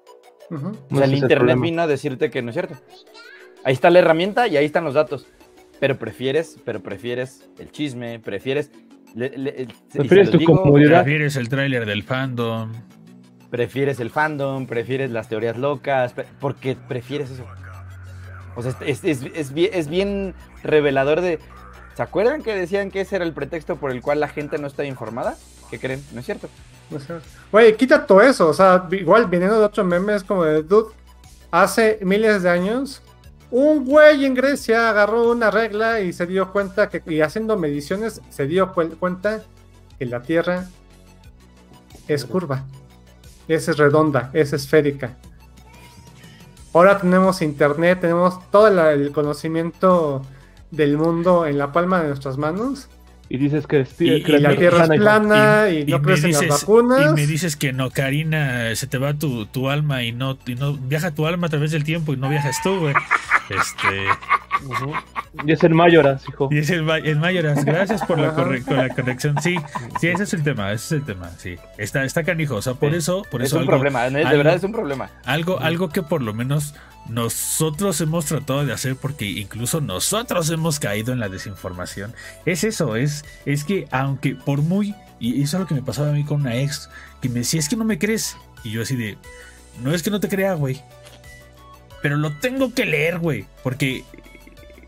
O 0.51 0.97
sea, 0.97 1.05
el 1.05 1.13
el 1.13 1.15
internet 1.19 1.39
problema. 1.39 1.63
vino 1.63 1.83
a 1.83 1.87
decirte 1.87 2.31
que 2.31 2.43
no 2.43 2.51
es 2.51 2.55
cierto. 2.55 2.75
Ahí 3.63 3.75
está 3.75 3.91
la 3.91 4.01
herramienta 4.01 4.49
y 4.49 4.57
ahí 4.57 4.65
están 4.65 4.83
los 4.83 4.95
datos. 4.95 5.29
Pero 5.79 5.97
prefieres, 5.99 6.57
pero 6.65 6.81
prefieres 6.83 7.49
el 7.61 7.71
chisme, 7.71 8.19
prefieres. 8.19 8.73
le- 9.15 9.39
le- 9.39 9.51
el- 9.63 9.75
Prefieres 9.93 10.33
tu 10.33 10.39
digo, 10.39 10.61
comodidad. 10.63 11.05
Prefieres 11.05 11.37
el 11.37 11.49
tráiler 11.49 11.87
del 11.87 12.03
fandom. 12.03 12.73
Prefieres 13.51 14.01
el 14.01 14.11
fandom, 14.11 14.67
prefieres 14.67 15.13
las 15.13 15.29
teorías 15.29 15.57
locas, 15.57 16.13
pre- 16.13 16.27
porque 16.41 16.75
prefieres 16.89 17.31
eso. 17.31 17.47
O 18.57 18.63
sea, 18.63 18.75
es, 18.85 19.05
es- 19.05 19.23
es 19.33 19.53
bien, 19.55 19.71
es 19.73 19.87
bien 19.89 20.35
revelador 20.65 21.21
de. 21.21 21.39
¿Se 21.95 22.03
acuerdan 22.03 22.43
que 22.43 22.53
decían 22.53 22.91
que 22.91 23.03
ese 23.03 23.15
era 23.15 23.25
el 23.25 23.33
pretexto 23.33 23.77
por 23.77 23.93
el 23.93 24.01
cual 24.03 24.19
la 24.19 24.27
gente 24.27 24.59
no 24.59 24.67
estaba 24.67 24.89
informada? 24.89 25.37
¿Qué 25.71 25.79
creen? 25.79 26.03
No 26.13 26.19
es 26.19 26.27
cierto. 26.27 26.49
Güey, 27.53 27.77
quita 27.77 28.07
todo 28.07 28.21
eso. 28.21 28.49
O 28.49 28.55
sea, 28.55 28.87
igual 28.91 29.27
viniendo 29.27 29.59
de 29.59 29.65
otro 29.65 29.85
meme 29.85 30.15
es 30.15 30.25
como 30.25 30.45
de 30.45 30.63
dude. 30.63 30.93
Hace 31.51 31.99
miles 32.03 32.43
de 32.43 32.51
años, 32.51 33.03
un 33.51 33.85
güey 33.85 34.25
en 34.25 34.35
Grecia 34.35 34.91
agarró 34.91 35.31
una 35.31 35.51
regla 35.51 36.01
y 36.01 36.13
se 36.13 36.27
dio 36.27 36.53
cuenta 36.53 36.89
que, 36.89 37.03
y 37.07 37.21
haciendo 37.21 37.57
mediciones, 37.59 38.21
se 38.31 38.47
dio 38.47 38.73
cuen- 38.73 38.97
cuenta 38.99 39.43
que 39.99 40.07
la 40.07 40.23
Tierra 40.23 40.69
es 42.07 42.25
curva. 42.25 42.65
Es 43.49 43.77
redonda, 43.77 44.31
es 44.33 44.53
esférica. 44.53 45.17
Ahora 46.73 46.99
tenemos 47.01 47.43
internet, 47.43 47.99
tenemos 48.01 48.39
todo 48.51 48.69
el 48.69 49.11
conocimiento 49.11 50.23
del 50.71 50.97
mundo 50.97 51.47
en 51.47 51.59
la 51.59 51.73
palma 51.73 52.01
de 52.01 52.07
nuestras 52.09 52.37
manos. 52.39 52.89
Y 53.33 53.39
dices 53.39 53.69
que, 53.69 53.83
es- 53.83 53.93
Y- 54.01 54.23
que 54.25 54.33
y 54.33 54.41
La 54.41 54.57
Tierra 54.57 54.83
es 54.85 54.91
plana 54.91 55.71
y, 55.71 55.85
no 55.85 56.03
crees 56.03 56.25
en 56.25 56.33
las 56.33 56.49
vacunas. 56.49 57.13
Y 57.13 57.15
me 57.15 57.27
dices 57.29 57.55
que 57.55 57.73
no, 57.73 57.91
Karina, 57.91 58.75
se 58.75 58.89
te 58.89 58.99
va 58.99 59.15
tu, 59.15 59.47
tu 59.47 59.71
alma 59.71 60.03
y 60.03 60.11
no, 60.11 60.37
y 60.49 60.57
no 60.57 60.73
viaja 60.75 61.13
tu 61.13 61.27
alma 61.29 61.47
a 61.47 61.51
través 61.51 61.71
del 61.71 61.85
tiempo 61.85 62.13
y 62.13 62.17
no 62.17 62.29
viajas 62.29 62.57
tú, 62.65 62.77
güey. 62.81 62.95
Este, 63.49 64.05
Y 65.47 65.53
es 65.53 65.63
el 65.65 65.75
Mayoras, 65.75 66.23
hijo. 66.29 66.49
y 66.51 66.59
es 66.59 66.71
el, 66.71 66.83
Ma- 66.83 66.99
el 66.99 67.19
Mayoras. 67.19 67.65
Gracias 67.65 68.03
por 68.05 68.19
la, 68.19 68.35
corre- 68.35 68.63
con 68.65 68.77
la 68.77 68.89
corrección. 68.89 69.37
Sí, 69.43 69.57
sí, 70.01 70.09
ese 70.09 70.25
es 70.25 70.35
el 70.35 70.43
tema, 70.43 70.73
ese 70.73 70.85
es 70.87 70.93
el 71.01 71.05
tema. 71.05 71.31
Sí, 71.39 71.57
está, 71.79 72.05
está 72.05 72.25
canijo. 72.25 72.57
O 72.57 72.63
sea, 72.63 72.75
por 72.75 72.91
Sí. 72.91 72.97
eso, 72.99 73.23
por 73.31 73.43
es 73.43 73.49
eso 73.49 73.57
un 73.57 73.63
algo, 73.63 73.71
problema, 73.73 74.09
de 74.11 74.25
algo- 74.25 74.37
verdad 74.39 74.55
es 74.57 74.65
un 74.65 74.73
problema. 74.73 75.11
algo, 75.25 75.61
algo 75.61 75.89
que 75.89 76.03
por 76.03 76.23
lo 76.23 76.35
menos 76.35 76.75
nosotros 77.09 78.01
hemos 78.01 78.27
tratado 78.27 78.65
de 78.67 78.73
hacer, 78.73 78.97
porque 78.97 79.27
incluso 79.27 79.81
nosotros 79.81 80.51
hemos 80.51 80.79
caído 80.81 81.13
en 81.13 81.21
la 81.21 81.29
desinformación. 81.29 82.15
Es 82.47 82.65
eso, 82.65 82.97
es, 82.97 83.25
es 83.47 83.65
que 83.65 83.87
aunque 83.91 84.35
por 84.35 84.63
muy, 84.63 84.95
y 85.19 85.43
eso 85.43 85.57
es 85.57 85.61
lo 85.63 85.67
que 85.67 85.75
me 85.75 85.83
pasaba 85.83 86.11
a 86.11 86.13
mí 86.13 86.25
con 86.25 86.41
una 86.43 86.57
ex, 86.57 86.89
que 87.21 87.29
me 87.29 87.41
decía, 87.41 87.61
es 87.61 87.69
que 87.69 87.77
no 87.77 87.85
me 87.85 87.99
crees. 87.99 88.37
Y 88.65 88.71
yo 88.73 88.83
así 88.83 88.97
de, 88.97 89.17
no 89.83 89.93
es 89.95 90.03
que 90.03 90.11
no 90.11 90.21
te 90.21 90.29
crea, 90.29 90.55
güey. 90.55 90.81
Pero 92.03 92.17
lo 92.17 92.33
tengo 92.39 92.73
que 92.73 92.87
leer, 92.87 93.19
güey. 93.19 93.45
Porque 93.63 94.05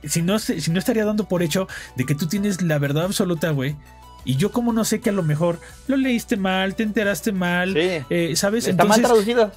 si 0.05 0.23
no, 0.23 0.39
si 0.39 0.71
no 0.71 0.79
estaría 0.79 1.05
dando 1.05 1.25
por 1.29 1.43
hecho 1.43 1.69
de 1.97 2.05
que 2.05 2.15
tú 2.15 2.27
tienes 2.27 2.63
la 2.63 2.79
verdad 2.79 3.05
absoluta, 3.05 3.51
güey. 3.51 3.77
Y 4.25 4.37
yo 4.37 4.53
como 4.53 4.73
no 4.73 4.85
sé 4.85 5.01
que 5.01 5.11
a 5.11 5.13
lo 5.13 5.23
mejor 5.25 5.59
lo 5.89 5.97
leíste 5.97 6.37
mal, 6.37 6.77
te 6.77 6.85
enteraste 6.85 7.33
mal, 7.33 7.73
Sí. 7.75 8.05
eh, 8.09 8.33
¿sabes? 8.37 8.69
Está 8.69 8.85
mal 8.85 9.03
traducido. 9.03 9.51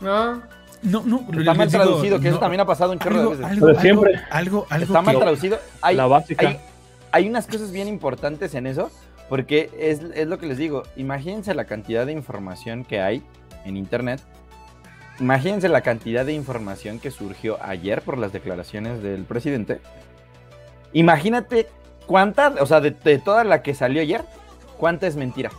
No, 0.00 0.42
no, 0.82 1.02
no, 1.06 1.38
Está 1.40 1.54
mal 1.54 1.68
digo, 1.70 1.82
traducido, 1.82 2.20
que 2.20 2.28
eso 2.28 2.38
también 2.38 2.60
ha 2.60 2.66
pasado 2.66 2.92
un 2.92 2.98
chorro 2.98 3.16
algo, 3.20 3.30
de 3.30 3.36
veces. 3.38 3.52
algo, 3.52 3.66
Pero 3.68 3.80
siempre. 3.80 4.20
algo, 4.30 4.66
algo 4.68 4.84
Está 4.86 5.00
mal 5.02 5.18
traducido. 5.18 5.58
Hay, 5.80 5.96
la 5.96 6.06
básica. 6.06 6.46
hay, 6.48 6.58
hay 7.12 7.28
unas 7.28 7.46
cosas 7.46 7.70
bien 7.72 7.88
importantes 7.88 8.54
en 8.54 8.66
eso, 8.66 8.90
porque 9.30 9.70
es, 9.78 10.00
es 10.14 10.26
lo 10.28 10.38
que 10.38 10.46
les 10.46 10.58
digo. 10.58 10.82
Imagínense 10.96 11.54
la 11.54 11.64
cantidad 11.64 12.04
de 12.04 12.12
información 12.12 12.84
que 12.84 13.00
hay 13.00 13.22
en 13.64 13.78
internet. 13.78 14.20
Imagínense 15.20 15.68
la 15.68 15.82
cantidad 15.82 16.24
de 16.26 16.32
información 16.32 16.98
que 16.98 17.10
surgió 17.10 17.58
ayer 17.62 18.02
por 18.02 18.18
las 18.18 18.32
declaraciones 18.32 19.02
del 19.02 19.24
presidente. 19.24 19.80
Imagínate 20.92 21.68
cuánta, 22.06 22.48
o 22.60 22.66
sea, 22.66 22.80
de, 22.80 22.90
de 22.90 23.18
toda 23.18 23.44
la 23.44 23.62
que 23.62 23.74
salió 23.74 24.02
ayer, 24.02 24.24
cuánta 24.78 25.06
es 25.06 25.16
mentira. 25.16 25.50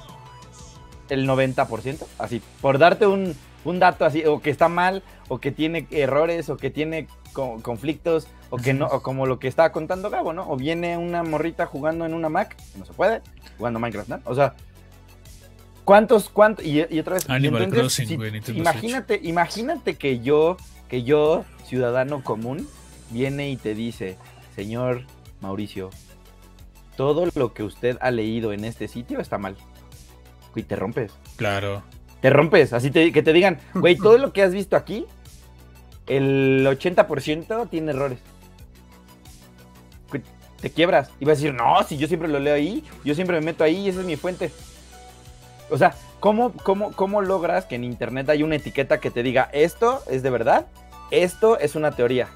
El 1.10 1.28
90%, 1.28 2.06
así, 2.18 2.42
por 2.62 2.80
darte 2.80 3.06
un, 3.08 3.36
un 3.64 3.80
dato 3.80 4.06
así, 4.06 4.26
o 4.26 4.42
que 4.42 4.50
está 4.50 4.68
mal, 4.70 5.04
o 5.28 5.40
que 5.40 5.52
tiene 5.52 5.88
errores, 5.92 6.50
o 6.50 6.58
que 6.58 6.70
tiene 6.70 7.08
co- 7.34 7.60
conflictos, 7.62 8.28
o 8.50 8.58
que 8.58 8.74
no, 8.74 8.88
o 8.88 9.02
como 9.02 9.26
lo 9.26 9.38
que 9.40 9.48
estaba 9.48 9.72
contando 9.72 10.10
Gabo, 10.10 10.34
¿no? 10.34 10.50
O 10.50 10.58
viene 10.58 10.98
una 10.98 11.22
morrita 11.24 11.66
jugando 11.66 12.06
en 12.06 12.14
una 12.14 12.28
Mac, 12.30 12.56
que 12.74 12.80
no 12.80 12.86
se 12.86 12.94
puede, 12.94 13.22
jugando 13.58 13.80
Minecraft, 13.80 14.10
¿no? 14.10 14.20
O 14.26 14.34
sea, 14.36 14.56
¿Cuántos, 15.86 16.30
cuántos? 16.30 16.66
Y, 16.66 16.84
y 16.90 17.00
otra 17.00 17.14
vez, 17.16 17.30
Animal 17.30 17.64
entonces, 17.64 17.80
Crossing, 17.82 18.08
si- 18.08 18.16
güey, 18.16 18.58
imagínate, 18.60 19.20
imagínate 19.24 19.96
que 19.96 20.20
yo, 20.20 20.58
que 20.90 21.04
yo, 21.04 21.46
ciudadano 21.66 22.24
común, 22.24 22.68
viene 23.12 23.50
y 23.52 23.56
te 23.58 23.76
dice, 23.76 24.18
señor 24.56 25.04
Mauricio, 25.42 25.92
todo 26.98 27.28
lo 27.36 27.54
que 27.54 27.64
usted 27.64 27.98
ha 28.02 28.10
leído 28.12 28.52
en 28.52 28.66
este 28.66 28.88
sitio 28.88 29.20
está 29.20 29.38
mal. 29.38 29.56
Y 30.56 30.64
te 30.64 30.76
rompes. 30.76 31.12
Claro. 31.36 31.84
Te 32.22 32.30
rompes, 32.30 32.74
así 32.74 32.90
te- 32.90 33.12
que 33.12 33.22
te 33.22 33.32
digan, 33.34 33.60
güey, 33.76 33.96
todo 33.96 34.18
lo 34.18 34.34
que 34.34 34.42
has 34.42 34.54
visto 34.54 34.76
aquí, 34.76 35.06
el 36.08 36.66
80% 36.68 37.70
tiene 37.70 37.92
errores. 37.92 38.20
Te 40.62 40.72
quiebras 40.72 41.12
y 41.20 41.26
vas 41.26 41.34
a 41.38 41.42
decir, 41.42 41.54
no, 41.54 41.84
si 41.84 41.98
yo 41.98 42.08
siempre 42.08 42.28
lo 42.30 42.40
leo 42.40 42.56
ahí, 42.56 42.84
yo 43.04 43.14
siempre 43.14 43.40
me 43.40 43.46
meto 43.46 43.64
ahí 43.64 43.76
y 43.86 43.90
esa 43.90 44.00
es 44.00 44.06
mi 44.06 44.16
fuente. 44.16 44.52
O 45.70 45.78
sea, 45.78 45.96
¿cómo, 46.20 46.52
cómo, 46.54 46.92
cómo 46.92 47.22
logras 47.22 47.66
que 47.66 47.76
en 47.76 47.84
internet 47.84 48.30
haya 48.30 48.46
una 48.46 48.56
etiqueta 48.56 49.00
que 49.00 49.12
te 49.12 49.24
diga, 49.24 49.50
esto 49.54 50.02
es 50.10 50.22
de 50.24 50.30
verdad, 50.30 50.68
esto 51.12 51.58
es 51.60 51.76
una 51.76 51.92
teoría? 51.92 52.28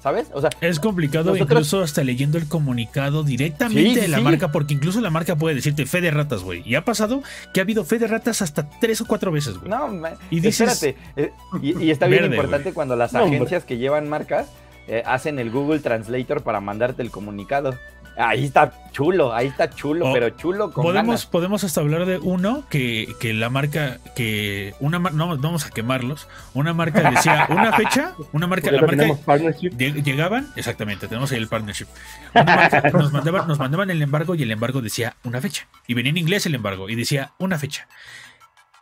¿Sabes? 0.00 0.28
O 0.32 0.40
sea, 0.40 0.48
Es 0.60 0.78
complicado 0.78 1.32
Nosotros- 1.32 1.50
incluso 1.50 1.80
hasta 1.82 2.04
leyendo 2.04 2.38
el 2.38 2.46
comunicado 2.46 3.24
directamente 3.24 3.94
Sí, 3.94 4.00
de 4.00 4.06
la 4.06 4.18
sí. 4.18 4.22
marca, 4.22 4.52
porque 4.52 4.74
incluso 4.74 5.00
la 5.00 5.10
marca 5.10 5.34
puede 5.34 5.56
decirte 5.56 5.86
fe 5.86 6.00
de 6.00 6.12
ratas, 6.12 6.44
güey. 6.44 6.62
Y 6.64 6.76
ha 6.76 6.84
pasado 6.84 7.20
que 7.52 7.58
ha 7.58 7.64
habido 7.64 7.84
fe 7.84 7.98
de 7.98 8.06
ratas 8.06 8.40
hasta 8.40 8.70
tres 8.80 9.00
o 9.00 9.06
cuatro 9.06 9.32
veces, 9.32 9.58
güey. 9.58 9.68
No, 9.68 9.88
Y 10.30 10.38
dices- 10.38 10.70
espérate. 10.84 10.96
eh, 11.16 11.32
y, 11.60 11.82
y 11.82 11.90
está 11.90 12.06
bien 12.06 12.22
Verde, 12.22 12.36
importante 12.36 12.72
cuando 12.72 12.94
las 12.94 13.12
No, 13.12 13.24
agencias 13.24 13.64
que 13.64 13.76
llevan 13.76 14.08
marcas 14.08 14.46
eh, 14.86 15.02
hacen 15.04 15.40
el 15.40 15.50
Google 15.50 15.80
Translator 15.80 16.42
para 16.42 16.60
mandarte 16.60 17.02
el 17.02 17.10
comunicado. 17.10 17.74
Ahí 18.20 18.46
está 18.46 18.72
chulo, 18.90 19.32
ahí 19.32 19.46
está 19.46 19.70
chulo, 19.70 20.10
O- 20.10 20.12
pero 20.12 20.30
chulo 20.30 20.72
con 20.72 20.82
Podemos, 20.82 21.06
ganas. 21.06 21.26
podemos 21.26 21.62
hasta 21.62 21.80
hablar 21.80 22.04
de 22.04 22.18
uno 22.18 22.64
que, 22.68 23.14
que 23.20 23.32
la 23.32 23.48
marca, 23.48 23.98
que 24.16 24.74
una 24.80 24.98
no, 24.98 25.10
no 25.10 25.36
vamos 25.38 25.64
a 25.66 25.70
quemarlos, 25.70 26.26
una 26.52 26.74
marca 26.74 27.08
decía 27.10 27.46
una 27.50 27.72
fecha, 27.74 28.14
una 28.32 28.48
marca, 28.48 28.72
la 28.72 28.80
marca. 28.80 29.04
Lleg- 29.06 30.02
Llegaban, 30.02 30.48
exactamente, 30.56 31.06
tenemos 31.06 31.30
ahí 31.30 31.38
el 31.38 31.46
partnership. 31.46 31.86
Una 32.34 32.44
marca, 32.56 32.82
nos, 32.92 33.12
mandaban, 33.12 33.46
nos 33.46 33.58
mandaban 33.60 33.88
el 33.90 34.02
embargo 34.02 34.34
y 34.34 34.42
el 34.42 34.50
embargo 34.50 34.80
decía 34.82 35.14
una 35.22 35.40
fecha. 35.40 35.68
Y 35.86 35.94
venía 35.94 36.10
en 36.10 36.16
inglés 36.18 36.44
el 36.46 36.56
embargo 36.56 36.88
y 36.90 36.96
decía 36.96 37.32
una 37.38 37.56
fecha. 37.58 37.86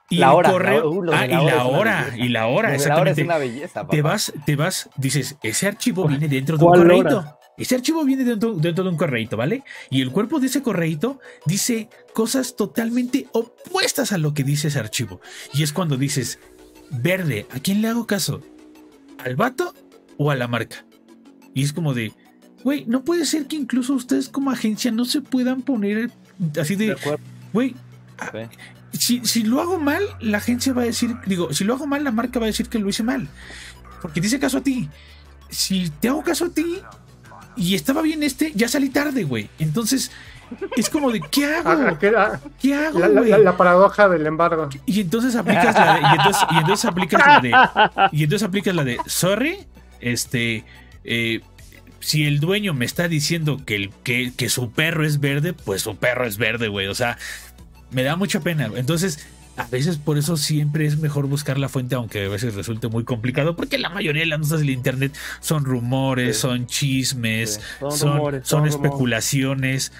Y 0.08 0.16
La 0.18 0.28
el 0.28 0.32
hora, 0.34 0.50
correo. 0.52 0.80
la- 1.04 1.12
uh, 1.12 1.14
ah, 1.14 1.26
y 1.26 1.28
la 1.46 1.64
hora, 1.64 2.06
y 2.16 2.28
la 2.28 2.46
hora, 2.46 2.46
de 2.46 2.46
la 2.46 2.46
hora 2.46 2.68
es 2.70 2.82
exactamente. 2.82 3.22
una 3.24 3.38
belleza, 3.38 3.80
Te 3.88 3.98
papá. 3.98 4.08
vas, 4.12 4.32
te 4.46 4.56
vas, 4.56 4.88
dices, 4.96 5.36
ese 5.42 5.66
archivo 5.66 6.06
viene 6.06 6.28
dentro 6.28 6.56
de 6.56 6.64
un 6.64 6.70
¿Cuál 6.70 6.80
correíto. 6.82 7.18
hora? 7.18 7.38
Ese 7.58 7.74
archivo 7.74 8.04
viene 8.04 8.24
dentro, 8.24 8.54
dentro 8.54 8.84
de 8.84 8.90
un 8.90 8.96
correíto, 8.96 9.36
¿vale? 9.36 9.62
Y 9.90 10.02
el 10.02 10.10
cuerpo 10.10 10.40
de 10.40 10.46
ese 10.46 10.62
correíto 10.62 11.20
dice 11.46 11.88
cosas 12.14 12.54
totalmente 12.56 13.28
opuestas 13.32 14.12
a 14.12 14.18
lo 14.18 14.34
que 14.34 14.44
dice 14.44 14.68
ese 14.68 14.78
archivo. 14.78 15.20
Y 15.54 15.62
es 15.62 15.72
cuando 15.72 15.96
dices, 15.96 16.38
verde, 16.90 17.46
¿a 17.50 17.60
quién 17.60 17.80
le 17.80 17.88
hago 17.88 18.06
caso? 18.06 18.42
¿Al 19.18 19.36
vato 19.36 19.74
o 20.18 20.30
a 20.30 20.36
la 20.36 20.48
marca? 20.48 20.84
Y 21.54 21.62
es 21.62 21.72
como 21.72 21.94
de, 21.94 22.12
güey, 22.62 22.84
no 22.86 23.04
puede 23.04 23.24
ser 23.24 23.46
que 23.46 23.56
incluso 23.56 23.94
ustedes 23.94 24.28
como 24.28 24.50
agencia 24.50 24.90
no 24.90 25.06
se 25.06 25.22
puedan 25.22 25.62
poner 25.62 26.10
así 26.60 26.76
De 26.76 26.94
güey, 27.52 27.74
Sí. 28.32 28.38
si, 28.98 29.26
si 29.26 29.42
lo 29.42 29.60
hago 29.60 29.78
mal, 29.78 30.02
la 30.20 30.38
agencia 30.38 30.72
va 30.72 30.82
a 30.82 30.86
decir, 30.86 31.14
digo, 31.26 31.52
si 31.52 31.64
lo 31.64 31.74
hago 31.74 31.86
mal, 31.86 32.02
la 32.04 32.12
marca 32.12 32.38
va 32.38 32.46
a 32.46 32.48
decir 32.48 32.68
que 32.68 32.78
lo 32.78 32.88
hice 32.88 33.02
mal. 33.02 33.28
Porque 34.02 34.20
dice 34.20 34.38
caso 34.38 34.58
a 34.58 34.62
ti. 34.62 34.88
Si 35.48 35.90
te 36.00 36.08
hago 36.08 36.22
caso 36.22 36.46
a 36.46 36.50
ti 36.50 36.78
y 37.56 37.74
estaba 37.74 38.02
bien 38.02 38.22
este, 38.22 38.52
ya 38.54 38.68
salí 38.68 38.88
tarde, 38.90 39.24
güey. 39.24 39.48
Entonces, 39.58 40.10
es 40.76 40.88
como 40.90 41.10
de, 41.10 41.20
¿qué 41.30 41.44
Ah, 41.64 41.72
hago? 41.72 41.72
era 42.00 42.40
¿Qué 42.60 42.74
hago, 42.74 42.98
la, 42.98 43.08
la- 43.08 43.20
güey? 43.20 43.30
la- 43.30 43.38
la 43.38 43.56
paradoja 43.56 44.08
del 44.08 44.26
embargo. 44.26 44.68
Y 44.86 45.00
entonces 45.00 45.34
aplicas 45.36 45.74
la 45.74 45.94
de, 45.94 46.00
y 46.00 46.04
entonces, 46.16 46.42
y 46.50 46.56
entonces 46.58 46.84
aplicas 46.84 47.26
la 47.26 47.40
de, 47.40 48.08
y 48.12 48.24
entonces 48.24 48.46
aplicas 48.48 48.74
la 48.74 48.84
de, 48.84 48.98
sorry, 49.06 49.58
este, 50.00 50.64
eh, 51.04 51.40
si 52.00 52.26
el 52.26 52.38
dueño 52.40 52.74
me 52.74 52.84
está 52.84 53.08
diciendo 53.08 53.60
que, 53.66 53.74
el, 53.74 53.90
que, 54.04 54.32
que 54.36 54.48
su 54.48 54.70
perro 54.70 55.04
es 55.04 55.18
verde, 55.20 55.52
pues 55.54 55.82
su 55.82 55.96
perro 55.96 56.24
es 56.26 56.36
verde, 56.38 56.68
güey. 56.68 56.86
O 56.86 56.94
sea, 56.94 57.18
me 57.90 58.02
da 58.04 58.14
mucha 58.16 58.40
pena. 58.40 58.70
Entonces, 58.76 59.26
a 59.56 59.64
veces 59.68 59.96
por 59.96 60.18
eso 60.18 60.36
siempre 60.36 60.84
es 60.86 60.98
mejor 60.98 61.26
buscar 61.26 61.58
la 61.58 61.68
fuente, 61.68 61.94
aunque 61.94 62.26
a 62.26 62.28
veces 62.28 62.54
resulte 62.54 62.88
muy 62.88 63.04
complicado, 63.04 63.56
porque 63.56 63.78
la 63.78 63.88
mayoría 63.88 64.20
de 64.22 64.26
las 64.26 64.38
notas 64.40 64.60
del 64.60 64.70
internet 64.70 65.16
son 65.40 65.64
rumores, 65.64 66.36
Sí. 66.36 66.42
son 66.42 66.66
chismes, 66.66 67.54
Sí, 67.54 67.60
son 67.80 67.92
son, 67.92 68.16
rumores, 68.18 68.46
son 68.46 68.60
son 68.60 68.68
especulaciones. 68.68 69.92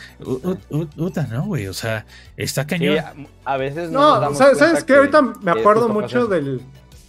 Uta, 0.96 1.26
¿no, 1.30 1.44
güey? 1.44 1.66
O 1.68 1.74
sea, 1.74 2.06
está 2.36 2.62
Sí, 2.62 2.68
cañón. 2.68 2.98
a, 2.98 3.52
a 3.52 3.56
veces 3.56 3.90
no, 3.90 4.00
nos 4.00 4.14
No, 4.14 4.20
damos 4.20 4.38
¿sabes, 4.38 4.58
¿sabes 4.58 4.84
qué? 4.84 4.92
que- 4.92 4.98
Ahorita 4.98 5.22
me 5.22 5.50
acuerdo 5.50 5.88
mucho 5.88 6.18
eso. 6.18 6.26
del. 6.26 6.60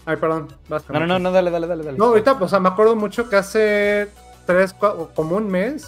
Ay, 0.05 0.15
perdón. 0.17 0.47
vas, 0.69 0.83
No, 0.89 0.99
no, 1.01 1.07
no, 1.07 1.19
no, 1.19 1.31
dale, 1.31 1.51
dale, 1.51 1.67
dale. 1.67 1.83
dale. 1.83 1.97
No, 1.97 2.05
ahorita, 2.05 2.33
o 2.33 2.47
sea, 2.47 2.59
me 2.59 2.69
acuerdo 2.69 2.95
mucho 2.95 3.29
que 3.29 3.35
hace 3.35 4.07
tres, 4.45 4.73
cua- 4.73 5.09
como 5.13 5.35
un 5.35 5.47
mes, 5.49 5.85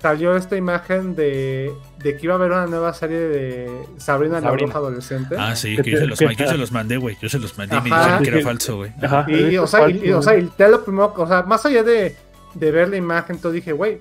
salió 0.00 0.36
esta 0.36 0.56
imagen 0.56 1.16
de, 1.16 1.72
de 1.98 2.16
que 2.16 2.26
iba 2.26 2.34
a 2.34 2.36
haber 2.36 2.52
una 2.52 2.66
nueva 2.66 2.94
serie 2.94 3.18
de 3.18 3.86
Sabrina, 3.98 4.36
la 4.36 4.42
Sabrina. 4.48 4.66
bruja 4.66 4.78
adolescente. 4.78 5.36
Ah, 5.38 5.56
sí, 5.56 5.76
Que 5.76 5.90
yo 5.90 5.98
se 5.98 6.06
los, 6.06 6.18
yo 6.18 6.46
se 6.48 6.56
los 6.58 6.72
mandé, 6.72 6.96
güey. 6.96 7.16
Yo 7.20 7.28
se 7.28 7.38
los 7.38 7.56
mandé 7.58 7.76
y 7.76 7.80
me 7.82 7.90
Ajá. 7.90 8.02
dijeron 8.02 8.22
que 8.24 8.30
era 8.30 8.40
falso, 8.42 8.76
güey. 8.76 8.92
Ajá. 9.02 9.26
Y, 9.28 9.56
o 9.56 9.66
sea, 9.66 9.88
y, 9.90 10.04
y, 10.06 10.12
o 10.12 10.22
sea, 10.22 10.36
y 10.38 10.46
te 10.46 10.68
lo 10.68 10.84
primero, 10.84 11.12
o 11.16 11.26
sea, 11.26 11.42
más 11.42 11.64
allá 11.66 11.82
de, 11.82 12.14
de 12.54 12.70
ver 12.70 12.88
la 12.88 12.96
imagen, 12.96 13.40
tú 13.40 13.50
dije, 13.50 13.72
güey, 13.72 13.98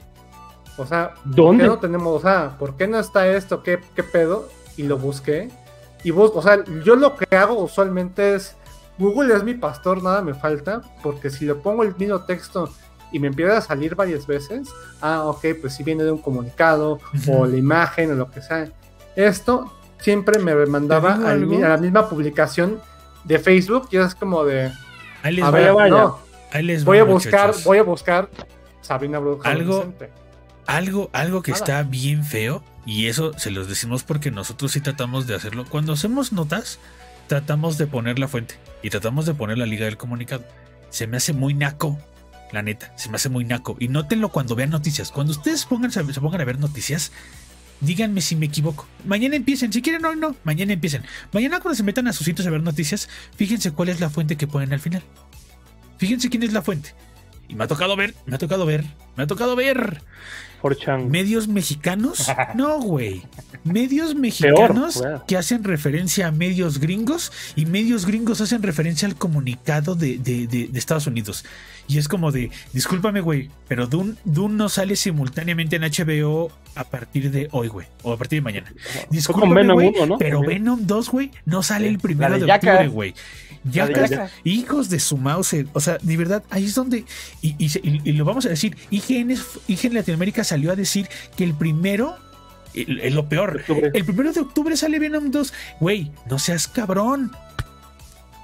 o 0.77 0.85
sea, 0.85 1.13
¿por 1.15 1.23
qué 1.23 1.29
¿Dónde? 1.41 1.65
no 1.65 1.79
tenemos, 1.79 2.19
o 2.19 2.21
sea, 2.21 2.55
por 2.59 2.77
qué 2.77 2.87
no 2.87 2.99
está 2.99 3.27
esto? 3.27 3.63
¿Qué, 3.63 3.79
qué 3.95 4.03
pedo? 4.03 4.47
Y 4.77 4.83
lo 4.83 4.97
busqué. 4.97 5.49
Y 6.03 6.11
bus, 6.11 6.31
o 6.35 6.41
sea, 6.43 6.63
yo 6.85 6.95
lo 6.95 7.15
que 7.17 7.35
hago 7.35 7.55
usualmente 7.63 8.35
es, 8.35 8.55
Google 8.99 9.33
es 9.35 9.43
mi 9.43 9.55
pastor, 9.55 10.03
nada 10.03 10.21
me 10.21 10.35
falta, 10.35 10.81
porque 11.01 11.31
si 11.31 11.45
le 11.45 11.55
pongo 11.55 11.81
el 11.83 11.95
mismo 11.95 12.21
texto 12.21 12.69
y 13.11 13.19
me 13.19 13.27
empieza 13.27 13.57
a 13.57 13.61
salir 13.61 13.95
varias 13.95 14.27
veces, 14.27 14.67
ah, 15.01 15.23
ok, 15.25 15.45
pues 15.61 15.75
si 15.75 15.83
viene 15.83 16.03
de 16.03 16.11
un 16.11 16.17
comunicado 16.21 16.99
Ujú. 17.15 17.33
o 17.41 17.45
la 17.45 17.57
imagen 17.57 18.11
o 18.11 18.15
lo 18.15 18.29
que 18.31 18.41
sea. 18.41 18.69
Esto 19.15 19.73
siempre 19.99 20.39
me 20.39 20.53
mandaba 20.65 21.13
¿Te 21.13 21.17
digo 21.19 21.27
al 21.29 21.39
mi- 21.45 21.55
algo? 21.55 21.65
a 21.65 21.69
la 21.69 21.77
misma 21.77 22.09
publicación 22.09 22.79
de 23.23 23.39
Facebook 23.39 23.87
y 23.91 23.97
es 23.97 24.13
como 24.15 24.43
de, 24.45 24.71
Ahí 25.23 25.35
les 25.35 25.43
a 25.45 25.51
va, 25.51 25.57
ver, 25.59 25.73
vaya. 25.73 25.89
no, 25.89 26.19
ahí 26.51 26.63
les 26.63 26.83
voy 26.85 26.97
va, 26.97 27.03
a 27.03 27.05
buscar, 27.07 27.47
muchachos. 27.47 27.63
voy 27.65 27.77
a 27.79 27.83
buscar 27.83 28.29
Sabrina 28.81 29.19
Bruja 29.19 29.49
Algo-. 29.49 29.93
Algo, 30.65 31.09
algo 31.13 31.41
que 31.41 31.51
Nada. 31.51 31.63
está 31.63 31.83
bien 31.83 32.25
feo, 32.25 32.61
y 32.85 33.07
eso 33.07 33.31
se 33.37 33.51
los 33.51 33.69
decimos 33.69 34.03
porque 34.03 34.31
nosotros 34.31 34.73
sí 34.73 34.81
tratamos 34.81 35.25
de 35.25 35.33
hacerlo. 35.35 35.65
Cuando 35.69 35.93
hacemos 35.93 36.33
notas, 36.33 36.79
tratamos 37.27 37.77
de 37.77 37.87
poner 37.87 38.19
la 38.19 38.27
fuente 38.27 38.55
y 38.83 38.89
tratamos 38.89 39.25
de 39.25 39.33
poner 39.33 39.57
la 39.57 39.65
liga 39.65 39.85
del 39.85 39.95
comunicado. 39.97 40.43
Se 40.89 41.07
me 41.07 41.17
hace 41.17 41.31
muy 41.33 41.53
naco, 41.53 41.97
la 42.51 42.61
neta, 42.61 42.93
se 42.95 43.09
me 43.09 43.15
hace 43.15 43.29
muy 43.29 43.45
naco. 43.45 43.75
Y 43.79 43.87
nótenlo 43.87 44.29
cuando 44.29 44.55
vean 44.55 44.69
noticias. 44.69 45.11
Cuando 45.11 45.31
ustedes 45.31 45.65
pongan, 45.65 45.91
se 45.91 46.03
pongan 46.03 46.41
a 46.41 46.45
ver 46.45 46.59
noticias, 46.59 47.11
díganme 47.81 48.21
si 48.21 48.35
me 48.35 48.45
equivoco. 48.45 48.87
Mañana 49.05 49.35
empiecen, 49.35 49.71
si 49.73 49.81
quieren 49.81 50.05
hoy 50.05 50.17
no, 50.17 50.35
mañana 50.43 50.73
empiecen. 50.73 51.03
Mañana 51.31 51.59
cuando 51.59 51.75
se 51.75 51.83
metan 51.83 52.07
a 52.07 52.13
sus 52.13 52.25
sitios 52.25 52.47
a 52.47 52.51
ver 52.51 52.61
noticias, 52.61 53.09
fíjense 53.35 53.71
cuál 53.71 53.89
es 53.89 53.99
la 53.99 54.09
fuente 54.09 54.37
que 54.37 54.47
ponen 54.47 54.73
al 54.73 54.79
final. 54.79 55.03
Fíjense 55.97 56.29
quién 56.29 56.43
es 56.43 56.53
la 56.53 56.61
fuente. 56.61 56.93
Y 57.47 57.55
me 57.55 57.63
ha 57.63 57.67
tocado 57.67 57.95
ver, 57.95 58.13
me 58.25 58.35
ha 58.35 58.39
tocado 58.39 58.65
ver, 58.65 58.85
me 59.15 59.23
ha 59.23 59.27
tocado 59.27 59.55
ver 59.55 60.01
¿Medios 61.09 61.47
mexicanos? 61.47 62.27
No, 62.55 62.79
güey. 62.79 63.21
Medios 63.63 64.15
mexicanos 64.15 65.03
que 65.27 65.37
hacen 65.37 65.63
referencia 65.63 66.27
a 66.27 66.31
medios 66.31 66.79
gringos 66.79 67.31
y 67.55 67.65
medios 67.65 68.05
gringos 68.05 68.39
hacen 68.41 68.63
referencia 68.63 69.07
al 69.07 69.15
comunicado 69.15 69.95
de, 69.95 70.17
de- 70.17 70.47
de- 70.47 70.67
de 70.67 70.79
Estados 70.79 71.07
Unidos. 71.07 71.43
Y 71.87 71.97
es 71.97 72.07
como 72.07 72.31
de, 72.31 72.49
discúlpame, 72.73 73.21
güey, 73.21 73.49
pero 73.67 73.87
Dune, 73.87 74.15
Dune 74.25 74.55
no 74.55 74.69
sale 74.69 74.95
simultáneamente 74.95 75.77
en 75.77 75.83
HBO 75.83 76.51
a 76.75 76.83
partir 76.85 77.31
de 77.31 77.47
hoy, 77.51 77.67
güey, 77.69 77.87
o 78.03 78.13
a 78.13 78.17
partir 78.17 78.37
de 78.39 78.41
mañana. 78.43 78.73
Discúlpame, 79.09 79.55
Venom 79.55 79.75
güey, 79.75 79.87
1, 79.89 80.05
¿no? 80.05 80.17
pero. 80.17 80.41
Venom 80.41 80.79
2, 80.85 81.09
güey, 81.09 81.31
no 81.45 81.63
sale 81.63 81.87
el 81.87 81.97
primero 81.99 82.33
de, 82.39 82.45
octubre, 82.75 82.87
güey. 82.89 83.13
Yacas. 83.71 84.09
hijos 84.43 84.89
de 84.89 84.99
su 84.99 85.17
mouse, 85.17 85.55
o 85.73 85.79
sea, 85.79 85.97
de 86.01 86.17
verdad, 86.17 86.43
ahí 86.49 86.65
es 86.65 86.75
donde, 86.75 87.05
y, 87.41 87.55
y 87.57 87.69
se- 87.69 87.81
y- 87.83 88.11
lo 88.13 88.25
vamos 88.25 88.45
a 88.45 88.49
decir, 88.49 88.75
IGN, 88.89 89.35
IGN 89.67 89.93
Latinoamérica 89.93 90.43
salió 90.43 90.71
a 90.71 90.75
decir 90.75 91.07
que 91.35 91.43
el 91.43 91.53
primero, 91.53 92.15
es 92.73 93.13
lo 93.13 93.27
peor, 93.27 93.63
el 93.93 94.05
primero 94.05 94.31
de 94.33 94.39
octubre 94.41 94.75
sale 94.77 94.99
Venom 94.99 95.31
2, 95.31 95.53
güey, 95.79 96.11
no 96.29 96.37
seas 96.39 96.67
cabrón. 96.67 97.31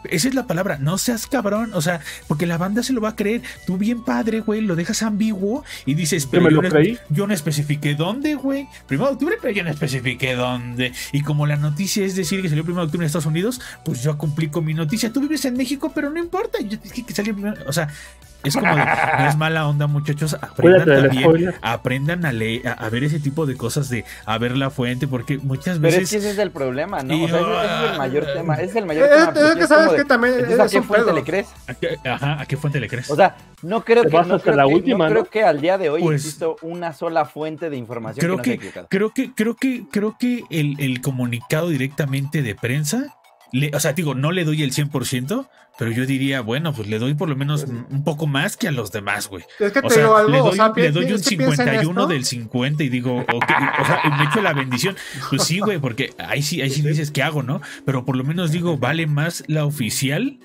Esa 0.10 0.28
es 0.28 0.36
la 0.36 0.48
palabra, 0.48 0.78
no 0.78 0.98
seas 0.98 1.28
cabrón, 1.28 1.72
o 1.74 1.82
sea, 1.82 2.02
porque 2.28 2.46
la 2.46 2.58
banda 2.58 2.84
se 2.84 2.94
lo 2.94 3.02
va 3.02 3.10
a 3.10 3.16
creer. 3.16 3.42
Tú 3.66 3.78
bien 3.78 4.04
padre, 4.04 4.42
güey, 4.42 4.62
lo 4.62 4.76
dejas 4.76 5.04
ambiguo 5.04 5.64
y 5.86 5.94
dices, 5.94 6.26
pero 6.26 6.50
yo, 6.50 6.62
no, 6.62 6.70
yo 7.10 7.28
no 7.28 7.34
especifiqué 7.34 7.96
dónde, 7.96 8.36
güey. 8.36 8.68
Primero 8.88 9.10
de 9.10 9.14
octubre, 9.14 9.36
pero 9.42 9.54
yo 9.54 9.64
no 9.64 9.70
especifiqué 9.70 10.36
dónde. 10.36 10.94
Y 11.12 11.22
como 11.22 11.46
la 11.48 11.56
noticia 11.56 12.06
es 12.06 12.16
decir 12.16 12.42
que 12.42 12.50
salió 12.50 12.64
primero 12.64 12.82
de 12.82 12.88
octubre 12.88 13.06
en 13.06 13.08
Estados 13.08 13.26
Unidos, 13.26 13.62
pues 13.84 14.04
yo 14.04 14.18
cumplí 14.18 14.50
con 14.50 14.66
mi 14.66 14.74
noticia. 14.74 15.12
Tú 15.12 15.22
vives 15.22 15.46
en 15.46 15.56
México, 15.56 15.92
pero 15.94 16.10
no 16.10 16.20
importa, 16.20 16.60
yo 16.62 16.78
dije 16.78 17.04
que 17.04 17.14
salió 17.14 17.34
primero. 17.34 17.62
O 17.68 17.74
sea, 17.74 17.90
es 18.44 18.56
como 18.56 18.76
de, 18.76 18.84
no 18.86 19.28
es 19.30 19.38
mala 19.38 19.68
onda, 19.68 19.88
muchachos. 19.88 20.36
Aprendan 20.42 21.10
también, 21.10 21.54
aprendan 21.62 22.26
a 22.26 22.32
leer, 22.34 22.68
a, 22.68 22.74
a 22.74 22.90
ver 22.90 23.04
ese 23.04 23.20
tipo 23.20 23.46
de 23.46 23.56
cosas 23.56 23.90
de 23.90 24.04
a 24.26 24.38
ver 24.38 24.58
la 24.58 24.70
fuente, 24.70 25.08
porque 25.08 25.38
muchas 25.38 25.78
Pero 25.80 25.90
es 25.90 25.96
veces. 26.00 26.10
que 26.12 26.18
ese 26.18 26.32
es 26.32 26.38
el 26.40 26.52
problema, 26.52 27.02
¿no? 27.04 27.14
Y- 27.14 27.24
O 27.24 27.28
sea, 27.28 27.40
ese, 27.40 27.66
ese 27.66 27.86
es 27.86 27.92
el 27.92 27.98
mayor 27.98 28.26
tema. 28.34 28.54
Ese 28.56 28.64
es 28.66 28.76
el 28.76 28.86
mayor 28.86 29.04
Es- 29.06 29.10
tema. 29.12 29.22
es 29.24 29.28
porque 29.34 29.54
que 29.56 29.62
es 29.64 29.68
sabes 29.70 29.92
de, 29.92 29.98
que 29.98 30.06
también 30.06 30.34
es 30.40 30.60
¿a 30.60 30.68
qué 30.68 30.78
un 30.78 30.84
fuente 30.84 31.06
pedo. 31.06 31.16
le 31.16 31.24
crees? 31.24 31.48
¿a 31.68 31.74
qué- 31.74 31.98
ajá, 32.10 32.42
¿a 32.42 32.46
qué 32.46 32.58
fuente 32.58 32.80
le 32.80 32.88
crees? 32.90 33.10
O 33.10 33.16
sea, 33.16 33.36
no 33.62 33.84
creo 33.84 34.04
que, 34.04 34.10
no 34.10 34.40
creo 34.40 34.56
la 34.56 34.66
que- 34.66 34.74
última, 34.74 35.06
no 35.06 35.12
creo 35.12 35.24
¿no? 35.24 35.30
que 35.30 35.44
al 35.44 35.62
día 35.62 35.78
de 35.78 35.90
hoy 35.90 36.02
Pues- 36.02 36.24
exista 36.26 36.48
una 36.62 36.94
sola 36.94 37.26
fuente 37.26 37.70
de 37.70 37.78
información 37.78 38.22
creo 38.24 38.38
que 38.38 38.38
no 38.38 38.44
que, 38.44 38.54
equivocada. 38.54 38.88
creo 38.90 39.10
que, 39.12 39.32
creo 39.34 39.56
que, 39.56 39.86
creo 39.92 40.16
que 40.20 40.44
el, 40.50 40.76
el 40.80 41.02
comunicado 41.02 41.70
directamente 41.70 42.42
de 42.42 42.56
prensa, 42.56 43.16
le- 43.54 43.72
o 43.74 43.80
sea, 43.80 43.94
digo, 43.94 44.14
no 44.16 44.32
le 44.34 44.44
doy 44.44 44.62
el 44.64 44.72
100%, 44.74 45.48
pero 45.80 45.90
yo 45.92 46.06
diría, 46.06 46.42
bueno, 46.42 46.74
pues 46.74 46.88
le 46.90 47.00
doy 47.00 47.14
por 47.14 47.30
lo 47.30 47.36
menos 47.36 47.64
un 47.64 48.04
poco 48.04 48.28
más 48.28 48.58
que 48.58 48.68
a 48.68 48.72
los 48.72 48.92
demás, 48.92 49.28
güey. 49.30 49.44
Es 49.60 49.72
que 49.72 49.80
O 49.80 49.84
te 49.84 49.90
sea, 49.92 50.04
digo 50.04 50.18
algo, 50.18 50.30
le 50.32 50.38
doy, 50.40 50.50
o 50.50 50.54
sea, 50.54 50.74
le 50.76 50.92
doy 50.92 51.06
un 51.06 51.14
es 51.14 51.28
que 51.30 51.38
piensa 51.38 51.64
en 51.64 51.70
51 51.70 52.02
esto. 52.02 52.08
del 52.14 52.26
50 52.26 52.84
y 52.84 52.90
digo, 52.90 53.20
ok, 53.20 53.28
o 53.82 53.86
sea, 53.86 54.02
y 54.04 54.10
me 54.10 54.24
echo 54.26 54.42
la 54.42 54.54
bendición. 54.54 54.96
Pues 55.30 55.44
sí, 55.44 55.60
güey, 55.60 55.80
porque 55.80 56.14
ahí 56.20 56.42
sí, 56.42 56.62
ahí 56.62 56.70
sí 56.70 56.82
dices, 56.82 57.10
¿qué 57.12 57.24
hago, 57.24 57.42
no? 57.42 57.62
Pero 57.86 58.04
por 58.06 58.16
lo 58.18 58.24
menos 58.24 58.52
digo, 58.52 58.78
vale 58.78 59.08
más 59.08 59.44
la 59.48 59.66
oficial, 59.66 60.38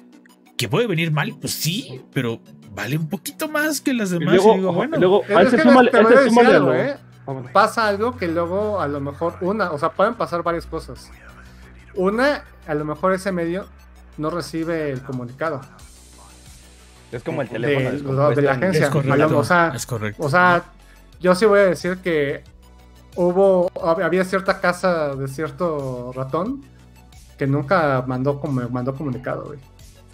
que 0.57 0.69
puede 0.69 0.87
venir 0.87 1.11
mal, 1.13 1.35
pues 1.41 1.53
sí, 1.55 2.01
pero 2.13 2.41
vale 2.75 2.97
un 2.97 3.09
poquito 3.09 3.49
más 3.49 3.81
que 3.81 3.93
las 3.95 4.11
Y 4.11 4.19
demás. 4.19 4.35
luego, 4.37 4.53
y 4.55 4.57
digo, 4.59 4.73
bueno, 4.73 4.97
luego 4.99 5.23
a 5.37 5.43
ese 5.43 5.57
te 5.57 5.63
súmale, 5.63 5.91
voy 5.91 6.01
a 6.01 6.03
a 6.03 6.03
ese 6.11 6.15
decir 6.15 6.29
súmale 6.31 6.55
algo, 6.57 6.69
lo- 6.69 6.75
¿eh? 6.75 6.97
pasa 7.53 7.87
algo 7.89 8.17
que 8.17 8.29
luego 8.29 8.81
a 8.81 8.89
lo 8.89 9.01
mejor 9.01 9.37
una, 9.43 9.71
o 9.73 9.79
sea, 9.79 9.91
pueden 9.91 10.15
pasar 10.15 10.43
varias 10.43 10.65
cosas. 10.67 11.11
Una, 11.99 12.45
a 12.67 12.75
lo 12.75 12.85
mejor 12.85 13.13
ese 13.13 13.33
medio 13.33 13.67
no 14.17 14.31
recibe 14.31 14.91
el 14.91 15.03
comunicado 15.03 15.61
Es 17.13 17.23
como 17.23 17.43
el 17.43 17.49
de, 17.49 17.53
teléfono 17.55 18.31
de 18.31 18.43
la 18.43 18.53
en- 18.55 18.59
agencia. 18.65 18.87
es 18.87 18.91
correcto. 18.93 19.39
o 19.39 19.45
sea, 19.45 19.73
es 19.75 19.87
correcto. 19.87 20.23
o 20.23 20.29
sea, 20.31 20.65
yo 21.21 21.35
sí 21.35 21.45
voy 21.47 21.61
a 21.61 21.65
decir 21.65 21.99
que 21.99 22.45
hubo, 23.17 23.69
hab- 23.71 24.03
había 24.05 24.25
cierta 24.25 24.61
casa 24.61 25.15
de 25.15 25.27
cierto 25.29 26.13
ratón 26.15 26.63
que 27.37 27.47
nunca 27.47 28.03
mandó 28.07 28.41
como 28.41 28.69
mandó 28.69 28.95
comunicado, 28.95 29.45
güey. 29.47 29.59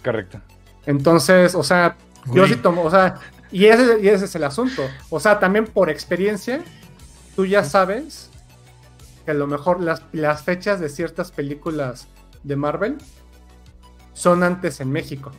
Correcto. 0.03 0.39
Entonces, 0.85 1.55
o 1.55 1.63
sea, 1.63 1.95
yo 2.31 2.47
sí 2.47 2.55
tomo, 2.55 2.83
o 2.83 2.91
sea, 2.91 3.15
y 3.51 3.65
ese, 3.65 3.99
y 4.01 4.07
ese 4.07 4.25
es 4.25 4.35
el 4.35 4.43
asunto. 4.43 4.83
O 5.09 5.19
sea, 5.19 5.39
también 5.39 5.65
por 5.65 5.89
experiencia, 5.89 6.63
tú 7.35 7.45
ya 7.45 7.63
sabes 7.63 8.29
que 9.25 9.31
a 9.31 9.33
lo 9.33 9.47
mejor 9.47 9.81
las, 9.81 10.03
las 10.11 10.43
fechas 10.43 10.79
de 10.79 10.89
ciertas 10.89 11.31
películas 11.31 12.07
de 12.43 12.55
Marvel 12.55 12.97
son 14.13 14.43
antes 14.43 14.79
en 14.79 14.91
México. 14.91 15.31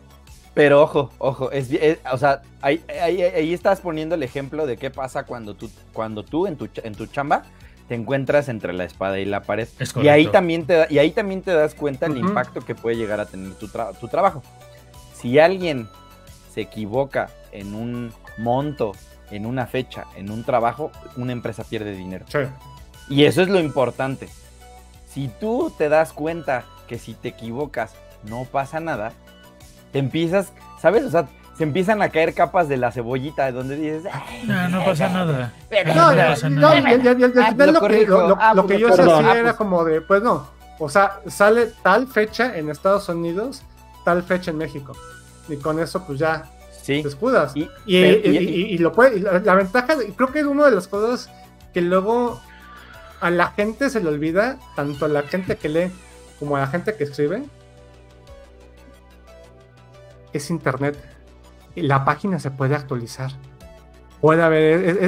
Pero 0.54 0.82
ojo, 0.82 1.10
ojo, 1.18 1.50
es, 1.50 1.70
es- 1.70 1.98
o 2.10 2.16
sea, 2.18 2.42
ahí, 2.62 2.82
ahí- 3.00 3.22
ahí 3.22 3.52
estás 3.54 3.80
poniendo 3.80 4.14
el 4.14 4.22
ejemplo 4.22 4.66
de 4.66 4.76
qué 4.76 4.90
pasa 4.90 5.24
cuando 5.24 5.54
tú, 5.54 5.70
cuando 5.92 6.22
tú 6.24 6.46
en 6.46 6.56
tu, 6.56 6.68
en 6.82 6.94
tu 6.94 7.06
chamba 7.06 7.42
te 7.88 7.94
encuentras 7.94 8.48
entre 8.48 8.72
la 8.72 8.84
espada 8.84 9.18
y 9.18 9.24
la 9.26 9.42
pared. 9.42 9.68
Es 9.78 9.94
Y 10.02 10.08
ahí 10.08 10.24
también 10.32 10.66
te 10.66 10.72
da- 10.72 10.86
y 10.90 10.98
ahí 10.98 11.10
también 11.10 11.42
te 11.42 11.52
das 11.52 11.74
cuenta 11.74 12.06
el 12.06 12.16
impacto 12.16 12.60
que 12.62 12.74
puede 12.74 12.96
llegar 12.96 13.20
a 13.20 13.26
tener 13.26 13.52
tu, 13.54 13.68
tra- 13.68 13.96
tu 13.98 14.08
trabajo. 14.08 14.42
Si 15.14 15.38
alguien 15.38 15.88
se 16.52 16.62
equivoca 16.62 17.28
en 17.52 17.74
un 17.74 18.12
monto, 18.38 18.92
en 19.30 19.44
una 19.46 19.66
fecha, 19.66 20.04
en 20.16 20.30
un 20.30 20.42
trabajo, 20.42 20.90
una 21.16 21.32
empresa 21.32 21.64
pierde 21.64 21.92
dinero. 21.94 22.24
Sí. 22.28 22.38
Y 23.08 23.24
eso 23.24 23.42
es 23.42 23.48
lo 23.48 23.60
importante. 23.60 24.28
Si 25.08 25.28
tú 25.40 25.72
te 25.76 25.88
das 25.88 26.12
cuenta 26.12 26.64
que 26.88 26.98
si 26.98 27.14
te 27.14 27.28
equivocas 27.28 27.94
no 28.24 28.44
pasa 28.44 28.80
nada, 28.80 29.12
te 29.92 29.98
empiezas, 29.98 30.52
¿sabes? 30.80 31.04
O 31.04 31.10
sea, 31.10 31.28
se 31.56 31.62
empiezan 31.64 32.02
a 32.02 32.10
caer 32.10 32.34
capas 32.34 32.68
de 32.68 32.76
la 32.76 32.92
cebollita 32.92 33.50
donde 33.50 33.76
dices, 33.76 34.04
"Ay, 34.12 34.44
No, 34.46 34.68
no 34.68 34.84
pasa 34.84 35.08
nada. 35.08 35.52
pero- 35.70 35.94
No, 35.94 36.10
no 36.12 36.16
pasa 36.16 36.50
no, 36.50 36.60
nada. 36.60 36.80
y- 36.80 36.84
al 36.84 37.00
Ah, 37.38 37.50
final 37.52 37.72
lo 37.72 37.80
que, 37.80 38.06
lo- 38.06 38.28
lo- 38.28 38.38
Ah, 38.38 38.52
lo 38.54 38.66
que 38.66 38.78
yo 38.78 38.88
hacía 38.92 39.04
Ah, 39.18 39.32
era 39.34 39.42
pues- 39.42 39.54
como 39.54 39.84
de, 39.84 40.00
pues 40.02 40.22
no. 40.22 40.48
O 40.78 40.88
sea, 40.90 41.20
sale 41.28 41.72
tal 41.82 42.06
fecha 42.08 42.58
en 42.58 42.68
Estados 42.68 43.08
Unidos, 43.08 43.62
tal 44.04 44.22
fecha 44.22 44.50
en 44.50 44.58
México. 44.58 44.92
Y 45.48 45.56
con 45.56 45.80
eso, 45.80 46.04
pues 46.04 46.18
ya 46.18 46.44
Sí. 46.82 47.00
te 47.02 47.08
escudas. 47.08 47.56
Y- 47.56 47.70
Y, 47.86 47.96
y- 47.96 48.20
y- 48.24 48.36
y- 48.38 48.64
y 48.74 48.78
lo 48.78 48.92
puede, 48.92 49.16
y 49.16 49.20
la, 49.20 49.38
la 49.38 49.54
ventaja, 49.54 49.94
creo 50.14 50.30
que 50.32 50.40
es 50.40 50.44
una 50.44 50.66
de 50.66 50.72
las 50.72 50.86
cosas 50.88 51.30
que 51.72 51.80
luego 51.80 52.38
a 53.20 53.30
la 53.30 53.48
gente 53.48 53.90
se 53.90 54.00
le 54.00 54.08
olvida, 54.08 54.58
tanto 54.74 55.06
a 55.06 55.08
la 55.08 55.22
gente 55.22 55.56
que 55.56 55.68
lee 55.68 55.90
como 56.38 56.56
a 56.56 56.60
la 56.60 56.66
gente 56.66 56.94
que 56.94 57.04
escribe, 57.04 57.44
es 60.32 60.50
internet. 60.50 60.96
Y 61.74 61.82
la 61.82 62.04
página 62.04 62.38
se 62.38 62.50
puede 62.50 62.74
actualizar. 62.74 63.30
Puede 64.20 64.42
haber 64.42 64.98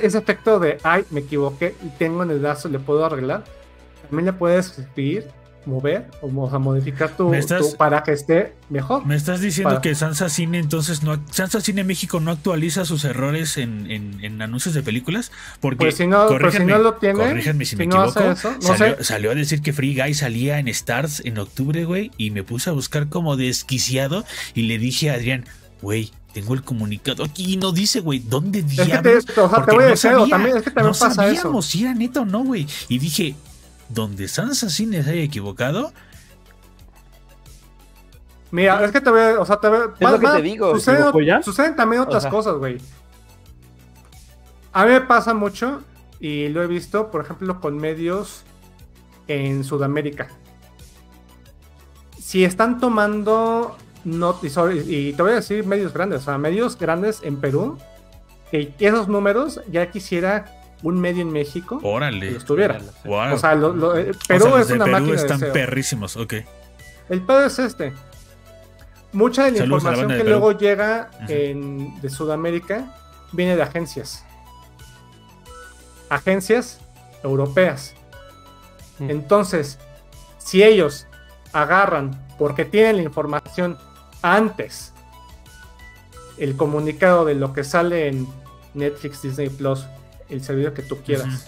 ese 0.00 0.18
efecto 0.18 0.58
de, 0.58 0.78
ay, 0.82 1.04
me 1.10 1.20
equivoqué 1.20 1.74
y 1.82 1.88
tengo 1.90 2.22
en 2.22 2.30
el 2.30 2.42
lazo, 2.42 2.68
le 2.68 2.78
puedo 2.78 3.04
arreglar. 3.04 3.44
También 4.02 4.26
le 4.26 4.32
puedes 4.32 4.78
escribir, 4.78 5.30
mover 5.68 6.10
o, 6.22 6.28
modificar 6.28 7.16
tu, 7.16 7.28
¿Me 7.28 7.38
estás- 7.38 7.72
tu- 7.72 7.76
para 7.76 8.02
que 8.02 8.12
esté 8.12 8.54
mejor. 8.70 9.06
Me 9.06 9.14
estás 9.14 9.40
diciendo 9.40 9.70
Para- 9.70 9.80
que 9.80 9.94
Sansa 9.94 10.28
Cine 10.28 10.58
entonces 10.58 11.02
no 11.02 11.20
Sansa 11.30 11.60
Cine 11.60 11.84
México 11.84 12.18
no 12.20 12.30
actualiza 12.32 12.84
sus 12.84 13.04
errores 13.04 13.56
en, 13.58 13.90
en- 13.90 14.24
en 14.24 14.42
anuncios 14.42 14.74
de 14.74 14.82
películas 14.82 15.30
porque 15.60 15.76
Pues 15.76 15.96
si 15.96 16.06
no, 16.06 16.26
pues 16.26 16.54
si 16.54 16.64
no 16.64 16.78
lo 16.78 16.94
tiene, 16.94 17.42
si, 17.42 17.64
si 17.64 17.76
me 17.76 17.86
no 17.86 18.04
equivoco 18.04 18.20
hace 18.30 18.32
eso, 18.32 18.50
no 18.60 18.62
salió, 18.62 18.96
sé. 18.96 19.04
salió 19.04 19.30
a 19.30 19.34
decir 19.34 19.62
que 19.62 19.72
Free 19.72 19.94
Guy 19.94 20.14
salía 20.14 20.58
en 20.58 20.68
Stars 20.68 21.22
en 21.24 21.38
octubre 21.38 21.84
güey 21.84 22.10
y 22.16 22.30
me 22.30 22.42
puse 22.42 22.70
a 22.70 22.72
buscar 22.72 23.08
como 23.08 23.36
desquiciado 23.36 24.24
y 24.54 24.62
le 24.62 24.78
dije 24.78 25.10
a 25.10 25.14
Adrián 25.14 25.44
güey 25.82 26.10
tengo 26.32 26.54
el 26.54 26.62
comunicado 26.62 27.24
aquí 27.24 27.54
y 27.54 27.56
no 27.56 27.72
dice 27.72 28.00
güey 28.00 28.18
dónde 28.20 28.58
Es 28.60 28.64
que 28.66 28.76
te, 28.76 28.84
diablos 28.84 29.24
o 29.24 29.34
sea, 29.34 29.48
te 29.48 29.54
Porque 29.56 29.72
voy 29.74 29.82
a 29.82 29.84
no 29.86 29.90
decir 29.90 30.10
algo, 30.10 30.20
sabía, 30.22 30.34
también, 30.36 30.56
es 30.56 30.62
que 30.62 30.70
también 30.70 30.92
no 30.92 30.98
pasa 30.98 31.26
eso. 31.28 31.36
sabíamos 31.42 31.66
si 31.66 31.82
era 31.82 31.94
neta 31.94 32.20
o 32.20 32.24
no 32.24 32.40
güey 32.44 32.66
y 32.88 32.98
dije 32.98 33.34
donde 33.88 34.28
Sansa 34.28 34.68
Cine 34.70 35.02
se 35.02 35.10
haya 35.10 35.22
equivocado 35.22 35.92
Mira, 38.50 38.82
es 38.84 38.92
que 38.92 39.00
te 39.02 39.10
voy 39.10 39.20
a, 39.20 39.40
o 39.40 39.44
sea, 39.44 39.60
te 39.60 39.68
voy 39.68 39.78
a- 39.78 39.82
Es 40.00 40.10
lo 40.10 40.18
que 40.18 40.26
va- 40.26 40.36
te 40.36 40.42
digo, 40.42 40.72
Suceden, 40.78 41.76
también 41.76 42.00
otras 42.02 42.22
sea. 42.22 42.30
cosas, 42.30 42.54
güey. 42.56 42.78
A 44.72 44.84
mí 44.86 44.92
me 44.92 45.00
pasa 45.02 45.34
mucho 45.34 45.82
y 46.18 46.48
lo 46.48 46.62
he 46.62 46.66
visto, 46.66 47.10
por 47.10 47.20
ejemplo, 47.22 47.60
con 47.60 47.76
medios 47.76 48.44
en 49.26 49.64
Sudamérica. 49.64 50.28
Si 52.18 52.42
están 52.44 52.78
tomando 52.80 53.76
not- 54.04 54.42
y, 54.42 54.48
sobre- 54.48 54.76
y 54.82 55.12
te 55.12 55.22
voy 55.22 55.32
a 55.32 55.36
decir 55.36 55.66
medios 55.66 55.92
grandes, 55.92 56.22
o 56.22 56.24
sea, 56.24 56.38
medios 56.38 56.78
grandes 56.78 57.20
en 57.22 57.36
Perú, 57.36 57.76
que 58.50 58.72
esos 58.78 59.08
números 59.08 59.60
ya 59.70 59.90
quisiera 59.90 60.57
un 60.82 61.00
medio 61.00 61.22
en 61.22 61.32
México 61.32 61.80
órale 61.82 62.30
los 62.32 62.44
tuviera. 62.44 62.78
Wow. 63.04 63.34
O 63.34 63.38
sea, 63.38 63.54
lo- 63.54 63.72
lo- 63.74 63.96
eh, 63.96 64.10
O 64.12 64.26
Perú 64.28 64.44
sea, 64.44 64.60
es 64.60 64.68
de 64.68 64.74
una 64.74 64.84
Perú 64.84 64.96
máquina 64.96 65.16
de 65.16 65.20
están 65.22 65.38
SEO. 65.40 65.52
perrísimos, 65.52 66.16
ok. 66.16 66.34
El 67.08 67.22
pedo 67.22 67.44
es 67.44 67.58
este. 67.58 67.92
Mucha 69.12 69.44
de 69.44 69.52
la 69.52 69.58
Saludos 69.58 69.84
a 69.84 69.90
la 69.90 69.96
información 69.96 70.08
de 70.18 70.24
que 70.24 70.30
luego 70.30 70.52
llega 70.52 71.10
en- 71.28 72.00
de 72.00 72.10
Sudamérica 72.10 72.94
viene 73.32 73.56
de 73.56 73.62
agencias. 73.62 74.24
Agencias 76.08 76.80
europeas. 77.22 77.94
Mm. 78.98 79.10
Entonces, 79.10 79.78
si 80.38 80.62
ellos 80.62 81.06
agarran, 81.52 82.18
porque 82.38 82.64
tienen 82.64 82.96
la 82.96 83.02
información 83.02 83.76
antes, 84.22 84.92
el 86.38 86.56
comunicado 86.56 87.24
de 87.24 87.34
lo 87.34 87.52
que 87.52 87.64
sale 87.64 88.08
en 88.08 88.26
Netflix, 88.74 89.22
Disney 89.22 89.48
Plus, 89.48 89.86
el 90.28 90.42
servicio 90.42 90.74
que 90.74 90.82
tú 90.82 90.98
quieras, 91.02 91.46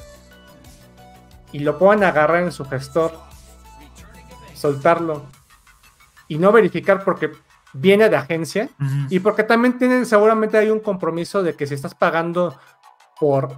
y 1.52 1.58
lo 1.60 1.78
puedan 1.78 2.04
agarrar 2.04 2.42
en 2.42 2.52
su 2.52 2.64
gestor, 2.64 3.12
soltarlo 4.54 5.22
y 6.28 6.38
no 6.38 6.52
verificar 6.52 7.04
porque 7.04 7.32
viene 7.72 8.08
de 8.08 8.16
agencia 8.16 8.68
y 9.10 9.20
porque 9.20 9.42
también 9.44 9.78
tienen 9.78 10.06
seguramente 10.06 10.58
hay 10.58 10.70
un 10.70 10.80
compromiso 10.80 11.42
de 11.42 11.54
que 11.54 11.66
si 11.66 11.74
estás 11.74 11.94
pagando 11.94 12.58
por 13.18 13.48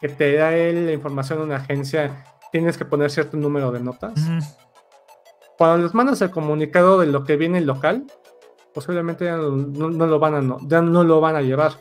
que 0.00 0.08
te 0.08 0.34
da 0.36 0.52
él 0.54 0.86
la 0.86 0.92
información 0.92 1.38
de 1.38 1.44
una 1.44 1.56
agencia, 1.56 2.24
tienes 2.50 2.76
que 2.76 2.84
poner 2.84 3.10
cierto 3.10 3.36
número 3.36 3.70
de 3.70 3.80
notas. 3.80 4.14
Cuando 5.56 5.84
les 5.84 5.94
mandas 5.94 6.20
el 6.22 6.30
comunicado 6.30 6.98
de 6.98 7.06
lo 7.06 7.24
que 7.24 7.36
viene 7.36 7.58
en 7.58 7.66
local, 7.66 8.04
posiblemente 8.74 9.26
ya 9.26 9.36
no, 9.36 9.50
no- 9.50 9.90
no 9.90 10.06
lo 10.06 10.18
van 10.18 10.34
a 10.34 10.40
no, 10.42 10.58
ya 10.66 10.80
no 10.80 11.04
lo 11.04 11.20
van 11.20 11.36
a 11.36 11.40
llevar. 11.42 11.72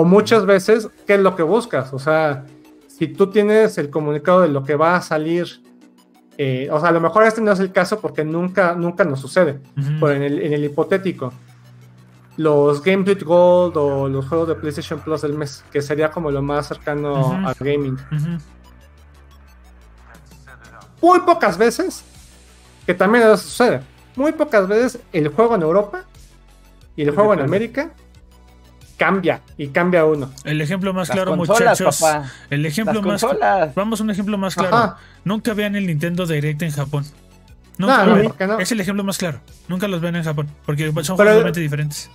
O 0.00 0.04
muchas 0.04 0.46
veces, 0.46 0.88
¿qué 1.08 1.14
es 1.14 1.20
lo 1.20 1.34
que 1.34 1.42
buscas? 1.42 1.92
O 1.92 1.98
sea, 1.98 2.46
si 2.86 3.08
tú 3.08 3.30
tienes 3.30 3.78
el 3.78 3.90
comunicado 3.90 4.42
de 4.42 4.48
lo 4.48 4.62
que 4.62 4.76
va 4.76 4.94
a 4.94 5.02
salir, 5.02 5.60
eh, 6.36 6.68
o 6.70 6.78
sea, 6.78 6.90
a 6.90 6.92
lo 6.92 7.00
mejor 7.00 7.24
este 7.24 7.40
no 7.40 7.50
es 7.50 7.58
el 7.58 7.72
caso 7.72 7.98
porque 7.98 8.24
nunca, 8.24 8.76
nunca 8.76 9.02
nos 9.02 9.18
sucede. 9.18 9.58
Ujú. 9.76 9.88
Pero 9.98 10.12
en 10.12 10.22
el, 10.22 10.38
en 10.40 10.52
el 10.52 10.64
hipotético, 10.66 11.32
los 12.36 12.80
Game 12.80 13.02
Dude 13.02 13.24
Gold 13.24 13.76
o 13.76 14.08
los 14.08 14.28
juegos 14.28 14.46
de 14.46 14.54
PlayStation 14.54 15.00
Plus 15.00 15.22
del 15.22 15.34
mes, 15.34 15.64
que 15.72 15.82
sería 15.82 16.12
como 16.12 16.30
lo 16.30 16.42
más 16.42 16.68
cercano 16.68 17.32
al 17.44 17.56
gaming. 17.58 17.98
Muy 21.02 21.18
pocas 21.22 21.58
veces, 21.58 22.04
que 22.86 22.94
también 22.94 23.24
eso 23.24 23.38
sucede, 23.38 23.80
muy 24.14 24.30
pocas 24.30 24.68
veces 24.68 25.00
el 25.12 25.26
juego 25.26 25.56
en 25.56 25.62
Europa 25.62 26.04
y 26.94 27.02
el 27.02 27.10
juego 27.10 27.34
en. 27.34 27.40
América 27.40 27.90
cambia, 28.98 29.40
y 29.56 29.68
cambia 29.68 30.04
uno. 30.04 30.30
El 30.44 30.60
ejemplo 30.60 30.92
más 30.92 31.08
Las 31.08 31.14
claro, 31.16 31.36
consolas, 31.36 31.80
muchachos. 31.80 32.00
papá. 32.00 32.30
El 32.50 32.66
ejemplo 32.66 32.94
Las 32.94 33.02
más 33.04 33.20
consolas. 33.22 33.74
Vamos 33.74 34.00
a 34.00 34.02
un 34.04 34.10
ejemplo 34.10 34.36
más 34.36 34.54
claro. 34.54 34.76
Ajá. 34.76 34.96
Nunca 35.24 35.54
vean 35.54 35.74
el 35.76 35.86
Nintendo 35.86 36.26
Direct 36.26 36.60
en 36.62 36.72
Japón. 36.72 37.04
Nunca 37.78 38.04
No. 38.46 38.58
Es 38.58 38.72
el 38.72 38.80
ejemplo 38.80 39.04
más 39.04 39.16
claro. 39.16 39.40
Nunca 39.68 39.86
los 39.88 40.00
ven 40.00 40.16
en 40.16 40.24
Japón. 40.24 40.48
Porque 40.66 40.84
son 40.86 40.94
Pero- 40.94 41.04
juegos 41.16 41.16
totalmente 41.32 41.60
diferentes. 41.60 42.10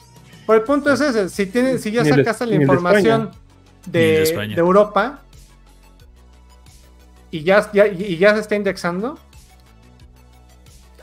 Pero 0.45 0.59
el 0.59 0.65
punto 0.65 0.91
es 0.91 0.99
ese, 0.99 1.29
si, 1.29 1.45
tiene, 1.45 1.77
si 1.77 1.89
ya 1.91 2.03
sacaste 2.03 2.45
la 2.45 2.55
información 2.55 3.31
de 3.85 4.25
de 4.25 4.53
Europa 4.59 5.21
y 7.31 7.43
ya, 7.43 7.71
ya- 7.71 7.87
y 7.87 8.17
ya 8.17 8.33
se 8.35 8.41
está 8.41 8.55
indexando, 8.55 9.17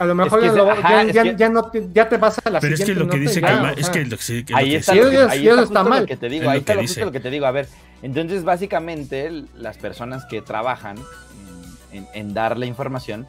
a 0.01 0.05
lo 0.07 0.15
mejor 0.15 0.41
que 0.41 0.47
ya, 0.47 0.53
se- 0.53 0.59
lo- 0.59 0.71
ajá, 0.71 0.89
ya- 0.91 1.03
es 1.03 1.15
ya- 1.15 1.23
que- 1.23 1.37
ya 1.37 1.49
no 1.49 1.63
te, 1.71 1.89
ya 1.93 2.09
te 2.09 2.17
vas 2.17 2.39
a 2.45 2.51
la 2.51 2.59
Pero 2.61 2.75
es 2.75 2.85
que 2.85 2.95
lo 2.95 3.09
que 3.09 3.19
dice 3.19 3.41
o 3.45 3.67
es 3.77 3.91
que 3.91 4.05
lo 4.05 4.17
que, 4.17 4.23
sí- 4.23 4.45
que 4.45 4.55
Ahí 4.57 4.75
está, 4.75 4.95
lo 4.95 5.11
que, 5.11 5.17
ahí 5.19 5.47
está 5.49 5.61
justo 5.63 5.85
mal. 5.85 6.01
lo 6.01 6.07
que 6.07 6.17
te 6.17 6.29
digo, 6.29 6.45
Es 6.45 6.49
ahí 6.51 6.59
está 6.59 6.75
justo 6.77 7.05
lo 7.05 7.13
que 7.13 7.21
te 7.21 7.31
digo. 7.31 7.47
A 7.47 7.51
ver, 7.53 7.69
entonces 8.03 8.43
básicamente 8.45 9.31
las 9.55 9.77
personas 9.79 10.25
que 10.25 10.43
trabajan 10.43 10.97
en, 11.93 12.07
en 12.15 12.35
dar 12.35 12.57
la 12.59 12.67
información 12.67 13.27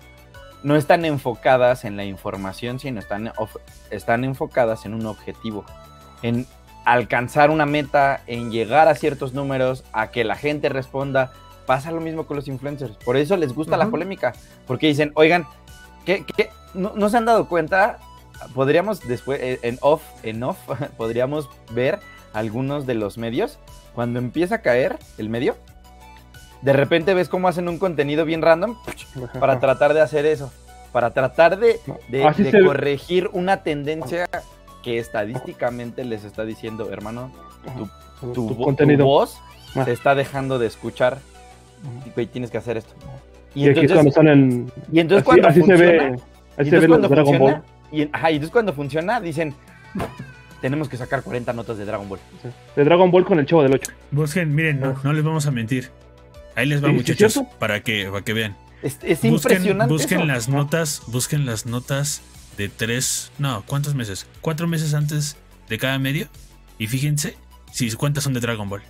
no 0.64 0.76
están 0.76 1.06
enfocadas 1.06 1.85
en 1.85 1.98
la 1.98 2.06
información, 2.06 2.80
sino 2.80 2.99
están, 2.99 3.31
of- 3.38 3.57
están 3.89 4.23
enfocadas 4.23 4.85
en 4.85 4.93
un 4.93 5.06
objetivo, 5.07 5.65
en 6.22 6.45
alcanzar 6.85 7.49
una 7.52 7.65
meta, 7.65 8.22
en 8.27 8.52
llegar 8.52 8.88
a 8.88 8.95
ciertos 8.95 9.34
números, 9.34 9.84
a 9.91 10.11
que 10.11 10.23
la 10.23 10.35
gente 10.35 10.69
responda. 10.69 11.31
Pasa 11.65 11.91
lo 11.91 12.02
mismo 12.02 12.26
con 12.26 12.35
los 12.38 12.48
influencers. 12.48 12.91
Por 12.98 13.18
eso 13.18 13.38
les 13.38 13.53
gusta 13.53 13.77
la 13.77 13.88
polémica, 13.89 14.34
porque 14.68 14.88
dicen, 14.88 15.11
oigan, 15.15 15.45
¿qué, 16.06 16.26
qué- 16.35 16.49
no, 16.73 16.93
no 16.95 17.10
se 17.10 17.18
han 17.18 17.26
dado 17.26 17.48
cuenta? 17.48 17.99
Podríamos 18.56 19.07
después, 19.07 19.39
eh, 19.41 19.60
en 19.61 19.77
off, 19.81 20.02
en 20.23 20.41
off, 20.43 20.57
podríamos 20.98 21.49
ver 21.72 21.99
algunos 22.34 22.85
de 22.88 22.95
los 22.95 23.18
medios. 23.18 23.60
Cuando 23.93 24.19
empieza 24.19 24.56
a 24.56 24.61
caer 24.61 24.98
el 25.18 25.30
medio, 25.30 25.56
de 26.61 26.73
repente 26.73 27.14
ves 27.14 27.27
cómo 27.30 27.48
hacen 27.48 27.68
un 27.68 27.77
contenido 27.77 28.23
bien 28.26 28.41
random 28.41 28.76
para 29.39 29.60
tratar 29.60 29.93
de 29.93 30.02
hacer 30.02 30.26
eso. 30.26 30.52
Para 30.91 31.11
tratar 31.11 31.57
de, 31.60 31.80
de- 32.10 32.26
Así 32.26 32.43
de 32.43 32.52
se- 32.52 32.64
corregir 32.64 33.30
una 33.34 33.64
tendencia 33.64 34.27
que 34.84 34.98
estadísticamente 34.99 36.03
les 36.03 36.23
está 36.23 36.43
diciendo, 36.43 36.89
hermano, 36.91 37.31
tu, 37.77 37.88
tu 38.27 38.34
tu 38.34 38.45
vo- 38.49 38.57
tu 38.57 38.64
contenido. 38.64 39.06
voz 39.06 39.38
Ah. 39.76 39.85
se 39.85 39.93
está 39.93 40.15
dejando 40.15 40.60
de 40.60 40.68
escuchar 40.68 41.19
y 42.15 42.26
tienes 42.26 42.52
que 42.52 42.57
hacer 42.57 42.76
esto. 42.77 42.93
Y 43.56 43.68
entonces, 43.68 43.93
cuando 43.93 44.11
salen. 44.11 44.72
y 44.91 44.99
entonces 44.99 45.26
así 45.26 45.26
cuando 45.26 45.48
así 45.48 45.61
se 45.64 45.76
ve. 45.77 46.19
Se 46.57 46.64
ve 46.80 46.88
los 46.88 47.02
Dragon 47.02 47.26
funciona, 47.26 47.40
Ball. 47.40 47.64
y, 47.91 48.10
ajá, 48.11 48.32
y 48.32 48.36
entonces 48.36 48.52
cuando 48.52 48.73
funciona, 48.73 49.19
dicen, 49.22 49.53
tenemos 50.61 50.90
que 50.90 50.98
sacar 50.98 51.23
40 51.23 51.53
notas 51.53 51.78
de 51.78 51.86
Dragon 51.86 52.07
Ball. 52.07 52.19
De 52.76 52.84
Dragon 52.84 53.10
Ball 53.11 53.26
con 53.26 53.40
el 53.40 53.45
chavo 53.45 53.64
del 53.64 53.73
8. 53.73 53.91
Busquen, 54.11 54.53
miren, 54.53 54.80
no, 54.80 54.95
no 55.03 55.14
les 55.14 55.23
vamos 55.23 55.45
a 55.48 55.52
mentir. 55.52 55.90
Ahí 56.56 56.65
les 56.68 56.84
va, 56.84 56.90
Sí, 56.90 56.94
muchachos, 56.94 57.41
para 57.60 57.82
que, 57.82 58.07
para 58.11 58.23
que 58.23 58.34
vean. 58.34 58.56
Es, 58.84 58.98
es 59.03 59.22
Busquen, 59.22 59.34
impresionante. 59.34 59.94
busquen 59.94 60.19
eso. 60.19 60.28
las 60.28 60.49
notas, 60.49 61.02
busquen 61.07 61.45
las 61.45 61.65
notas 61.65 62.22
de 62.57 62.68
tres, 62.69 63.32
no, 63.40 63.64
¿cuántos 63.65 63.95
meses? 63.95 64.28
Cuatro 64.41 64.68
meses 64.68 64.94
antes 64.94 65.38
de 65.69 65.78
cada 65.78 65.98
medio. 65.99 66.28
Y 66.78 66.88
fíjense 66.88 67.36
si 67.72 67.90
sus 67.90 67.98
cuentas 67.98 68.23
son 68.23 68.34
de 68.34 68.40
Dragon 68.40 68.68
Ball. 68.69 68.82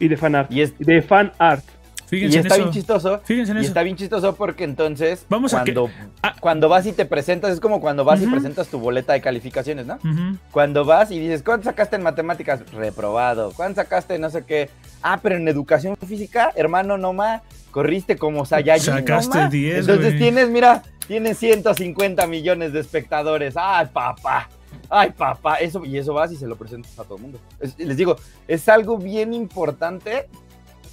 Y 0.00 0.08
de 0.08 0.16
fan 0.16 0.34
art. 0.34 0.50
Y, 0.50 0.62
es, 0.62 0.76
De 0.78 1.00
fan 1.02 1.32
art. 1.38 1.64
Fíjense 2.06 2.36
y 2.36 2.38
en 2.40 2.44
está 2.46 2.54
eso. 2.56 2.64
bien 2.64 2.74
chistoso. 2.74 3.20
Fíjense 3.24 3.52
en 3.52 3.58
Y 3.58 3.60
eso. 3.60 3.68
está 3.68 3.82
bien 3.82 3.96
chistoso 3.96 4.34
porque 4.36 4.64
entonces 4.64 5.24
Vamos 5.28 5.54
a 5.54 5.64
que- 5.64 5.74
cuando, 5.74 5.90
Ah. 6.22 6.34
cuando 6.40 6.68
vas 6.68 6.86
y 6.86 6.92
te 6.92 7.04
presentas, 7.06 7.52
es 7.52 7.60
como 7.60 7.80
cuando 7.80 8.04
vas 8.04 8.20
y 8.22 8.26
presentas 8.26 8.68
tu 8.68 8.78
boleta 8.78 9.12
de 9.14 9.20
calificaciones, 9.20 9.86
¿no? 9.86 9.94
Ujú. 9.96 10.38
Cuando 10.50 10.84
vas 10.84 11.10
y 11.10 11.18
dices, 11.18 11.42
¿cuánto 11.42 11.64
sacaste 11.64 11.96
en 11.96 12.02
matemáticas? 12.02 12.60
Reprobado. 12.72 13.52
¿Cuánto 13.56 13.80
sacaste 13.80 14.14
en 14.16 14.20
no 14.22 14.30
sé 14.30 14.44
qué? 14.44 14.70
Ah, 15.02 15.18
pero 15.22 15.36
en 15.36 15.46
educación 15.48 15.96
física, 15.96 16.52
hermano, 16.54 16.96
no 16.98 17.12
más. 17.12 17.42
Corriste 17.70 18.16
como 18.16 18.44
Saiyajin. 18.46 18.84
Sacaste 18.94 19.36
no 19.38 19.44
ma. 19.44 19.50
10, 19.50 19.78
Entonces 19.80 20.16
tienes, 20.18 20.48
mira, 20.48 20.82
tienes 21.08 21.38
150 21.38 22.26
millones 22.26 22.72
de 22.72 22.80
espectadores. 22.80 23.54
¡Ay, 23.56 23.86
papá! 23.92 24.48
¡Ay, 24.88 25.10
papá! 25.10 25.56
Eso, 25.56 25.84
y 25.84 25.98
eso 25.98 26.14
vas 26.14 26.30
y 26.30 26.36
se 26.36 26.46
lo 26.46 26.56
presentas 26.56 26.96
a 26.98 27.04
todo 27.04 27.16
el 27.16 27.22
mundo. 27.22 27.40
Es- 27.58 27.76
les 27.78 27.96
digo, 27.96 28.16
es 28.46 28.68
algo 28.68 28.96
bien 28.98 29.34
importante, 29.34 30.28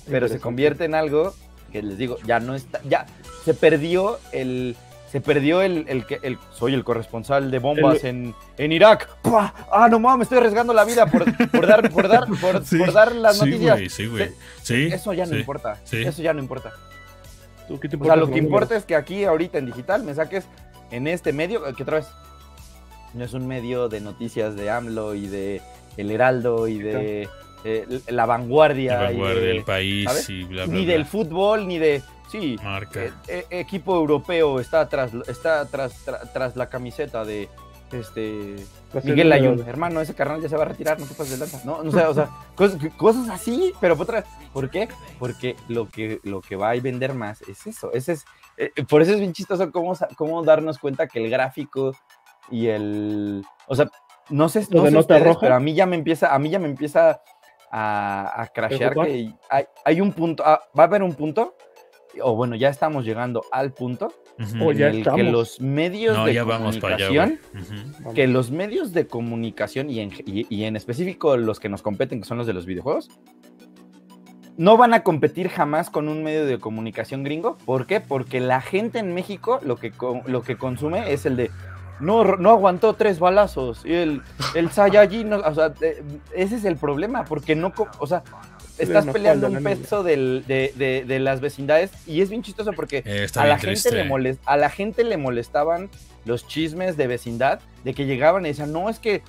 pero 0.09 0.27
se 0.27 0.39
convierte 0.39 0.85
en 0.85 0.95
algo 0.95 1.33
que 1.71 1.81
les 1.81 1.97
digo, 1.97 2.17
ya 2.25 2.39
no 2.39 2.53
está, 2.55 2.81
ya 2.83 3.05
se 3.45 3.53
perdió 3.53 4.19
el, 4.33 4.75
se 5.11 5.21
perdió 5.21 5.61
el, 5.61 5.85
el 5.87 6.05
que, 6.05 6.19
el, 6.21 6.37
soy 6.51 6.73
el 6.73 6.83
corresponsal 6.83 7.49
de 7.51 7.59
bombas 7.59 8.03
en, 8.03 8.35
en 8.57 8.71
Irak. 8.71 9.07
¡Pua! 9.21 9.53
Ah, 9.71 9.87
no 9.89 9.99
mames, 9.99 10.17
me 10.17 10.23
estoy 10.23 10.37
arriesgando 10.39 10.73
la 10.73 10.83
vida 10.83 11.05
por, 11.05 11.23
por 11.49 11.67
dar, 11.67 11.89
por 11.89 12.07
dar, 12.07 12.27
por, 12.41 12.65
Sí, 12.65 12.77
por 12.77 12.91
dar 12.93 13.15
las 13.15 13.37
sí, 13.39 13.45
noticias. 13.45 13.91
sí, 13.91 14.05
güey. 14.07 14.31
Sí, 14.61 14.87
Eso 14.91 15.13
ya 15.13 15.25
no 15.25 15.33
sí. 15.33 15.39
importa, 15.39 15.77
sí. 15.85 16.01
eso 16.03 16.21
ya 16.21 16.33
no 16.33 16.39
importa. 16.41 16.71
¿Tú 17.67 17.79
qué 17.79 17.87
te 17.87 17.95
O 17.95 17.99
sea, 17.99 18.15
importa 18.15 18.15
lo 18.17 18.29
que 18.31 18.39
importa 18.39 18.75
es 18.75 18.83
que 18.85 18.95
aquí 18.95 19.23
ahorita 19.23 19.57
en 19.57 19.65
digital 19.67 20.03
me 20.03 20.13
saques 20.13 20.45
en 20.91 21.07
este 21.07 21.31
medio, 21.31 21.63
que 21.73 21.83
otra 21.83 21.97
vez 21.99 22.07
no 23.13 23.23
es 23.23 23.33
un 23.33 23.47
medio 23.47 23.87
de 23.87 24.01
noticias 24.01 24.55
de 24.55 24.69
AMLO 24.69 25.15
y 25.15 25.27
de 25.27 25.61
El 25.95 26.11
Heraldo 26.11 26.67
y 26.67 26.79
de 26.79 27.29
eh, 27.63 27.85
La 28.09 28.25
Vanguardia, 28.25 28.97
La 28.97 29.03
y 29.11 29.15
vanguardia 29.15 29.41
de- 29.41 29.47
del 29.47 29.63
país 29.63 30.05
¿sabes? 30.09 30.29
y 30.29 30.43
bla, 30.43 30.65
bla, 30.65 30.73
ni 30.75 30.85
bla. 30.85 30.93
del 30.93 31.05
fútbol, 31.05 31.67
ni 31.67 31.77
de... 31.79 32.01
Sí, 32.29 32.55
Marca. 32.63 33.03
eh, 33.03 33.11
eh, 33.27 33.45
equipo 33.51 33.95
europeo 33.95 34.59
está 34.59 34.87
tras, 34.87 35.13
está 35.27 35.65
tras, 35.65 36.05
tra- 36.05 36.31
tras 36.31 36.55
la 36.55 36.69
camiseta 36.69 37.25
de 37.25 37.49
este 37.91 38.55
ser 38.93 39.03
Miguel 39.03 39.47
uno. 39.49 39.63
Hermano, 39.67 39.99
ese 39.99 40.13
carnal 40.15 40.41
ya 40.41 40.47
se 40.47 40.55
va 40.55 40.61
a 40.63 40.67
retirar, 40.67 40.97
no 40.97 41.05
te 41.05 41.13
pases 41.13 41.33
de 41.33 41.37
lanza. 41.39 41.61
No, 41.65 41.83
no 41.83 41.91
sé, 41.91 42.05
o 42.05 42.13
sea, 42.13 42.29
cosas, 42.55 42.79
cosas 42.95 43.29
así, 43.29 43.73
pero 43.81 43.95
otra 43.99 44.23
¿Por 44.53 44.69
qué? 44.69 44.87
Porque 45.19 45.55
lo 45.67 45.89
que, 45.89 46.19
lo 46.23 46.39
que 46.41 46.55
va 46.55 46.69
a 46.71 46.75
vender 46.79 47.13
más 47.13 47.41
es 47.43 47.67
eso. 47.67 47.91
Ese 47.93 48.13
es, 48.13 48.25
eh, 48.57 48.71
por 48.87 49.01
eso 49.01 49.11
es 49.11 49.19
bien 49.19 49.33
chistoso 49.33 49.69
cómo, 49.71 49.93
cómo 50.15 50.41
darnos 50.43 50.77
cuenta 50.77 51.07
que 51.07 51.23
el 51.23 51.29
gráfico 51.29 51.93
y 52.49 52.67
el... 52.67 53.43
O 53.67 53.75
sea, 53.75 53.89
no 54.29 54.47
sé, 54.47 54.65
no 54.71 54.85
sé 54.89 54.97
ustedes, 54.97 55.23
roja. 55.23 55.39
pero 55.41 55.55
a 55.55 55.59
mí 55.59 55.73
ya 55.73 55.85
me 55.85 55.95
empieza, 55.97 56.33
a 56.33 56.39
mí 56.39 56.49
ya 56.49 56.59
me 56.59 56.67
empieza 56.69 57.21
a, 57.71 58.41
a 58.41 58.47
crashear 58.47 58.93
que 58.93 59.33
hay, 59.49 59.65
hay 59.85 60.01
un 60.01 60.11
punto, 60.13 60.43
ah, 60.45 60.59
va 60.77 60.83
a 60.83 60.87
haber 60.87 61.03
un 61.03 61.13
punto, 61.15 61.55
o 62.21 62.35
bueno, 62.35 62.55
ya 62.55 62.69
estamos 62.69 63.05
llegando 63.05 63.43
al 63.51 63.71
punto 63.73 64.13
ya 64.37 64.45
en 64.47 64.81
el 64.87 64.91
que 64.91 64.99
estamos. 65.01 65.31
los 65.31 65.61
medios 65.61 66.17
No, 66.17 66.25
de 66.25 66.33
ya 66.33 66.43
vamos 66.43 66.77
para 66.79 66.95
allá. 66.95 67.07
comunicación. 67.07 67.39
Vamos. 67.99 68.13
que 68.15 68.27
los 68.27 68.51
medios 68.51 68.91
de 68.91 69.07
comunicación 69.07 69.89
y 69.89 69.99
en, 70.01 70.11
y- 70.25 70.45
y 70.49 70.63
en 70.65 70.75
específico 70.75 71.37
los 71.37 71.59
que 71.59 71.69
nos 71.69 71.81
competen, 71.81 72.19
que 72.21 72.27
son 72.27 72.37
los 72.37 72.47
de 72.47 72.53
los 72.53 72.65
videojuegos, 72.65 73.09
no 74.57 74.77
van 74.77 74.93
a 74.93 75.01
competir 75.03 75.47
jamás 75.49 75.89
con 75.89 76.07
un 76.09 76.23
medio 76.23 76.45
de 76.45 76.59
comunicación 76.59 77.23
gringo. 77.23 77.57
¿Por 77.65 77.87
qué? 77.87 78.01
Porque 78.01 78.39
la 78.41 78.61
gente 78.61 78.99
en 78.99 79.13
México 79.13 79.59
lo 79.63 79.77
que, 79.77 79.93
lo 80.25 80.41
que 80.43 80.57
consume 80.57 81.13
es 81.13 81.25
el 81.25 81.35
de 81.37 81.51
no, 82.01 82.23
no 82.37 82.49
aguantó 82.49 82.93
tres 82.93 83.19
balazos. 83.19 83.81
Y 83.85 83.93
el, 83.93 84.21
el 84.55 84.69
Saiyajin, 84.71 85.29
no- 85.29 85.37
o 85.37 85.53
sea, 85.53 85.73
ese 86.35 86.55
es 86.55 86.65
el 86.65 86.75
problema, 86.77 87.23
porque 87.25 87.55
no, 87.55 87.73
co- 87.73 87.87
o 87.99 88.07
sea, 88.07 88.23
estás 88.77 89.05
peleando 89.07 89.47
un 89.47 89.63
peso 89.63 90.03
del- 90.03 90.43
de, 90.47 90.73
de- 90.75 91.05
de 91.05 91.19
las 91.19 91.39
vecindades 91.39 91.91
y 92.07 92.21
es 92.21 92.29
bien 92.29 92.41
chistoso 92.41 92.73
porque 92.73 93.03
Eh, 93.05 93.27
a 93.35 93.45
la, 93.45 93.57
gente 93.57 93.67
triste. 93.81 93.91
le 93.95 94.09
molest- 94.09 94.39
a 94.45 94.57
la 94.57 94.69
gente 94.69 95.03
le 95.03 95.17
molestaban 95.17 95.89
los 96.25 96.47
chismes 96.47 96.97
de 96.97 97.07
vecindad, 97.07 97.59
de 97.83 97.93
que 97.93 98.05
llegaban 98.05 98.45
y 98.45 98.49
decían, 98.49 98.71
no, 98.73 98.89
es 98.89 98.99
que 98.99 99.21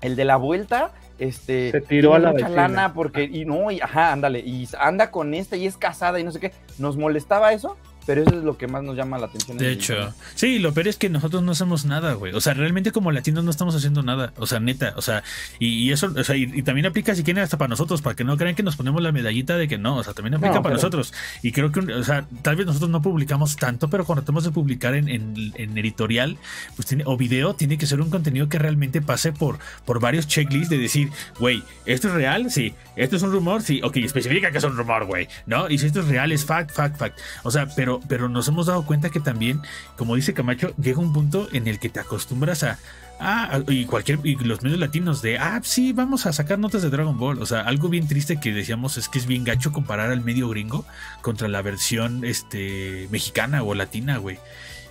el 0.00 0.16
de 0.16 0.24
la 0.24 0.36
vuelta, 0.36 0.92
este, 1.18 1.70
Se 1.70 1.80
tiró 1.82 2.14
a 2.14 2.18
la 2.18 2.30
mucha 2.32 2.46
vecina". 2.46 2.68
lana 2.68 2.94
porque, 2.94 3.24
y 3.24 3.44
no, 3.44 3.70
y 3.70 3.80
ajá, 3.80 4.12
ándale, 4.12 4.38
y 4.40 4.66
anda 4.78 5.10
con 5.10 5.34
esta 5.34 5.56
y 5.56 5.66
es 5.66 5.76
casada 5.76 6.18
y 6.18 6.24
no 6.24 6.32
sé 6.32 6.40
qué, 6.40 6.52
nos 6.78 6.96
molestaba 6.96 7.52
eso, 7.52 7.76
pero 8.06 8.22
eso 8.22 8.30
es 8.38 8.44
lo 8.44 8.56
que 8.56 8.66
más 8.66 8.82
nos 8.82 8.96
llama 8.96 9.18
la 9.18 9.26
atención. 9.26 9.56
en 9.58 9.64
De 9.64 9.72
hecho, 9.72 10.14
sí, 10.34 10.58
lo 10.58 10.72
peor 10.72 10.88
es 10.88 10.96
que 10.96 11.08
nosotros 11.08 11.42
no 11.42 11.52
hacemos 11.52 11.84
nada, 11.84 12.14
güey. 12.14 12.32
O 12.34 12.40
sea, 12.40 12.54
realmente 12.54 12.92
como 12.92 13.12
latinos 13.12 13.44
no 13.44 13.50
estamos 13.50 13.74
haciendo 13.74 14.02
nada. 14.02 14.32
O 14.36 14.46
sea, 14.46 14.60
neta. 14.60 14.94
O 14.96 15.02
sea, 15.02 15.22
y, 15.58 15.68
y 15.68 15.92
eso, 15.92 16.12
o 16.16 16.24
sea, 16.24 16.36
y, 16.36 16.44
y 16.54 16.62
también 16.62 16.86
aplica 16.86 17.14
si 17.14 17.22
quieren 17.22 17.42
hasta 17.42 17.58
para 17.58 17.68
nosotros, 17.68 18.02
para 18.02 18.16
que 18.16 18.24
no 18.24 18.36
crean 18.36 18.54
que 18.54 18.62
nos 18.62 18.76
ponemos 18.76 19.02
la 19.02 19.12
medallita 19.12 19.56
de 19.56 19.68
que 19.68 19.78
no. 19.78 19.96
O 19.96 20.04
sea, 20.04 20.14
también 20.14 20.34
aplica 20.34 20.54
No, 20.56 20.62
para 20.62 20.74
pero- 20.76 20.76
nosotros. 20.76 21.12
Y 21.42 21.52
creo 21.52 21.70
que, 21.72 21.80
o 21.80 22.04
sea, 22.04 22.26
tal 22.42 22.56
vez 22.56 22.66
nosotros 22.66 22.90
no 22.90 23.02
publicamos 23.02 23.56
tanto, 23.56 23.88
pero 23.90 24.04
cuando 24.04 24.22
tratamos 24.22 24.44
de 24.44 24.50
publicar 24.50 24.94
en, 24.94 25.08
en- 25.08 25.52
en 25.56 25.78
editorial, 25.78 26.36
pues 26.76 26.86
tiene, 26.88 27.04
o 27.06 27.16
video, 27.16 27.54
tiene 27.54 27.78
que 27.78 27.86
ser 27.86 28.00
un 28.00 28.10
contenido 28.10 28.48
que 28.48 28.58
realmente 28.58 29.00
pase 29.02 29.32
por, 29.32 29.58
por 29.84 30.00
varios 30.00 30.26
checklists 30.26 30.70
de 30.70 30.78
decir, 30.78 31.10
güey, 31.38 31.62
¿esto 31.86 32.08
es 32.08 32.14
real? 32.14 32.50
Sí. 32.50 32.74
¿Esto 32.96 33.16
es 33.16 33.22
un 33.22 33.32
rumor? 33.32 33.62
Sí. 33.62 33.80
Ok, 33.82 33.96
especifica 33.98 34.50
que 34.50 34.58
es 34.58 34.64
un 34.64 34.76
rumor, 34.76 35.04
güey. 35.06 35.28
¿No? 35.46 35.68
Y 35.70 35.78
si 35.78 35.86
esto 35.86 36.00
es 36.00 36.08
real, 36.08 36.32
es 36.32 36.44
fact, 36.44 36.70
fact, 36.72 36.96
fact. 36.98 37.18
O 37.42 37.50
sea, 37.50 37.66
pero, 37.74 37.89
pero 38.08 38.28
nos 38.28 38.46
hemos 38.46 38.66
dado 38.66 38.84
cuenta 38.84 39.10
que 39.10 39.18
también, 39.18 39.60
como 39.96 40.14
dice 40.14 40.34
Camacho, 40.34 40.72
llega 40.76 41.00
un 41.00 41.12
punto 41.12 41.48
en 41.52 41.66
el 41.66 41.78
que 41.78 41.88
te 41.88 41.98
acostumbras 41.98 42.62
a. 42.62 42.78
Ah, 43.18 43.60
y 43.68 43.86
cualquier. 43.86 44.20
Y 44.22 44.36
los 44.36 44.62
medios 44.62 44.78
latinos 44.78 45.22
de. 45.22 45.38
Ah, 45.38 45.60
sí, 45.64 45.92
vamos 45.92 46.26
a 46.26 46.32
sacar 46.32 46.58
notas 46.58 46.82
de 46.82 46.90
Dragon 46.90 47.18
Ball. 47.18 47.42
O 47.42 47.46
sea, 47.46 47.62
algo 47.62 47.88
bien 47.88 48.06
triste 48.06 48.38
que 48.38 48.52
decíamos 48.52 48.96
es 48.96 49.08
que 49.08 49.18
es 49.18 49.26
bien 49.26 49.44
gacho 49.44 49.72
comparar 49.72 50.10
al 50.10 50.22
medio 50.22 50.48
gringo 50.48 50.86
contra 51.20 51.48
la 51.48 51.60
versión 51.62 52.24
este, 52.24 53.08
mexicana 53.10 53.62
o 53.62 53.74
latina, 53.74 54.18
güey. 54.18 54.38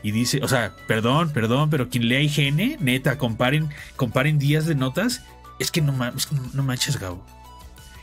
Y 0.03 0.11
dice, 0.11 0.41
o 0.43 0.47
sea, 0.47 0.73
perdón, 0.87 1.31
perdón, 1.31 1.69
pero 1.69 1.89
quien 1.89 2.07
lea 2.07 2.21
IGN, 2.21 2.77
neta, 2.79 3.17
comparen, 3.17 3.69
comparen 3.95 4.39
días 4.39 4.65
de 4.65 4.75
notas 4.75 5.23
Es 5.59 5.71
que 5.71 5.81
no, 5.81 5.93
es 6.15 6.25
que 6.25 6.35
no 6.53 6.63
manches, 6.63 6.99
Gabo. 6.99 7.25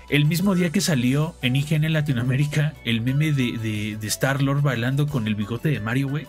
El 0.09 0.25
mismo 0.25 0.55
día 0.55 0.71
que 0.71 0.81
salió 0.81 1.35
en 1.43 1.57
IGN 1.57 1.93
Latinoamérica 1.93 2.75
el 2.85 3.01
meme 3.01 3.33
de, 3.33 3.59
de, 3.59 3.97
de 4.01 4.07
Star-Lord 4.07 4.63
bailando 4.63 5.09
con 5.09 5.27
el 5.27 5.35
bigote 5.35 5.69
de 5.69 5.81
Mario, 5.81 6.09
güey. 6.09 6.27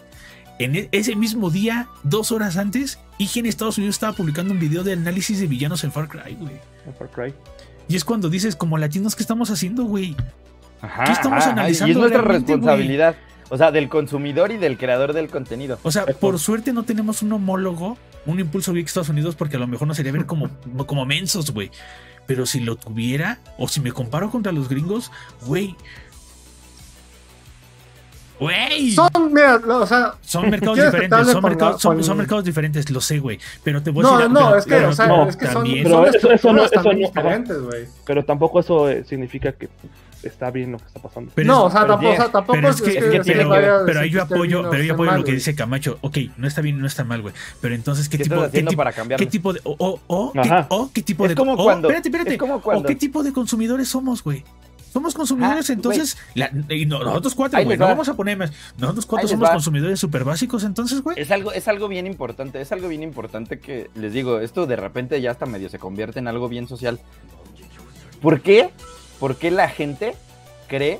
En 0.59 0.75
e- 0.75 0.89
ese 0.91 1.15
mismo 1.15 1.51
día, 1.51 1.87
dos 2.03 2.31
horas 2.31 2.57
antes, 2.57 2.99
IGN 3.19 3.45
Estados 3.45 3.77
Unidos 3.77 3.95
estaba 3.95 4.13
publicando 4.13 4.53
un 4.53 4.59
video 4.59 4.83
de 4.83 4.93
análisis 4.93 5.39
de 5.39 5.45
villanos 5.45 5.83
en 5.83 5.91
Far 5.91 6.07
Cry, 6.07 6.35
güey. 6.35 6.55
Far 6.97 7.09
Cry. 7.11 7.33
Y 7.87 7.95
es 7.95 8.03
cuando 8.03 8.29
dices, 8.29 8.55
como 8.55 8.77
latinos, 8.79 9.15
¿qué 9.15 9.21
estamos 9.21 9.51
haciendo, 9.51 9.83
güey? 9.83 10.15
Ajá, 10.81 11.03
¿Qué 11.05 11.11
estamos 11.11 11.43
ajá, 11.43 11.51
analizando 11.51 11.87
Y 11.87 11.91
es 11.91 11.97
nuestra 11.97 12.21
responsabilidad. 12.21 13.15
O 13.49 13.57
sea, 13.57 13.71
del 13.71 13.87
consumidor 13.87 14.51
y 14.51 14.57
del 14.57 14.77
creador 14.77 15.13
del 15.13 15.29
contenido. 15.29 15.79
O 15.83 15.91
sea, 15.91 16.05
por 16.05 16.37
suerte 16.37 16.73
no 16.73 16.83
tenemos 16.83 17.21
un 17.21 17.31
homólogo, 17.31 17.97
un 18.25 18.39
impulso 18.39 18.73
geek 18.73 18.87
Estados 18.87 19.09
Unidos, 19.09 19.35
porque 19.35 19.55
a 19.55 19.59
lo 19.59 19.67
mejor 19.67 19.87
nos 19.87 19.95
sería 19.95 20.11
ver 20.11 20.25
como, 20.25 20.49
como 20.85 21.05
mensos, 21.05 21.51
güey. 21.51 21.71
Pero 22.27 22.45
si 22.45 22.59
lo 22.59 22.75
tuviera, 22.75 23.39
o 23.57 23.67
si 23.67 23.79
me 23.81 23.91
comparo 23.91 24.29
contra 24.29 24.51
los 24.51 24.69
gringos, 24.69 25.11
güey. 25.45 25.75
Güey. 28.39 28.91
Son, 28.91 29.09
mira, 29.33 29.55
o 29.55 29.87
sea, 29.87 30.13
Son 30.21 30.47
mercados 30.51 30.75
¿Quieres 30.75 30.93
que 30.93 30.97
te 30.99 31.03
diferentes, 31.05 31.33
son 31.33 31.43
mercados, 31.43 31.73
la- 31.75 31.79
son, 31.79 31.95
con- 31.95 32.03
son 32.03 32.17
mercados 32.17 32.43
diferentes, 32.43 32.89
lo 32.91 33.01
sé, 33.01 33.17
güey. 33.19 33.39
Pero 33.63 33.81
te 33.81 33.89
voy 33.89 34.05
a 34.05 34.09
no, 34.09 34.17
decir. 34.17 34.31
no, 34.31 34.39
pero- 34.45 34.57
es 34.57 34.65
que, 34.65 34.69
pero 34.71 34.89
o 34.89 34.93
sea, 34.93 35.07
no, 35.07 35.27
es 35.29 35.35
que 35.37 35.45
son, 35.45 35.53
también- 35.55 35.83
Pero 35.83 35.95
son 35.95 36.05
eso- 36.05 36.17
eso 36.17 36.53
no- 36.53 36.63
estructuras 36.63 36.71
eso 36.71 36.83
también 36.83 36.99
no- 37.01 37.07
ajá. 37.07 37.19
diferentes, 37.21 37.61
güey. 37.63 37.85
Pero 38.05 38.25
tampoco 38.25 38.59
eso 38.59 38.89
eh, 38.89 39.03
significa 39.07 39.51
que 39.53 39.69
está 40.23 40.51
bien 40.51 40.71
lo 40.71 40.77
que 40.79 40.85
está 40.85 40.99
pasando. 41.01 41.31
pero 41.35 41.47
No, 41.47 41.59
es- 41.59 41.65
o 41.67 41.71
sea, 41.71 41.81
pero 41.81 41.93
tampoco, 41.93 42.13
o 42.13 42.15
sea, 42.15 42.31
tampoco 42.31 42.53
pero 42.53 42.69
es 42.69 42.81
que, 42.81 42.89
es 42.91 42.95
es 42.97 43.25
que- 43.25 43.31
pero, 43.33 43.49
pero 43.49 43.85
decir 43.85 43.97
ahí 43.97 44.09
yo 44.09 44.27
que 44.27 44.33
apoyo, 44.33 44.69
pero 44.69 44.83
yo 44.83 44.93
apoyo 44.93 45.11
mal, 45.11 45.19
lo 45.19 45.25
que 45.25 45.31
dice 45.33 45.55
Camacho. 45.55 45.97
Ok, 46.01 46.17
no 46.37 46.47
está 46.47 46.61
bien, 46.61 46.79
no 46.79 46.87
está 46.87 47.03
mal, 47.03 47.21
güey. 47.21 47.33
Pero 47.61 47.75
entonces, 47.75 48.09
¿qué 48.09 48.17
¿Qué 48.17 48.23
tipo, 48.23 48.35
qué 48.51 48.63
para 48.75 48.91
qué 48.93 49.25
tipo 49.25 49.53
de, 49.53 49.61
o, 49.63 49.75
o, 49.79 49.99
o, 50.07 50.91
qué, 50.93 51.01
tipo 51.03 51.27
de, 51.27 51.35
como 51.35 51.55
cuando- 51.55 51.87
espérate, 51.89 52.09
espérate, 52.09 52.31
es 52.33 52.37
como 52.39 52.55
o 52.55 52.61
cuando- 52.61 52.87
qué 52.87 52.95
tipo 52.95 53.23
de 53.23 53.31
consumidores 53.33 53.87
somos, 53.87 54.23
güey. 54.23 54.43
Somos 54.91 55.13
consumidores, 55.13 55.69
Ah, 55.69 55.73
entonces, 55.73 56.17
la- 56.33 56.49
y 56.69 56.85
no- 56.87 57.03
nosotros 57.03 57.35
cuatro, 57.35 57.61
güey, 57.63 57.77
no 57.77 57.85
va. 57.85 57.91
vamos 57.91 58.09
a 58.09 58.15
poner 58.15 58.35
más. 58.37 58.51
Nosotros 58.79 59.05
cuatro 59.05 59.27
somos 59.27 59.47
va. 59.49 59.53
consumidores 59.53 59.99
súper 59.99 60.23
básicos, 60.23 60.63
entonces, 60.63 61.01
güey. 61.01 61.19
Es 61.19 61.29
algo, 61.29 61.51
es 61.51 61.67
algo 61.67 61.87
bien 61.87 62.07
importante, 62.07 62.59
es 62.61 62.71
algo 62.71 62.87
bien 62.87 63.03
importante 63.03 63.59
que 63.59 63.91
les 63.95 64.13
digo, 64.13 64.39
esto 64.39 64.65
de 64.65 64.75
repente 64.75 65.21
ya 65.21 65.29
hasta 65.31 65.45
medio 65.45 65.69
se 65.69 65.77
convierte 65.77 66.17
en 66.19 66.27
algo 66.27 66.49
bien 66.49 66.67
social. 66.67 66.99
¿Por 68.21 68.41
qué? 68.41 68.71
¿Por 69.19 69.35
qué 69.37 69.51
la 69.51 69.69
gente 69.69 70.15
cree? 70.67 70.99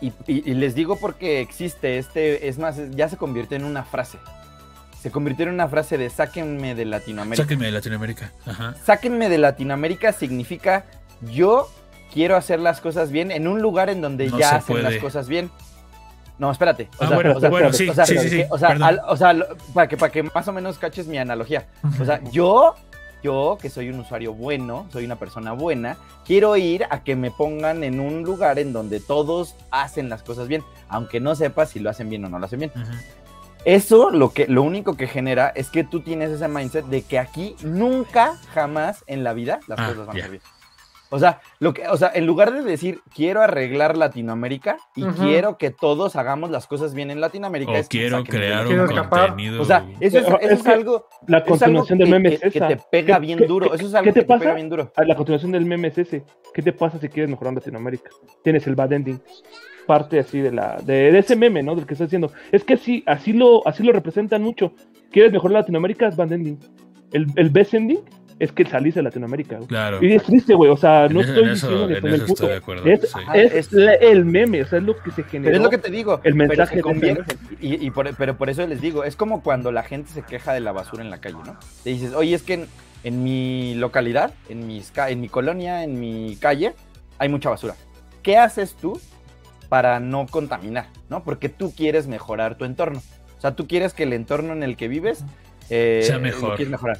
Y, 0.00 0.08
y- 0.26 0.50
y 0.50 0.54
les 0.54 0.74
digo 0.74 0.96
porque 0.96 1.40
existe 1.40 1.98
este, 1.98 2.48
es 2.48 2.58
más, 2.58 2.76
ya 2.90 3.08
se 3.08 3.16
convirtió 3.16 3.56
en 3.56 3.64
una 3.64 3.84
frase. 3.84 4.18
Se 5.00 5.10
convirtió 5.10 5.46
en 5.46 5.52
una 5.54 5.68
frase 5.68 5.98
de 5.98 6.08
sáquenme 6.10 6.74
de 6.74 6.84
Latinoamérica. 6.84 7.44
Sáquenme 7.44 7.66
de 7.66 7.72
Latinoamérica. 7.72 8.32
Ajá. 8.46 8.74
Sáquenme 8.84 9.28
de 9.28 9.38
Latinoamérica 9.38 10.12
significa 10.12 10.84
yo 11.30 11.70
quiero 12.12 12.36
hacer 12.36 12.60
las 12.60 12.80
cosas 12.80 13.10
bien 13.10 13.30
en 13.30 13.46
un 13.48 13.60
lugar 13.62 13.88
en 13.90 14.00
donde 14.00 14.28
No 14.28 14.38
ya 14.38 14.56
hacen 14.56 14.82
las 14.82 14.96
cosas 14.96 15.28
bien. 15.28 15.50
No, 16.38 16.50
espérate. 16.50 16.88
O 16.98 17.04
Ah, 17.04 17.08
sea, 17.08 17.14
bueno, 17.16 17.36
o 17.36 17.40
sea, 17.40 17.48
bueno, 17.50 17.68
espérate, 17.68 17.84
sí, 17.84 17.90
o 17.90 17.94
sea, 17.94 18.06
sí, 18.06 18.18
sí, 18.18 18.28
sí, 18.28 18.44
O 18.50 18.58
sea, 18.58 18.68
perdón. 18.70 18.88
al- 18.88 19.00
o 19.06 19.16
sea, 19.16 19.32
lo- 19.32 19.46
para 19.72 19.86
que, 19.88 19.96
para 19.96 20.10
que 20.10 20.22
más 20.24 20.48
o 20.48 20.52
menos 20.52 20.78
caches 20.78 21.06
mi 21.06 21.16
analogía. 21.18 21.66
O 22.00 22.04
sea, 22.04 22.20
yo, 22.32 22.74
yo 23.24 23.58
que 23.60 23.70
soy 23.70 23.88
un 23.88 23.98
usuario 23.98 24.34
bueno, 24.34 24.86
soy 24.92 25.04
una 25.06 25.16
persona 25.16 25.52
buena, 25.52 25.96
quiero 26.24 26.56
ir 26.56 26.84
a 26.90 27.02
que 27.02 27.16
me 27.16 27.30
pongan 27.30 27.82
en 27.82 27.98
un 27.98 28.22
lugar 28.22 28.58
en 28.58 28.72
donde 28.74 29.00
todos 29.00 29.56
hacen 29.70 30.08
las 30.10 30.22
cosas 30.22 30.46
bien, 30.46 30.62
aunque 30.88 31.18
no 31.20 31.34
sepas 31.34 31.70
si 31.70 31.80
lo 31.80 31.88
hacen 31.90 32.10
bien 32.10 32.24
o 32.26 32.28
no 32.28 32.38
lo 32.38 32.44
hacen 32.46 32.60
bien. 32.60 32.72
Eso 33.64 34.10
lo 34.10 34.30
que 34.34 34.46
lo 34.46 34.62
único 34.62 34.94
que 34.94 35.06
genera 35.06 35.48
es 35.48 35.70
que 35.70 35.84
tú 35.84 36.00
tienes 36.02 36.30
ese 36.30 36.48
mindset 36.48 36.84
de 36.84 37.00
que 37.00 37.18
aquí 37.18 37.56
nunca 37.62 38.36
jamás 38.52 39.02
en 39.06 39.24
la 39.24 39.32
vida 39.32 39.58
las 39.68 39.78
Ah, 39.80 39.86
cosas 39.88 40.06
van 40.06 40.16
a 40.16 40.20
ser 40.20 40.30
bien. 40.32 40.42
O 41.14 41.18
sea, 41.20 41.40
lo 41.60 41.72
que, 41.72 41.86
o 41.86 41.96
sea, 41.96 42.10
en 42.12 42.26
lugar 42.26 42.52
de 42.52 42.62
decir 42.62 42.98
quiero 43.14 43.40
arreglar 43.40 43.96
Latinoamérica 43.96 44.78
y 44.96 45.04
Ujú. 45.04 45.22
quiero 45.22 45.58
que 45.58 45.70
todos 45.70 46.16
hagamos 46.16 46.50
las 46.50 46.66
cosas 46.66 46.92
bien 46.92 47.10
en 47.12 47.20
Latinoamérica, 47.20 47.70
O 47.70 47.74
es 47.76 47.88
quiero 47.88 48.24
crear 48.24 48.66
un 48.66 48.86
contenido. 49.08 49.62
O 49.62 49.64
sea, 49.64 49.86
eso 50.00 50.18
es, 50.18 50.24
eso 50.26 50.38
es 50.40 50.50
es 50.52 50.62
que 50.64 50.70
algo, 50.72 51.06
La 51.28 51.36
algo 51.38 51.50
continuación 51.50 51.98
que, 51.98 52.04
del 52.04 52.12
meme 52.12 52.28
que- 52.30 52.34
es 52.46 52.52
que 52.52 52.58
esa. 52.58 52.66
te 52.68 52.76
pega 52.90 53.14
¿Qué- 53.14 53.20
bien 53.26 53.38
qué- 53.38 53.46
duro. 53.46 53.70
qué- 53.70 53.76
Eso 53.76 53.86
es 53.86 53.94
algo 53.94 54.04
¿Qué 54.06 54.12
te 54.12 54.20
que 54.20 54.26
te 54.26 54.26
pega 54.32 54.38
pasa? 54.40 54.54
bien 54.54 54.68
duro. 54.68 54.92
La 54.96 55.14
continuación 55.14 55.52
del 55.52 55.64
meme 55.66 55.88
es 55.88 55.98
ese. 55.98 56.24
¿Qué 56.52 56.62
te 56.62 56.72
pasa 56.72 56.98
si 56.98 57.08
quieres 57.08 57.30
mejorar 57.30 57.54
Latinoamérica? 57.54 58.10
Tienes 58.42 58.66
el 58.66 58.74
bad 58.74 58.92
ending. 58.92 59.20
Parte 59.86 60.18
así 60.18 60.40
de 60.40 60.50
la 60.50 60.78
de, 60.82 61.12
de 61.12 61.18
ese 61.18 61.36
meme, 61.36 61.62
¿no? 61.62 61.76
Del 61.76 61.86
que 61.86 61.94
estoy 61.94 62.06
diciendo. 62.06 62.32
Es 62.50 62.64
que 62.64 62.76
sí, 62.76 63.04
así 63.06 63.32
lo, 63.32 63.64
así 63.68 63.82
lo 63.82 63.92
representan 63.92 64.42
mucho. 64.42 64.72
¿Quieres 65.12 65.30
mejorar 65.30 65.60
Latinoamérica? 65.60 66.08
Es 66.08 66.16
bad 66.16 66.32
ending. 66.32 66.58
El, 67.12 67.26
el 67.36 67.50
best 67.50 67.74
ending 67.74 68.00
es 68.38 68.50
que 68.52 68.64
salís 68.64 68.94
de 68.94 69.02
Latinoamérica. 69.02 69.56
güey. 69.56 69.68
Claro. 69.68 70.02
Y 70.04 70.12
es 70.14 70.22
triste, 70.24 70.54
güey. 70.54 70.70
O 70.70 70.76
sea, 70.76 71.08
no 71.08 71.20
En 71.20 71.24
eso- 71.28 71.28
estoy 71.32 71.44
en 71.44 71.50
eso- 71.50 71.68
diciendo 71.68 71.86
ni 71.88 71.94
en 72.08 72.14
eso 72.14 72.26
puto. 72.26 72.32
estoy 72.34 72.48
de 72.48 72.56
acuerdo, 72.56 72.86
Es, 72.86 73.00
sí. 73.00 73.18
es 73.34 73.52
Es- 73.54 73.72
la- 73.72 73.94
el 73.94 74.24
meme, 74.24 74.62
o 74.62 74.66
sea, 74.66 74.78
es 74.78 74.84
lo 74.84 74.96
que 74.96 75.10
se 75.12 75.22
generó. 75.24 75.52
Pero 75.52 75.56
es 75.58 75.62
lo 75.62 75.70
que 75.70 75.78
te 75.78 75.90
digo. 75.90 76.20
el 76.24 76.34
mensaje 76.34 76.80
convierte- 76.80 77.36
y, 77.60 77.86
y 77.86 77.90
por, 77.90 78.14
pero 78.16 78.36
por 78.36 78.50
eso 78.50 78.66
les 78.66 78.80
digo, 78.80 79.04
es 79.04 79.16
como 79.16 79.42
cuando 79.42 79.70
la 79.72 79.82
gente 79.82 80.10
se 80.12 80.22
queja 80.22 80.52
de 80.52 80.60
la 80.60 80.72
basura 80.72 81.02
en 81.04 81.10
la 81.10 81.18
calle, 81.20 81.36
¿no? 81.46 81.56
Te 81.84 81.90
dices, 81.90 82.12
oye, 82.14 82.34
es 82.34 82.42
que 82.42 82.54
en, 82.54 82.66
en 83.04 83.22
mi 83.22 83.74
localidad, 83.76 84.32
en, 84.48 84.66
mis, 84.66 84.92
en 84.96 85.20
mi 85.20 85.28
colonia, 85.28 85.84
en 85.84 86.00
mi 86.00 86.36
calle, 86.40 86.74
hay 87.18 87.28
mucha 87.28 87.50
basura. 87.50 87.74
¿Qué 88.22 88.36
haces 88.38 88.74
tú 88.74 89.00
para 89.68 90.00
no 90.00 90.26
contaminar, 90.26 90.86
¿no? 91.08 91.22
Porque 91.24 91.48
tú 91.48 91.72
quieres 91.74 92.06
mejorar 92.06 92.56
tu 92.56 92.64
entorno. 92.64 93.00
O 93.38 93.40
sea, 93.40 93.54
tú 93.54 93.66
quieres 93.68 93.92
que 93.94 94.04
el 94.04 94.12
entorno 94.12 94.52
en 94.52 94.62
el 94.62 94.76
que 94.76 94.88
vives 94.88 95.24
eh, 95.70 96.00
Sea 96.04 96.16
lo 96.16 96.22
mejor. 96.22 96.56
quieres 96.56 96.70
mejorar. 96.70 96.98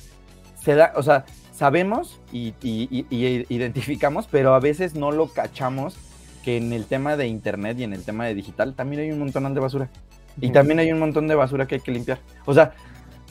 Se 0.64 0.74
da, 0.74 0.92
o 0.96 1.02
sea, 1.02 1.24
sabemos 1.52 2.20
y, 2.32 2.54
y- 2.62 2.88
y- 2.90 3.06
y 3.10 3.46
identificamos, 3.54 4.26
pero 4.30 4.54
a 4.54 4.60
veces 4.60 4.94
no 4.94 5.12
lo 5.12 5.28
cachamos 5.28 5.94
que 6.44 6.56
en 6.56 6.72
el 6.72 6.86
tema 6.86 7.16
de 7.16 7.26
internet 7.26 7.78
y 7.78 7.84
en 7.84 7.92
el 7.92 8.02
tema 8.04 8.26
de 8.26 8.34
digital 8.34 8.74
también 8.74 9.02
hay 9.02 9.10
un 9.12 9.18
montón 9.18 9.52
de 9.54 9.60
basura. 9.60 9.88
Y 10.40 10.50
también 10.50 10.78
hay 10.80 10.90
un 10.92 10.98
montón 10.98 11.28
de 11.28 11.34
basura 11.34 11.66
que 11.66 11.76
hay 11.76 11.80
que 11.80 11.92
limpiar. 11.92 12.18
O 12.44 12.54
sea, 12.54 12.72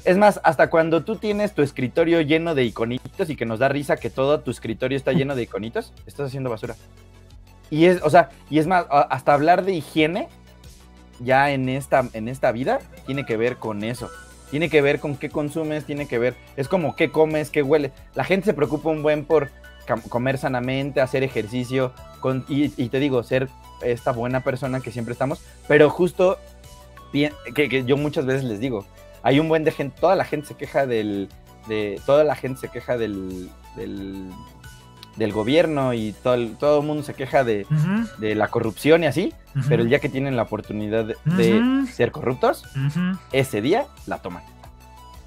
es 0.05 0.18
más, 0.18 0.39
hasta 0.43 0.69
cuando 0.69 1.03
tú 1.03 1.15
tienes 1.18 1.53
tu 1.53 1.61
escritorio 1.61 2.22
lleno 2.22 2.55
de 2.55 2.64
iconitos 2.64 3.30
y 3.30 3.35
que 3.35 3.45
nos 3.45 3.60
da 3.60 3.68
risa 3.69 3.97
que 3.97 4.10
todo 4.10 4.39
tu 4.39 4.51
escritorio 4.51 4.95
está 4.97 5.11
lleno 5.11 5.35
de 5.35 5.43
iconitos, 5.43 5.93
estás 6.05 6.27
haciendo 6.27 6.49
basura. 6.49 6.76
Y 7.69 7.85
es, 7.85 8.01
o 8.03 8.10
sea, 8.10 8.30
y 8.49 8.60
es 8.60 8.68
más, 8.68 8.85
hasta 8.89 9.34
hablar 9.34 9.65
de 9.65 9.73
higiene 9.73 10.27
ya 11.19 11.51
en 11.51 11.68
esta, 11.69 12.07
en 12.14 12.27
esta 12.27 12.51
vida 12.51 12.80
tiene 13.05 13.26
que 13.26 13.38
ver 13.38 13.57
con 13.57 13.84
eso. 13.84 14.10
Tiene 14.53 14.69
que 14.69 14.84
ver 14.84 14.99
con 14.99 15.15
qué 15.15 15.31
consumes, 15.31 15.84
tiene 15.84 16.07
que 16.07 16.19
ver, 16.19 16.35
es 16.57 16.67
como 16.67 16.95
qué 16.95 17.09
comes, 17.09 17.49
qué 17.49 17.63
huele. 17.63 17.91
La 18.13 18.23
gente 18.23 18.45
se 18.45 18.53
preocupa 18.53 18.91
un 18.91 19.01
buen 19.01 19.25
por 19.25 19.49
comer 20.09 20.38
sanamente, 20.38 21.01
hacer 21.01 21.23
ejercicio, 21.23 21.91
y, 22.47 22.69
te 22.69 22.99
digo, 22.99 23.23
ser 23.23 23.49
esta 23.81 24.11
buena 24.11 24.41
persona 24.41 24.80
que 24.80 24.91
siempre 24.91 25.13
estamos, 25.13 25.41
pero 25.67 25.89
justo 25.89 26.38
que, 27.11 27.31
que 27.55 27.84
yo 27.84 27.97
muchas 27.97 28.27
veces 28.27 28.43
les 28.43 28.59
digo, 28.59 28.85
hay 29.23 29.39
un 29.39 29.49
buen 29.49 29.63
de 29.63 29.71
gente, 29.71 29.99
toda 29.99 30.15
la 30.15 30.23
gente 30.23 30.49
se 30.49 30.53
queja 30.53 30.85
del, 30.85 31.30
de, 31.67 31.99
toda 32.05 32.23
la 32.23 32.35
gente 32.35 32.59
se 32.59 32.67
queja 32.67 32.95
del, 32.95 33.49
del, 33.75 34.30
del 35.15 35.31
gobierno 35.31 35.94
y 35.94 36.14
todo 36.23 36.34
el, 36.34 36.56
todo 36.57 36.81
el 36.81 36.88
mundo 36.88 37.03
se 37.03 37.14
queja 37.14 37.44
de, 37.44 37.65
Ujú, 37.69 38.07
de 38.19 38.35
la 38.35 38.48
corrupción 38.48 39.03
y 39.03 39.07
así, 39.07 39.34
ujú, 39.56 39.65
pero 39.69 39.84
el 39.84 39.90
día 39.90 39.99
que 39.99 40.10
tienen 40.10 40.35
la 40.35 40.44
oportunidad 40.44 41.06
de, 41.06 41.15
de 41.26 41.60
Ujú. 41.60 41.88
ser 41.88 42.11
corruptos, 42.11 42.64
ese 43.31 43.61
día 43.61 43.85
la 44.07 44.18
toman. 44.19 44.44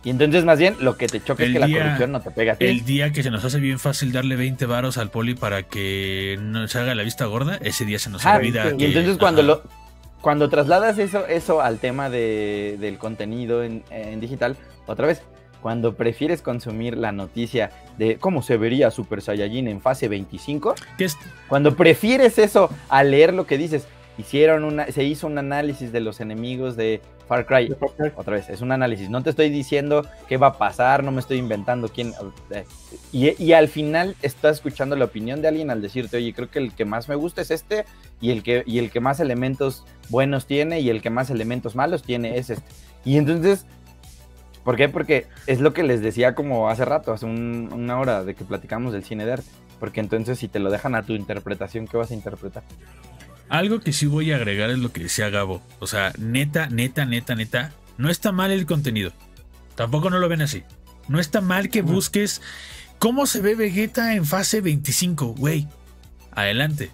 Y 0.04 0.10
entonces 0.10 0.44
más 0.44 0.58
bien 0.58 0.76
lo 0.80 0.96
que 0.96 1.08
te 1.08 1.20
choca 1.22 1.42
es 1.44 1.52
que 1.52 1.58
la 1.58 1.66
día- 1.66 1.82
corrupción 1.82 2.12
no 2.12 2.20
te 2.20 2.30
pega 2.30 2.52
a 2.52 2.56
ti. 2.56 2.64
El 2.66 2.84
día 2.84 3.10
que 3.12 3.22
se 3.24 3.30
nos 3.30 3.44
hace 3.44 3.58
bien 3.58 3.78
fácil 3.80 4.12
darle 4.12 4.36
20 4.36 4.64
varos 4.66 4.98
al 4.98 5.10
poli 5.10 5.34
para 5.34 5.64
que 5.64 6.38
no 6.40 6.68
se 6.68 6.78
haga 6.78 6.94
la 6.94 7.02
vista 7.02 7.24
gorda, 7.26 7.58
ese 7.60 7.84
día 7.84 7.98
se 7.98 8.10
nos 8.10 8.24
Ah, 8.24 8.36
olvida. 8.36 8.72
y 8.72 8.76
que- 8.76 8.86
entonces 8.86 9.18
cuando 9.18 9.40
ajá. 9.42 9.48
lo 9.48 9.62
cuando 10.20 10.48
trasladas 10.48 10.98
eso, 10.98 11.24
eso 11.28 11.60
al 11.60 11.78
tema 11.78 12.10
de, 12.10 12.76
del 12.80 12.98
contenido 12.98 13.62
en, 13.62 13.84
en 13.90 14.18
digital, 14.18 14.56
otra 14.86 15.06
vez, 15.06 15.22
cuando 15.66 15.96
prefieres 15.96 16.42
consumir 16.42 16.96
la 16.96 17.10
noticia 17.10 17.72
de 17.98 18.18
cómo 18.18 18.40
se 18.40 18.56
vería 18.56 18.92
Super 18.92 19.20
Saiyajin 19.20 19.66
en 19.66 19.80
fase 19.80 20.06
25, 20.06 20.76
¿Qué 20.96 21.06
es? 21.06 21.18
cuando 21.48 21.74
prefieres 21.74 22.38
eso 22.38 22.70
a 22.88 23.02
leer 23.02 23.34
lo 23.34 23.48
que 23.48 23.58
dices, 23.58 23.88
hicieron 24.16 24.62
una, 24.62 24.86
se 24.92 25.02
hizo 25.02 25.26
un 25.26 25.38
análisis 25.38 25.90
de 25.90 25.98
los 25.98 26.20
enemigos 26.20 26.76
de 26.76 27.00
Far 27.26 27.46
Cry. 27.46 27.74
Otra 28.14 28.36
vez, 28.36 28.48
es 28.48 28.60
un 28.60 28.70
análisis. 28.70 29.10
No 29.10 29.24
te 29.24 29.30
estoy 29.30 29.50
diciendo 29.50 30.06
qué 30.28 30.36
va 30.36 30.46
a 30.46 30.52
pasar, 30.56 31.02
no 31.02 31.10
me 31.10 31.18
estoy 31.18 31.38
inventando 31.38 31.88
quién. 31.88 32.12
eh, 32.52 32.64
Y, 33.10 33.42
y 33.42 33.52
al 33.52 33.66
final 33.66 34.14
estás 34.22 34.58
escuchando 34.58 34.94
la 34.94 35.06
opinión 35.06 35.42
de 35.42 35.48
alguien 35.48 35.72
al 35.72 35.82
decirte, 35.82 36.18
oye, 36.18 36.32
creo 36.32 36.48
que 36.48 36.60
el 36.60 36.74
que 36.74 36.84
más 36.84 37.08
me 37.08 37.16
gusta 37.16 37.42
es 37.42 37.50
este, 37.50 37.86
y 38.20 38.30
el 38.30 38.44
que, 38.44 38.62
y 38.66 38.78
el 38.78 38.92
que 38.92 39.00
más 39.00 39.18
elementos 39.18 39.82
buenos 40.10 40.46
tiene, 40.46 40.78
y 40.78 40.90
el 40.90 41.02
que 41.02 41.10
más 41.10 41.28
elementos 41.28 41.74
malos 41.74 42.04
tiene 42.04 42.38
es 42.38 42.50
este. 42.50 42.70
Y 43.04 43.16
entonces, 43.16 43.66
¿por 44.66 44.76
qué? 44.76 44.90
Porque 44.90 45.26
es 45.46 45.60
lo 45.60 45.72
que 45.72 45.82
les 45.82 46.02
decía 46.02 46.34
como 46.34 46.68
hace 46.68 46.84
rato, 46.84 47.14
hace 47.14 47.24
un- 47.24 47.70
una 47.72 47.98
hora 47.98 48.22
de 48.22 48.34
que 48.34 48.44
platicamos 48.44 48.92
del 48.92 49.02
cine 49.04 49.24
de 49.24 49.32
arte. 49.32 49.48
Porque 49.80 50.00
entonces, 50.00 50.38
si 50.38 50.48
te 50.48 50.58
lo 50.58 50.70
dejan 50.70 50.94
a 50.94 51.04
tu 51.04 51.14
interpretación, 51.14 51.86
¿qué 51.86 51.96
vas 51.96 52.10
a 52.10 52.14
interpretar? 52.14 52.62
Algo 53.48 53.80
que 53.80 53.92
sí 53.94 54.06
voy 54.06 54.32
a 54.32 54.36
agregar 54.36 54.68
es 54.70 54.78
lo 54.78 54.92
que 54.92 55.02
decía 55.04 55.30
Gabo. 55.30 55.62
O 55.78 55.86
sea, 55.86 56.12
neta, 56.18 56.66
neta, 56.68 57.06
neta, 57.06 57.34
neta. 57.34 57.72
No 57.96 58.10
está 58.10 58.32
mal 58.32 58.50
el 58.50 58.66
contenido. 58.66 59.12
Tampoco 59.74 60.10
no 60.10 60.18
lo 60.18 60.28
ven 60.28 60.42
así. 60.42 60.64
No 61.08 61.20
está 61.20 61.40
mal 61.40 61.70
que 61.70 61.80
busques 61.82 62.42
¿Cómo 62.98 63.26
se 63.26 63.40
ve 63.42 63.54
Vegeta 63.54 64.14
en 64.14 64.24
fase 64.24 64.60
25? 64.62 65.34
Güey, 65.34 65.68
adelante. 66.32 66.90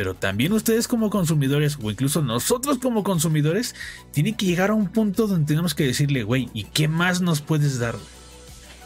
Pero 0.00 0.14
también 0.14 0.54
ustedes 0.54 0.88
como 0.88 1.10
consumidores, 1.10 1.76
o 1.82 1.90
incluso 1.90 2.22
nosotros 2.22 2.78
como 2.78 3.02
consumidores, 3.04 3.74
tienen 4.12 4.34
que 4.34 4.46
llegar 4.46 4.70
a 4.70 4.74
un 4.74 4.88
punto 4.88 5.26
donde 5.26 5.44
tenemos 5.46 5.74
que 5.74 5.84
decirle, 5.84 6.22
güey, 6.22 6.48
¿y 6.54 6.64
qué 6.64 6.88
más 6.88 7.20
nos 7.20 7.42
puedes 7.42 7.78
dar? 7.78 7.96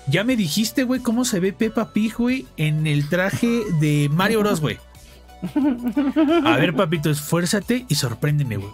Ya 0.09 0.25
me 0.25 0.35
dijiste, 0.35 0.83
güey, 0.83 1.01
cómo 1.01 1.25
se 1.25 1.39
ve 1.39 1.53
Peppa 1.53 1.93
Pig, 1.93 2.15
güey, 2.19 2.47
en 2.57 2.89
el 2.89 3.09
traje 3.09 3.61
de 3.79 4.11
Mario 4.13 4.41
Bros, 4.41 4.61
güey. 4.61 4.81
A 6.47 6.57
ver, 6.57 6.75
papito, 6.75 7.11
esfuérzate 7.11 7.87
y 7.89 7.95
sorpréndeme, 7.95 8.57
güey. 8.57 8.73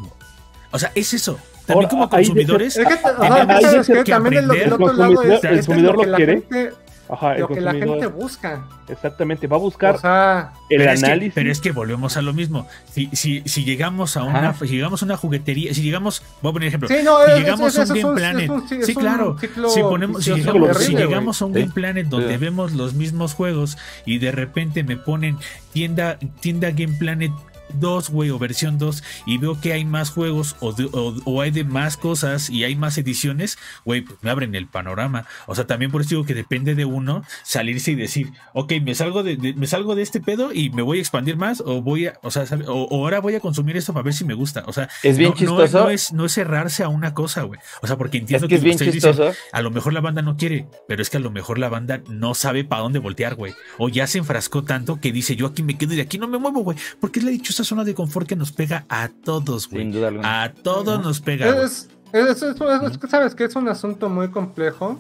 O 0.71 0.79
sea, 0.79 0.93
es 0.95 1.13
eso. 1.13 1.39
También 1.67 1.91
como 1.91 2.05
Ahora, 2.05 2.17
consumidores, 2.17 2.75
Es 2.79 2.89
que, 2.89 2.95
ajá, 2.95 3.47
tenemos 3.47 3.63
¿sabes 3.65 3.87
qué? 3.87 4.03
que 4.05 4.13
También 4.13 4.35
el, 4.37 4.45
el 4.45 4.51
aprender. 4.51 4.73
otro 4.73 4.93
lado 4.95 5.23
es, 5.25 5.29
El 5.29 5.35
es 5.35 5.41
que 5.43 5.49
consumidor 5.75 5.95
lo 5.97 6.01
que 6.01 6.07
lo 6.07 6.13
la 6.13 6.17
quiere. 6.17 6.33
gente, 6.41 6.71
Ajá, 7.13 7.35
lo 7.39 7.49
que 7.49 7.61
la 7.61 7.73
gente 7.73 8.07
busca. 8.07 8.65
Exactamente, 8.89 9.47
va 9.47 9.57
a 9.57 9.61
buscar 9.61 9.97
O 9.97 9.99
sea, 9.99 10.53
el 10.69 10.79
pero 10.79 10.91
es 10.93 11.01
que- 11.01 11.07
análisis. 11.07 11.33
pero 11.35 11.51
es 11.53 11.61
que 11.61 11.71
volvemos 11.73 12.17
a 12.17 12.23
lo 12.23 12.33
mismo. 12.33 12.67
Si, 12.93 13.09
si, 13.13 13.43
si 13.47 13.65
llegamos 13.65 14.17
a 14.17 14.23
una, 14.25 14.55
si 14.55 14.67
llegamos 14.67 15.03
a 15.03 15.05
una 15.07 15.17
juguetería, 15.17 15.73
si 15.75 15.83
llegamos, 15.83 16.23
voy 16.43 16.51
a 16.51 16.53
poner 16.53 16.69
ejemplo, 16.69 16.89
sí, 16.89 16.97
no, 17.05 17.19
si 17.25 17.33
es- 17.33 17.39
llegamos 17.39 17.75
es- 17.75 17.79
a 17.79 17.83
un 17.83 17.89
Game 18.01 18.05
un- 18.11 18.15
Planet, 18.17 18.45
es 18.45 18.51
un- 18.51 18.69
sí, 18.85 18.95
claro, 18.95 19.37
si 19.41 19.81
ponemos, 19.83 20.25
si 20.25 20.31
llegamos, 20.35 20.69
terrible, 20.79 21.03
a 21.43 21.45
un 21.47 21.55
Sí. 21.55 21.61
Game 21.61 21.73
Planet 21.73 22.07
donde 22.07 22.33
Sí. 22.35 22.37
vemos 22.39 22.73
los 22.73 22.95
mismos 22.95 23.35
juegos 23.35 23.77
y 24.07 24.19
de 24.19 24.33
repente 24.33 24.83
me 24.85 24.97
ponen 24.97 25.39
tienda, 25.73 26.19
tienda 26.41 26.71
Game 26.71 26.95
Planet 26.99 27.33
2, 27.75 28.11
güey, 28.11 28.31
o 28.31 28.39
versión 28.39 28.79
2, 28.79 29.03
y 29.27 29.39
veo 29.39 29.61
que 29.61 29.73
hay 29.73 29.85
más 29.85 30.11
juegos 30.11 30.57
o, 30.61 30.73
de- 30.73 30.89
o- 30.93 31.15
o 31.25 31.41
hay 31.41 31.51
de 31.51 31.65
más 31.65 31.97
cosas 31.97 32.51
y 32.51 32.65
hay 32.65 32.77
más 32.77 32.97
ediciones, 32.99 33.59
güey, 33.85 34.03
pues 34.03 34.19
me 34.23 34.31
abren 34.31 34.55
el 34.55 34.67
panorama. 34.67 35.27
O 35.47 35.55
sea, 35.55 35.67
también 35.67 35.91
por 35.91 36.01
eso 36.01 36.11
digo 36.11 36.25
que 36.25 36.35
depende 36.35 36.75
de 36.75 36.85
uno 36.85 37.23
salirse 37.45 37.93
y 37.93 37.95
decir, 37.95 38.33
ok, 38.55 38.73
me 38.83 38.95
salgo 38.95 39.23
de, 39.23 39.37
de- 39.37 39.55
me 39.55 39.67
salgo 39.67 39.95
de 39.95 40.03
este 40.03 40.21
pedo 40.21 40.53
y 40.53 40.71
me 40.71 40.83
voy 40.83 40.99
a 40.99 41.01
expandir 41.01 41.37
más, 41.37 41.61
o 41.65 41.83
voy 41.83 42.07
a, 42.07 42.15
o 42.23 42.31
sea, 42.31 42.47
¿sabe? 42.47 42.65
o, 42.67 42.75
o 42.85 43.05
ahora 43.05 43.21
voy 43.21 43.35
a 43.35 43.41
consumir 43.41 43.77
esto 43.77 43.93
para 43.93 44.05
ver 44.05 44.15
si 44.15 44.25
me 44.25 44.35
gusta. 44.35 44.65
O 44.67 44.73
sea, 44.73 44.89
Es 45.03 45.19
bien 45.19 45.31
no, 45.31 45.37
chistoso. 45.37 45.79
No, 45.85 45.91
es, 45.91 46.13
no 46.13 46.25
es 46.27 46.33
cerrarse 46.33 46.83
a 46.83 46.89
una 46.89 47.15
cosa, 47.15 47.43
güey. 47.43 47.61
O 47.83 47.87
sea, 47.87 47.97
porque 47.97 48.19
entiendo 48.19 48.47
Es 48.47 48.49
que 48.49 48.55
es 48.57 48.63
bien 48.63 48.75
ustedes 48.75 48.95
dicen, 48.95 49.11
chistoso. 49.13 49.37
a 49.53 49.63
lo 49.63 49.71
mejor 49.71 49.93
la 49.93 50.01
banda 50.01 50.23
no 50.23 50.37
quiere, 50.37 50.67
pero 50.89 51.03
es 51.03 51.11
que 51.11 51.17
a 51.17 51.21
lo 51.21 51.31
mejor 51.31 51.59
la 51.59 51.69
banda 51.69 52.03
no 52.09 52.35
sabe 52.35 52.65
para 52.65 52.83
dónde 52.83 52.99
voltear, 52.99 53.35
güey. 53.35 53.55
O 53.79 53.89
ya 53.89 54.07
se 54.07 54.19
enfrascó 54.19 54.65
tanto 54.65 55.01
que 55.01 55.13
dice, 55.13 55.37
yo 55.37 55.47
aquí 55.47 55.63
me 55.63 55.77
quedo 55.79 55.93
y 55.95 55.97
de 55.97 56.03
aquí 56.03 56.19
no 56.19 56.29
me 56.29 56.39
muevo, 56.39 56.61
güey. 56.63 56.77
Porque 57.01 57.19
es 57.21 57.25
la 57.25 57.31
dichosa 57.31 57.60
zona 57.65 57.85
de 57.85 57.95
confort 57.95 58.27
que 58.27 58.37
nos 58.37 58.53
pega 58.53 58.85
a 58.89 59.09
todos, 59.09 59.69
güey. 59.69 59.83
Sin 59.83 59.93
duda 59.93 60.09
alguna. 60.09 60.43
A 60.43 60.53
todos 60.53 61.03
nos 61.03 61.21
pega. 61.21 61.47
Es, 61.65 61.89
es, 62.13 62.27
es- 62.29 62.43
es- 62.43 62.83
es 62.91 62.99
que 62.99 63.07
sabes 63.09 63.35
que 63.35 63.45
es 63.45 63.57
un 63.57 63.69
asunto 63.69 64.09
muy 64.09 64.29
complejo 64.31 64.99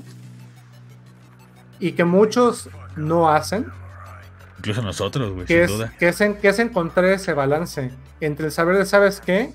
y 1.79 1.93
que 1.93 2.05
muchos 2.05 2.69
no 2.97 3.29
hacen, 3.31 3.67
Incluso 4.59 4.83
nosotros, 4.83 5.33
güey, 5.33 5.47
que 5.47 5.55
sin 5.55 5.63
es, 5.65 5.71
duda. 5.71 5.93
que, 5.99 6.09
es 6.09 6.21
en- 6.21 6.35
que 6.37 6.49
es 6.49 6.59
encontrar 6.59 7.07
ese 7.07 7.33
balance 7.33 7.91
entre 8.21 8.47
el 8.47 8.53
saber 8.53 8.77
de, 8.77 8.85
¿sabes 8.85 9.21
qué? 9.21 9.53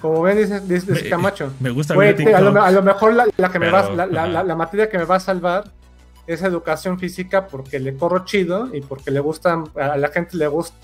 Como 0.00 0.20
ven, 0.22 0.36
dice, 0.36 0.60
dice- 0.60 0.92
dice 0.92 1.04
Me- 1.04 1.08
Camacho. 1.10 1.52
Me 1.58 1.70
gusta 1.70 1.94
Güey, 1.94 2.08
ver 2.12 2.16
te- 2.26 2.34
a, 2.34 2.40
lo, 2.40 2.62
a 2.62 2.70
lo 2.70 2.82
mejor 2.82 3.14
la, 3.14 3.26
la 3.38 3.50
que 3.50 3.58
me 3.58 3.66
Pero, 3.70 3.78
va, 3.78 3.90
la, 3.94 4.06
la- 4.06 4.22
ajá. 4.24 4.32
la- 4.32 4.42
la 4.44 4.54
materia 4.54 4.90
que 4.90 4.98
me 4.98 5.04
va 5.04 5.16
a 5.16 5.20
salvar 5.20 5.72
es 6.26 6.42
educación 6.42 6.98
física 6.98 7.46
porque 7.46 7.78
le 7.80 7.96
corro 7.96 8.26
chido 8.26 8.68
y 8.74 8.82
porque 8.82 9.10
le 9.10 9.20
gustan, 9.20 9.64
a 9.80 9.96
la 9.96 10.08
gente 10.08 10.36
le 10.36 10.48
gusta. 10.48 10.76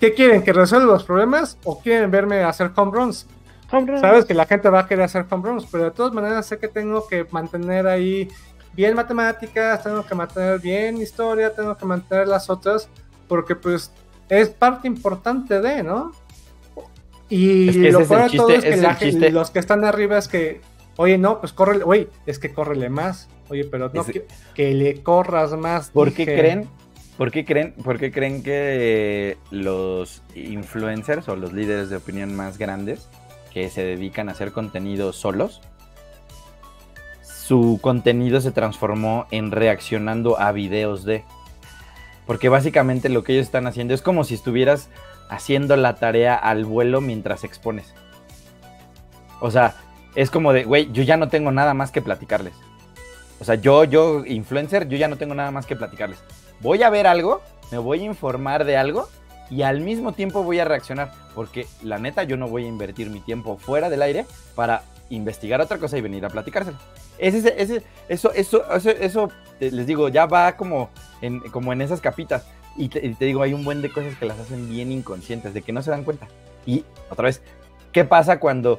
¿Qué 0.00 0.14
quieren? 0.14 0.42
¿Que 0.42 0.54
resuelva 0.54 0.94
los 0.94 1.04
problemas 1.04 1.58
o 1.62 1.78
quieren 1.78 2.10
verme 2.10 2.42
hacer 2.42 2.70
home 2.74 2.90
runs? 2.90 3.26
Home. 3.70 4.00
Sabes 4.00 4.24
que 4.24 4.34
la 4.34 4.46
gente 4.46 4.70
va 4.70 4.80
a 4.80 4.88
querer 4.88 5.04
hacer 5.04 5.26
home 5.30 5.48
runs, 5.48 5.66
pero 5.70 5.84
de 5.84 5.90
todas 5.90 6.12
maneras 6.12 6.46
sé 6.46 6.58
que 6.58 6.68
tengo 6.68 7.06
que 7.06 7.26
mantener 7.30 7.86
ahí 7.86 8.28
bien 8.72 8.94
matemáticas, 8.94 9.82
tengo 9.82 10.04
que 10.04 10.14
mantener 10.14 10.58
bien 10.58 10.96
historia, 10.96 11.54
tengo 11.54 11.76
que 11.76 11.84
mantener 11.84 12.26
las 12.26 12.48
otras, 12.48 12.88
porque 13.28 13.54
pues 13.54 13.92
es 14.28 14.48
parte 14.48 14.88
importante 14.88 15.60
de, 15.60 15.82
¿no? 15.82 16.12
Y 17.28 17.68
Es 17.68 17.76
que 17.76 17.88
ese 17.88 17.92
lo 17.92 18.00
el 18.00 18.08
de 18.30 18.36
todo 18.36 18.48
es 18.48 18.64
que 18.64 19.08
es 19.08 19.14
la 19.14 19.30
los 19.30 19.50
que 19.50 19.58
están 19.58 19.84
arriba 19.84 20.18
es 20.18 20.26
que, 20.28 20.62
oye, 20.96 21.18
no, 21.18 21.40
pues 21.40 21.52
córrele, 21.52 21.84
oye, 21.84 22.08
es 22.26 22.38
que 22.38 22.52
córrele 22.52 22.88
más, 22.88 23.28
oye, 23.50 23.64
pero 23.64 23.90
no, 23.92 24.04
que, 24.04 24.26
que 24.54 24.74
le 24.74 25.02
corras 25.02 25.52
más. 25.52 25.90
¿Por 25.90 26.12
qué 26.12 26.24
creen? 26.24 26.68
¿Por 27.20 27.30
qué 27.30 27.44
creen, 27.44 27.72
por 27.72 27.98
qué 27.98 28.10
creen 28.10 28.42
que 28.42 29.36
los 29.50 30.22
influencers 30.34 31.28
o 31.28 31.36
los 31.36 31.52
líderes 31.52 31.90
de 31.90 31.96
opinión 31.96 32.34
más 32.34 32.56
grandes 32.56 33.10
que 33.52 33.68
se 33.68 33.84
dedican 33.84 34.30
a 34.30 34.32
hacer 34.32 34.52
contenido 34.52 35.12
solos, 35.12 35.60
su 37.22 37.78
contenido 37.82 38.40
se 38.40 38.52
transformó 38.52 39.26
en 39.30 39.50
reaccionando 39.50 40.40
a 40.40 40.50
videos 40.52 41.04
de? 41.04 41.22
Porque 42.26 42.48
básicamente 42.48 43.10
lo 43.10 43.22
que 43.22 43.34
ellos 43.34 43.44
están 43.44 43.66
haciendo 43.66 43.92
es 43.92 44.00
como 44.00 44.24
si 44.24 44.32
estuvieras 44.32 44.88
haciendo 45.28 45.76
la 45.76 45.96
tarea 45.96 46.36
al 46.36 46.64
vuelo 46.64 47.02
mientras 47.02 47.44
expones. 47.44 47.92
O 49.40 49.50
sea, 49.50 49.74
es 50.14 50.30
como 50.30 50.54
de, 50.54 50.64
güey, 50.64 50.90
yo 50.90 51.02
ya 51.02 51.18
no 51.18 51.28
tengo 51.28 51.52
nada 51.52 51.74
más 51.74 51.92
que 51.92 52.00
platicarles. 52.00 52.54
O 53.40 53.44
sea, 53.44 53.56
yo, 53.56 53.84
yo, 53.84 54.24
influencer, 54.24 54.88
yo 54.88 54.96
ya 54.96 55.08
no 55.08 55.18
tengo 55.18 55.34
nada 55.34 55.50
más 55.50 55.66
que 55.66 55.76
platicarles. 55.76 56.24
Voy 56.60 56.82
a 56.82 56.90
ver 56.90 57.06
algo, 57.06 57.40
me 57.70 57.78
voy 57.78 58.00
a 58.00 58.04
informar 58.04 58.64
de 58.64 58.76
algo 58.76 59.08
y 59.50 59.62
al 59.62 59.80
mismo 59.80 60.12
tiempo 60.12 60.42
voy 60.42 60.58
a 60.60 60.64
reaccionar. 60.64 61.12
Porque 61.34 61.66
la 61.82 61.98
neta, 61.98 62.22
yo 62.24 62.36
no 62.36 62.48
voy 62.48 62.64
a 62.64 62.68
invertir 62.68 63.10
mi 63.10 63.20
tiempo 63.20 63.56
fuera 63.56 63.88
del 63.88 64.02
aire 64.02 64.26
para 64.54 64.82
investigar 65.08 65.60
otra 65.60 65.78
cosa 65.78 65.96
y 65.98 66.00
venir 66.00 66.24
a 66.24 66.28
platicárselo. 66.28 66.76
Ese, 67.18 67.54
ese, 67.60 67.82
eso, 68.08 68.32
eso, 68.32 68.64
eso, 68.74 68.90
eso, 68.90 69.28
te- 69.58 69.70
les 69.70 69.86
digo, 69.86 70.08
ya 70.08 70.26
va 70.26 70.56
como 70.56 70.90
en, 71.20 71.40
como 71.50 71.72
en 71.72 71.82
esas 71.82 72.00
capitas. 72.00 72.46
Y 72.76 72.88
te, 72.88 73.04
y 73.04 73.14
te 73.14 73.24
digo, 73.24 73.42
hay 73.42 73.52
un 73.52 73.64
buen 73.64 73.82
de 73.82 73.90
cosas 73.92 74.14
que 74.16 74.26
las 74.26 74.38
hacen 74.38 74.68
bien 74.70 74.90
inconscientes, 74.92 75.52
de 75.52 75.62
que 75.62 75.72
no 75.72 75.82
se 75.82 75.90
dan 75.90 76.04
cuenta. 76.04 76.28
Y 76.66 76.84
otra 77.10 77.24
vez, 77.24 77.42
¿qué 77.92 78.04
pasa 78.04 78.38
cuando, 78.38 78.78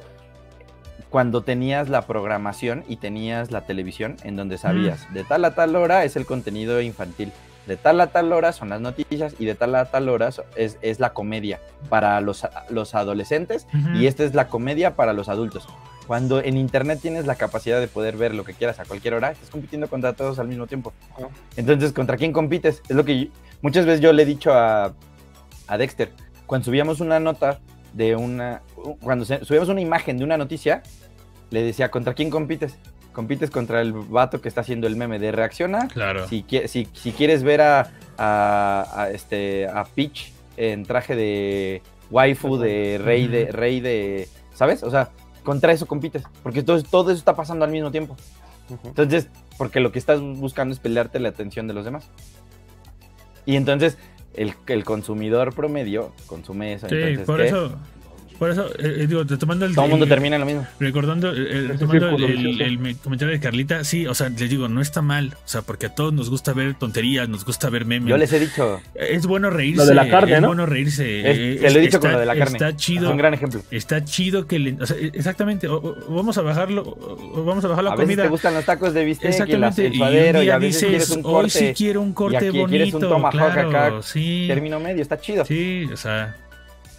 cuando 1.10 1.42
tenías 1.42 1.88
la 1.88 2.02
programación 2.02 2.84
y 2.88 2.96
tenías 2.96 3.50
la 3.50 3.66
televisión 3.66 4.16
en 4.24 4.36
donde 4.36 4.56
sabías 4.58 5.12
de 5.12 5.24
tal 5.24 5.44
a 5.44 5.54
tal 5.54 5.76
hora 5.76 6.04
es 6.04 6.16
el 6.16 6.24
contenido 6.26 6.80
infantil, 6.80 7.32
de 7.66 7.76
tal 7.76 8.00
a 8.00 8.08
tal 8.08 8.32
hora 8.32 8.52
son 8.52 8.68
las 8.70 8.80
noticias 8.80 9.34
y 9.38 9.44
de 9.44 9.54
tal 9.54 9.74
a 9.76 9.84
tal 9.84 10.08
hora 10.08 10.30
es, 10.56 10.78
es 10.82 11.00
la 11.00 11.12
comedia 11.12 11.60
para 11.88 12.20
los, 12.20 12.46
los 12.70 12.94
adolescentes 12.94 13.66
y 13.94 14.06
esta 14.06 14.24
es 14.24 14.34
la 14.34 14.48
comedia 14.48 14.96
para 14.96 15.12
los 15.12 15.28
adultos. 15.28 15.66
Cuando 16.06 16.40
en 16.42 16.56
internet 16.56 16.98
tienes 17.00 17.26
la 17.26 17.36
capacidad 17.36 17.78
de 17.78 17.86
poder 17.86 18.16
ver 18.16 18.34
lo 18.34 18.44
que 18.44 18.54
quieras 18.54 18.80
a 18.80 18.84
cualquier 18.84 19.14
hora, 19.14 19.30
estás 19.30 19.50
compitiendo 19.50 19.88
contra 19.88 20.12
todos 20.14 20.38
al 20.40 20.48
mismo 20.48 20.66
tiempo. 20.66 20.92
Entonces, 21.56 21.92
¿contra 21.92 22.16
quién 22.16 22.32
compites? 22.32 22.82
Es 22.88 22.96
lo 22.96 23.04
que 23.04 23.26
yo- 23.26 23.30
muchas 23.62 23.86
veces 23.86 24.00
yo 24.00 24.12
le 24.12 24.24
he 24.24 24.26
dicho 24.26 24.52
a, 24.52 24.92
a 25.68 25.78
Dexter. 25.78 26.10
Cuando 26.46 26.64
subíamos 26.64 27.00
una 27.00 27.20
nota 27.20 27.60
de 27.92 28.16
una. 28.16 28.62
Cuando 29.00 29.24
subíamos 29.24 29.68
una 29.68 29.80
imagen 29.80 30.18
de 30.18 30.24
una 30.24 30.36
noticia, 30.36 30.82
le 31.50 31.62
decía: 31.62 31.90
¿contra 31.90 32.14
quién 32.14 32.30
compites? 32.30 32.76
Compites 33.12 33.50
contra 33.50 33.80
el 33.80 33.92
vato 33.92 34.40
que 34.40 34.48
está 34.48 34.62
haciendo 34.62 34.86
el 34.86 34.96
meme 34.96 35.18
de 35.18 35.32
reacciona. 35.32 35.88
Claro. 35.88 36.26
Si, 36.28 36.44
si, 36.66 36.88
si 36.92 37.12
quieres 37.12 37.42
ver 37.42 37.60
a, 37.60 37.90
a, 38.18 38.86
a 38.94 39.10
este, 39.10 39.66
a 39.68 39.84
Peach 39.84 40.32
en 40.56 40.84
traje 40.84 41.14
de 41.14 41.82
waifu, 42.10 42.58
de 42.58 43.00
rey 43.02 43.28
de. 43.28 43.52
Rey 43.52 43.80
de. 43.80 44.28
¿Sabes? 44.54 44.82
O 44.82 44.90
sea, 44.90 45.10
contra 45.42 45.72
eso 45.72 45.86
compites. 45.86 46.22
Porque 46.42 46.62
todo, 46.62 46.82
todo 46.82 47.10
eso 47.10 47.18
está 47.18 47.36
pasando 47.36 47.64
al 47.64 47.70
mismo 47.70 47.90
tiempo. 47.90 48.16
Entonces, 48.84 49.28
porque 49.58 49.80
lo 49.80 49.92
que 49.92 49.98
estás 49.98 50.20
buscando 50.20 50.72
es 50.72 50.80
pelearte 50.80 51.20
la 51.20 51.28
atención 51.28 51.66
de 51.68 51.74
los 51.74 51.84
demás. 51.84 52.08
Y 53.44 53.56
entonces, 53.56 53.98
el, 54.34 54.54
el 54.66 54.84
consumidor 54.84 55.54
promedio 55.54 56.12
consume 56.26 56.74
eso. 56.74 56.88
Sí, 56.88 56.94
entonces, 56.94 57.26
por 57.26 57.38
¿qué? 57.38 57.46
eso, 57.46 57.76
por 58.38 58.50
eso, 58.50 58.66
eh, 58.78 58.96
eh, 59.00 59.06
digo, 59.06 59.22
retomando 59.24 59.64
el, 59.66 59.74
Todo 59.74 59.84
el 59.86 59.90
mundo 59.92 60.06
termina 60.06 60.36
en 60.36 60.40
lo 60.40 60.46
mismo. 60.46 60.66
Recordando, 60.80 61.32
eh, 61.32 61.36
eh, 61.38 61.64
Ese 61.74 61.86
retomando 61.86 62.16
el, 62.26 62.46
el- 62.46 62.60
el 62.60 62.78
me- 62.78 62.94
comentario 62.96 63.32
de 63.34 63.40
Carlita, 63.40 63.84
sí, 63.84 64.06
o 64.06 64.14
sea, 64.14 64.28
les 64.28 64.50
digo, 64.50 64.68
no 64.68 64.80
está 64.80 65.02
mal, 65.02 65.34
o 65.34 65.48
sea, 65.48 65.62
porque 65.62 65.86
a 65.86 65.94
todos 65.94 66.12
nos 66.12 66.30
gusta 66.30 66.52
ver 66.52 66.74
tonterías, 66.74 67.28
nos 67.28 67.44
gusta 67.44 67.70
ver 67.70 67.84
memes. 67.84 68.08
Yo 68.10 68.16
les 68.16 68.32
he 68.32 68.40
dicho, 68.40 68.80
Es 68.94 69.26
bueno 69.26 69.50
reírse. 69.50 69.78
Lo 69.82 69.86
de 69.86 69.94
la 69.94 70.08
carne, 70.08 70.34
es 70.36 70.40
¿no? 70.40 70.48
bueno 70.48 70.66
reírse. 70.66 71.20
Es- 71.20 71.38
eh, 71.38 71.58
te 71.60 71.70
lo 71.70 71.78
he 71.78 71.82
dicho 71.82 71.96
está, 71.96 72.00
con 72.00 72.12
lo 72.12 72.18
de 72.20 72.26
la 72.26 72.36
carne. 72.36 72.52
Está 72.56 72.68
es 72.70 72.76
chido. 72.76 73.10
un 73.10 73.16
gran 73.16 73.34
ejemplo. 73.34 73.62
Está 73.70 74.04
chido 74.04 74.46
que 74.46 74.58
le, 74.58 74.76
o 74.80 74.86
sea, 74.86 74.96
exactamente, 74.98 75.68
o- 75.68 75.76
o- 75.76 76.14
vamos 76.14 76.36
a 76.38 76.42
bajarlo, 76.42 76.82
o- 76.82 77.44
vamos 77.44 77.64
a 77.64 77.68
bajar 77.68 77.84
la 77.84 77.90
A 77.90 77.96
veces 77.96 78.06
comida. 78.06 78.22
te 78.24 78.28
gustan 78.28 78.54
los 78.54 78.64
tacos 78.64 78.92
de 78.94 79.04
bistec 79.04 79.24
y 79.24 79.26
el, 79.28 79.32
Exactamente, 79.64 79.86
el 79.86 79.92
y 79.92 79.96
un 79.96 79.98
suadero, 79.98 80.38
y, 80.38 80.42
día 80.44 80.54
a 80.54 80.58
veces 80.58 80.90
dices, 80.90 81.10
un 81.10 81.18
hoy 81.24 81.32
corte, 81.32 81.50
sí 81.50 81.72
quiero 81.76 82.00
un 82.02 82.12
corte 82.12 82.36
aquí 82.38 82.46
bonito, 82.48 82.68
quieres 82.68 82.94
un 82.94 83.00
tomahawk 83.00 83.30
claro, 83.32 83.68
acá, 83.68 83.92
sí, 84.02 84.44
término 84.48 84.80
medio, 84.80 85.02
está 85.02 85.20
chido. 85.20 85.44
sí, 85.44 85.86
o 85.92 85.96
sea, 85.96 86.36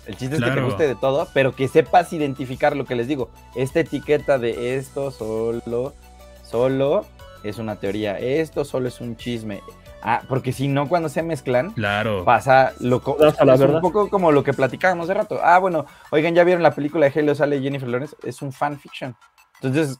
El 0.05 0.17
chiste 0.17 0.35
es 0.35 0.41
que 0.41 0.45
Claro. 0.47 0.61
te 0.61 0.65
guste 0.67 0.87
de 0.87 0.95
todo, 0.95 1.27
pero 1.33 1.55
que 1.55 1.67
sepas 1.67 2.11
identificar 2.13 2.75
lo 2.75 2.85
que 2.85 2.95
les 2.95 3.07
digo. 3.07 3.29
Esta 3.55 3.79
etiqueta 3.79 4.37
de 4.37 4.75
esto 4.77 5.11
solo, 5.11 5.93
solo 6.43 7.05
es 7.43 7.57
una 7.57 7.77
teoría, 7.77 8.19
esto 8.19 8.65
solo 8.65 8.87
es 8.87 8.99
un 9.01 9.15
chisme. 9.15 9.61
Ah, 10.01 10.21
porque 10.27 10.51
si 10.51 10.67
no, 10.67 10.89
cuando 10.89 11.07
se 11.07 11.23
mezclan, 11.23 11.71
claro, 11.71 12.25
pasa 12.25 12.73
lo 12.81 12.97
es 12.97 13.61
un 13.61 13.79
poco 13.79 14.09
como 14.09 14.33
lo 14.33 14.43
que 14.43 14.51
platicábamos 14.51 15.05
hace 15.05 15.13
rato. 15.13 15.39
Ah, 15.41 15.59
bueno, 15.59 15.85
oigan, 16.11 16.35
ya 16.35 16.43
vieron 16.43 16.61
la 16.61 16.71
película 16.75 17.09
de 17.09 17.17
Halo 17.19 17.33
sale 17.35 17.61
Jennifer 17.61 17.87
Lawrence, 17.87 18.15
es 18.23 18.41
un 18.41 18.51
fanfiction. 18.51 19.15
Entonces, 19.61 19.97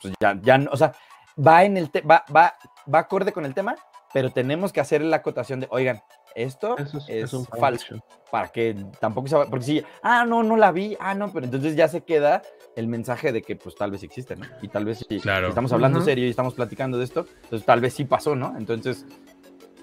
pues 0.00 0.14
ya, 0.20 0.38
ya, 0.42 0.58
no- 0.58 0.70
o 0.70 0.76
sea, 0.76 0.92
va 1.44 1.64
en 1.64 1.76
el 1.76 1.90
va, 2.08 2.24
va, 2.34 2.54
va 2.92 2.98
acorde 3.00 3.32
con 3.32 3.44
el 3.44 3.52
tema, 3.54 3.74
pero 4.12 4.30
tenemos 4.30 4.72
que 4.72 4.80
hacer 4.80 5.02
la 5.02 5.16
acotación 5.16 5.58
de, 5.58 5.66
oigan, 5.70 6.00
esto 6.34 6.76
Eso 6.78 6.98
es, 6.98 7.08
es, 7.08 7.24
es 7.24 7.32
un 7.32 7.44
falso, 7.46 8.04
para 8.30 8.48
que 8.48 8.76
tampoco 9.00 9.28
se 9.28 9.36
va, 9.36 9.46
porque 9.46 9.64
si, 9.64 9.82
ah, 10.02 10.24
no, 10.26 10.42
no 10.42 10.56
la 10.56 10.72
vi, 10.72 10.96
ah, 11.00 11.14
no, 11.14 11.32
pero 11.32 11.44
entonces 11.46 11.76
ya 11.76 11.88
se 11.88 12.02
queda 12.02 12.42
el 12.76 12.88
mensaje 12.88 13.32
de 13.32 13.42
que 13.42 13.56
pues 13.56 13.74
tal 13.74 13.90
vez 13.90 14.02
existe, 14.02 14.36
¿no? 14.36 14.46
Y 14.62 14.68
tal 14.68 14.84
vez 14.84 15.04
sí, 15.08 15.20
Claro. 15.20 15.48
estamos 15.48 15.72
hablando 15.72 16.00
serio 16.00 16.26
y 16.26 16.30
estamos 16.30 16.54
platicando 16.54 16.98
de 16.98 17.04
esto, 17.04 17.26
entonces 17.44 17.66
tal 17.66 17.80
vez 17.80 17.92
sí 17.94 18.04
pasó, 18.04 18.34
¿no? 18.34 18.54
Entonces, 18.56 19.04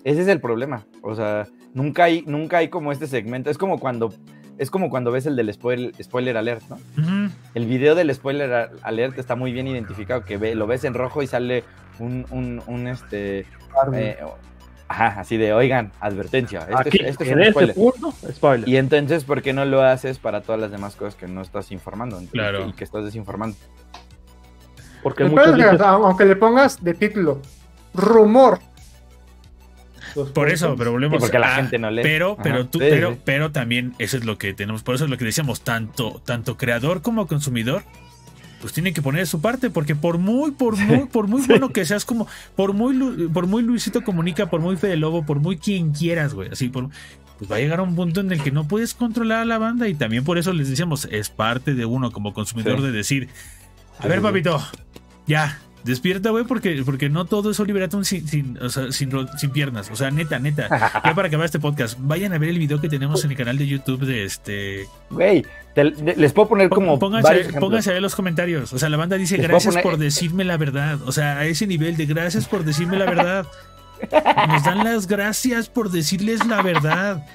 ese 0.03 0.21
es 0.21 0.27
el 0.27 0.41
problema, 0.41 0.87
o 1.01 1.13
sea, 1.15 1.47
nunca 1.73 2.05
hay, 2.05 2.23
nunca 2.25 2.57
hay 2.57 2.69
como 2.69 2.91
este 2.91 3.05
segmento, 3.05 3.49
es 3.49 3.57
como 3.57 3.79
cuando, 3.79 4.11
es 4.57 4.71
como 4.71 4.89
cuando 4.89 5.11
ves 5.11 5.25
el 5.25 5.35
del 5.35 5.53
spoiler, 5.53 5.93
spoiler 6.03 6.35
alert, 6.37 6.63
¿no? 6.69 6.77
El 7.53 7.65
video 7.65 7.95
del 7.95 8.13
spoiler 8.15 8.71
alert 8.81 9.19
está 9.19 9.35
muy 9.35 9.51
bien 9.51 9.67
identificado, 9.67 10.23
que 10.23 10.37
ve, 10.37 10.55
lo 10.55 10.67
ves 10.67 10.83
en 10.85 10.93
rojo 10.93 11.21
y 11.21 11.27
sale 11.27 11.63
un, 11.99 12.25
un, 12.31 12.61
un, 12.65 12.87
este, 12.87 13.45
eh, 13.93 14.17
ajá, 14.89 15.21
así 15.21 15.37
de, 15.37 15.53
oigan, 15.53 15.91
advertencia, 16.01 16.59
este, 16.61 16.75
Aquí, 16.75 16.97
es, 17.01 17.07
este 17.11 17.23
es 17.23 17.29
en 17.29 17.35
un 17.37 17.41
este 17.43 17.51
spoiler. 17.53 17.75
punto, 17.75 18.13
spoiler. 18.33 18.67
Y 18.67 18.75
entonces, 18.77 19.23
¿por 19.23 19.41
qué 19.41 19.53
no 19.53 19.63
lo 19.63 19.81
haces 19.81 20.17
para 20.19 20.41
todas 20.41 20.59
las 20.59 20.71
demás 20.71 20.95
cosas 20.97 21.15
que 21.15 21.27
no 21.27 21.41
estás 21.41 21.71
informando? 21.71 22.21
y- 22.21 22.27
Claro. 22.27 22.67
Y 22.67 22.73
que 22.73 22.83
estás 22.83 23.05
desinformando. 23.05 23.55
Porque 25.01 25.23
muchos 25.23 25.55
que, 25.55 25.63
aunque 25.83 26.25
le 26.25 26.35
pongas 26.35 26.83
de 26.83 26.93
título 26.93 27.41
rumor. 27.93 28.59
Por 30.33 30.49
eso, 30.49 30.75
pero 30.75 30.89
Sí, 30.89 30.93
volvemos 30.93 31.19
porque 31.19 31.37
la 31.39 31.53
a- 31.53 31.55
gente 31.57 31.77
no 31.77 31.91
lee. 31.91 32.01
Pero, 32.01 32.33
Ajá. 32.33 32.41
pero 32.43 32.67
tú, 32.67 32.79
Sí, 32.79 32.87
pero, 32.89 33.11
sí. 33.13 33.19
pero 33.23 33.51
también 33.51 33.93
eso 33.99 34.17
es 34.17 34.25
lo 34.25 34.37
que 34.37 34.53
tenemos, 34.53 34.81
por 34.83 34.95
eso 34.95 35.05
es 35.05 35.09
lo 35.11 35.17
que 35.17 35.23
decíamos, 35.25 35.61
tanto, 35.61 36.21
tanto 36.25 36.57
creador 36.57 37.01
como 37.03 37.27
consumidor, 37.27 37.83
pues 38.61 38.73
tiene 38.73 38.93
que 38.93 39.01
poner 39.01 39.25
su 39.27 39.41
parte, 39.41 39.69
porque 39.69 39.95
por 39.95 40.17
muy, 40.17 40.51
por 40.51 40.77
muy, 40.77 41.05
por 41.05 41.27
muy 41.27 41.41
bueno 41.47 41.69
que 41.69 41.85
seas 41.85 42.05
como, 42.05 42.27
por 42.55 42.73
muy, 42.73 43.27
por 43.29 43.47
muy 43.47 43.63
Luisito 43.63 44.03
Comunica, 44.03 44.49
por 44.49 44.59
muy 44.61 44.75
Fede 44.77 44.97
Lobo, 44.97 45.25
por 45.25 45.39
muy 45.39 45.57
quien 45.57 45.91
quieras, 45.91 46.33
güey, 46.33 46.49
así 46.51 46.69
por 46.69 46.89
pues 47.37 47.49
va 47.49 47.55
a 47.55 47.59
llegar 47.59 47.79
a 47.79 47.83
un 47.83 47.95
punto 47.95 48.19
en 48.19 48.33
el 48.33 48.43
que 48.43 48.51
no 48.51 48.67
puedes 48.67 48.93
controlar 48.93 49.39
a 49.43 49.45
la 49.45 49.57
banda 49.57 49.87
y 49.87 49.93
también 49.95 50.25
por 50.25 50.37
eso 50.37 50.51
les 50.51 50.69
decíamos, 50.69 51.07
es 51.09 51.29
parte 51.29 51.73
de 51.73 51.85
uno 51.85 52.11
como 52.11 52.33
consumidor 52.33 52.79
Sí. 52.79 52.83
de 52.83 52.91
decir, 52.91 53.29
a 53.99 54.07
ver 54.07 54.21
papito, 54.21 54.61
ya, 55.25 55.57
despierta, 55.83 56.29
güey, 56.29 56.43
porque, 56.43 56.81
porque 56.85 57.09
no 57.09 57.25
todo 57.25 57.51
es 57.51 57.59
Oliver 57.59 57.83
Atom 57.83 58.03
sin, 58.03 58.27
sin, 58.27 58.57
o 58.61 58.69
sea, 58.69 58.91
sin, 58.91 59.11
sin 59.37 59.49
piernas, 59.51 59.89
o 59.91 59.95
sea, 59.95 60.11
neta, 60.11 60.39
neta, 60.39 60.67
ya 61.03 61.15
para 61.15 61.27
acabar 61.27 61.45
este 61.45 61.59
podcast, 61.59 61.97
vayan 61.99 62.33
a 62.33 62.37
ver 62.37 62.49
el 62.49 62.59
video 62.59 62.79
que 62.81 62.89
tenemos 62.89 63.23
en 63.23 63.31
el 63.31 63.37
canal 63.37 63.57
de 63.57 63.67
YouTube 63.67 64.05
de 64.05 64.23
este. 64.25 64.85
Güey, 65.09 65.45
les 65.75 66.33
puedo 66.33 66.49
poner 66.49 66.69
como 66.69 66.99
pónganse, 66.99 67.53
pónganse 67.59 67.89
a 67.89 67.93
ver 67.93 68.01
los 68.01 68.15
comentarios. 68.15 68.73
O 68.73 68.79
sea, 68.79 68.89
la 68.89 68.97
banda 68.97 69.17
dice 69.17 69.37
Les 69.37 69.47
gracias 69.47 69.75
poner- 69.75 69.83
por 69.83 69.97
decirme 69.97 70.43
la 70.43 70.57
verdad. 70.57 70.99
O 71.05 71.11
sea, 71.11 71.39
a 71.39 71.45
ese 71.45 71.67
nivel 71.67 71.95
de 71.97 72.05
gracias 72.05 72.47
por 72.47 72.63
decirme 72.63 72.97
la 72.97 73.05
verdad. 73.05 73.45
Nos 74.47 74.63
dan 74.63 74.85
las 74.85 75.07
gracias 75.07 75.67
por 75.67 75.91
decirles 75.91 76.45
la 76.45 76.61
verdad. 76.61 77.25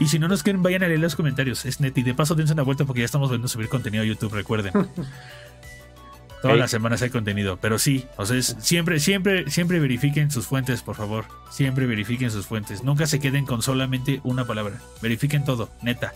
Y 0.00 0.06
si 0.08 0.18
no 0.18 0.26
nos 0.26 0.42
quieren, 0.42 0.64
vayan 0.64 0.82
a 0.82 0.88
leer 0.88 0.98
los 0.98 1.14
comentarios. 1.14 1.64
Es 1.64 1.80
net. 1.80 1.96
Y 1.96 2.02
de 2.02 2.12
paso, 2.12 2.34
dense 2.34 2.54
una 2.54 2.64
vuelta 2.64 2.84
porque 2.84 3.00
ya 3.02 3.04
estamos 3.04 3.28
volviendo 3.28 3.46
a 3.46 3.48
subir 3.48 3.68
contenido 3.68 4.02
a 4.02 4.06
YouTube, 4.06 4.34
recuerden. 4.34 4.72
Todas 6.42 6.56
las 6.58 6.70
semanas 6.70 7.02
hay 7.02 7.10
contenido. 7.10 7.58
Pero 7.60 7.78
sí, 7.78 8.06
o 8.16 8.24
sea, 8.26 8.36
es- 8.36 8.56
siempre, 8.60 9.00
siempre, 9.00 9.50
siempre 9.50 9.80
verifiquen 9.80 10.30
sus 10.30 10.46
fuentes, 10.46 10.82
por 10.82 10.94
favor. 10.96 11.24
Siempre 11.50 11.86
verifiquen 11.86 12.30
sus 12.30 12.46
fuentes. 12.46 12.84
Nunca 12.84 13.06
se 13.06 13.18
queden 13.20 13.44
con 13.44 13.62
solamente 13.62 14.20
una 14.24 14.46
palabra. 14.46 14.76
Verifiquen 15.02 15.44
todo, 15.44 15.68
neta. 15.82 16.12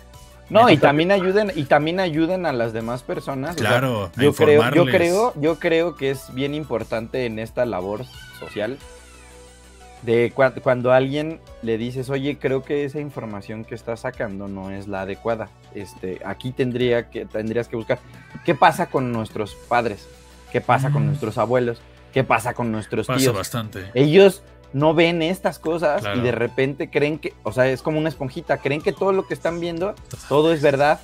No, 0.50 0.68
y 0.68 0.76
también 0.76 1.10
ayuden, 1.12 1.50
y 1.54 1.64
también 1.64 1.98
ayuden 1.98 2.44
a 2.44 2.52
las 2.52 2.72
demás 2.74 3.02
personas. 3.02 3.56
o 3.56 3.58
sea, 3.58 3.68
Claro, 3.68 4.10
a 4.14 4.20
yo 4.20 4.34
creo, 4.34 4.74
yo 4.74 4.84
creo, 4.84 5.32
yo 5.40 5.58
creo 5.58 5.96
que 5.96 6.10
es 6.10 6.32
bien 6.34 6.54
importante 6.54 7.24
en 7.24 7.38
esta 7.38 7.64
labor 7.64 8.04
social 8.38 8.76
de 10.02 10.32
cua- 10.34 10.52
cuando 10.62 10.92
a 10.92 10.96
alguien 10.96 11.40
le 11.62 11.78
dices, 11.78 12.10
oye, 12.10 12.36
creo 12.38 12.62
que 12.64 12.84
esa 12.84 12.98
información 13.00 13.64
que 13.64 13.74
estás 13.74 14.00
sacando 14.00 14.48
no 14.48 14.70
es 14.70 14.88
la 14.88 15.02
adecuada. 15.02 15.48
Este, 15.74 16.20
aquí 16.24 16.52
tendría 16.52 17.08
que, 17.08 17.24
tendrías 17.24 17.68
que 17.68 17.76
buscar 17.76 17.98
qué 18.44 18.54
pasa 18.54 18.86
con 18.86 19.12
nuestros 19.12 19.54
padres, 19.54 20.08
qué 20.50 20.60
pasa 20.60 20.90
con 20.90 21.04
Mm. 21.04 21.06
nuestros 21.06 21.38
abuelos, 21.38 21.80
qué 22.12 22.24
pasa 22.24 22.52
con 22.54 22.72
nuestros 22.72 23.06
Pasa 23.06 23.18
tíos. 23.20 23.34
bastante. 23.34 23.90
Ellos 23.94 24.42
no 24.72 24.92
ven 24.94 25.22
estas 25.22 25.58
cosas 25.58 26.00
Claro. 26.00 26.18
y 26.18 26.22
de 26.22 26.32
repente 26.32 26.90
creen 26.90 27.18
que, 27.18 27.34
o 27.44 27.52
sea, 27.52 27.68
es 27.68 27.80
como 27.82 27.98
una 27.98 28.08
esponjita, 28.08 28.56
creen 28.58 28.80
que 28.82 28.92
todo 28.92 29.12
lo 29.12 29.26
que 29.26 29.34
están 29.34 29.60
viendo, 29.60 29.94
todo 30.28 30.52
es 30.52 30.62
verdad. 30.62 31.00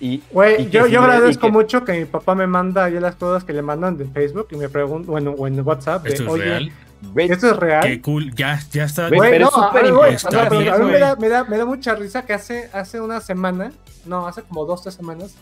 Y, 0.00 0.14
y 0.14 0.22
Güey, 0.32 0.56
que 0.64 0.70
yo, 0.70 0.86
yo 0.88 1.00
agradezco 1.02 1.46
que- 1.46 1.52
mucho 1.52 1.84
que 1.84 1.92
mi 1.92 2.06
papá 2.06 2.34
me 2.34 2.48
manda 2.48 2.88
ya 2.88 2.98
las 2.98 3.14
cosas 3.14 3.44
que 3.44 3.52
le 3.52 3.62
mandan 3.62 3.96
de 3.96 4.06
Facebook 4.06 4.48
y 4.50 4.56
me 4.56 4.68
pregunta, 4.68 5.08
bueno, 5.12 5.30
o 5.38 5.46
en 5.46 5.60
WhatsApp, 5.60 6.02
de, 6.02 6.08
Esto 6.14 6.24
es 6.24 6.28
oye, 6.28 6.42
real. 6.44 6.72
¿Esto 7.16 7.50
es 7.50 7.56
real? 7.56 7.82
Qué 7.82 8.00
cool. 8.00 8.34
Ya, 8.34 8.60
ya 8.70 8.84
está. 8.84 9.08
Güey, 9.08 9.30
pero 9.30 9.50
no, 9.90 10.04
es 10.04 10.22
súper 10.22 10.38
a- 10.70 10.78
mí 10.78 10.84
me 10.92 10.98
da, 10.98 11.16
me, 11.16 11.28
da, 11.28 11.44
me 11.44 11.58
da 11.58 11.64
mucha 11.66 11.94
risa 11.94 12.24
que 12.24 12.32
hace, 12.32 12.70
hace 12.72 13.00
una 13.00 13.20
semana, 13.20 13.72
no, 14.06 14.26
hace 14.26 14.42
como 14.42 14.64
dos, 14.64 14.82
tres 14.82 14.94
semanas, 14.94 15.34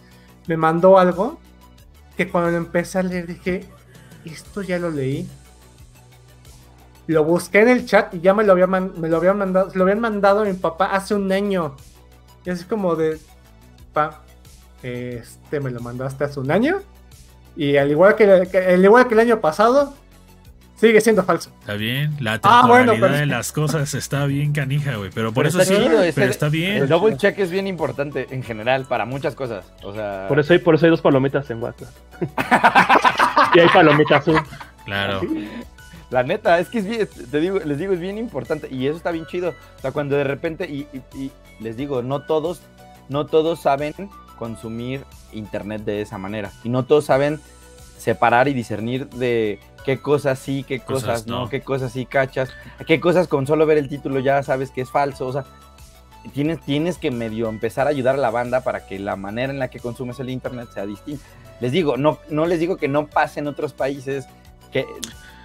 me 0.46 0.56
mandó 0.56 0.98
algo 0.98 1.38
que 2.16 2.28
cuando 2.28 2.50
lo 2.50 2.56
empecé 2.56 2.98
a 2.98 3.02
leer 3.02 3.26
dije, 3.26 3.64
esto 4.24 4.62
ya 4.62 4.78
lo 4.78 4.90
leí. 4.90 5.28
Lo 7.06 7.24
busqué 7.24 7.60
en 7.60 7.68
el 7.68 7.86
chat 7.86 8.14
y 8.14 8.20
ya 8.20 8.34
me 8.34 8.44
lo 8.44 8.52
había 8.52 8.66
man- 8.66 8.92
me 8.98 9.08
lo 9.08 9.16
habían 9.16 9.36
mandado, 9.38 9.70
se 9.70 9.78
lo 9.78 9.84
habían 9.84 10.00
mandado 10.00 10.42
a 10.42 10.44
mi 10.44 10.52
papá 10.52 10.86
hace 10.86 11.14
un 11.14 11.30
año. 11.32 11.74
Y 12.44 12.50
así 12.50 12.64
como 12.64 12.94
de, 12.94 13.18
pa, 13.92 14.22
este 14.82 15.60
me 15.60 15.70
lo 15.70 15.80
mandaste 15.80 16.24
hace 16.24 16.38
un 16.40 16.50
año. 16.50 16.80
Y 17.56 17.76
al 17.76 17.90
igual 17.90 18.14
que, 18.14 18.48
que- 18.50 18.58
al 18.58 18.84
igual 18.84 19.08
que 19.08 19.14
el 19.14 19.20
año 19.20 19.40
pasado, 19.40 19.94
sigue 20.80 21.00
siendo 21.00 21.22
falso. 21.24 21.50
Está 21.60 21.74
bien. 21.74 22.16
La 22.20 22.40
Ah, 22.42 22.64
bueno, 22.66 22.92
temporalidad 22.92 23.00
pero- 23.08 23.20
de 23.20 23.26
las 23.26 23.52
cosas 23.52 23.94
está 23.94 24.24
bien 24.26 24.52
canija, 24.52 24.96
güey. 24.96 25.10
Pero 25.14 25.32
por 25.32 25.44
Pero 25.44 25.60
eso 25.60 25.68
sí. 25.70 25.76
chido, 25.80 26.02
ese- 26.02 26.18
pero 26.20 26.30
está 26.30 26.46
El 26.46 26.52
bien. 26.52 26.88
double 26.88 27.16
check 27.16 27.38
es 27.38 27.50
bien 27.50 27.66
importante 27.66 28.26
en 28.30 28.42
general 28.42 28.86
para 28.86 29.04
muchas 29.04 29.34
cosas. 29.34 29.64
O 29.82 29.92
sea, 29.94 30.26
por 30.28 30.40
eso 30.40 30.52
hay, 30.54 30.58
por 30.58 30.74
eso 30.74 30.86
hay 30.86 30.90
dos 30.90 31.00
palomitas 31.02 31.48
en 31.50 31.62
WhatsApp. 31.62 31.90
y 33.54 33.60
hay 33.60 33.68
palomita 33.68 34.16
azul. 34.16 34.40
Claro. 34.84 35.20
la 36.10 36.22
neta, 36.24 36.58
es 36.58 36.68
que 36.68 36.78
es 36.78 36.86
bien, 36.88 37.08
te 37.30 37.38
digo, 37.38 37.60
les 37.60 37.78
digo, 37.78 37.92
es 37.92 38.00
bien 38.00 38.18
importante 38.18 38.66
y 38.70 38.86
eso 38.88 38.96
está 38.96 39.10
bien 39.12 39.26
chido. 39.26 39.50
O 39.76 39.80
sea, 39.80 39.92
cuando 39.92 40.16
de 40.16 40.24
repente, 40.24 40.64
y, 40.68 40.88
y- 40.92 41.16
y 41.26 41.32
les 41.60 41.76
digo, 41.76 42.02
no 42.02 42.22
todos, 42.22 42.60
no 43.08 43.26
todos 43.26 43.60
saben 43.60 43.94
consumir 44.38 45.04
internet 45.32 45.82
de 45.84 46.00
esa 46.00 46.18
manera. 46.18 46.50
Y 46.64 46.68
no 46.70 46.84
todos 46.84 47.04
saben 47.04 47.38
separar 47.98 48.48
y 48.48 48.54
discernir 48.54 49.08
de 49.10 49.60
qué 49.84 49.98
cosas 49.98 50.38
sí, 50.38 50.64
qué 50.66 50.80
Cosas 50.80 51.02
cosas, 51.04 51.26
no, 51.26 51.40
no. 51.40 51.48
qué 51.50 51.60
cosas 51.62 51.92
sí 51.92 52.06
cachas, 52.06 52.50
qué 52.86 53.00
cosas 53.00 53.28
con 53.28 53.46
solo 53.46 53.66
ver 53.66 53.78
el 53.78 53.88
título 53.88 54.20
ya 54.20 54.42
sabes 54.42 54.70
que 54.70 54.80
es 54.82 54.90
falso. 54.90 55.26
O 55.26 55.32
sea, 55.32 55.44
tienes, 56.34 56.60
tienes 56.60 56.98
que 56.98 57.10
medio 57.10 57.48
empezar 57.48 57.86
a 57.86 57.90
ayudar 57.90 58.14
a 58.16 58.18
la 58.18 58.30
banda 58.30 58.62
para 58.62 58.86
que 58.86 58.98
la 58.98 59.16
manera 59.16 59.52
en 59.52 59.58
la 59.58 59.68
que 59.68 59.80
consumes 59.80 60.20
el 60.20 60.30
internet 60.30 60.68
sea 60.72 60.86
distinta. 60.86 61.24
Les 61.60 61.72
digo, 61.72 61.96
no, 61.96 62.18
no 62.28 62.46
les 62.46 62.60
digo 62.60 62.76
que 62.76 62.88
no 62.88 63.06
pase 63.06 63.40
en 63.40 63.46
otros 63.46 63.72
países 63.72 64.26
que, 64.72 64.86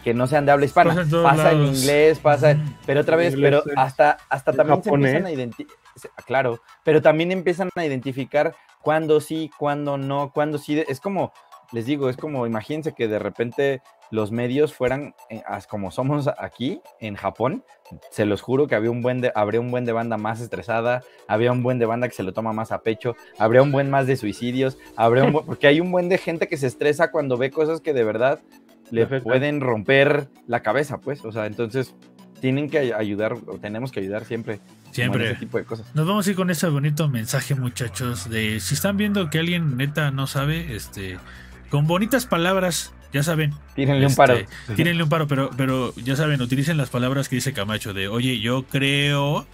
que 0.04 0.14
no 0.14 0.28
sean 0.28 0.46
de 0.46 0.52
habla 0.52 0.66
hispana. 0.66 0.96
Pasa 0.96 1.02
en 1.18 1.24
Pasa 1.24 1.52
en 1.52 1.64
inglés, 1.66 2.20
pasa, 2.20 2.58
pero 2.86 3.02
otra 3.02 3.16
vez, 3.16 3.34
Inglés, 3.34 3.62
pero 3.64 3.72
en- 3.74 3.80
hasta, 3.80 4.18
hasta 4.30 4.54
también 4.54 4.78
japonés. 4.82 5.12
se 5.12 5.18
empiezan 5.18 5.26
a 5.26 5.32
identificar, 5.32 5.78
claro, 6.26 6.62
pero 6.84 7.02
también 7.02 7.32
empiezan 7.32 7.70
a 7.76 7.86
identificar 7.86 8.56
cuándo 8.82 9.20
sí, 9.20 9.50
cuándo 9.58 9.98
no, 9.98 10.32
cuándo 10.34 10.58
sí. 10.58 10.82
Es 10.88 11.00
como, 11.02 11.34
les 11.72 11.86
digo, 11.86 12.10
es 12.10 12.16
como, 12.18 12.46
imagínense 12.46 12.94
que 12.94 13.08
de 13.08 13.18
repente 13.20 13.82
los 14.12 14.32
medios 14.32 14.74
fueran 14.74 15.14
eh, 15.30 15.42
como 15.70 15.92
somos 15.92 16.30
aquí 16.38 16.82
en 17.00 17.16
Japón, 17.16 17.64
se 18.12 18.26
los 18.26 18.42
juro 18.42 18.68
que 18.68 18.76
había 18.76 18.92
un 18.92 19.02
buen 19.02 19.22
de, 19.22 19.32
habría 19.36 19.60
un 19.62 19.72
buen 19.72 19.86
de 19.86 19.92
banda 19.94 20.18
más 20.18 20.42
estresada, 20.42 21.04
había 21.28 21.52
un 21.52 21.64
buen 21.64 21.80
de 21.80 21.86
banda 21.86 22.08
que 22.08 22.16
se 22.16 22.24
lo 22.24 22.34
toma 22.34 22.54
más 22.54 22.72
a 22.72 22.82
pecho, 22.82 23.16
habría 23.38 23.62
un 23.62 23.72
buen 23.72 23.90
más 23.90 24.08
de 24.08 24.16
suicidios, 24.18 24.78
habría 24.96 25.24
un 25.24 25.34
buen- 25.34 25.46
porque 25.48 25.68
hay 25.68 25.80
un 25.80 25.92
buen 25.92 26.10
de 26.10 26.18
gente 26.18 26.48
que 26.48 26.58
se 26.58 26.68
estresa 26.68 27.12
cuando 27.12 27.38
ve 27.38 27.52
cosas 27.52 27.82
que 27.82 27.94
de 27.94 28.04
verdad 28.04 28.40
le 28.92 29.02
Perfecto. 29.02 29.30
pueden 29.30 29.62
romper 29.62 30.28
la 30.48 30.62
cabeza, 30.62 30.98
pues, 31.00 31.24
o 31.26 31.32
sea, 31.32 31.46
entonces 31.48 31.96
tienen 32.40 32.70
que 32.70 32.78
ay- 32.80 32.92
ayudar, 32.92 33.34
o 33.48 33.58
tenemos 33.58 33.92
que 33.92 34.00
ayudar 34.02 34.26
siempre, 34.26 34.60
Siempre. 34.92 35.32
ese 35.32 35.40
tipo 35.40 35.58
de 35.58 35.66
cosas. 35.66 35.94
Nos 35.96 36.06
vamos 36.08 36.26
a 36.26 36.30
ir 36.30 36.36
con 36.36 36.50
ese 36.50 36.68
bonito 36.70 37.08
mensaje, 37.10 37.56
muchachos. 37.56 38.30
De 38.30 38.60
si 38.60 38.76
están 38.76 38.96
viendo 38.98 39.30
que 39.30 39.40
alguien 39.40 39.76
neta 39.78 40.12
no 40.12 40.26
sabe, 40.28 40.76
este, 40.76 41.18
con 41.70 41.86
bonitas 41.88 42.26
palabras, 42.28 42.94
ya 43.16 43.24
saben, 43.24 43.54
Tírenle 43.76 44.02
un 44.06 44.12
Este, 44.12 44.18
paro. 44.18 44.38
tírenle 44.76 45.04
un 45.04 45.10
paro, 45.10 45.28
pero, 45.28 45.50
pero 45.56 45.94
ya 45.96 46.16
saben, 46.18 46.42
utilicen 46.42 46.76
las 46.78 46.90
palabras 46.90 47.30
que 47.30 47.38
dice 47.38 47.54
Camacho 47.54 47.94
de, 47.94 48.08
oye, 48.10 48.40
yo 48.42 48.64
creo, 48.64 49.48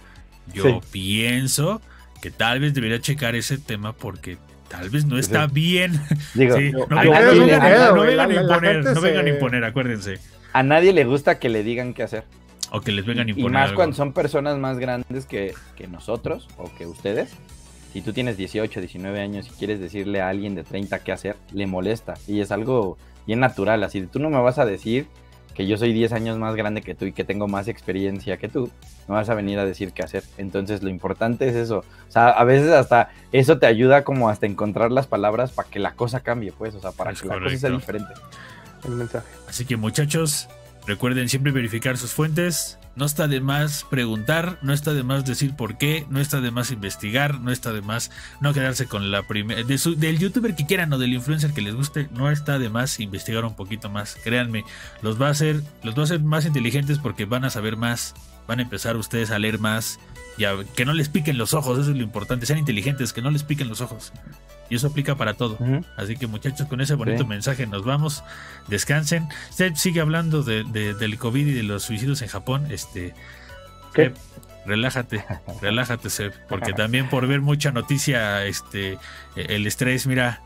yo 0.52 0.64
Sí. 0.64 0.78
pienso 0.90 1.80
que 2.20 2.30
tal 2.30 2.58
vez 2.60 2.74
debería 2.74 3.00
checar 3.00 3.34
ese 3.36 3.58
tema 3.58 3.92
porque 3.92 4.36
tal 4.68 4.90
vez 4.90 5.04
no 5.06 5.16
está 5.18 5.46
bien. 5.46 5.92
Digo, 6.34 6.56
Sí, 6.56 6.72
no, 6.72 6.82
a, 6.84 6.86
vengan- 7.04 7.24
no 7.36 7.46
vengan- 7.46 7.94
no 7.94 8.02
vengan 8.02 8.30
a 8.30 8.34
imponer, 8.42 8.84
no 8.84 9.00
vengan 9.00 9.26
a 9.26 9.28
imponer, 9.30 9.64
acuérdense. 9.64 10.18
a 10.52 10.62
nadie 10.62 10.92
le 10.92 11.04
gusta 11.04 11.38
que 11.38 11.48
le 11.48 11.62
digan 11.62 11.94
qué 11.94 12.02
hacer. 12.02 12.24
O 12.70 12.80
que 12.80 12.90
les 12.90 13.04
vengan 13.06 13.26
a 13.26 13.30
Y 13.30 13.34
imponer. 13.34 13.52
más 13.52 13.64
algo. 13.68 13.76
cuando 13.76 13.94
son 13.96 14.12
personas 14.12 14.58
más 14.58 14.78
grandes 14.78 15.26
que, 15.26 15.54
que 15.76 15.86
nosotros 15.88 16.48
o 16.56 16.72
que 16.76 16.86
ustedes. 16.86 17.30
Si 17.92 18.00
tú 18.00 18.14
tienes 18.14 18.38
18, 18.38 18.80
19 18.80 19.20
años 19.20 19.46
y 19.48 19.50
quieres 19.58 19.78
decirle 19.78 20.22
a 20.22 20.28
alguien 20.30 20.54
de 20.54 20.64
30 20.64 21.00
qué 21.00 21.12
hacer, 21.12 21.36
le 21.52 21.66
molesta. 21.66 22.14
Y 22.26 22.40
es 22.40 22.50
algo 22.50 22.96
bien 23.26 23.40
natural. 23.40 23.82
Así 23.84 24.00
de 24.00 24.06
tú 24.06 24.18
no 24.18 24.30
me 24.30 24.40
vas 24.40 24.58
a 24.58 24.64
decir 24.64 25.06
que 25.54 25.66
yo 25.66 25.76
soy 25.76 25.92
10 25.92 26.12
años 26.12 26.38
más 26.38 26.54
grande 26.56 26.82
que 26.82 26.94
tú 26.94 27.04
y 27.04 27.12
que 27.12 27.24
tengo 27.24 27.46
más 27.46 27.68
experiencia 27.68 28.36
que 28.36 28.48
tú, 28.48 28.70
no 29.08 29.14
vas 29.14 29.28
a 29.28 29.34
venir 29.34 29.58
a 29.58 29.64
decir 29.64 29.92
qué 29.92 30.02
hacer. 30.02 30.24
Entonces 30.38 30.82
lo 30.82 30.88
importante 30.88 31.48
es 31.48 31.54
eso. 31.54 31.78
O 31.78 32.10
sea, 32.10 32.30
a 32.30 32.44
veces 32.44 32.70
hasta 32.70 33.10
eso 33.32 33.58
te 33.58 33.66
ayuda 33.66 34.04
como 34.04 34.28
hasta 34.28 34.46
encontrar 34.46 34.90
las 34.90 35.06
palabras 35.06 35.52
para 35.52 35.68
que 35.68 35.78
la 35.78 35.92
cosa 35.94 36.20
cambie, 36.20 36.52
pues, 36.52 36.74
o 36.74 36.80
sea, 36.80 36.92
para 36.92 37.12
Es 37.12 37.22
que 37.22 37.28
la 37.28 37.38
cosa 37.38 37.56
sea 37.56 37.70
diferente. 37.70 38.12
El 38.84 38.92
mensaje. 38.92 39.26
Así 39.48 39.64
que 39.64 39.76
muchachos, 39.76 40.48
recuerden 40.86 41.28
siempre 41.28 41.52
verificar 41.52 41.96
sus 41.96 42.12
fuentes. 42.12 42.78
No 42.94 43.06
está 43.06 43.26
de 43.26 43.40
más 43.40 43.86
preguntar, 43.88 44.58
no 44.60 44.74
está 44.74 44.92
de 44.92 45.02
más 45.02 45.24
decir 45.24 45.56
por 45.56 45.78
qué, 45.78 46.06
no 46.10 46.20
está 46.20 46.42
de 46.42 46.50
más 46.50 46.70
investigar, 46.70 47.40
no 47.40 47.50
está 47.50 47.72
de 47.72 47.80
más 47.80 48.10
no 48.42 48.52
quedarse 48.52 48.86
con 48.86 49.10
la 49.10 49.22
primera 49.22 49.62
del 49.62 50.18
youtuber 50.18 50.54
que 50.54 50.66
quieran 50.66 50.92
o 50.92 50.98
del 50.98 51.14
influencer 51.14 51.52
que 51.54 51.62
les 51.62 51.74
guste, 51.74 52.08
no 52.12 52.30
está 52.30 52.58
de 52.58 52.68
más 52.68 53.00
investigar 53.00 53.46
un 53.46 53.54
poquito 53.54 53.88
más. 53.88 54.16
Créanme, 54.22 54.64
los 55.00 55.20
va 55.20 55.28
a 55.28 55.30
hacer, 55.30 55.62
los 55.82 55.96
va 55.96 56.00
a 56.00 56.04
hacer 56.04 56.20
más 56.20 56.44
inteligentes 56.44 56.98
porque 56.98 57.24
van 57.24 57.46
a 57.46 57.50
saber 57.50 57.78
más, 57.78 58.14
van 58.46 58.58
a 58.58 58.62
empezar 58.62 58.96
ustedes 58.98 59.30
a 59.30 59.38
leer 59.38 59.58
más, 59.58 59.98
y 60.36 60.44
a- 60.44 60.52
que 60.76 60.84
no 60.84 60.92
les 60.92 61.08
piquen 61.08 61.38
los 61.38 61.54
ojos, 61.54 61.78
eso 61.78 61.90
es 61.92 61.96
lo 61.96 62.02
importante, 62.02 62.44
sean 62.44 62.58
inteligentes, 62.58 63.14
que 63.14 63.22
no 63.22 63.30
les 63.30 63.42
piquen 63.42 63.68
los 63.68 63.80
ojos. 63.80 64.12
Y 64.72 64.76
eso 64.76 64.86
aplica 64.86 65.16
para 65.16 65.34
todo. 65.34 65.58
Así 65.98 66.16
que 66.16 66.26
muchachos, 66.26 66.66
con 66.66 66.80
ese 66.80 66.94
bonito 66.94 67.24
Sí. 67.24 67.28
mensaje 67.28 67.66
nos 67.66 67.84
vamos. 67.84 68.24
Descansen. 68.68 69.28
Seb 69.50 69.76
sigue 69.76 70.00
hablando 70.00 70.42
de, 70.42 70.64
de- 70.64 70.94
del 70.94 71.18
COVID 71.18 71.46
y 71.46 71.52
de 71.52 71.62
los 71.62 71.82
suicidios 71.82 72.22
en 72.22 72.28
Japón. 72.28 72.68
Este. 72.70 73.12
Seb, 73.94 74.14
relájate, 74.64 75.26
relájate, 75.60 76.08
Seb. 76.08 76.32
Porque 76.48 76.72
también 76.72 77.10
por 77.10 77.26
ver 77.26 77.42
mucha 77.42 77.70
noticia, 77.70 78.46
este, 78.46 78.96
el 79.36 79.66
estrés, 79.66 80.06
mira, 80.06 80.40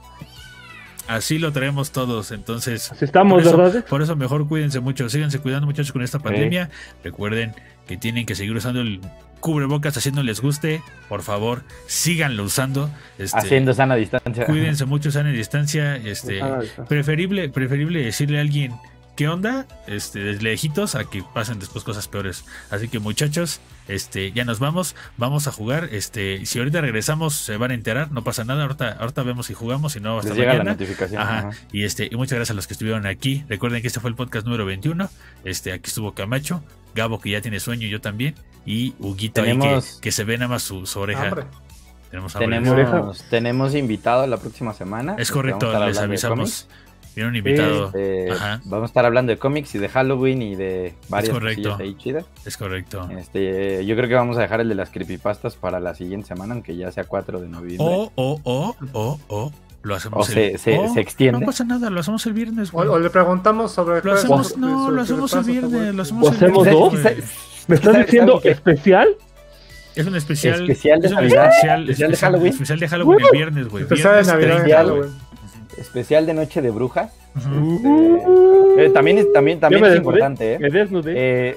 así 1.09 1.39
lo 1.39 1.53
traemos 1.53 1.93
todos. 1.93 2.33
Entonces, 2.33 2.91
Así 2.93 3.05
estamos, 3.05 3.43
por 3.43 3.49
eso, 3.49 3.57
¿verdad? 3.57 3.85
por 3.87 4.03
eso 4.03 4.17
mejor 4.17 4.47
cuídense 4.49 4.81
mucho. 4.81 5.09
Síganse 5.09 5.39
cuidando, 5.39 5.67
muchachos, 5.67 5.93
con 5.93 6.03
esta 6.03 6.19
pandemia. 6.19 6.71
Recuerden 7.05 7.55
que 7.87 7.97
tienen 7.97 8.27
que 8.27 8.35
seguir 8.35 8.55
usando 8.57 8.81
el 8.81 9.01
cubrebocas 9.41 9.97
no 10.13 10.23
les 10.23 10.41
guste. 10.41 10.83
Por 11.09 11.23
favor, 11.23 11.63
síganlo 11.87 12.45
usando. 12.45 12.91
Este, 13.19 13.39
Haciendo 13.39 13.73
sana 13.75 13.95
distancia. 13.95 14.45
Cuídense 14.47 14.85
mucho, 14.87 15.11
sana 15.11 15.31
y 15.33 15.39
Este, 15.41 16.39
está. 16.39 16.85
preferible, 16.89 17.49
preferible 17.49 18.03
decirle 18.03 18.39
a 18.39 18.41
alguien 18.41 18.75
qué 19.17 19.29
onda, 19.29 19.67
este, 19.87 20.19
desde 20.21 20.43
lejitos 20.43 20.95
a 20.95 21.05
que 21.05 21.23
pasen 21.35 21.59
después 21.59 21.85
cosas 21.85 22.09
peores. 22.09 22.45
Así 22.71 22.89
que 22.89 22.99
muchachos, 22.99 23.61
este, 23.89 24.33
ya 24.33 24.45
nos 24.45 24.59
vamos, 24.59 24.97
vamos 25.17 25.47
a 25.47 25.53
jugar. 25.53 25.89
Este, 25.93 26.45
si 26.47 26.59
ahorita 26.59 26.81
regresamos, 26.81 27.35
se 27.35 27.57
van 27.57 27.71
a 27.71 27.75
enterar, 27.75 28.11
no 28.13 28.25
pasa 28.25 28.45
nada. 28.45 28.63
Ahorita, 28.63 28.93
ahorita 28.93 29.23
vemos 29.23 29.47
si 29.47 29.55
jugamos, 29.55 29.93
si 29.93 30.01
no, 30.01 30.19
hasta 30.19 30.31
Les 30.31 30.39
llega 30.39 30.55
la 30.55 30.65
notificación. 30.65 31.21
Ajá. 31.21 31.39
ajá. 31.39 31.51
Y 31.73 31.85
este, 31.85 32.09
y 32.11 32.17
muchas 32.17 32.37
gracias 32.37 32.53
a 32.53 32.55
los 32.55 32.67
que 32.67 32.75
estuvieron 32.75 33.07
aquí. 33.07 33.45
Recuerden 33.49 33.81
que 33.81 33.89
este 33.89 34.01
fue 34.01 34.11
el 34.11 34.17
podcast 34.17 34.47
número 34.47 34.65
21. 34.67 35.09
Este, 35.45 35.73
aquí 35.73 35.89
estuvo 35.89 36.13
Camacho, 36.15 36.63
Gabo 36.95 37.21
que 37.21 37.31
ya 37.31 37.41
tiene 37.41 37.61
sueño, 37.61 37.87
yo 37.89 38.01
también, 38.01 38.35
y 38.65 38.95
Huguito 38.99 39.43
ahí 39.43 39.59
que, 39.59 39.81
que 40.01 40.13
se 40.13 40.25
ve 40.25 40.39
nada 40.39 40.49
más 40.49 40.63
su, 40.63 40.87
su 40.87 40.99
oreja. 40.99 41.47
Tenemos. 42.11 42.33
Tenemos, 42.35 43.25
tenemos 43.29 43.75
invitado 43.75 44.27
la 44.27 44.37
próxima 44.37 44.73
semana. 44.73 45.17
Es 45.19 45.31
correcto, 45.31 45.73
les 45.87 45.99
avisamos. 45.99 46.69
Viene 47.17 47.31
un 47.31 47.37
invitado. 47.37 47.91
Eh, 47.95 48.29
Ajá. 48.31 48.61
vamos 48.67 48.85
a 48.85 48.87
estar 48.91 49.05
hablando 49.07 49.31
de 49.33 49.39
cómics 49.39 49.75
y 49.75 49.79
de 49.79 49.89
Halloween 49.89 50.43
y 50.43 50.55
de 50.55 50.95
varias 51.09 51.33
correcto. 51.33 51.71
cosillas 51.71 51.81
ahí 51.81 51.95
chidas. 51.97 52.27
Es 52.45 52.57
correcto. 52.57 53.09
Este, 53.19 53.85
yo 53.87 53.97
creo 53.97 54.09
que 54.09 54.15
vamos 54.15 54.37
a 54.37 54.43
dejar 54.43 54.61
el 54.61 54.69
de 54.69 54.75
las 54.75 54.91
creepypastas 54.91 55.57
para 55.57 55.81
la 55.81 55.95
siguiente 55.95 56.29
semana, 56.29 56.53
aunque 56.55 56.77
ya 56.77 56.93
sea 56.93 57.05
4 57.05 57.41
de 57.41 57.49
noviembre. 57.49 57.79
O, 57.89 58.13
o, 58.15 58.41
o, 58.45 58.77
o, 58.93 59.19
o, 59.29 59.53
lo 59.83 59.95
hacemos 59.95 60.29
O 60.29 60.31
se- 60.31 60.59
se- 60.59 60.89
se 60.93 61.01
extiende. 61.01 61.41
No 61.41 61.47
pasa 61.47 61.65
nada, 61.65 61.89
lo 61.91 62.01
hacemos 62.01 62.27
el 62.27 62.35
viernes, 62.35 62.69
o, 62.69 62.73
güey. 62.73 62.89
o 62.89 62.99
le 62.99 63.09
preguntamos 63.09 63.73
sobre. 63.73 64.03
Lo 64.03 64.13
hacemos, 64.13 64.57
no, 64.59 64.91
lo 64.91 65.01
hacemos 65.01 65.33
el 65.33 65.45
viernes, 65.45 65.95
lo 65.95 66.03
hacemos 66.03 66.25
¿O 66.27 66.29
el 66.31 66.37
hacemos 66.37 66.65
viernes, 66.65 66.93
dos? 66.93 66.93
¿Me 67.69 67.75
estás 67.77 67.93
¿Sabes- 67.93 68.07
diciendo 68.07 68.41
especial? 68.45 69.09
Es 69.95 70.07
un 70.07 70.15
especial. 70.17 70.61
Especial 70.71 71.01
de 71.01 71.07
es 71.07 71.13
un 71.13 71.17
Navidad, 71.17 71.47
Especial, 71.49 71.81
especial 71.85 72.11
de 72.11 72.17
Halloween. 72.19 72.53
Especial 72.53 72.79
de 72.81 72.89
Halloween 72.89 73.21
el 73.25 73.31
viernes, 73.33 73.69
güey. 73.69 73.83
Especial 73.85 74.17
de 74.17 74.31
Navidad 74.31 74.51
en 74.59 74.63
30, 74.65 74.77
Halloween. 74.77 75.11
Especial 75.79 76.27
de 76.27 76.35
Noche 76.35 76.63
de 76.63 76.71
Brujas. 76.71 77.13
Ujú. 77.37 78.75
Eh, 78.79 78.91
también 78.91 79.19
es, 79.19 79.33
también, 79.33 79.61
también 79.61 79.85
es 79.85 79.91
desnudé, 79.93 80.07
importante, 80.17 80.55
¿eh? 80.55 80.59
Me 80.59 80.71
desnudé. 80.71 81.13
Eh, 81.17 81.57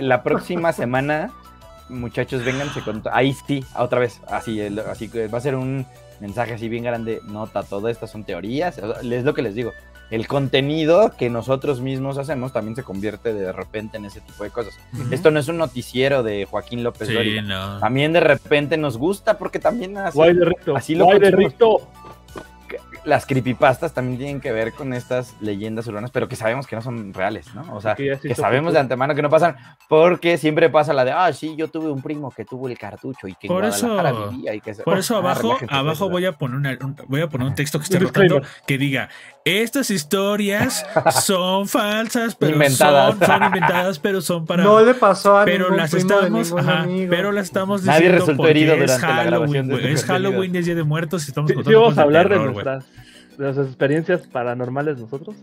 la 0.00 0.22
próxima 0.22 0.72
semana, 0.72 1.30
muchachos, 1.88 2.44
vénganse 2.44 2.80
con. 2.82 3.02
Ahí 3.12 3.34
sí, 3.46 3.64
otra 3.76 4.00
vez. 4.00 4.20
Así, 4.28 4.60
el- 4.60 4.78
así 4.80 5.08
que 5.08 5.28
va 5.28 5.38
a 5.38 5.40
ser 5.42 5.54
un 5.54 5.86
mensaje 6.20 6.54
así 6.54 6.68
bien 6.68 6.84
grande. 6.84 7.20
Nota, 7.26 7.62
todo 7.62 7.88
esto 7.88 8.06
son 8.06 8.24
teorías. 8.24 8.78
o 8.78 8.94
sea, 9.00 9.16
Es 9.18 9.24
lo 9.24 9.34
que 9.34 9.42
les 9.42 9.54
digo. 9.54 9.72
El 10.10 10.26
contenido 10.26 11.12
que 11.18 11.28
nosotros 11.28 11.82
mismos 11.82 12.16
hacemos 12.16 12.50
también 12.54 12.74
se 12.74 12.82
convierte 12.82 13.34
de 13.34 13.52
repente 13.52 13.98
en 13.98 14.06
ese 14.06 14.22
tipo 14.22 14.42
de 14.42 14.48
cosas. 14.48 14.72
Esto 15.10 15.30
no 15.30 15.38
es 15.38 15.48
un 15.48 15.58
noticiero 15.58 16.22
de 16.22 16.46
Joaquín 16.46 16.82
López 16.82 17.08
Sí, 17.08 17.14
Dóriga. 17.14 17.42
no. 17.42 17.78
También 17.78 18.14
de 18.14 18.20
repente 18.20 18.78
nos 18.78 18.96
gusta 18.96 19.36
porque 19.36 19.58
también 19.58 19.98
así, 19.98 20.16
Guay 20.16 20.32
de 20.34 20.44
Rito. 20.46 20.74
así 20.76 20.94
lo 20.94 21.04
Guay 21.04 21.18
de. 21.20 21.30
Rito. 21.30 21.88
Las 23.04 23.26
creepypastas 23.26 23.92
también 23.94 24.18
tienen 24.18 24.40
que 24.40 24.52
ver 24.52 24.72
con 24.72 24.92
estas 24.92 25.34
leyendas 25.40 25.86
urbanas, 25.86 26.10
pero 26.10 26.28
que 26.28 26.36
sabemos 26.36 26.66
que 26.66 26.76
no 26.76 26.82
son 26.82 27.12
reales, 27.14 27.54
¿no? 27.54 27.62
O 27.74 27.80
sea, 27.80 27.94
Que 27.94 28.34
sabemos 28.34 28.72
de 28.72 28.80
antemano 28.80 29.14
que 29.14 29.22
no 29.22 29.30
pasan, 29.30 29.56
porque 29.88 30.38
siempre 30.38 30.68
pasa 30.70 30.92
la 30.92 31.04
de, 31.04 31.12
ah, 31.12 31.32
sí, 31.32 31.54
yo 31.56 31.68
tuve 31.68 31.90
un 31.90 32.02
primo 32.02 32.30
que 32.30 32.44
tuvo 32.44 32.68
el 32.68 32.78
cartucho 32.78 33.28
y 33.28 33.34
que 33.34 33.46
en 33.46 33.52
Por 33.54 33.64
eso- 33.64 33.86
Guadalajara 33.88 34.30
vivía 34.30 34.54
y 34.54 34.60
que 34.60 34.74
se- 34.74 34.82
Por 34.82 34.98
eso 34.98 35.16
Ah, 35.16 35.18
abajo, 35.18 35.56
abajo 35.68 36.08
voy 36.10 36.26
a 36.26 36.32
poner 36.32 36.56
una, 36.56 36.78
un- 36.80 36.96
voy 37.06 37.20
a 37.20 37.28
poner 37.28 37.46
un 37.48 37.54
texto 37.54 37.78
que 37.78 37.84
esté 37.90 37.96
Un 37.98 38.04
rotando 38.04 38.42
que 38.66 38.78
diga 38.78 39.08
estas 39.48 39.90
historias 39.90 40.84
son 41.24 41.66
falsas, 41.68 42.34
pero 42.34 42.52
Inventadas. 42.52 43.16
son, 43.18 43.26
son 43.26 43.42
inventadas, 43.44 43.98
pero 43.98 44.20
son 44.20 44.46
para 44.46 44.62
No 44.64 44.80
le 44.84 44.94
pasó 44.94 45.38
a 45.38 45.44
pero 45.44 45.64
ningún 45.64 45.76
las 45.78 45.90
primo 45.90 46.08
de 46.08 46.14
estamos, 46.16 46.46
ningún 46.48 46.60
ajá, 46.60 46.80
amigo. 46.82 47.06
pero 47.10 47.32
las 47.32 47.44
estamos 47.46 47.82
Nadie 47.84 47.98
diciendo 48.00 48.18
resultó 48.18 48.36
porque 48.38 48.50
herido 48.50 48.74
es 48.74 48.80
durante 48.80 49.06
la 49.06 49.24
grabación 49.24 49.66
Halloween, 49.66 49.68
de 49.68 49.74
este 49.76 49.90
es. 49.92 50.04
Halloween, 50.04 50.56
es 50.56 50.64
Día 50.66 50.74
de 50.74 50.82
Muertos 50.84 51.24
y 51.26 51.28
estamos 51.30 51.48
Sí, 51.50 51.52
sí 51.52 51.56
contando 51.56 51.80
vamos 51.80 51.92
a 51.92 52.00
de 52.00 52.02
hablar 52.04 52.28
de 52.28 52.34
terror, 52.36 52.52
güey. 52.52 52.64
nuestras, 52.64 52.84
de 53.38 53.44
nuestras 53.44 53.66
experiencias 53.66 54.26
paranormales 54.26 54.98
nosotros. 54.98 55.36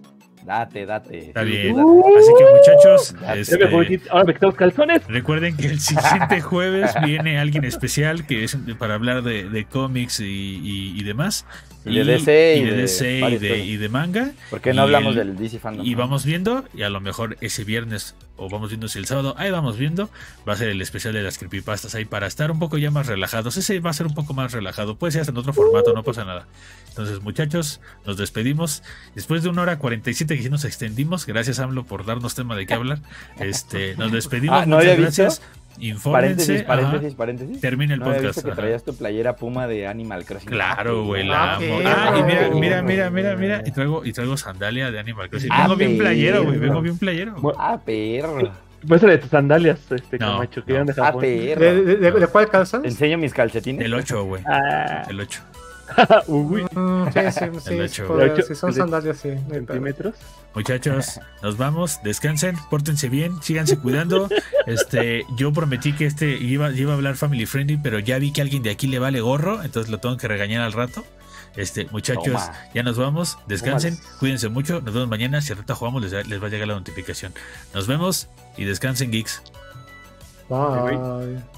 Date, 0.46 0.86
date. 0.86 1.18
Está 1.30 1.42
bien. 1.42 1.76
date. 1.76 1.90
Así 2.20 2.32
que 2.38 2.46
muchachos, 2.56 3.16
este, 3.36 4.00
ahora 4.12 4.26
me 4.26 4.34
quito 4.36 4.46
los 4.46 4.56
calzones. 4.56 5.02
recuerden 5.08 5.58
que 5.58 5.66
el 5.66 5.80
siguiente 5.80 6.40
jueves 6.42 6.92
viene 7.04 7.40
alguien 7.40 7.64
especial 7.64 8.28
que 8.28 8.44
es 8.44 8.56
para 8.78 8.94
hablar 8.94 9.24
de, 9.24 9.50
de 9.50 9.66
cómics 9.66 10.20
y, 10.20 10.26
y- 10.26 11.00
y 11.00 11.04
demás. 11.04 11.48
Y 11.86 11.96
de 11.98 12.04
DC 12.06 12.58
y 12.58 12.64
de 12.64 12.72
de 12.72 12.78
DC 12.82 13.18
y 13.20 13.38
de, 13.38 13.50
cosas. 13.50 13.66
y 13.66 13.78
de 13.78 13.90
manga. 13.90 14.32
¿Por 14.50 14.62
qué 14.62 14.74
no 14.74 14.82
hablamos 14.84 15.16
el- 15.16 15.28
del 15.28 15.38
DC 15.38 15.60
Fandom? 15.60 15.86
Y 15.86 15.94
vamos 15.96 16.26
viendo, 16.26 16.66
y 16.74 16.82
a 16.84 16.90
lo 16.90 17.00
mejor 17.00 17.38
ese 17.42 17.64
viernes, 17.64 18.16
o 18.38 18.50
vamos 18.50 18.70
viendo 18.70 18.88
si 18.88 18.98
el 19.00 19.06
sábado, 19.06 19.36
ahí 19.38 19.52
vamos 19.52 19.78
viendo, 19.78 20.10
va 20.48 20.54
a 20.54 20.56
ser 20.58 20.70
el 20.70 20.82
especial 20.82 21.14
de 21.14 21.22
las 21.22 21.38
creepypastas 21.38 21.94
ahí 21.96 22.06
para 22.06 22.28
estar 22.28 22.50
un 22.52 22.60
poco 22.60 22.78
ya 22.78 22.90
más 22.92 23.08
relajados. 23.08 23.56
Ese 23.58 23.80
va 23.80 23.92
a 23.92 23.94
ser 23.94 24.08
un 24.08 24.14
poco 24.16 24.34
más 24.34 24.52
relajado, 24.52 24.96
puede 24.98 25.12
ser 25.12 25.22
hasta 25.22 25.32
en 25.32 25.38
otro 25.38 25.54
formato, 25.54 25.94
no 25.94 26.04
pasa 26.04 26.26
nada. 26.26 26.48
Entonces, 26.90 27.22
muchachos, 27.22 27.82
nos 28.06 28.18
despedimos. 28.18 28.82
Después 29.16 29.44
de 29.44 29.50
una 29.50 29.62
hora 29.64 29.78
47 29.80 30.36
que 30.38 30.44
sí 30.44 30.50
nos 30.50 30.64
extendimos, 30.66 31.26
gracias 31.26 31.60
AMLO 31.60 31.84
por 31.84 32.06
darnos 32.06 32.36
tema 32.36 32.56
de 32.56 32.66
qué 32.66 32.74
hablar. 32.74 33.00
Este, 33.40 33.96
nos 33.98 34.12
despedimos, 34.12 34.64
Ah, 34.64 34.66
¿no 34.66 34.78
muchas 34.78 34.98
visto? 34.98 35.24
Infórmense. 35.80 36.12
Paréntesis, 36.12 36.58
ajá. 36.62 36.68
paréntesis, 36.68 37.16
paréntesis. 37.16 37.62
Termina 37.62 37.94
el 37.94 38.00
¿No 38.00 38.06
había 38.06 38.18
podcast. 38.18 38.36
visto 38.38 38.48
que 38.48 38.52
ajá. 38.54 38.62
traías 38.62 38.84
tu 38.84 38.96
playera 38.96 39.36
puma 39.36 39.68
de 39.68 39.88
Animal 39.88 40.26
Crossing? 40.26 40.50
Claro, 40.50 41.06
güey, 41.06 41.24
Ah, 41.24 41.26
la 41.26 41.54
amo. 41.56 41.80
Ah, 41.86 42.16
y 42.20 42.24
mira, 42.24 42.50
mira, 42.54 42.82
mira, 42.82 43.10
mira, 43.10 43.36
mira. 43.36 43.62
Y 43.66 43.72
traigo, 43.72 44.06
y 44.06 44.14
traigo 44.14 44.38
sandalia 44.38 44.92
de 44.92 45.00
Animal 45.00 45.30
Crossing. 45.30 45.50
Ah, 45.52 45.64
Vengo 45.64 45.76
bien 45.76 45.98
playero, 45.98 46.44
güey. 46.44 46.58
Vengo 46.58 46.82
bien 46.82 46.98
playero. 46.98 47.36
güey. 47.36 47.56
Ah, 47.60 47.80
perro. 47.84 48.52
Muestra 48.84 49.10
de 49.12 49.18
tus 49.18 49.30
sandalias, 49.32 49.80
este 49.92 50.20
No, 50.20 50.34
Camacho, 50.34 50.64
que 50.64 50.72
no. 50.72 50.76
eran 50.76 50.88
de 50.88 50.94
Ah, 51.02 51.06
Japón. 51.06 51.22
perro. 51.22 51.60
¿De, 51.62 51.84
de, 51.84 51.96
de- 51.98 52.12
de 52.12 52.28
cuál 52.28 52.50
calzas? 52.50 52.82
¿Te 52.84 52.88
enseño 52.88 53.18
mis 53.18 53.34
calcetines? 53.34 53.84
El 53.84 53.94
8, 53.96 54.24
güey. 54.26 54.44
Ah, 54.46 55.04
El 55.10 55.20
8. 55.20 55.42
uy, 56.28 56.64
Mm, 56.72 57.06
sí, 57.14 57.20
sí, 57.32 57.60
sí, 57.66 57.80
ocho. 57.80 58.56
son 58.56 58.74
sandalias, 58.74 59.20
centímetros. 59.20 60.16
Muchachos, 60.54 61.20
nos 61.44 61.58
vamos, 61.58 62.00
descansen, 62.04 62.58
pórtense 62.70 63.10
bien, 63.10 63.42
síganse 63.42 63.78
cuidando. 63.78 64.28
Este, 64.66 65.26
yo 65.36 65.52
prometí 65.54 65.94
que 65.94 66.06
este 66.06 66.38
iba, 66.38 66.72
iba 66.72 66.92
a 66.94 66.96
hablar 66.96 67.16
family 67.16 67.46
friendly, 67.46 67.78
pero 67.78 68.00
ya 68.00 68.18
vi 68.20 68.32
que 68.32 68.42
alguien 68.42 68.64
de 68.64 68.72
aquí 68.72 68.88
le 68.88 69.00
vale 69.00 69.22
gorro, 69.22 69.64
entonces 69.64 69.92
lo 69.92 70.00
tengo 70.00 70.18
que 70.18 70.28
regañar 70.28 70.62
al 70.62 70.74
rato. 70.74 71.04
Este, 71.56 71.88
muchachos, 71.92 72.26
Toma. 72.26 72.54
ya 72.74 72.84
nos 72.84 72.98
vamos, 72.98 73.38
descansen, 73.48 73.98
cuídense 74.20 74.50
mucho, 74.50 74.82
nos 74.82 74.94
vemos 74.94 75.08
mañana, 75.08 75.42
si 75.42 75.54
ahorita 75.54 75.74
jugamos 75.76 76.02
les, 76.04 76.28
les 76.28 76.42
va 76.42 76.48
a 76.48 76.50
llegar 76.50 76.68
la 76.68 76.74
notificación. 76.76 77.34
Nos 77.74 77.88
vemos 77.88 78.28
y 78.58 78.66
descansen 78.66 79.12
geeks. 79.12 79.42
Bye. 80.50 81.55